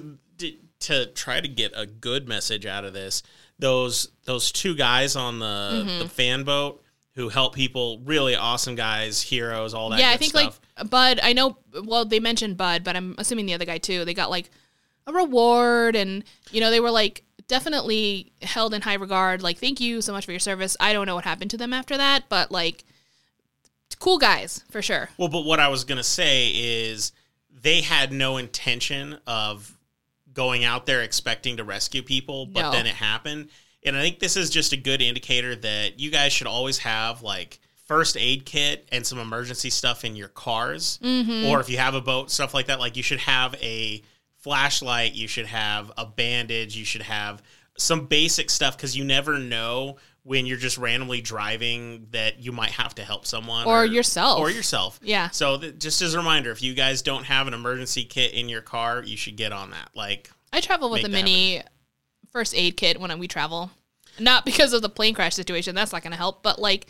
to 0.81 1.05
try 1.13 1.39
to 1.41 1.47
get 1.47 1.71
a 1.75 1.85
good 1.85 2.27
message 2.27 2.65
out 2.65 2.85
of 2.85 2.93
this. 2.93 3.21
Those 3.59 4.09
those 4.25 4.51
two 4.51 4.73
guys 4.75 5.15
on 5.15 5.39
the 5.39 5.45
Mm-hmm. 5.85 5.99
the 5.99 6.09
fan 6.09 6.43
boat 6.43 6.81
who 7.15 7.27
help 7.29 7.53
people, 7.53 7.99
really 8.05 8.35
awesome 8.35 8.75
guys, 8.75 9.21
heroes, 9.21 9.73
all 9.73 9.89
that. 9.89 9.99
yeah 9.99 10.11
i 10.11 10.17
think 10.17 10.31
stuff. 10.31 10.59
like 10.77 10.89
bud 10.89 11.19
i 11.21 11.33
know 11.33 11.57
well 11.83 12.05
they 12.05 12.19
mentioned 12.19 12.57
bud 12.57 12.83
but 12.83 12.95
i'm 12.95 13.13
assuming 13.17 13.45
the 13.45 13.53
other 13.53 13.65
guy 13.65 13.77
too 13.77 14.03
they 14.05 14.13
got 14.13 14.29
like 14.29 14.49
a 15.07 15.13
reward 15.13 15.95
and 15.95 16.23
you 16.51 16.59
know 16.61 16.71
they 16.71 16.79
were 16.79 16.89
like 16.91 17.23
definitely 17.47 18.31
held 18.41 18.73
in 18.73 18.81
high 18.81 18.93
regard 18.95 19.43
like 19.43 19.57
thank 19.57 19.79
you 19.81 20.01
so 20.01 20.13
much 20.13 20.25
for 20.25 20.31
your 20.31 20.39
service 20.39 20.77
i 20.79 20.93
don't 20.93 21.05
know 21.05 21.15
what 21.15 21.25
happened 21.25 21.51
to 21.51 21.57
them 21.57 21.73
after 21.73 21.97
that 21.97 22.23
but 22.29 22.51
like 22.51 22.83
cool 23.99 24.17
guys 24.17 24.63
for 24.71 24.81
sure 24.81 25.09
Well, 25.17 25.27
but 25.27 25.41
what 25.41 25.59
I 25.59 25.67
was 25.67 25.83
gonna 25.83 26.03
say 26.03 26.49
is 26.49 27.11
they 27.61 27.81
had 27.81 28.11
no 28.11 28.37
intention 28.37 29.19
of 29.27 29.77
going 30.33 30.63
out 30.63 30.85
there 30.87 31.01
expecting 31.03 31.57
to 31.57 31.63
rescue 31.63 32.01
people, 32.01 32.45
but 32.47 32.61
No. 32.61 32.71
then 32.71 32.87
it 32.87 32.95
happened. 32.95 33.49
And 33.83 33.95
I 33.97 34.01
think 34.01 34.19
this 34.19 34.37
is 34.37 34.49
just 34.49 34.73
a 34.73 34.77
good 34.77 35.01
indicator 35.01 35.55
that 35.55 35.99
you 35.99 36.11
guys 36.11 36.31
should 36.33 36.47
always 36.47 36.77
have 36.79 37.21
like 37.23 37.59
first 37.87 38.15
aid 38.17 38.45
kit 38.45 38.87
and 38.91 39.05
some 39.05 39.17
emergency 39.19 39.69
stuff 39.69 40.05
in 40.05 40.15
your 40.15 40.27
cars, 40.29 40.99
Mm-hmm. 41.03 41.47
or 41.49 41.59
if 41.59 41.69
you 41.69 41.77
have 41.77 41.93
a 41.95 42.01
boat, 42.01 42.31
stuff 42.31 42.53
like 42.53 42.67
that. 42.67 42.79
Like 42.79 42.95
you 42.95 43.03
should 43.03 43.19
have 43.19 43.55
a 43.55 44.01
flashlight, 44.37 45.13
you 45.13 45.27
should 45.27 45.45
have 45.45 45.91
a 45.97 46.05
bandage, 46.05 46.75
you 46.75 46.85
should 46.85 47.03
have 47.03 47.41
some 47.77 48.05
basic 48.05 48.49
stuff 48.49 48.75
because 48.77 48.97
you 48.97 49.03
never 49.03 49.39
know 49.39 49.97
when 50.23 50.45
you're 50.45 50.57
just 50.57 50.77
randomly 50.77 51.19
driving 51.21 52.05
that 52.11 52.39
you 52.39 52.51
might 52.51 52.69
have 52.71 52.93
to 52.93 53.03
help 53.03 53.25
someone 53.25 53.65
Or 53.65 53.85
yourself. 53.85 54.39
or 54.39 54.51
yourself. 54.51 54.99
Yeah. 55.01 55.29
So 55.29 55.57
th- 55.57 55.79
just 55.79 56.01
as 56.01 56.13
a 56.13 56.17
reminder, 56.19 56.51
if 56.51 56.61
you 56.61 56.73
guys 56.75 57.01
don't 57.01 57.23
have 57.23 57.47
an 57.47 57.53
emergency 57.55 58.03
kit 58.03 58.33
in 58.33 58.47
your 58.47 58.61
car, 58.61 59.01
you 59.03 59.17
should 59.17 59.35
get 59.35 59.51
on 59.51 59.71
that. 59.71 59.89
Like, 59.95 60.29
I 60.53 60.59
travel 60.61 60.91
with 60.91 61.05
a 61.05 61.09
mini 61.09 61.63
first 62.31 62.55
aid 62.55 62.77
kit 62.77 62.99
when 62.99 63.17
we 63.19 63.27
travel. 63.27 63.71
Not 64.19 64.45
because 64.45 64.73
of 64.73 64.81
the 64.81 64.89
plane 64.89 65.13
crash 65.13 65.35
situation, 65.35 65.75
that's 65.75 65.93
not 65.93 66.03
going 66.03 66.11
to 66.11 66.17
help, 66.17 66.43
but 66.43 66.59
like 66.59 66.87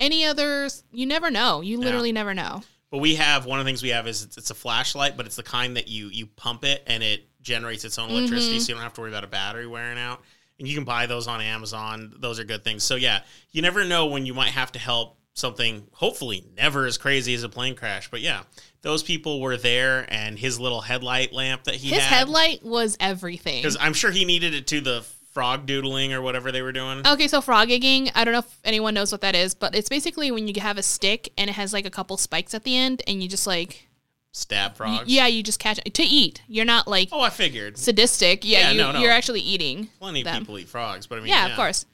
any 0.00 0.24
others, 0.24 0.82
you 0.92 1.06
never 1.06 1.30
know. 1.30 1.60
You 1.60 1.78
literally 1.78 2.12
never 2.12 2.34
know. 2.34 2.62
But 2.90 2.98
we 2.98 3.16
have 3.16 3.46
one 3.46 3.58
of 3.58 3.64
the 3.64 3.68
things 3.68 3.82
we 3.82 3.88
have 3.90 4.06
is 4.06 4.22
it's, 4.22 4.36
it's 4.36 4.50
a 4.50 4.54
flashlight, 4.54 5.16
but 5.16 5.26
it's 5.26 5.36
the 5.36 5.42
kind 5.42 5.76
that 5.76 5.88
you 5.88 6.08
you 6.08 6.26
pump 6.26 6.64
it 6.64 6.82
and 6.86 7.02
it 7.02 7.28
generates 7.42 7.84
its 7.84 7.98
own 7.98 8.08
electricity, 8.08 8.54
mm-hmm. 8.54 8.60
so 8.60 8.68
you 8.68 8.74
don't 8.74 8.82
have 8.82 8.94
to 8.94 9.00
worry 9.00 9.10
about 9.10 9.24
a 9.24 9.28
battery 9.28 9.66
wearing 9.66 9.98
out. 9.98 10.22
And 10.58 10.68
you 10.68 10.74
can 10.76 10.84
buy 10.84 11.06
those 11.06 11.26
on 11.26 11.40
Amazon. 11.40 12.14
Those 12.18 12.38
are 12.38 12.44
good 12.44 12.62
things. 12.62 12.84
So 12.84 12.94
yeah, 12.94 13.22
you 13.50 13.62
never 13.62 13.84
know 13.84 14.06
when 14.06 14.26
you 14.26 14.34
might 14.34 14.50
have 14.50 14.70
to 14.72 14.78
help 14.78 15.18
something. 15.34 15.86
Hopefully, 15.92 16.44
never 16.56 16.86
as 16.86 16.96
crazy 16.98 17.34
as 17.34 17.42
a 17.42 17.48
plane 17.48 17.74
crash. 17.74 18.10
But 18.10 18.20
yeah, 18.20 18.42
those 18.82 19.02
people 19.02 19.40
were 19.40 19.56
there, 19.56 20.06
and 20.08 20.38
his 20.38 20.58
little 20.58 20.80
headlight 20.80 21.32
lamp 21.32 21.64
that 21.64 21.74
he 21.76 21.88
His 21.90 22.02
had, 22.02 22.16
headlight 22.18 22.64
was 22.64 22.96
everything. 23.00 23.62
because 23.62 23.76
I'm 23.80 23.92
sure 23.94 24.10
he 24.10 24.24
needed 24.24 24.54
it 24.54 24.66
to 24.68 24.80
the 24.80 25.04
frog 25.32 25.66
doodling 25.66 26.12
or 26.12 26.22
whatever 26.22 26.52
they 26.52 26.62
were 26.62 26.70
doing. 26.72 27.04
Okay, 27.06 27.26
so 27.26 27.40
frog 27.40 27.68
gigging, 27.68 28.08
I 28.14 28.24
don't 28.24 28.32
know 28.32 28.38
if 28.38 28.58
anyone 28.64 28.94
knows 28.94 29.10
what 29.10 29.20
that 29.22 29.34
is, 29.34 29.52
but 29.54 29.74
it's 29.74 29.88
basically 29.88 30.30
when 30.30 30.46
you 30.46 30.54
have 30.60 30.78
a 30.78 30.82
stick 30.82 31.32
and 31.36 31.50
it 31.50 31.54
has 31.54 31.72
like 31.72 31.84
a 31.84 31.90
couple 31.90 32.16
spikes 32.16 32.54
at 32.54 32.62
the 32.62 32.76
end 32.76 33.02
and 33.08 33.20
you 33.20 33.28
just 33.28 33.44
like 33.46 33.88
Stab 34.30 34.76
frogs. 34.76 35.08
yeah, 35.12 35.26
you 35.26 35.42
just 35.42 35.58
catch 35.58 35.80
to 35.92 36.02
eat. 36.04 36.40
You're 36.46 36.64
not 36.64 36.86
like 36.86 37.08
Oh, 37.10 37.20
I 37.20 37.30
figured. 37.30 37.78
sadistic. 37.78 38.44
Yeah, 38.44 38.60
Yeah, 38.60 38.70
you, 38.70 38.78
no, 38.78 38.92
no. 38.92 39.00
you're 39.00 39.10
actually 39.10 39.40
eating. 39.40 39.88
Plenty 39.98 40.20
of 40.20 40.24
them. 40.26 40.42
people 40.42 40.56
eat 40.60 40.68
frogs, 40.68 41.08
but 41.08 41.18
I 41.18 41.22
mean, 41.22 41.30
Yeah, 41.30 41.48
of 41.48 41.56
course. 41.56 41.84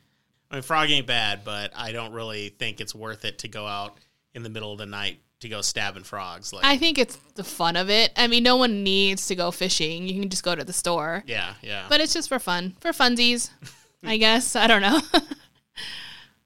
I 0.50 0.56
mean, 0.56 0.62
frog 0.62 0.90
ain't 0.90 1.06
bad, 1.06 1.44
but 1.44 1.72
I 1.76 1.92
don't 1.92 2.12
really 2.12 2.48
think 2.48 2.80
it's 2.80 2.94
worth 2.94 3.24
it 3.24 3.38
to 3.40 3.48
go 3.48 3.66
out 3.66 3.96
in 4.34 4.42
the 4.42 4.50
middle 4.50 4.72
of 4.72 4.78
the 4.78 4.86
night 4.86 5.20
to 5.40 5.48
go 5.48 5.60
stabbing 5.62 6.02
frogs. 6.02 6.52
Like, 6.52 6.64
I 6.64 6.76
think 6.76 6.98
it's 6.98 7.16
the 7.34 7.44
fun 7.44 7.76
of 7.76 7.88
it. 7.88 8.12
I 8.16 8.26
mean, 8.26 8.42
no 8.42 8.56
one 8.56 8.82
needs 8.82 9.26
to 9.28 9.34
go 9.34 9.50
fishing. 9.50 10.06
You 10.06 10.20
can 10.20 10.28
just 10.28 10.42
go 10.42 10.54
to 10.54 10.64
the 10.64 10.72
store. 10.72 11.22
yeah, 11.26 11.54
yeah. 11.62 11.86
But 11.88 12.00
it's 12.00 12.12
just 12.12 12.28
for 12.28 12.38
fun, 12.38 12.76
for 12.80 12.90
funsies, 12.90 13.50
I 14.04 14.16
guess. 14.16 14.56
I 14.56 14.66
don't 14.66 14.82
know. 14.82 15.00
well, 15.12 15.22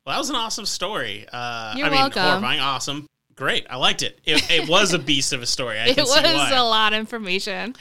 that 0.07 0.18
was 0.18 0.30
an 0.30 0.36
awesome 0.36 0.66
story. 0.66 1.26
Uh, 1.32 1.74
You're 1.76 1.86
I 1.86 1.90
mean, 1.90 1.98
welcome. 1.98 2.22
horrifying, 2.22 2.61
awesome, 2.61 3.09
great. 3.34 3.66
I 3.70 3.76
liked 3.76 4.02
it. 4.02 4.20
It, 4.24 4.50
it 4.50 4.68
was 4.68 4.92
a 4.92 4.98
beast 4.98 5.32
of 5.32 5.42
a 5.42 5.46
story. 5.46 5.78
I 5.78 5.86
it 5.88 5.94
can 5.94 6.05
was 6.05 6.14
see 6.14 6.22
why. 6.22 6.50
a 6.52 6.64
lot 6.64 6.92
of 6.92 6.98
information. 6.98 7.74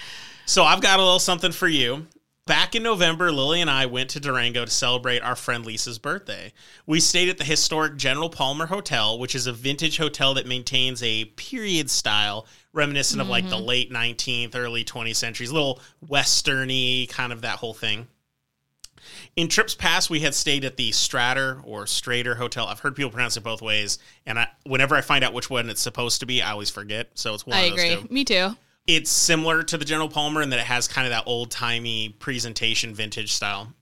So 0.46 0.64
I've 0.64 0.82
got 0.82 1.00
a 1.00 1.04
little 1.04 1.20
something 1.20 1.52
for 1.52 1.68
you. 1.68 2.08
Back 2.46 2.76
in 2.76 2.84
November, 2.84 3.32
Lily 3.32 3.62
and 3.62 3.70
I 3.70 3.86
went 3.86 4.10
to 4.12 4.20
Durango 4.20 4.66
to 4.66 4.72
celebrate 4.72 5.22
our 5.22 5.36
friend 5.36 5.66
Lisa's 5.66 5.98
birthday. 5.98 6.52
We 6.86 7.00
stayed 7.00 7.30
at 7.30 7.38
the 7.38 7.46
historic 7.46 7.96
General 7.96 8.30
Palmer 8.30 8.66
Hotel, 8.66 9.18
which 9.18 9.34
is 9.34 9.48
a 9.48 9.54
vintage 9.54 9.96
hotel 9.96 10.34
that 10.34 10.46
maintains 10.46 11.02
a 11.02 11.24
period 11.24 11.90
style 11.90 12.46
reminiscent 12.74 13.22
of 13.22 13.30
like 13.30 13.48
the 13.48 13.56
mm-hmm. 13.56 13.66
late 13.66 13.92
19th, 13.94 14.56
early 14.56 14.84
20th 14.84 15.16
centuries, 15.16 15.52
a 15.52 15.54
little 15.54 15.80
westerny 16.06 17.08
kind 17.08 17.32
of 17.32 17.42
that 17.42 17.60
whole 17.60 17.74
thing. 17.74 18.08
In 19.38 19.48
trips 19.48 19.74
past, 19.74 20.10
we 20.10 20.20
had 20.20 20.36
stayed 20.36 20.66
at 20.66 20.76
the 20.76 20.92
Strater 20.92 21.62
or 21.66 21.86
Strater 21.86 22.36
Hotel. 22.36 22.68
I've 22.68 22.80
heard 22.80 22.96
people 22.96 23.12
pronounce 23.12 23.38
it 23.38 23.44
both 23.44 23.62
ways, 23.62 24.00
and 24.26 24.38
I, 24.38 24.50
whenever 24.66 24.96
I 24.96 25.02
find 25.02 25.24
out 25.24 25.34
which 25.34 25.50
one 25.50 25.70
it's 25.70 25.82
supposed 25.82 26.20
to 26.20 26.26
be, 26.26 26.42
I 26.42 26.52
always 26.52 26.70
forget. 26.70 27.10
So 27.14 27.34
it's 27.34 27.46
one 27.46 27.58
I 27.58 27.62
of 27.62 27.78
those 27.78 27.94
agree. 27.94 28.08
Me 28.10 28.26
too. 28.26 28.58
It's 28.88 29.12
similar 29.12 29.64
to 29.64 29.78
the 29.78 29.86
General 29.86 30.10
Palmer 30.10 30.42
in 30.42 30.50
that 30.50 30.60
it 30.60 30.66
has 30.66 30.88
kind 30.88 31.08
of 31.08 31.12
that 31.12 31.24
old 31.26 31.52
timey 31.52 32.10
presentation 32.20 32.94
vintage 32.94 33.32
style. 33.32 33.74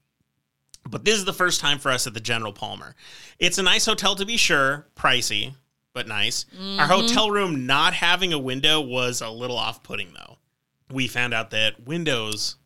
But 0.89 1.05
this 1.05 1.15
is 1.15 1.25
the 1.25 1.33
first 1.33 1.59
time 1.59 1.79
for 1.79 1.91
us 1.91 2.07
at 2.07 2.13
the 2.13 2.19
General 2.19 2.53
Palmer. 2.53 2.95
It's 3.39 3.57
a 3.57 3.63
nice 3.63 3.85
hotel 3.85 4.15
to 4.15 4.25
be 4.25 4.37
sure, 4.37 4.87
pricey, 4.95 5.55
but 5.93 6.07
nice. 6.07 6.45
Our 6.55 6.59
mm-hmm. 6.59 6.91
hotel 6.91 7.29
room 7.29 7.65
not 7.65 7.93
having 7.93 8.33
a 8.33 8.39
window 8.39 8.81
was 8.81 9.21
a 9.21 9.29
little 9.29 9.57
off 9.57 9.83
putting 9.83 10.13
though. 10.13 10.37
We 10.91 11.07
found 11.07 11.33
out 11.33 11.51
that 11.51 11.85
windows, 11.85 12.57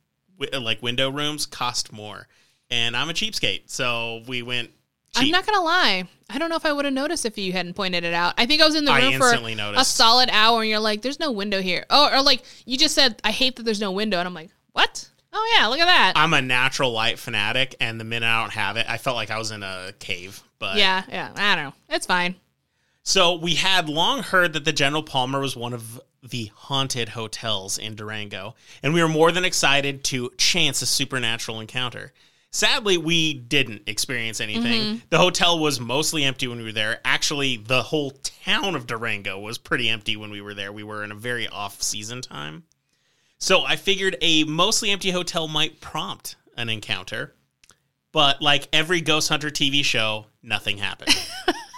like 0.59 0.81
window 0.81 1.09
rooms, 1.09 1.45
cost 1.45 1.91
more. 1.91 2.27
And 2.69 2.97
I'm 2.97 3.09
a 3.09 3.13
cheapskate, 3.13 3.69
so 3.69 4.23
we 4.27 4.41
went 4.41 4.71
cheap. 5.16 5.26
I'm 5.26 5.32
not 5.32 5.45
gonna 5.45 5.63
lie. 5.63 6.07
I 6.30 6.38
don't 6.38 6.49
know 6.49 6.55
if 6.55 6.66
I 6.66 6.74
would 6.74 6.86
have 6.86 6.93
noticed 6.93 7.26
if 7.26 7.38
you 7.38 7.51
hadn't 7.51 7.76
pointed 7.76 8.03
it 8.03 8.13
out. 8.13 8.34
I 8.38 8.45
think 8.45 8.61
I 8.61 8.66
was 8.66 8.76
in 8.76 8.86
the 8.86 8.93
room 8.93 9.13
for 9.20 9.26
instantly 9.26 9.53
a 9.59 9.86
solid 9.86 10.30
hour, 10.32 10.61
and 10.61 10.70
you're 10.70 10.80
like, 10.80 11.01
"There's 11.01 11.20
no 11.20 11.32
window 11.32 11.61
here." 11.61 11.86
Oh, 11.89 12.09
or 12.11 12.22
like 12.22 12.43
you 12.66 12.78
just 12.78 12.95
said, 12.95 13.20
"I 13.24 13.32
hate 13.32 13.55
that 13.57 13.63
there's 13.63 13.82
no 13.82 13.91
window," 13.91 14.18
and 14.20 14.28
I'm 14.28 14.34
like, 14.34 14.49
"What? 14.72 15.09
Oh 15.34 15.55
yeah, 15.55 15.68
look 15.68 15.80
at 15.80 15.86
that." 15.86 16.13
I'm 16.16 16.34
a 16.34 16.41
natural 16.41 16.91
light 16.91 17.20
fanatic, 17.20 17.76
and 17.80 17.99
the 17.99 18.05
minute 18.05 18.28
I 18.28 18.41
don't 18.41 18.53
have 18.53 18.78
it, 18.78 18.86
I 18.89 18.97
felt 18.97 19.16
like 19.16 19.30
I 19.30 19.38
was 19.38 19.51
in 19.51 19.63
a 19.63 19.93
cave. 19.99 20.41
But 20.57 20.78
yeah, 20.78 21.03
yeah. 21.09 21.32
I 21.36 21.55
don't 21.55 21.66
know. 21.66 21.74
It's 21.89 22.05
fine. 22.05 22.36
So 23.03 23.36
we 23.36 23.53
had 23.55 23.88
long 23.88 24.24
heard 24.24 24.53
that 24.53 24.66
the 24.66 24.74
General 24.74 25.03
Palmer 25.03 25.39
was 25.39 25.55
one 25.55 25.74
of 25.74 26.01
the 26.24 26.51
haunted 26.55 27.09
hotels 27.09 27.78
in 27.78 27.95
Durango, 27.95 28.55
and 28.82 28.95
we 28.95 29.01
were 29.01 29.07
more 29.07 29.32
than 29.32 29.45
excited 29.45 30.03
to 30.05 30.32
chance 30.38 30.82
a 30.82 30.88
supernatural 30.88 31.59
encounter. 31.59 32.13
Sadly, 32.56 32.97
we 32.97 33.34
didn't 33.34 33.82
experience 33.86 34.39
anything. 34.39 34.82
Mm-hmm. 34.82 34.97
The 35.10 35.18
hotel 35.18 35.60
was 35.60 35.82
mostly 35.82 36.24
empty 36.24 36.47
when 36.47 36.60
we 36.60 36.64
were 36.64 36.72
there. 36.72 37.01
Actually, 37.03 37.58
the 37.58 37.82
whole 37.82 38.12
town 38.12 38.76
of 38.76 38.88
Durango 38.88 39.38
was 39.38 39.58
pretty 39.58 39.89
empty 39.89 40.16
when 40.16 40.32
we 40.32 40.39
were 40.39 40.53
there. 40.53 40.72
We 40.72 40.84
were 40.84 41.03
in 41.03 41.12
a 41.12 41.16
very 41.16 41.49
off 41.49 41.84
season 41.84 42.22
time. 42.22 42.64
So 43.39 43.66
I 43.66 43.76
figured 43.76 44.16
a 44.22 44.45
mostly 44.45 44.91
empty 44.91 45.12
hotel 45.12 45.49
might 45.49 45.82
prompt 45.82 46.38
an 46.56 46.70
encounter. 46.70 47.36
But 48.14 48.41
like 48.41 48.70
every 48.72 49.01
Ghost 49.01 49.28
Hunter 49.28 49.49
TV 49.49 49.84
show, 49.84 50.28
nothing 50.41 50.78
happened. 50.78 51.14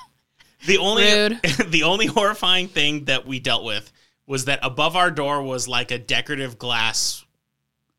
the 0.68 0.78
only 0.78 1.06
Rude. 1.06 1.42
the 1.72 1.84
only 1.86 2.06
horrifying 2.06 2.68
thing 2.68 3.06
that 3.06 3.26
we 3.26 3.40
dealt 3.40 3.64
with 3.64 3.92
was 4.28 4.46
that 4.46 4.60
above 4.62 4.96
our 4.96 5.10
door 5.10 5.42
was 5.42 5.68
like 5.68 5.90
a 5.90 5.98
decorative 5.98 6.60
glass 6.60 7.26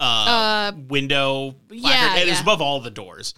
uh, 0.01 0.05
Uh, 0.05 0.73
window. 0.89 1.55
yeah, 1.71 1.81
placard. 2.13 2.29
was 2.29 2.37
yeah. 2.39 2.43
above 2.43 2.61
all 2.63 2.81
the 2.81 2.91
doors. 2.91 3.35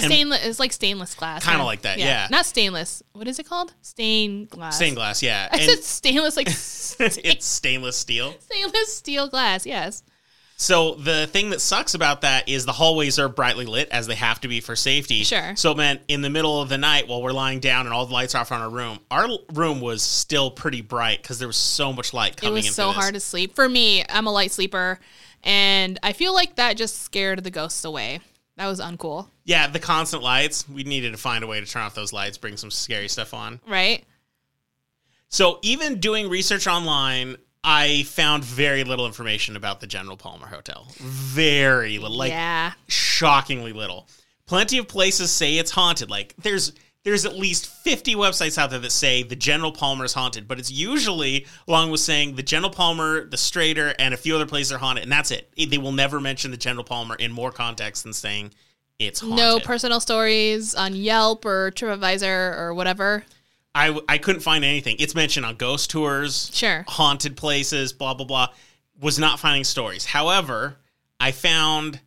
And- 0.00 0.06
Stainless. 0.12 0.44
It's 0.46 0.60
like 0.60 0.72
stainless 0.72 1.14
glass. 1.14 1.44
Kinda 1.44 1.58
huh? 1.58 1.64
like 1.64 1.82
that, 1.82 1.98
yeah. 1.98 2.28
Not 2.30 2.46
stainless. 2.46 3.02
What 3.14 3.26
is 3.26 3.38
it 3.40 3.46
called? 3.46 3.74
Stained 3.82 4.48
glass. 4.48 4.76
Stained 4.76 4.94
glass, 4.96 5.22
yeah. 5.22 5.48
I 5.52 5.56
And 5.56 5.70
said 5.70 5.82
stainless, 5.84 6.36
like 6.36 6.46
it's 6.50 7.44
stainless 7.46 7.96
steel. 7.96 8.32
stainless 8.40 8.96
steel 8.96 9.28
glass. 9.28 9.66
Yes. 9.66 10.04
So 10.60 10.94
the 10.94 11.28
thing 11.28 11.50
that 11.50 11.60
sucks 11.60 11.94
about 11.94 12.22
that 12.22 12.48
is 12.48 12.64
the 12.66 12.72
hallways 12.72 13.18
are 13.20 13.28
brightly 13.28 13.64
lit 13.64 13.88
as 13.90 14.08
they 14.08 14.16
have 14.16 14.40
to 14.40 14.48
be 14.48 14.60
for 14.60 14.74
safety. 14.76 15.22
Sure. 15.24 15.54
So 15.56 15.74
man, 15.74 16.00
in 16.08 16.20
the 16.22 16.30
middle 16.30 16.60
of 16.62 16.68
the 16.68 16.78
night 16.78 17.06
while 17.08 17.20
we're 17.22 17.32
lying 17.32 17.58
down 17.60 17.86
and 17.86 17.92
all 17.94 18.06
the 18.06 18.12
lights 18.14 18.34
are 18.36 18.40
off 18.40 18.50
on 18.52 18.60
our 18.60 18.70
room, 18.70 18.98
our 19.10 19.28
room 19.52 19.80
was 19.80 20.02
still 20.02 20.50
pretty 20.50 20.80
bright 20.80 21.22
because 21.22 21.38
there 21.40 21.46
was 21.48 21.56
so 21.56 21.92
much 21.92 22.12
light 22.14 22.36
coming. 22.36 22.52
It 22.52 22.54
was 22.54 22.66
in. 22.66 22.72
so 22.72 22.88
this. 22.88 22.96
hard 22.96 23.14
to 23.14 23.20
sleep. 23.20 23.54
For 23.56 23.68
me, 23.68 24.04
I'm 24.08 24.26
a 24.26 24.32
light 24.32 24.50
sleeper, 24.50 24.98
and 25.48 25.98
I 26.02 26.12
feel 26.12 26.34
like 26.34 26.56
that 26.56 26.76
just 26.76 27.00
scared 27.02 27.42
the 27.42 27.50
ghosts 27.50 27.84
away. 27.84 28.20
That 28.56 28.66
was 28.66 28.80
uncool, 28.80 29.28
Yeah, 29.44 29.68
the 29.68 29.78
constant 29.78 30.22
lights. 30.22 30.68
We 30.68 30.82
needed 30.82 31.12
to 31.12 31.16
find 31.18 31.42
a 31.42 31.46
way 31.46 31.60
to 31.60 31.66
turn 31.66 31.82
off 31.82 31.94
those 31.94 32.12
lights, 32.12 32.36
bring 32.36 32.56
some 32.56 32.70
scary 32.70 33.08
stuff 33.08 33.32
on. 33.32 33.60
right? 33.66 34.04
So 35.28 35.58
even 35.62 36.00
doing 36.00 36.28
research 36.28 36.66
online, 36.66 37.36
I 37.62 38.02
found 38.04 38.44
very 38.44 38.84
little 38.84 39.06
information 39.06 39.56
about 39.56 39.80
the 39.80 39.86
General 39.86 40.16
Palmer 40.16 40.46
Hotel. 40.46 40.86
Very 40.98 41.98
little, 41.98 42.16
like 42.16 42.30
yeah. 42.32 42.72
shockingly 42.88 43.72
little. 43.72 44.08
Plenty 44.46 44.78
of 44.78 44.88
places 44.88 45.30
say 45.30 45.56
it's 45.58 45.70
haunted. 45.70 46.10
Like 46.10 46.34
there's 46.38 46.72
there's 47.08 47.24
at 47.24 47.36
least 47.36 47.66
50 47.66 48.14
websites 48.16 48.58
out 48.58 48.68
there 48.70 48.78
that 48.78 48.92
say 48.92 49.22
the 49.22 49.34
General 49.36 49.72
Palmer 49.72 50.04
is 50.04 50.12
haunted, 50.12 50.46
but 50.46 50.58
it's 50.58 50.70
usually 50.70 51.46
along 51.66 51.90
with 51.90 52.00
saying 52.00 52.34
the 52.36 52.42
General 52.42 52.70
Palmer, 52.70 53.24
the 53.24 53.36
Strater, 53.38 53.94
and 53.98 54.12
a 54.12 54.16
few 54.16 54.34
other 54.34 54.44
places 54.46 54.72
are 54.72 54.78
haunted, 54.78 55.04
and 55.04 55.10
that's 55.12 55.30
it. 55.30 55.50
They 55.56 55.78
will 55.78 55.92
never 55.92 56.20
mention 56.20 56.50
the 56.50 56.56
General 56.58 56.84
Palmer 56.84 57.14
in 57.14 57.32
more 57.32 57.50
context 57.50 58.04
than 58.04 58.12
saying 58.12 58.52
it's 58.98 59.20
haunted. 59.20 59.38
No 59.38 59.58
personal 59.58 60.00
stories 60.00 60.74
on 60.74 60.94
Yelp 60.94 61.44
or 61.46 61.70
TripAdvisor 61.70 62.58
or 62.58 62.74
whatever. 62.74 63.24
I 63.74 63.98
I 64.08 64.18
couldn't 64.18 64.42
find 64.42 64.64
anything. 64.64 64.96
It's 64.98 65.14
mentioned 65.14 65.46
on 65.46 65.54
ghost 65.56 65.90
tours, 65.90 66.50
Sure. 66.52 66.84
haunted 66.88 67.36
places, 67.36 67.92
blah 67.92 68.12
blah 68.14 68.26
blah. 68.26 68.48
Was 69.00 69.18
not 69.18 69.40
finding 69.40 69.64
stories. 69.64 70.04
However, 70.04 70.76
I 71.20 71.32
found 71.32 72.00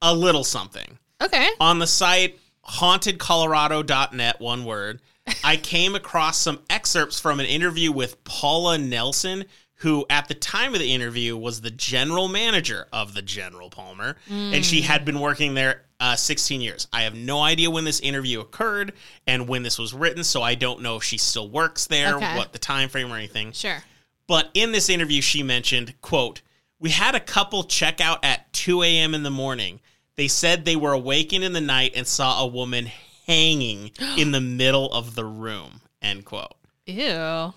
a 0.00 0.14
little 0.14 0.44
something 0.44 0.98
Okay. 1.20 1.48
on 1.60 1.78
the 1.78 1.86
site 1.86 2.38
hauntedcolorado.net. 2.66 4.40
One 4.40 4.64
word. 4.64 5.00
I 5.44 5.56
came 5.56 5.94
across 5.94 6.38
some 6.38 6.60
excerpts 6.68 7.20
from 7.20 7.38
an 7.40 7.46
interview 7.46 7.92
with 7.92 8.22
Paula 8.24 8.76
Nelson, 8.78 9.44
who 9.76 10.04
at 10.10 10.28
the 10.28 10.34
time 10.34 10.74
of 10.74 10.80
the 10.80 10.92
interview 10.92 11.36
was 11.36 11.60
the 11.60 11.70
general 11.70 12.28
manager 12.28 12.86
of 12.92 13.14
the 13.14 13.22
General 13.22 13.70
Palmer, 13.70 14.16
and 14.28 14.64
she 14.64 14.82
had 14.82 15.04
been 15.04 15.20
working 15.20 15.54
there 15.54 15.82
uh, 16.00 16.16
16 16.16 16.60
years. 16.60 16.88
I 16.92 17.02
have 17.02 17.14
no 17.14 17.40
idea 17.40 17.70
when 17.70 17.84
this 17.84 18.00
interview 18.00 18.40
occurred 18.40 18.92
and 19.26 19.46
when 19.48 19.62
this 19.62 19.78
was 19.78 19.94
written, 19.94 20.24
so 20.24 20.42
I 20.42 20.56
don't 20.56 20.82
know 20.82 20.96
if 20.96 21.04
she 21.04 21.18
still 21.18 21.48
works 21.48 21.86
there, 21.86 22.16
Okay. 22.16 22.36
what 22.36 22.52
the 22.52 22.58
time 22.58 22.88
frame 22.88 23.12
or 23.12 23.16
anything. 23.16 23.52
Sure. 23.52 23.82
But 24.26 24.50
in 24.54 24.72
this 24.72 24.88
interview, 24.88 25.20
she 25.20 25.42
mentioned, 25.44 25.94
quote, 26.00 26.42
we 26.80 26.90
had 26.90 27.14
a 27.14 27.20
couple 27.20 27.62
check 27.64 28.00
out 28.00 28.24
at 28.24 28.52
2 28.52 28.82
a.m. 28.82 29.14
in 29.14 29.22
the 29.22 29.30
morning. 29.30 29.78
They 30.16 30.28
said 30.28 30.64
they 30.64 30.76
were 30.76 30.92
awakened 30.92 31.42
in 31.44 31.52
the 31.52 31.60
night 31.60 31.92
and 31.96 32.06
saw 32.06 32.42
a 32.42 32.46
woman 32.46 32.90
hanging 33.26 33.90
in 34.18 34.32
the 34.32 34.40
middle 34.40 34.92
of 34.92 35.14
the 35.14 35.24
room, 35.24 35.80
end 36.00 36.24
quote. 36.24 36.54
Ew. 36.86 37.52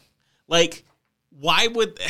Like, 0.47 0.83
why 1.39 1.67
would. 1.67 1.99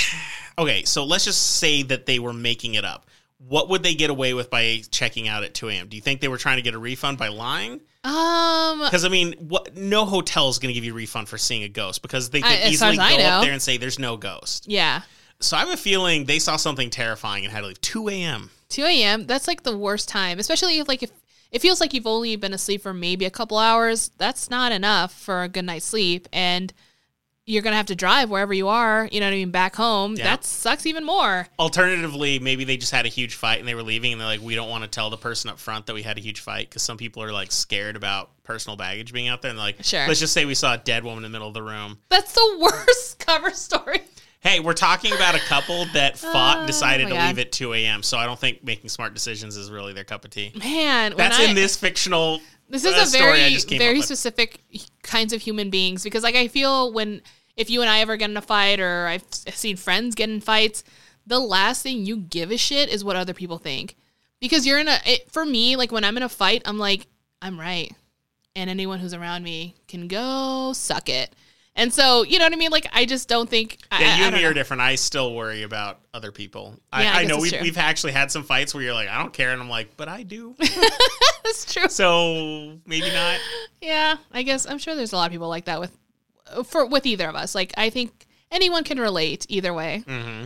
Okay, 0.57 0.83
so 0.85 1.03
let's 1.03 1.25
just 1.25 1.57
say 1.57 1.83
that 1.83 2.05
they 2.05 2.17
were 2.17 2.31
making 2.31 2.75
it 2.75 2.85
up. 2.85 3.07
what 3.39 3.67
would 3.67 3.83
they 3.83 3.93
get 3.93 4.09
away 4.09 4.33
with 4.33 4.49
by 4.49 4.81
checking 4.89 5.27
out 5.27 5.43
at 5.43 5.53
2 5.53 5.67
a.m.? 5.67 5.89
Do 5.89 5.97
you 5.97 6.01
think 6.01 6.21
they 6.21 6.29
were 6.29 6.37
trying 6.37 6.55
to 6.55 6.61
get 6.61 6.73
a 6.73 6.79
refund 6.79 7.17
by 7.17 7.27
lying? 7.27 7.81
Um, 8.05 8.79
Because 8.79 9.03
I 9.03 9.09
mean, 9.09 9.33
what? 9.49 9.75
No 9.75 10.05
hotel 10.05 10.47
is 10.47 10.57
going 10.57 10.69
to 10.69 10.73
give 10.73 10.85
you 10.85 10.93
a 10.93 10.95
refund 10.95 11.27
for 11.27 11.37
seeing 11.37 11.63
a 11.63 11.67
ghost 11.67 12.01
because 12.01 12.29
they 12.29 12.39
I- 12.41 12.41
can 12.55 12.71
easily 12.71 12.91
as 12.91 12.97
go 12.97 13.03
up 13.25 13.43
there 13.43 13.51
and 13.51 13.61
say 13.61 13.75
there's 13.75 13.99
no 13.99 14.15
ghost. 14.15 14.65
yeah. 14.69 15.01
So 15.41 15.57
I 15.57 15.59
have 15.59 15.69
a 15.69 15.75
feeling 15.75 16.23
they 16.23 16.39
saw 16.39 16.55
something 16.55 16.89
terrifying 16.89 17.43
and 17.43 17.51
had 17.53 17.59
to 17.59 17.67
leave 17.67 17.81
2 17.81 18.07
a.m. 18.07 18.49
2 18.69 18.83
a.m. 18.83 19.25
That's 19.27 19.47
like 19.47 19.63
the 19.63 19.77
worst 19.77 20.09
time, 20.09 20.39
especially 20.39 20.79
if 20.79 20.87
like 20.87 21.03
if 21.03 21.11
it 21.51 21.61
feels 21.61 21.79
like 21.79 21.93
you've 21.93 22.07
only 22.07 22.35
been 22.35 22.53
asleep 22.53 22.81
for 22.81 22.93
maybe 22.93 23.25
a 23.25 23.29
couple 23.31 23.57
hours. 23.57 24.11
That's 24.17 24.49
not 24.49 24.71
enough 24.71 25.13
for 25.13 25.43
a 25.43 25.47
good 25.49 25.65
night's 25.65 25.85
sleep, 25.85 26.27
and 26.33 26.73
you're 27.47 27.61
gonna 27.61 27.75
have 27.75 27.85
to 27.85 27.95
drive 27.95 28.31
wherever 28.31 28.53
you 28.55 28.67
are. 28.69 29.07
You 29.11 29.19
know 29.19 29.27
what 29.27 29.33
I 29.33 29.37
mean? 29.37 29.51
Back 29.51 29.75
home. 29.75 30.15
Yeah. 30.15 30.23
That 30.23 30.43
sucks 30.43 30.87
even 30.87 31.03
more. 31.05 31.47
Alternatively, 31.59 32.39
maybe 32.39 32.63
they 32.63 32.75
just 32.75 32.91
had 32.91 33.05
a 33.05 33.09
huge 33.09 33.35
fight 33.35 33.59
and 33.59 33.67
they 33.67 33.75
were 33.75 33.83
leaving 33.83 34.11
and 34.13 34.19
they're 34.19 34.27
like, 34.27 34.41
we 34.41 34.55
don't 34.55 34.67
want 34.67 34.83
to 34.83 34.89
tell 34.89 35.11
the 35.11 35.17
person 35.17 35.51
up 35.51 35.59
front 35.59 35.85
that 35.85 35.93
we 35.93 36.01
had 36.01 36.17
a 36.17 36.21
huge 36.21 36.39
fight 36.39 36.67
because 36.67 36.81
some 36.81 36.97
people 36.97 37.21
are 37.21 37.31
like 37.31 37.51
scared 37.51 37.95
about 37.95 38.31
personal 38.41 38.75
baggage 38.77 39.13
being 39.13 39.27
out 39.27 39.43
there. 39.43 39.49
And 39.49 39.59
like, 39.59 39.83
Sure. 39.83 40.07
let's 40.07 40.19
just 40.19 40.33
say 40.33 40.45
we 40.45 40.55
saw 40.55 40.73
a 40.73 40.77
dead 40.79 41.03
woman 41.03 41.23
in 41.23 41.31
the 41.31 41.35
middle 41.35 41.47
of 41.47 41.53
the 41.53 41.61
room. 41.61 41.99
That's 42.09 42.33
the 42.33 42.57
worst 42.59 43.19
cover 43.19 43.51
story. 43.51 44.01
Hey, 44.45 44.59
we're 44.59 44.73
talking 44.73 45.11
about 45.11 45.33
a 45.33 45.39
couple 45.39 45.85
that 45.93 46.17
fought 46.19 46.59
and 46.59 46.67
decided 46.67 47.05
my 47.05 47.09
to 47.09 47.15
God. 47.15 47.27
leave 47.29 47.39
at 47.39 47.51
2 47.51 47.73
a.m. 47.73 48.03
So 48.03 48.19
I 48.19 48.27
don't 48.27 48.37
think 48.37 48.63
making 48.63 48.89
smart 48.89 49.15
decisions 49.15 49.57
is 49.57 49.71
really 49.71 49.91
their 49.91 50.03
cup 50.03 50.23
of 50.23 50.29
tea. 50.29 50.51
Man, 50.55 51.15
That's 51.17 51.39
I, 51.39 51.45
in 51.45 51.55
this 51.55 51.75
fictional. 51.75 52.39
This 52.69 52.85
is 52.85 52.93
uh, 52.93 53.07
a 53.07 53.19
very 53.19 53.57
very 53.57 54.03
specific 54.03 54.59
kinds 55.01 55.33
of 55.33 55.41
human 55.41 55.71
beings 55.71 56.03
because 56.03 56.21
like 56.21 56.35
I 56.35 56.47
feel 56.47 56.93
when 56.93 57.23
if 57.57 57.71
you 57.71 57.81
and 57.81 57.89
I 57.89 58.01
ever 58.01 58.17
get 58.17 58.29
in 58.29 58.37
a 58.37 58.41
fight 58.41 58.79
or 58.79 59.07
I've 59.07 59.23
seen 59.31 59.77
friends 59.77 60.13
get 60.13 60.29
in 60.29 60.41
fights, 60.41 60.83
the 61.25 61.39
last 61.39 61.81
thing 61.81 62.05
you 62.05 62.15
give 62.15 62.51
a 62.51 62.57
shit 62.57 62.89
is 62.89 63.03
what 63.03 63.15
other 63.15 63.33
people 63.33 63.57
think. 63.57 63.95
Because 64.39 64.67
you're 64.67 64.77
in 64.77 64.87
a 64.87 64.99
it, 65.07 65.31
for 65.31 65.43
me 65.43 65.75
like 65.75 65.91
when 65.91 66.03
I'm 66.03 66.17
in 66.17 66.23
a 66.23 66.29
fight, 66.29 66.61
I'm 66.65 66.77
like 66.77 67.07
I'm 67.41 67.59
right. 67.59 67.91
And 68.55 68.69
anyone 68.69 68.99
who's 68.99 69.15
around 69.15 69.41
me 69.41 69.73
can 69.87 70.07
go 70.07 70.71
suck 70.73 71.09
it. 71.09 71.33
And 71.77 71.93
so, 71.93 72.23
you 72.23 72.39
know 72.39 72.45
what 72.45 72.53
I 72.53 72.55
mean? 72.55 72.71
Like 72.71 72.87
I 72.93 73.05
just 73.05 73.27
don't 73.27 73.49
think 73.49 73.79
Yeah, 73.91 73.97
I- 73.97 74.17
you 74.17 74.23
I 74.23 74.27
and 74.27 74.35
me 74.35 74.45
are 74.45 74.53
different. 74.53 74.81
I 74.81 74.95
still 74.95 75.33
worry 75.35 75.63
about 75.63 75.99
other 76.13 76.31
people. 76.31 76.75
Yeah, 76.93 76.99
I 76.99 77.03
I, 77.03 77.21
I, 77.21 77.25
know 77.25 77.37
we've, 77.37 77.51
true. 77.51 77.61
we've 77.61 77.77
actually 77.77 78.13
had 78.13 78.31
some 78.31 78.43
fights 78.43 78.73
where 78.73 78.81
you're 78.83 78.93
like, 78.93 79.09
I 79.09 79.17
don't 79.21 79.33
care. 79.33 79.51
And 79.51 79.61
I'm 79.61 79.69
like, 79.69 79.97
but 79.97 80.07
I 80.07 80.23
do. 80.23 80.55
That's 81.43 81.73
true. 81.73 81.89
so 81.89 82.79
maybe 82.85 83.11
not. 83.11 83.39
Yeah, 83.81 84.15
I 84.31 84.43
guess 84.43 84.65
I'm 84.65 84.77
sure 84.77 84.95
there's 84.95 85.11
a 85.13 85.17
lot 85.17 85.25
of 85.25 85.31
people 85.31 85.49
like 85.49 85.65
that 85.65 85.79
with 85.79 85.97
for 86.65 86.85
with 86.85 87.05
either 87.05 87.27
of 87.27 87.35
us. 87.35 87.53
Like 87.55 87.73
I 87.77 87.89
think 87.89 88.25
anyone 88.51 88.83
can 88.83 88.99
relate 88.99 89.45
either 89.49 89.73
way. 89.73 90.03
Mm-hmm. 90.07 90.45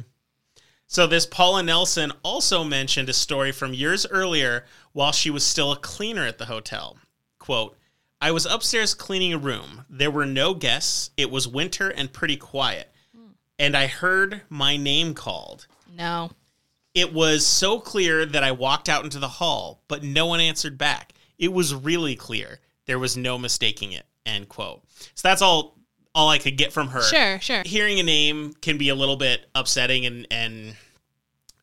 So 0.88 1.06
this 1.06 1.28
Paula 1.28 1.62
Nelson 1.62 2.12
also 2.24 2.64
mentioned 2.64 3.08
a 3.10 3.14
story 3.14 3.52
from 3.52 3.74
years 3.76 4.08
earlier 4.08 4.66
while 4.94 5.12
she 5.12 5.30
was 5.30 5.44
still 5.46 5.72
a 5.72 5.78
cleaner 5.78 6.26
at 6.26 6.40
the 6.40 6.46
hotel. 6.46 6.98
Quote, 7.38 7.78
I 8.22 8.32
was 8.32 8.46
upstairs 8.46 8.94
cleaning 8.94 9.34
a 9.34 9.38
room. 9.38 9.86
There 9.90 10.12
were 10.12 10.26
no 10.26 10.54
guests. 10.54 11.12
It 11.18 11.32
was 11.32 11.48
winter 11.48 11.90
and 11.90 12.12
pretty 12.12 12.36
quiet. 12.38 12.92
Hmm. 13.16 13.32
And 13.58 13.78
I 13.78 13.88
heard 13.88 14.42
my 14.50 14.76
name 14.78 15.14
called. 15.14 15.68
No. 15.98 16.32
It 16.94 17.14
was 17.14 17.46
so 17.46 17.80
clear 17.80 18.26
that 18.26 18.44
I 18.44 18.52
walked 18.52 18.90
out 18.90 19.04
into 19.04 19.20
the 19.20 19.28
hall, 19.28 19.84
but 19.88 20.04
no 20.04 20.26
one 20.26 20.40
answered 20.40 20.78
back. 20.78 21.14
It 21.38 21.54
was 21.54 21.74
really 21.74 22.16
clear. 22.16 22.60
There 22.88 23.00
was 23.00 23.16
no 23.16 23.38
mistaking 23.38 23.94
it. 23.94 24.06
End 24.26 24.50
quote. 24.50 24.84
So 25.16 25.28
that's 25.28 25.42
all 25.42 25.78
all 26.16 26.28
I 26.28 26.40
could 26.40 26.58
get 26.58 26.74
from 26.74 26.88
her 26.90 27.04
Sure, 27.04 27.40
sure. 27.40 27.62
hearing 27.64 28.00
a 28.00 28.04
name 28.04 28.54
can 28.62 28.78
be 28.80 28.90
a 28.90 28.96
little 28.96 29.16
bit 29.16 29.46
upsetting 29.56 30.06
and 30.08 30.28
and 30.32 30.76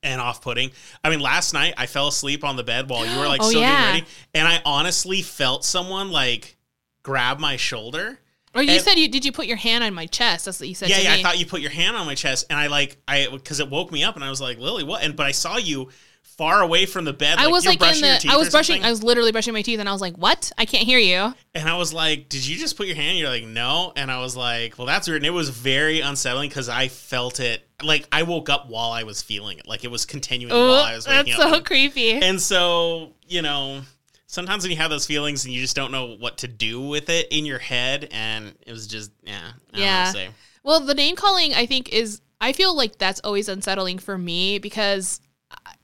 and 0.06 0.20
off-putting. 0.20 0.70
I 1.04 1.10
mean, 1.10 1.20
last 1.20 1.52
night 1.52 1.74
I 1.76 1.86
fell 1.86 2.08
asleep 2.08 2.44
on 2.44 2.56
the 2.56 2.62
bed 2.64 2.88
while 2.88 3.04
you 3.04 3.18
were 3.18 3.26
like 3.26 3.40
Oh, 3.42 3.48
still 3.48 3.60
yeah. 3.60 3.76
getting 3.78 3.94
ready, 4.02 4.06
and 4.34 4.48
I 4.48 4.62
honestly 4.64 5.20
felt 5.22 5.64
someone 5.64 6.10
like 6.10 6.56
grab 7.02 7.38
my 7.38 7.56
shoulder. 7.56 8.18
Or 8.54 8.62
you 8.62 8.72
And- 8.72 8.82
said 8.82 8.98
you 8.98 9.08
did 9.08 9.24
you 9.24 9.32
put 9.32 9.46
your 9.46 9.58
hand 9.58 9.84
on 9.84 9.92
my 9.92 10.06
chest? 10.06 10.46
That's 10.46 10.60
what 10.60 10.68
you 10.68 10.74
said 10.74 10.88
yeah, 10.88 10.98
yeah. 11.00 11.14
me. 11.14 11.20
I 11.20 11.22
thought 11.22 11.38
you 11.38 11.44
put 11.46 11.60
your 11.60 11.70
hand 11.70 11.96
on 11.96 12.06
my 12.06 12.14
chest, 12.14 12.46
and 12.48 12.58
I 12.58 12.68
like 12.68 12.96
I 13.06 13.28
because 13.30 13.60
it 13.60 13.68
woke 13.68 13.92
me 13.92 14.02
up, 14.02 14.14
and 14.14 14.24
I 14.24 14.30
was 14.30 14.40
like, 14.40 14.58
Lily, 14.58 14.84
what? 14.84 15.02
And 15.02 15.14
but 15.14 15.26
I 15.26 15.32
saw 15.32 15.58
you 15.58 15.90
far 16.36 16.60
away 16.62 16.86
from 16.86 17.04
the 17.04 17.12
bed. 17.12 17.38
I 17.38 17.48
was 17.48 17.64
you're 17.64 17.72
like 17.72 17.76
in 17.80 17.86
brushing 17.86 18.04
your 18.04 18.14
the 18.14 18.20
teeth 18.20 18.30
I 18.30 18.36
was 18.36 18.50
brushing. 18.50 18.84
I 18.84 18.90
was 18.90 19.02
literally 19.02 19.32
brushing 19.32 19.52
my 19.54 19.62
teeth 19.62 19.80
and 19.80 19.88
I 19.88 19.92
was 19.92 20.00
like, 20.00 20.16
"What? 20.16 20.52
I 20.58 20.64
can't 20.66 20.84
hear 20.84 20.98
you." 20.98 21.34
And 21.54 21.68
I 21.68 21.76
was 21.76 21.92
like, 21.92 22.28
"Did 22.28 22.46
you 22.46 22.56
just 22.56 22.76
put 22.76 22.86
your 22.86 22.96
hand?" 22.96 23.18
You're 23.18 23.28
like, 23.30 23.44
"No." 23.44 23.92
And 23.96 24.10
I 24.10 24.20
was 24.20 24.36
like, 24.36 24.76
"Well, 24.78 24.86
that's 24.86 25.08
weird." 25.08 25.22
And 25.22 25.26
it 25.26 25.30
was 25.30 25.48
very 25.48 26.00
unsettling 26.00 26.48
because 26.48 26.68
I 26.68 26.88
felt 26.88 27.40
it. 27.40 27.66
Like 27.82 28.06
I 28.12 28.22
woke 28.22 28.48
up 28.50 28.68
while 28.68 28.90
I 28.90 29.02
was 29.04 29.22
feeling 29.22 29.58
it. 29.58 29.66
Like 29.66 29.84
it 29.84 29.90
was 29.90 30.04
continuing 30.04 30.52
oh, 30.52 30.68
while 30.68 30.74
Oh, 30.82 30.84
I 30.84 30.94
was 30.96 31.06
waking 31.08 31.32
that's 31.34 31.38
up. 31.44 31.50
so 31.54 31.60
creepy. 31.62 32.12
and 32.12 32.40
so 32.40 33.12
you 33.26 33.42
know, 33.42 33.80
sometimes 34.26 34.62
when 34.64 34.70
you 34.70 34.76
have 34.78 34.90
those 34.90 35.06
feelings 35.06 35.44
and 35.44 35.54
you 35.54 35.60
just 35.60 35.76
don't 35.76 35.92
know 35.92 36.16
what 36.18 36.38
to 36.38 36.48
do 36.48 36.80
with 36.80 37.08
it 37.10 37.28
in 37.30 37.46
your 37.46 37.58
head, 37.58 38.08
and 38.12 38.54
it 38.66 38.72
was 38.72 38.86
just 38.86 39.10
yeah, 39.22 39.52
I 39.72 39.78
Yeah. 39.78 39.84
Don't 39.84 39.84
know 39.86 39.98
what 40.00 40.06
to 40.06 40.12
say. 40.12 40.28
Well, 40.62 40.80
the 40.80 40.94
name 40.94 41.16
calling 41.16 41.54
I 41.54 41.64
think 41.66 41.90
is 41.92 42.20
I 42.40 42.52
feel 42.52 42.76
like 42.76 42.98
that's 42.98 43.20
always 43.24 43.48
unsettling 43.48 43.98
for 43.98 44.18
me 44.18 44.58
because 44.58 45.20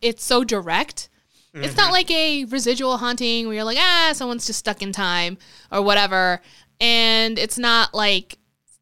it's 0.02 0.24
so 0.24 0.44
direct. 0.44 1.08
It's 1.54 1.68
Mm-hmm. 1.68 1.76
not 1.76 1.92
like 1.92 2.10
a 2.10 2.44
residual 2.46 2.96
haunting 2.96 3.46
where 3.46 3.54
you're 3.56 3.64
like, 3.64 3.78
ah, 3.78 4.12
someone's 4.14 4.46
just 4.46 4.58
stuck 4.58 4.80
in 4.82 4.90
time 4.92 5.36
or 5.70 5.82
whatever. 5.82 6.40
And 6.80 7.38
it's 7.38 7.58
not 7.58 7.92
like 7.94 8.38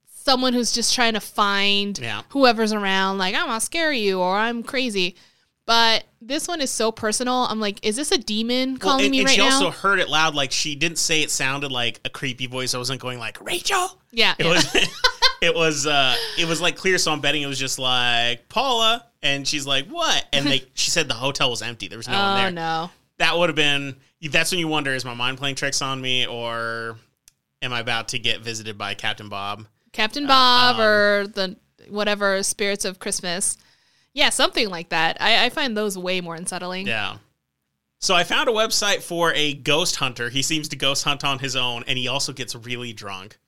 someone 0.06 0.52
who's 0.52 0.70
just 0.72 0.94
trying 0.94 1.14
to 1.14 1.20
find 1.20 1.98
Yeah. 1.98 2.22
whoever's 2.30 2.72
around, 2.72 3.18
like, 3.18 3.34
I'm 3.34 3.46
gonna 3.46 3.60
scare 3.60 3.92
you 3.92 4.20
or 4.20 4.36
I'm 4.36 4.62
crazy. 4.62 5.16
But 5.66 6.04
this 6.20 6.48
one 6.48 6.60
is 6.60 6.70
so 6.70 6.90
personal. 6.92 7.44
I'm 7.50 7.60
like, 7.60 7.84
is 7.84 7.96
this 7.96 8.10
a 8.12 8.18
demon 8.18 8.70
Well, 8.72 8.78
calling 8.78 9.04
and, 9.06 9.10
me 9.12 9.18
and 9.20 9.26
right 9.28 9.34
she 9.34 9.40
now? 9.40 9.52
also 9.52 9.70
heard 9.70 9.98
it 10.00 10.08
loud. 10.08 10.34
Like 10.34 10.52
she 10.52 10.74
didn't 10.74 10.98
say 10.98 11.22
it 11.22 11.30
sounded 11.30 11.70
like 11.72 12.00
a 12.04 12.10
creepy 12.10 12.46
voice. 12.46 12.74
I 12.74 12.78
wasn't 12.78 13.00
going 13.00 13.18
like 13.18 13.40
Rachel. 13.40 14.00
yeah. 14.12 14.34
It 14.38 14.46
yeah. 14.46 14.52
was 14.52 14.64
it 15.40 15.54
was 15.54 15.86
uh 15.86 16.14
it 16.38 16.46
was 16.46 16.60
like 16.60 16.76
clear, 16.76 16.98
so 16.98 17.12
I'm 17.12 17.20
betting 17.20 17.42
it 17.42 17.46
was 17.46 17.58
just 17.58 17.78
like 17.78 18.48
Paula, 18.48 19.06
and 19.22 19.46
she's 19.46 19.66
like, 19.66 19.88
"What?" 19.88 20.26
And 20.32 20.46
they 20.46 20.64
she 20.74 20.90
said 20.90 21.08
the 21.08 21.14
hotel 21.14 21.50
was 21.50 21.62
empty. 21.62 21.88
There 21.88 21.98
was 21.98 22.08
no 22.08 22.18
one 22.18 22.38
oh 22.38 22.42
there. 22.42 22.50
no. 22.50 22.90
That 23.18 23.36
would 23.36 23.48
have 23.48 23.56
been. 23.56 23.96
That's 24.22 24.50
when 24.50 24.60
you 24.60 24.68
wonder: 24.68 24.94
Is 24.94 25.04
my 25.04 25.14
mind 25.14 25.38
playing 25.38 25.56
tricks 25.56 25.82
on 25.82 26.00
me, 26.00 26.26
or 26.26 26.96
am 27.62 27.72
I 27.72 27.80
about 27.80 28.08
to 28.08 28.18
get 28.18 28.40
visited 28.40 28.78
by 28.78 28.94
Captain 28.94 29.28
Bob? 29.28 29.66
Captain 29.92 30.26
Bob 30.26 30.76
um, 30.76 30.82
or 30.82 31.26
the 31.26 31.56
whatever 31.88 32.42
spirits 32.42 32.84
of 32.84 32.98
Christmas. 32.98 33.56
Yeah, 34.12 34.30
something 34.30 34.68
like 34.68 34.88
that. 34.88 35.16
I, 35.20 35.46
I 35.46 35.50
find 35.50 35.76
those 35.76 35.96
way 35.96 36.20
more 36.20 36.34
unsettling. 36.34 36.86
Yeah. 36.86 37.18
So 38.00 38.14
I 38.14 38.24
found 38.24 38.48
a 38.48 38.52
website 38.52 39.02
for 39.02 39.32
a 39.34 39.54
ghost 39.54 39.96
hunter. 39.96 40.30
He 40.30 40.42
seems 40.42 40.68
to 40.68 40.76
ghost 40.76 41.04
hunt 41.04 41.22
on 41.22 41.38
his 41.38 41.54
own, 41.54 41.84
and 41.86 41.98
he 41.98 42.08
also 42.08 42.32
gets 42.32 42.54
really 42.54 42.92
drunk. 42.92 43.38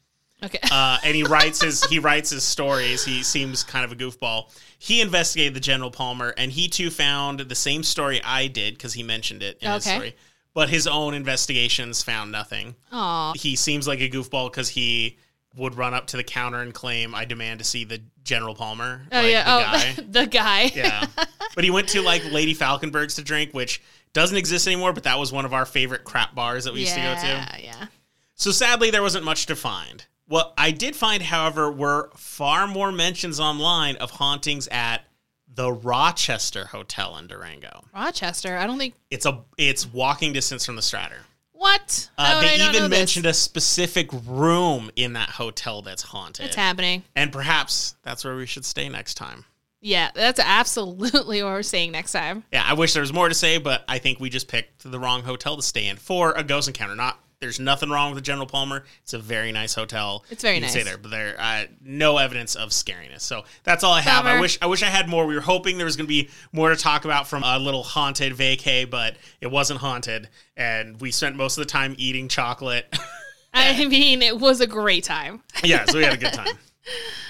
Okay. 0.43 0.59
uh, 0.71 0.99
and 1.05 1.15
he 1.15 1.23
writes 1.23 1.63
his 1.63 1.85
he 1.85 1.99
writes 1.99 2.31
his 2.31 2.43
stories. 2.45 3.05
He 3.05 3.23
seems 3.23 3.63
kind 3.63 3.85
of 3.85 3.93
a 3.93 3.97
goofball. 3.97 4.51
He 4.79 5.01
investigated 5.01 5.55
the 5.55 5.61
General 5.61 5.91
Palmer, 5.91 6.35
and 6.37 6.51
he 6.51 6.69
too 6.69 6.91
found 6.91 7.41
the 7.41 7.55
same 7.55 7.83
story 7.83 8.21
I 8.25 8.49
did 8.49 8.75
because 8.75 8.93
he 8.95 9.03
mentioned 9.03 9.43
it 9.43 9.59
in 9.61 9.71
his 9.71 9.87
Okay. 9.87 9.95
story. 9.97 10.17
But 10.55 10.69
his 10.69 10.87
own 10.87 11.15
investigations 11.15 12.03
found 12.03 12.31
nothing. 12.31 12.75
Aw. 12.93 13.33
He 13.37 13.57
seems 13.57 13.89
like 13.89 14.01
a 14.01 14.09
goofball 14.11 14.51
because 14.51 14.69
he 14.69 15.17
would 15.57 15.77
run 15.77 15.95
up 15.95 16.09
to 16.09 16.17
the 16.17 16.25
counter 16.25 16.61
and 16.61 16.75
claim, 16.75 17.15
"I 17.15 17.25
demand 17.25 17.61
to 17.61 17.65
see 17.65 17.85
the 17.85 18.03
General 18.25 18.55
Palmer." 18.55 19.03
Oh 19.13 19.17
like, 19.17 19.31
yeah. 19.31 19.45
the 19.45 19.51
oh, 19.53 19.61
guy. 19.61 19.95
the 20.11 20.27
guy. 20.27 20.63
yeah. 20.75 21.07
But 21.55 21.65
he 21.65 21.71
went 21.71 21.89
to 21.91 22.03
like 22.03 22.25
Lady 22.33 22.55
Falconburgh's 22.55 23.15
to 23.15 23.23
drink, 23.23 23.53
which 23.53 23.81
doesn't 24.13 24.37
exist 24.37 24.67
anymore. 24.67 24.93
But 24.93 25.05
that 25.05 25.19
was 25.19 25.33
one 25.33 25.45
of 25.45 25.55
our 25.55 25.65
favorite 25.65 26.05
crap 26.05 26.35
bars 26.35 26.65
that 26.65 26.75
we 26.75 26.81
used 26.81 26.95
to 26.95 27.01
go 27.01 27.15
to. 27.15 27.27
yeah. 27.27 27.57
Yeah. 27.59 27.87
So 28.35 28.51
sadly, 28.51 28.91
there 28.91 29.03
wasn't 29.03 29.25
much 29.25 29.47
to 29.47 29.57
find. 29.57 30.05
What 30.33 30.55
I 30.57 30.71
did 30.71 30.97
find, 30.97 31.23
however, 31.23 31.71
were 31.71 32.09
far 32.17 32.67
more 32.67 32.91
mentions 32.91 33.39
online 33.39 33.97
of 33.97 34.13
hauntings 34.13 34.67
at 34.69 35.05
the 35.47 35.71
Rochester 35.71 36.65
Hotel 36.69 37.19
in 37.19 37.27
Durango. 37.27 37.85
Rochester. 37.95 38.57
I 38.57 38.67
don't 38.67 38.79
think. 38.79 38.95
It's 39.11 39.27
a 39.27 39.45
it's 39.59 39.85
walking 39.85 40.33
distance 40.33 40.65
from 40.65 40.77
the 40.77 40.81
Strater. 40.81 41.19
What? 41.53 42.09
Uh, 42.17 42.41
they 42.41 42.55
even 42.55 42.85
this? 42.85 42.89
mentioned 42.89 43.27
a 43.27 43.35
specific 43.35 44.09
room 44.27 44.91
in 44.97 45.13
that 45.13 45.29
hotel 45.29 45.83
that's 45.83 46.01
haunted. 46.01 46.47
It's 46.47 46.57
happening. 46.57 47.03
and 47.15 47.31
perhaps 47.31 47.97
that's 48.03 48.25
where 48.25 48.35
we 48.35 48.47
should 48.47 48.65
stay 48.65 48.89
next 48.89 49.17
time. 49.17 49.45
Yeah, 49.83 50.13
that's 50.15 50.41
absolutely 50.41 51.43
what 51.43 51.51
we're 51.51 51.63
saying 51.63 51.93
next 51.93 52.13
time. 52.13 52.43
Yeah, 52.51 52.65
I 52.67 52.73
wish 52.73 52.95
there 52.95 53.03
was 53.03 53.13
more 53.13 53.29
to 53.29 53.35
say, 53.35 53.59
but 53.59 53.85
I 53.87 53.99
think 53.99 54.19
we 54.19 54.31
just 54.31 54.49
picked 54.49 54.91
the 54.91 54.99
wrong 54.99 55.25
hotel 55.25 55.57
to 55.57 55.63
stay 55.63 55.89
in 55.89 55.99
for 55.99 56.33
a 56.33 56.43
ghost 56.43 56.69
encounter. 56.69 56.95
Not 56.97 57.19
there's 57.43 57.61
nothing 57.61 57.91
wrong 57.91 58.11
with 58.11 58.17
the 58.17 58.23
General 58.23 58.47
Palmer. 58.47 58.85
It's 59.03 59.13
a 59.13 59.19
very 59.19 59.53
nice 59.53 59.75
hotel. 59.75 60.25
It's 60.31 60.43
very 60.43 60.55
you 60.55 60.61
can 60.63 60.71
Stay 60.71 60.79
nice. 60.79 60.89
there, 60.89 60.97
but 60.97 61.11
there 61.11 61.35
uh, 61.39 61.65
no 61.85 62.17
evidence 62.17 62.55
of 62.55 62.71
scariness. 62.71 63.21
So 63.21 63.43
that's 63.65 63.85
all 63.85 63.93
I 63.93 64.01
have. 64.01 64.25
I 64.25 64.41
wish 64.41 64.59
I 64.63 64.67
wish 64.67 64.83
I 64.83 64.87
had 64.87 65.09
more. 65.09 65.27
We 65.27 65.35
were 65.35 65.41
hoping 65.43 65.77
there 65.77 65.85
was 65.85 65.97
going 65.97 66.07
to 66.07 66.09
be 66.09 66.31
more 66.53 66.71
to 66.71 66.77
talk 66.77 67.05
about 67.05 67.27
from 67.29 67.43
a 67.43 67.59
little 67.59 67.83
haunted 67.83 68.33
vacay, 68.33 68.89
but 68.89 69.17
it 69.41 69.51
wasn't 69.51 69.81
haunted, 69.81 70.29
and 70.57 71.01
we 71.01 71.11
spent 71.11 71.37
most 71.37 71.59
of 71.59 71.63
the 71.65 71.71
time 71.71 71.95
eating 71.99 72.29
chocolate. 72.29 72.87
I 73.55 73.85
mean, 73.87 74.23
it 74.23 74.39
was 74.39 74.61
a 74.61 74.67
great 74.67 75.05
time. 75.05 75.43
yeah, 75.65 75.85
so 75.85 75.99
we 75.99 76.05
had 76.05 76.15
a 76.15 76.17
good 76.17 76.33
time. 76.33 76.57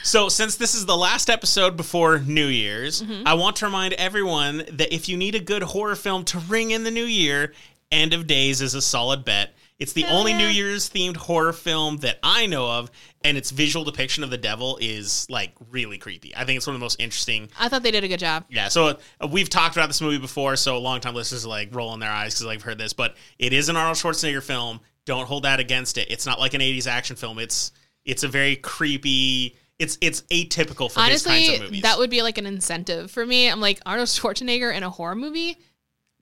So, 0.02 0.28
since 0.28 0.56
this 0.56 0.74
is 0.74 0.86
the 0.86 0.96
last 0.96 1.28
episode 1.28 1.76
before 1.76 2.18
New 2.20 2.46
Year's, 2.46 3.02
Mm-hmm. 3.02 3.26
I 3.26 3.34
want 3.34 3.56
to 3.56 3.66
remind 3.66 3.94
everyone 3.94 4.58
that 4.72 4.94
if 4.94 5.08
you 5.08 5.16
need 5.16 5.34
a 5.34 5.40
good 5.40 5.62
horror 5.62 5.96
film 5.96 6.24
to 6.26 6.38
ring 6.38 6.70
in 6.70 6.84
the 6.84 6.90
new 6.90 7.04
year, 7.04 7.52
End 7.90 8.14
of 8.14 8.26
Days 8.26 8.60
is 8.62 8.74
a 8.74 8.80
solid 8.82 9.24
bet. 9.24 9.54
It's 9.82 9.92
the 9.92 10.02
Hell 10.02 10.18
only 10.18 10.32
New. 10.32 10.46
Year's 10.52 10.88
themed 10.88 11.16
horror 11.16 11.52
film 11.52 11.96
that 11.98 12.18
I 12.22 12.46
know 12.46 12.70
of, 12.70 12.90
and 13.24 13.36
its 13.36 13.50
visual 13.50 13.84
depiction 13.84 14.22
of 14.22 14.30
the 14.30 14.38
devil 14.38 14.78
is 14.80 15.26
like 15.28 15.52
really 15.70 15.98
creepy. 15.98 16.34
I 16.36 16.44
think 16.44 16.56
it's 16.56 16.66
one 16.66 16.74
of 16.74 16.80
the 16.80 16.84
most 16.84 17.00
interesting. 17.00 17.48
I 17.58 17.68
thought 17.68 17.82
they 17.82 17.90
did 17.90 18.04
a 18.04 18.08
good 18.08 18.20
job. 18.20 18.44
Yeah, 18.48 18.68
so 18.68 18.98
uh, 19.20 19.26
we've 19.26 19.48
talked 19.48 19.76
about 19.76 19.88
this 19.88 20.00
movie 20.00 20.18
before, 20.18 20.54
so 20.56 20.78
long 20.78 21.00
time 21.00 21.14
listeners 21.14 21.44
are 21.44 21.48
like 21.48 21.74
rolling 21.74 21.98
their 21.98 22.12
eyes 22.12 22.34
because 22.34 22.46
they've 22.46 22.62
heard 22.62 22.78
this, 22.78 22.92
but 22.92 23.16
it 23.38 23.52
is 23.52 23.68
an 23.68 23.76
Arnold 23.76 23.96
Schwarzenegger 23.96 24.42
film. 24.42 24.80
Don't 25.04 25.26
hold 25.26 25.42
that 25.42 25.58
against 25.58 25.98
it. 25.98 26.10
It's 26.10 26.26
not 26.26 26.38
like 26.38 26.54
an 26.54 26.60
'80s 26.60 26.86
action 26.86 27.16
film. 27.16 27.40
It's 27.40 27.72
it's 28.04 28.22
a 28.22 28.28
very 28.28 28.56
creepy. 28.56 29.56
It's 29.80 29.98
it's 30.00 30.22
atypical 30.22 30.92
for 30.92 31.00
his 31.02 31.24
kinds 31.26 31.48
of 31.48 31.60
movies. 31.60 31.82
that 31.82 31.98
would 31.98 32.10
be 32.10 32.22
like 32.22 32.38
an 32.38 32.46
incentive 32.46 33.10
for 33.10 33.26
me. 33.26 33.48
I'm 33.48 33.60
like 33.60 33.80
Arnold 33.84 34.08
Schwarzenegger 34.08 34.72
in 34.72 34.84
a 34.84 34.90
horror 34.90 35.16
movie. 35.16 35.56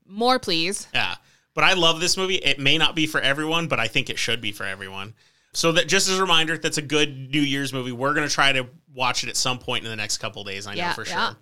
More, 0.07 0.39
please. 0.39 0.89
Yeah. 0.95 1.17
But 1.61 1.69
I 1.69 1.75
love 1.75 2.01
this 2.01 2.17
movie. 2.17 2.37
It 2.37 2.59
may 2.59 2.79
not 2.79 2.95
be 2.97 3.07
for 3.07 3.21
everyone, 3.21 3.69
but 3.69 3.79
I 3.79 3.87
think 3.87 4.09
it 4.09 4.19
should 4.19 4.41
be 4.41 4.51
for 4.51 4.65
everyone. 4.65 5.13
So 5.53 5.73
that 5.73 5.89
just 5.89 6.09
as 6.09 6.17
a 6.17 6.23
reminder, 6.23 6.57
that's 6.57 6.79
a 6.79 6.83
good 6.83 7.31
New 7.31 7.43
Year's 7.43 7.71
movie. 7.71 7.93
We're 7.93 8.15
gonna 8.15 8.31
try 8.31 8.51
to 8.53 8.67
watch 8.95 9.25
it 9.25 9.29
at 9.29 9.37
some 9.37 9.59
point 9.59 9.85
in 9.85 9.91
the 9.91 9.97
next 9.97 10.17
couple 10.19 10.43
days. 10.43 10.67
I 10.67 10.73
know 10.73 10.79
Yeah, 10.79 10.95
for 10.95 11.05
yeah. 11.05 11.35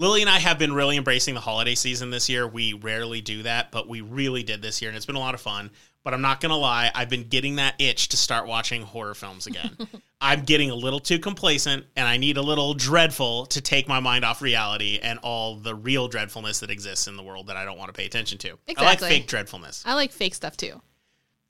Lily 0.00 0.20
and 0.20 0.30
I 0.30 0.38
have 0.38 0.60
been 0.60 0.72
really 0.72 0.96
embracing 0.96 1.34
the 1.34 1.40
holiday 1.40 1.74
season 1.74 2.10
this 2.10 2.28
year. 2.28 2.46
We 2.46 2.72
rarely 2.72 3.20
do 3.20 3.42
that, 3.42 3.72
but 3.72 3.88
we 3.88 4.00
really 4.00 4.44
did 4.44 4.62
this 4.62 4.80
year, 4.80 4.90
and 4.90 4.96
it's 4.96 5.06
been 5.06 5.16
a 5.16 5.20
lot 5.20 5.34
of 5.34 5.40
fun. 5.40 5.70
But 6.04 6.14
I'm 6.14 6.22
not 6.22 6.40
gonna 6.40 6.56
lie, 6.56 6.92
I've 6.94 7.10
been 7.10 7.24
getting 7.24 7.56
that 7.56 7.74
itch 7.80 8.08
to 8.10 8.16
start 8.16 8.46
watching 8.46 8.82
horror 8.82 9.14
films 9.14 9.48
again. 9.48 9.76
I'm 10.20 10.42
getting 10.42 10.70
a 10.70 10.74
little 10.74 11.00
too 11.00 11.18
complacent, 11.18 11.84
and 11.96 12.06
I 12.06 12.16
need 12.16 12.36
a 12.36 12.42
little 12.42 12.74
dreadful 12.74 13.46
to 13.46 13.60
take 13.60 13.88
my 13.88 13.98
mind 13.98 14.24
off 14.24 14.40
reality 14.40 15.00
and 15.02 15.18
all 15.18 15.56
the 15.56 15.74
real 15.74 16.06
dreadfulness 16.06 16.60
that 16.60 16.70
exists 16.70 17.08
in 17.08 17.16
the 17.16 17.22
world 17.24 17.48
that 17.48 17.56
I 17.56 17.64
don't 17.64 17.76
want 17.76 17.88
to 17.88 17.92
pay 17.92 18.06
attention 18.06 18.38
to. 18.38 18.56
Exactly. 18.68 18.86
I 18.86 18.90
like 18.90 19.00
fake 19.00 19.26
dreadfulness. 19.26 19.82
I 19.84 19.94
like 19.94 20.12
fake 20.12 20.36
stuff 20.36 20.56
too. 20.56 20.80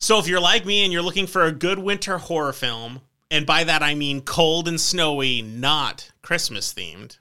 So 0.00 0.18
if 0.18 0.26
you're 0.26 0.40
like 0.40 0.64
me 0.64 0.84
and 0.84 0.92
you're 0.92 1.02
looking 1.02 1.26
for 1.26 1.44
a 1.44 1.52
good 1.52 1.78
winter 1.78 2.16
horror 2.16 2.54
film, 2.54 3.02
and 3.30 3.44
by 3.44 3.64
that 3.64 3.82
I 3.82 3.94
mean 3.94 4.22
cold 4.22 4.68
and 4.68 4.80
snowy, 4.80 5.42
not 5.42 6.10
Christmas 6.22 6.72
themed, 6.72 7.18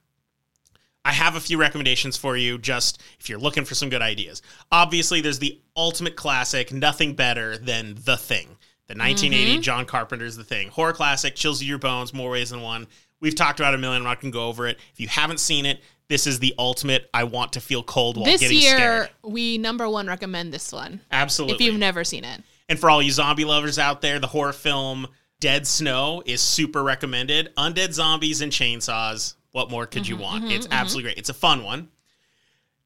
I 1.07 1.13
have 1.13 1.37
a 1.37 1.39
few 1.39 1.57
recommendations 1.57 2.17
for 2.17 2.35
you 2.35 2.57
just 2.57 3.01
if 3.17 3.29
you're 3.29 3.39
looking 3.39 3.63
for 3.63 3.75
some 3.75 3.87
good 3.87 4.01
ideas. 4.01 4.41
Obviously, 4.73 5.21
there's 5.21 5.39
the 5.39 5.57
ultimate 5.77 6.17
classic, 6.17 6.73
nothing 6.73 7.13
better 7.13 7.57
than 7.57 7.95
The 8.03 8.17
Thing. 8.17 8.57
The 8.87 8.93
mm-hmm. 8.93 9.07
1980 9.07 9.59
John 9.59 9.85
Carpenter's 9.85 10.35
The 10.35 10.43
Thing. 10.43 10.67
Horror 10.67 10.91
classic, 10.91 11.33
chills 11.33 11.61
you 11.61 11.69
your 11.69 11.77
bones, 11.77 12.13
more 12.13 12.31
ways 12.31 12.49
than 12.49 12.61
one. 12.61 12.87
We've 13.21 13.35
talked 13.35 13.61
about 13.61 13.73
it 13.73 13.77
a 13.77 13.79
million, 13.79 14.01
I'm 14.01 14.07
not 14.07 14.19
going 14.19 14.33
to 14.33 14.37
go 14.37 14.47
over 14.47 14.67
it. 14.67 14.79
If 14.91 14.99
you 14.99 15.07
haven't 15.07 15.39
seen 15.39 15.65
it, 15.65 15.79
this 16.09 16.27
is 16.27 16.39
the 16.39 16.53
ultimate 16.59 17.09
I 17.13 17.23
want 17.23 17.53
to 17.53 17.61
feel 17.61 17.83
cold 17.83 18.17
while 18.17 18.25
this 18.25 18.41
getting 18.41 18.59
year, 18.59 18.75
scared. 18.75 19.09
we 19.23 19.57
number 19.57 19.89
one 19.89 20.07
recommend 20.07 20.53
this 20.53 20.73
one. 20.73 20.99
Absolutely. 21.09 21.55
If 21.55 21.61
you've 21.61 21.79
never 21.79 22.03
seen 22.03 22.25
it, 22.25 22.41
And 22.67 22.77
for 22.77 22.89
all 22.89 23.01
you 23.01 23.11
zombie 23.11 23.45
lovers 23.45 23.79
out 23.79 24.01
there, 24.01 24.19
the 24.19 24.27
horror 24.27 24.51
film 24.51 25.07
Dead 25.39 25.65
Snow 25.67 26.21
is 26.25 26.41
super 26.41 26.83
recommended. 26.83 27.55
Undead 27.55 27.93
zombies 27.93 28.41
and 28.41 28.51
chainsaws. 28.51 29.35
What 29.57 29.71
more 29.71 29.87
could 29.87 30.07
you 30.07 30.13
mm-hmm, 30.13 30.23
want? 30.23 30.43
Mm-hmm, 30.43 30.53
it's 30.53 30.67
mm-hmm. 30.67 30.73
absolutely 30.73 31.09
great. 31.09 31.17
It's 31.17 31.29
a 31.29 31.33
fun 31.33 31.63
one. 31.63 31.87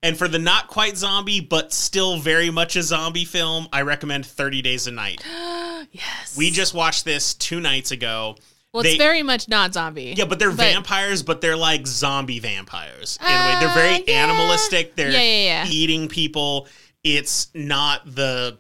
And 0.02 0.18
for 0.18 0.30
the 0.30 0.40
not 0.40 0.70
quite 0.70 0.96
zombie, 0.96 1.42
but 1.42 1.74
still 1.74 2.18
very 2.18 2.50
much 2.50 2.78
a 2.78 2.82
zombie 2.82 3.26
film, 3.26 3.68
I 3.74 3.82
recommend 3.82 4.26
30 4.26 4.62
Days 4.62 4.88
of 4.88 4.94
Night. 4.94 5.22
yes, 5.92 6.38
We 6.38 6.50
just 6.50 6.74
watched 6.74 7.04
this 7.04 7.34
two 7.34 7.60
nights 7.60 7.92
ago. 7.92 8.38
well, 8.72 8.84
they- 8.84 8.92
it's 8.92 8.98
very 8.98 9.22
much 9.22 9.50
not 9.50 9.74
zombie. 9.74 10.14
Yeah, 10.16 10.24
but 10.24 10.40
they're 10.40 10.50
But- 10.52 10.60
vampires, 10.60 11.24
but 11.24 11.42
they're 11.42 11.58
like 11.58 11.86
zombie 11.86 12.40
vampires. 12.40 13.20
In 13.20 13.28
a 13.28 13.30
way. 13.30 13.60
They're 13.60 13.68
ah, 13.68 13.74
very 13.76 13.96
Uh, 13.96 14.04
yeah. 14.08 14.24
animalistic. 14.24 14.96
They're 14.96 15.12
yeah, 15.12 15.66
yeah. 15.66 15.68
eating 15.68 16.08
people. 16.08 16.70
It's 17.04 17.50
not 17.54 18.16
the 18.16 18.60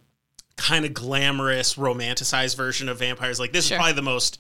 kind 0.57 0.83
of 0.83 0.93
glamorous, 0.93 1.75
romanticized 1.75 2.57
version 2.57 2.89
of 2.89 2.99
vampires. 2.99 3.39
Like 3.39 3.53
this 3.53 3.67
Sure. 3.67 3.77
is 3.77 3.79
probably 3.79 3.93
the 3.93 4.01
most 4.01 4.38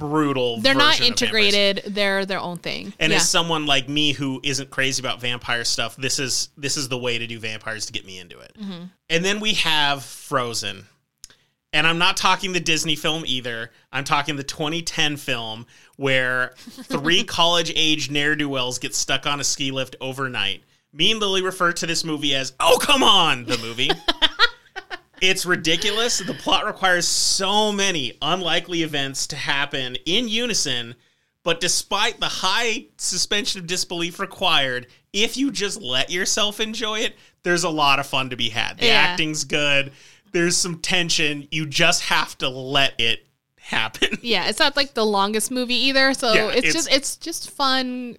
brutal. 0.00 0.60
They're 0.60 0.74
not 0.74 1.00
integrated. 1.00 1.82
They're 1.86 2.26
their 2.26 2.40
own 2.40 2.58
thing. 2.58 2.92
And 2.98 3.12
yeah. 3.12 3.18
as 3.18 3.28
someone 3.28 3.66
like 3.66 3.88
me 3.88 4.12
who 4.12 4.40
isn't 4.42 4.70
crazy 4.70 5.00
about 5.00 5.20
vampire 5.20 5.62
stuff, 5.62 5.94
this 5.94 6.18
is 6.18 6.48
this 6.56 6.76
is 6.76 6.88
the 6.88 6.98
way 6.98 7.18
to 7.18 7.26
do 7.28 7.38
vampires 7.38 7.86
to 7.86 7.92
get 7.92 8.04
me 8.04 8.18
into 8.18 8.40
it. 8.40 8.56
Mm-hmm. 8.60 8.84
And 9.08 9.24
then 9.24 9.38
we 9.38 9.54
have 9.54 10.02
Frozen. 10.02 10.86
And 11.72 11.86
I'm 11.86 11.98
not 11.98 12.16
talking 12.16 12.52
the 12.52 12.58
Disney 12.58 12.96
film 12.96 13.22
either. 13.24 13.70
I'm 13.92 14.02
talking 14.02 14.34
the 14.34 14.42
2010 14.42 15.16
film 15.16 15.66
where 15.96 16.54
three 16.56 17.22
college 17.22 17.72
age 17.76 18.10
ne'er 18.10 18.34
do 18.34 18.48
wells 18.48 18.80
get 18.80 18.92
stuck 18.92 19.24
on 19.24 19.38
a 19.38 19.44
ski 19.44 19.70
lift 19.70 19.94
overnight. 20.00 20.64
Me 20.92 21.12
and 21.12 21.20
Lily 21.20 21.42
refer 21.42 21.70
to 21.70 21.86
this 21.86 22.02
movie 22.02 22.34
as 22.34 22.52
Oh 22.58 22.78
Come 22.80 23.04
On, 23.04 23.44
the 23.44 23.58
movie. 23.58 23.90
it's 25.20 25.44
ridiculous. 25.46 26.18
The 26.18 26.34
plot 26.34 26.66
requires 26.66 27.06
so 27.06 27.72
many 27.72 28.16
unlikely 28.22 28.82
events 28.82 29.26
to 29.28 29.36
happen 29.36 29.96
in 30.06 30.28
unison, 30.28 30.94
but 31.42 31.60
despite 31.60 32.20
the 32.20 32.26
high 32.28 32.86
suspension 32.98 33.60
of 33.60 33.66
disbelief 33.66 34.18
required, 34.20 34.86
if 35.12 35.36
you 35.36 35.50
just 35.50 35.80
let 35.80 36.10
yourself 36.10 36.60
enjoy 36.60 37.00
it, 37.00 37.16
there's 37.42 37.64
a 37.64 37.70
lot 37.70 37.98
of 37.98 38.06
fun 38.06 38.30
to 38.30 38.36
be 38.36 38.48
had. 38.50 38.78
The 38.78 38.86
Yeah. 38.86 38.92
acting's 38.92 39.44
good. 39.44 39.92
There's 40.32 40.56
some 40.56 40.78
tension. 40.78 41.48
You 41.50 41.66
just 41.66 42.02
have 42.02 42.36
to 42.38 42.48
let 42.48 42.94
it 43.00 43.26
happen. 43.58 44.18
yeah, 44.22 44.48
it's 44.48 44.58
not 44.58 44.76
like 44.76 44.94
the 44.94 45.04
longest 45.06 45.50
movie 45.50 45.74
either. 45.74 46.14
So 46.14 46.32
Yeah, 46.32 46.48
it's, 46.48 46.56
it's- 46.58 46.72
just 46.74 46.92
it's 46.92 47.16
just 47.16 47.50
fun. 47.50 48.16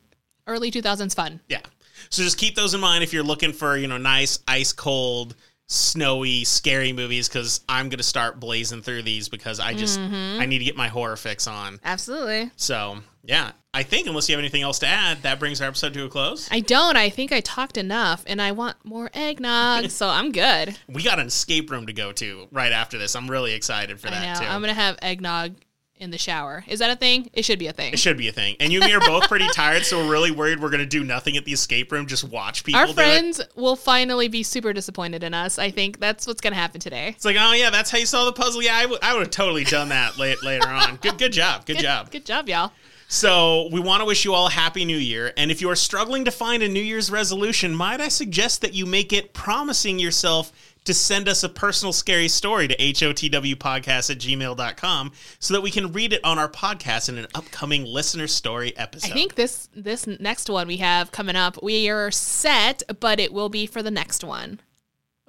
Early 0.48 0.72
2000s 0.72 1.15
fun. 1.15 1.40
Yeah. 1.48 1.61
So 2.10 2.23
just 2.23 2.38
keep 2.38 2.56
those 2.56 2.73
in 2.73 2.82
mind 2.82 3.03
if 3.03 3.14
you're 3.14 3.23
looking 3.23 3.53
for, 3.53 3.78
you 3.78 3.88
know, 3.88 3.98
nice, 3.99 4.40
ice 4.48 4.73
cold, 4.73 5.36
snowy, 5.72 6.43
scary 6.43 6.91
movies 6.91 7.30
because 7.30 7.61
I'm 7.69 7.88
going 7.88 7.99
to 7.99 8.03
start 8.03 8.39
blazing 8.39 8.81
through 8.81 9.03
these 9.03 9.30
because 9.30 9.60
I 9.60 9.73
just, 9.73 9.99
mm-hmm. 9.99 10.41
I 10.41 10.45
need 10.45 10.60
to 10.60 10.65
get 10.65 10.76
my 10.76 10.89
horror 10.89 11.15
fix 11.15 11.48
on. 11.48 11.80
Absolutely. 11.84 12.52
So, 12.57 12.98
yeah. 13.23 13.52
I 13.73 13.84
think, 13.84 14.06
unless 14.06 14.27
you 14.27 14.35
have 14.35 14.41
anything 14.41 14.64
else 14.64 14.80
to 14.80 14.88
add, 14.88 15.22
that 15.22 15.39
brings 15.39 15.61
our 15.61 15.69
episode 15.69 15.93
to 15.93 16.03
a 16.03 16.10
close. 16.10 16.49
I 16.52 16.60
don't. 16.60 16.98
I 16.98 17.10
think 17.10 17.31
I 17.31 17.39
talked 17.39 17.77
enough, 17.77 18.22
and 18.27 18.41
I 18.41 18.52
want 18.52 18.76
more 18.84 19.10
eggnog, 19.14 19.89
so 19.91 20.10
I'm 20.10 20.34
good. 20.34 20.77
We 20.89 21.03
got 21.03 21.19
an 21.19 21.27
escape 21.27 21.72
room 21.72 21.88
to 21.88 21.93
go 21.93 22.11
to 22.11 22.49
right 22.52 22.73
after 22.73 22.98
this. 22.98 23.15
I'm 23.15 23.31
really 23.31 23.53
excited 23.53 23.98
for 24.02 24.10
I 24.10 24.11
that, 24.11 24.34
know. 24.34 24.45
too. 24.45 24.52
I'm 24.52 24.60
gonna 24.60 24.73
have 24.73 24.98
eggnog 25.02 25.56
in 26.02 26.11
the 26.11 26.18
shower. 26.18 26.65
Is 26.68 26.80
that 26.80 26.90
a 26.90 26.95
thing? 26.95 27.30
It 27.32 27.45
should 27.45 27.60
be 27.60 27.68
a 27.68 27.73
thing. 27.73 27.94
it 27.94 27.99
should 27.99 28.18
be 28.18 28.28
a 28.28 28.32
thing. 28.32 28.56
And 28.60 28.73
you 28.73 28.82
and 28.82 28.90
me 28.90 28.95
are 28.95 28.99
both 28.99 29.28
pretty 29.28 29.48
tired, 29.49 29.86
so 29.86 29.99
we're 29.99 30.11
really 30.11 30.32
worried 30.32 30.60
we're 30.60 30.72
going 30.72 30.80
to 30.80 30.86
do 30.86 31.03
nothing 31.03 31.38
at 31.38 31.45
the 31.45 31.53
escape 31.53 31.91
room, 31.91 32.07
just 32.07 32.23
watch 32.23 32.64
people 32.64 32.80
Our 32.80 32.88
do 32.88 32.91
it. 32.91 32.95
friends 32.95 33.41
will 33.56 33.76
finally 33.76 34.28
be 34.28 34.44
super 34.44 34.73
disappointed 34.73 35.23
in 35.23 35.34
us. 35.34 35.60
I 35.60 35.69
think 35.69 35.99
that's 35.99 36.26
what's 36.26 36.41
gonna 36.41 36.56
happen 36.56 36.82
today. 36.82 37.10
It's 37.10 37.23
like, 37.23 37.38
oh, 37.40 37.53
yeah, 37.53 37.69
that's 37.69 37.91
how 37.91 37.99
you 37.99 38.06
solve 38.06 38.34
the 38.34 38.41
puzzle. 38.41 38.61
Yeah, 38.64 38.76
I 38.76 38.86
would 38.88 38.99
would 39.02 39.28
have 39.28 39.30
totally 39.30 39.64
done 39.64 39.90
that 39.90 40.18
late, 40.18 40.44
later 40.44 40.68
on. 40.68 40.95
Good, 40.98 41.18
good 41.18 41.32
job. 41.32 41.65
Good, 41.65 41.78
Good 41.78 41.84
job. 41.84 42.11
Good 42.11 42.26
job, 42.26 42.49
y'all. 42.49 42.72
So, 43.07 43.68
we 43.73 43.82
want 43.82 43.99
to 43.99 44.06
wish 44.06 44.23
you 44.23 44.34
all 44.34 44.48
a 44.48 44.52
happy 44.52 44.86
new 44.86 44.98
year. 44.98 45.34
And 45.36 45.52
if 45.52 45.61
you 45.61 45.69
are 45.69 45.76
struggling 45.76 46.23
to 46.26 46.32
find 46.32 46.64
a 46.64 46.69
New 46.69 46.82
Year's 46.82 47.11
resolution, 47.11 47.76
might 47.76 47.99
I 47.99 48.07
suggest 48.07 48.61
that 48.61 48.73
you 48.73 48.86
make 48.86 49.11
it 49.11 49.34
promising 49.34 49.99
yourself 49.99 50.53
to 50.84 50.94
send 50.94 51.30
us 51.30 51.44
a 51.44 51.49
personal 51.49 51.94
scary 51.94 52.28
story 52.28 52.68
to 52.68 52.76
hotwpodcast 52.76 54.10
at 54.10 54.18
gmail.com 54.18 55.12
so 55.40 55.53
that 55.53 55.62
we 55.62 55.72
can 55.72 55.91
read 55.91 56.14
it 56.14 56.24
on 56.24 56.40
our 56.40 56.49
podcast 56.49 57.10
in 57.10 57.18
an 57.18 57.28
upcoming 57.36 57.86
listener 57.86 58.28
story 58.28 58.76
episode. 58.78 59.12
I 59.12 59.14
think 59.14 59.36
this 59.36 59.70
this 59.76 60.08
next 60.08 60.49
one 60.49 60.68
we 60.68 60.78
have 60.78 61.12
coming 61.12 61.36
up, 61.36 61.62
we 61.62 61.90
are 61.90 62.10
set, 62.12 62.82
but 62.99 63.20
it 63.20 63.32
will 63.32 63.49
be 63.49 63.66
for 63.66 63.84
the 63.84 63.91
next 63.91 64.24
one. 64.24 64.60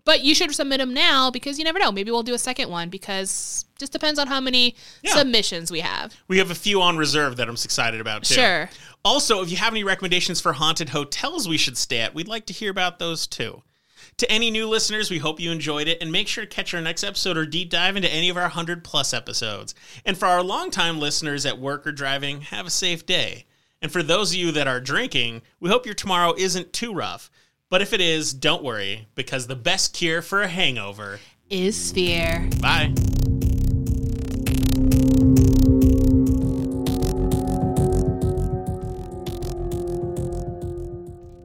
But 0.04 0.22
you 0.24 0.34
should 0.34 0.52
submit 0.52 0.78
them 0.80 0.92
now 0.92 1.30
because 1.30 1.58
you 1.58 1.64
never 1.64 1.78
know. 1.78 1.92
Maybe 1.92 2.10
we'll 2.10 2.24
do 2.24 2.34
a 2.34 2.38
second 2.38 2.70
one 2.70 2.88
because 2.88 3.64
just 3.78 3.92
depends 3.92 4.18
on 4.18 4.26
how 4.26 4.40
many 4.40 4.74
Yeah. 5.02 5.14
submissions 5.14 5.70
we 5.70 5.80
have. 5.80 6.14
we 6.28 6.38
have 6.38 6.50
a 6.50 6.54
few 6.56 6.80
on 6.82 6.96
reserve 6.96 7.36
that 7.36 7.48
I'm 7.48 7.54
excited 7.54 8.00
about 8.00 8.24
too. 8.24 8.34
Sure. 8.34 8.70
Also, 9.04 9.42
if 9.42 9.50
you 9.50 9.56
have 9.58 9.72
any 9.72 9.84
recommendations 9.84 10.40
for 10.40 10.54
haunted 10.54 10.88
hotels 10.88 11.48
we 11.48 11.56
should 11.58 11.76
stay 11.76 11.98
at, 12.00 12.14
we'd 12.14 12.26
like 12.28 12.46
to 12.46 12.52
hear 12.52 12.70
about 12.70 12.98
those 12.98 13.26
too. 13.26 13.62
To 14.18 14.30
any 14.30 14.50
new 14.50 14.68
listeners, 14.68 15.10
we 15.10 15.18
hope 15.18 15.40
you 15.40 15.50
enjoyed 15.50 15.88
it 15.88 16.00
and 16.00 16.12
make 16.12 16.28
sure 16.28 16.44
to 16.44 16.50
catch 16.50 16.72
our 16.74 16.80
next 16.80 17.02
episode 17.02 17.36
or 17.36 17.46
deep 17.46 17.70
dive 17.70 17.96
into 17.96 18.12
any 18.12 18.28
of 18.28 18.36
our 18.36 18.44
100 18.44 18.84
plus 18.84 19.12
episodes. 19.12 19.74
And 20.04 20.16
for 20.16 20.26
our 20.26 20.42
longtime 20.42 21.00
listeners 21.00 21.44
at 21.44 21.58
work 21.58 21.86
or 21.86 21.92
driving, 21.92 22.42
have 22.42 22.66
a 22.66 22.70
safe 22.70 23.04
day. 23.04 23.46
And 23.80 23.90
for 23.90 24.02
those 24.02 24.30
of 24.30 24.36
you 24.36 24.52
that 24.52 24.68
are 24.68 24.80
drinking, 24.80 25.42
we 25.58 25.68
hope 25.68 25.86
your 25.86 25.94
tomorrow 25.94 26.34
isn't 26.38 26.72
too 26.72 26.94
rough. 26.94 27.30
But 27.68 27.82
if 27.82 27.92
it 27.92 28.00
is, 28.00 28.32
don't 28.32 28.62
worry, 28.62 29.08
because 29.14 29.46
the 29.46 29.56
best 29.56 29.94
cure 29.94 30.22
for 30.22 30.42
a 30.42 30.48
hangover. 30.48 31.18
Is 31.50 31.90
fear. 31.90 32.48
Bye. 32.60 32.94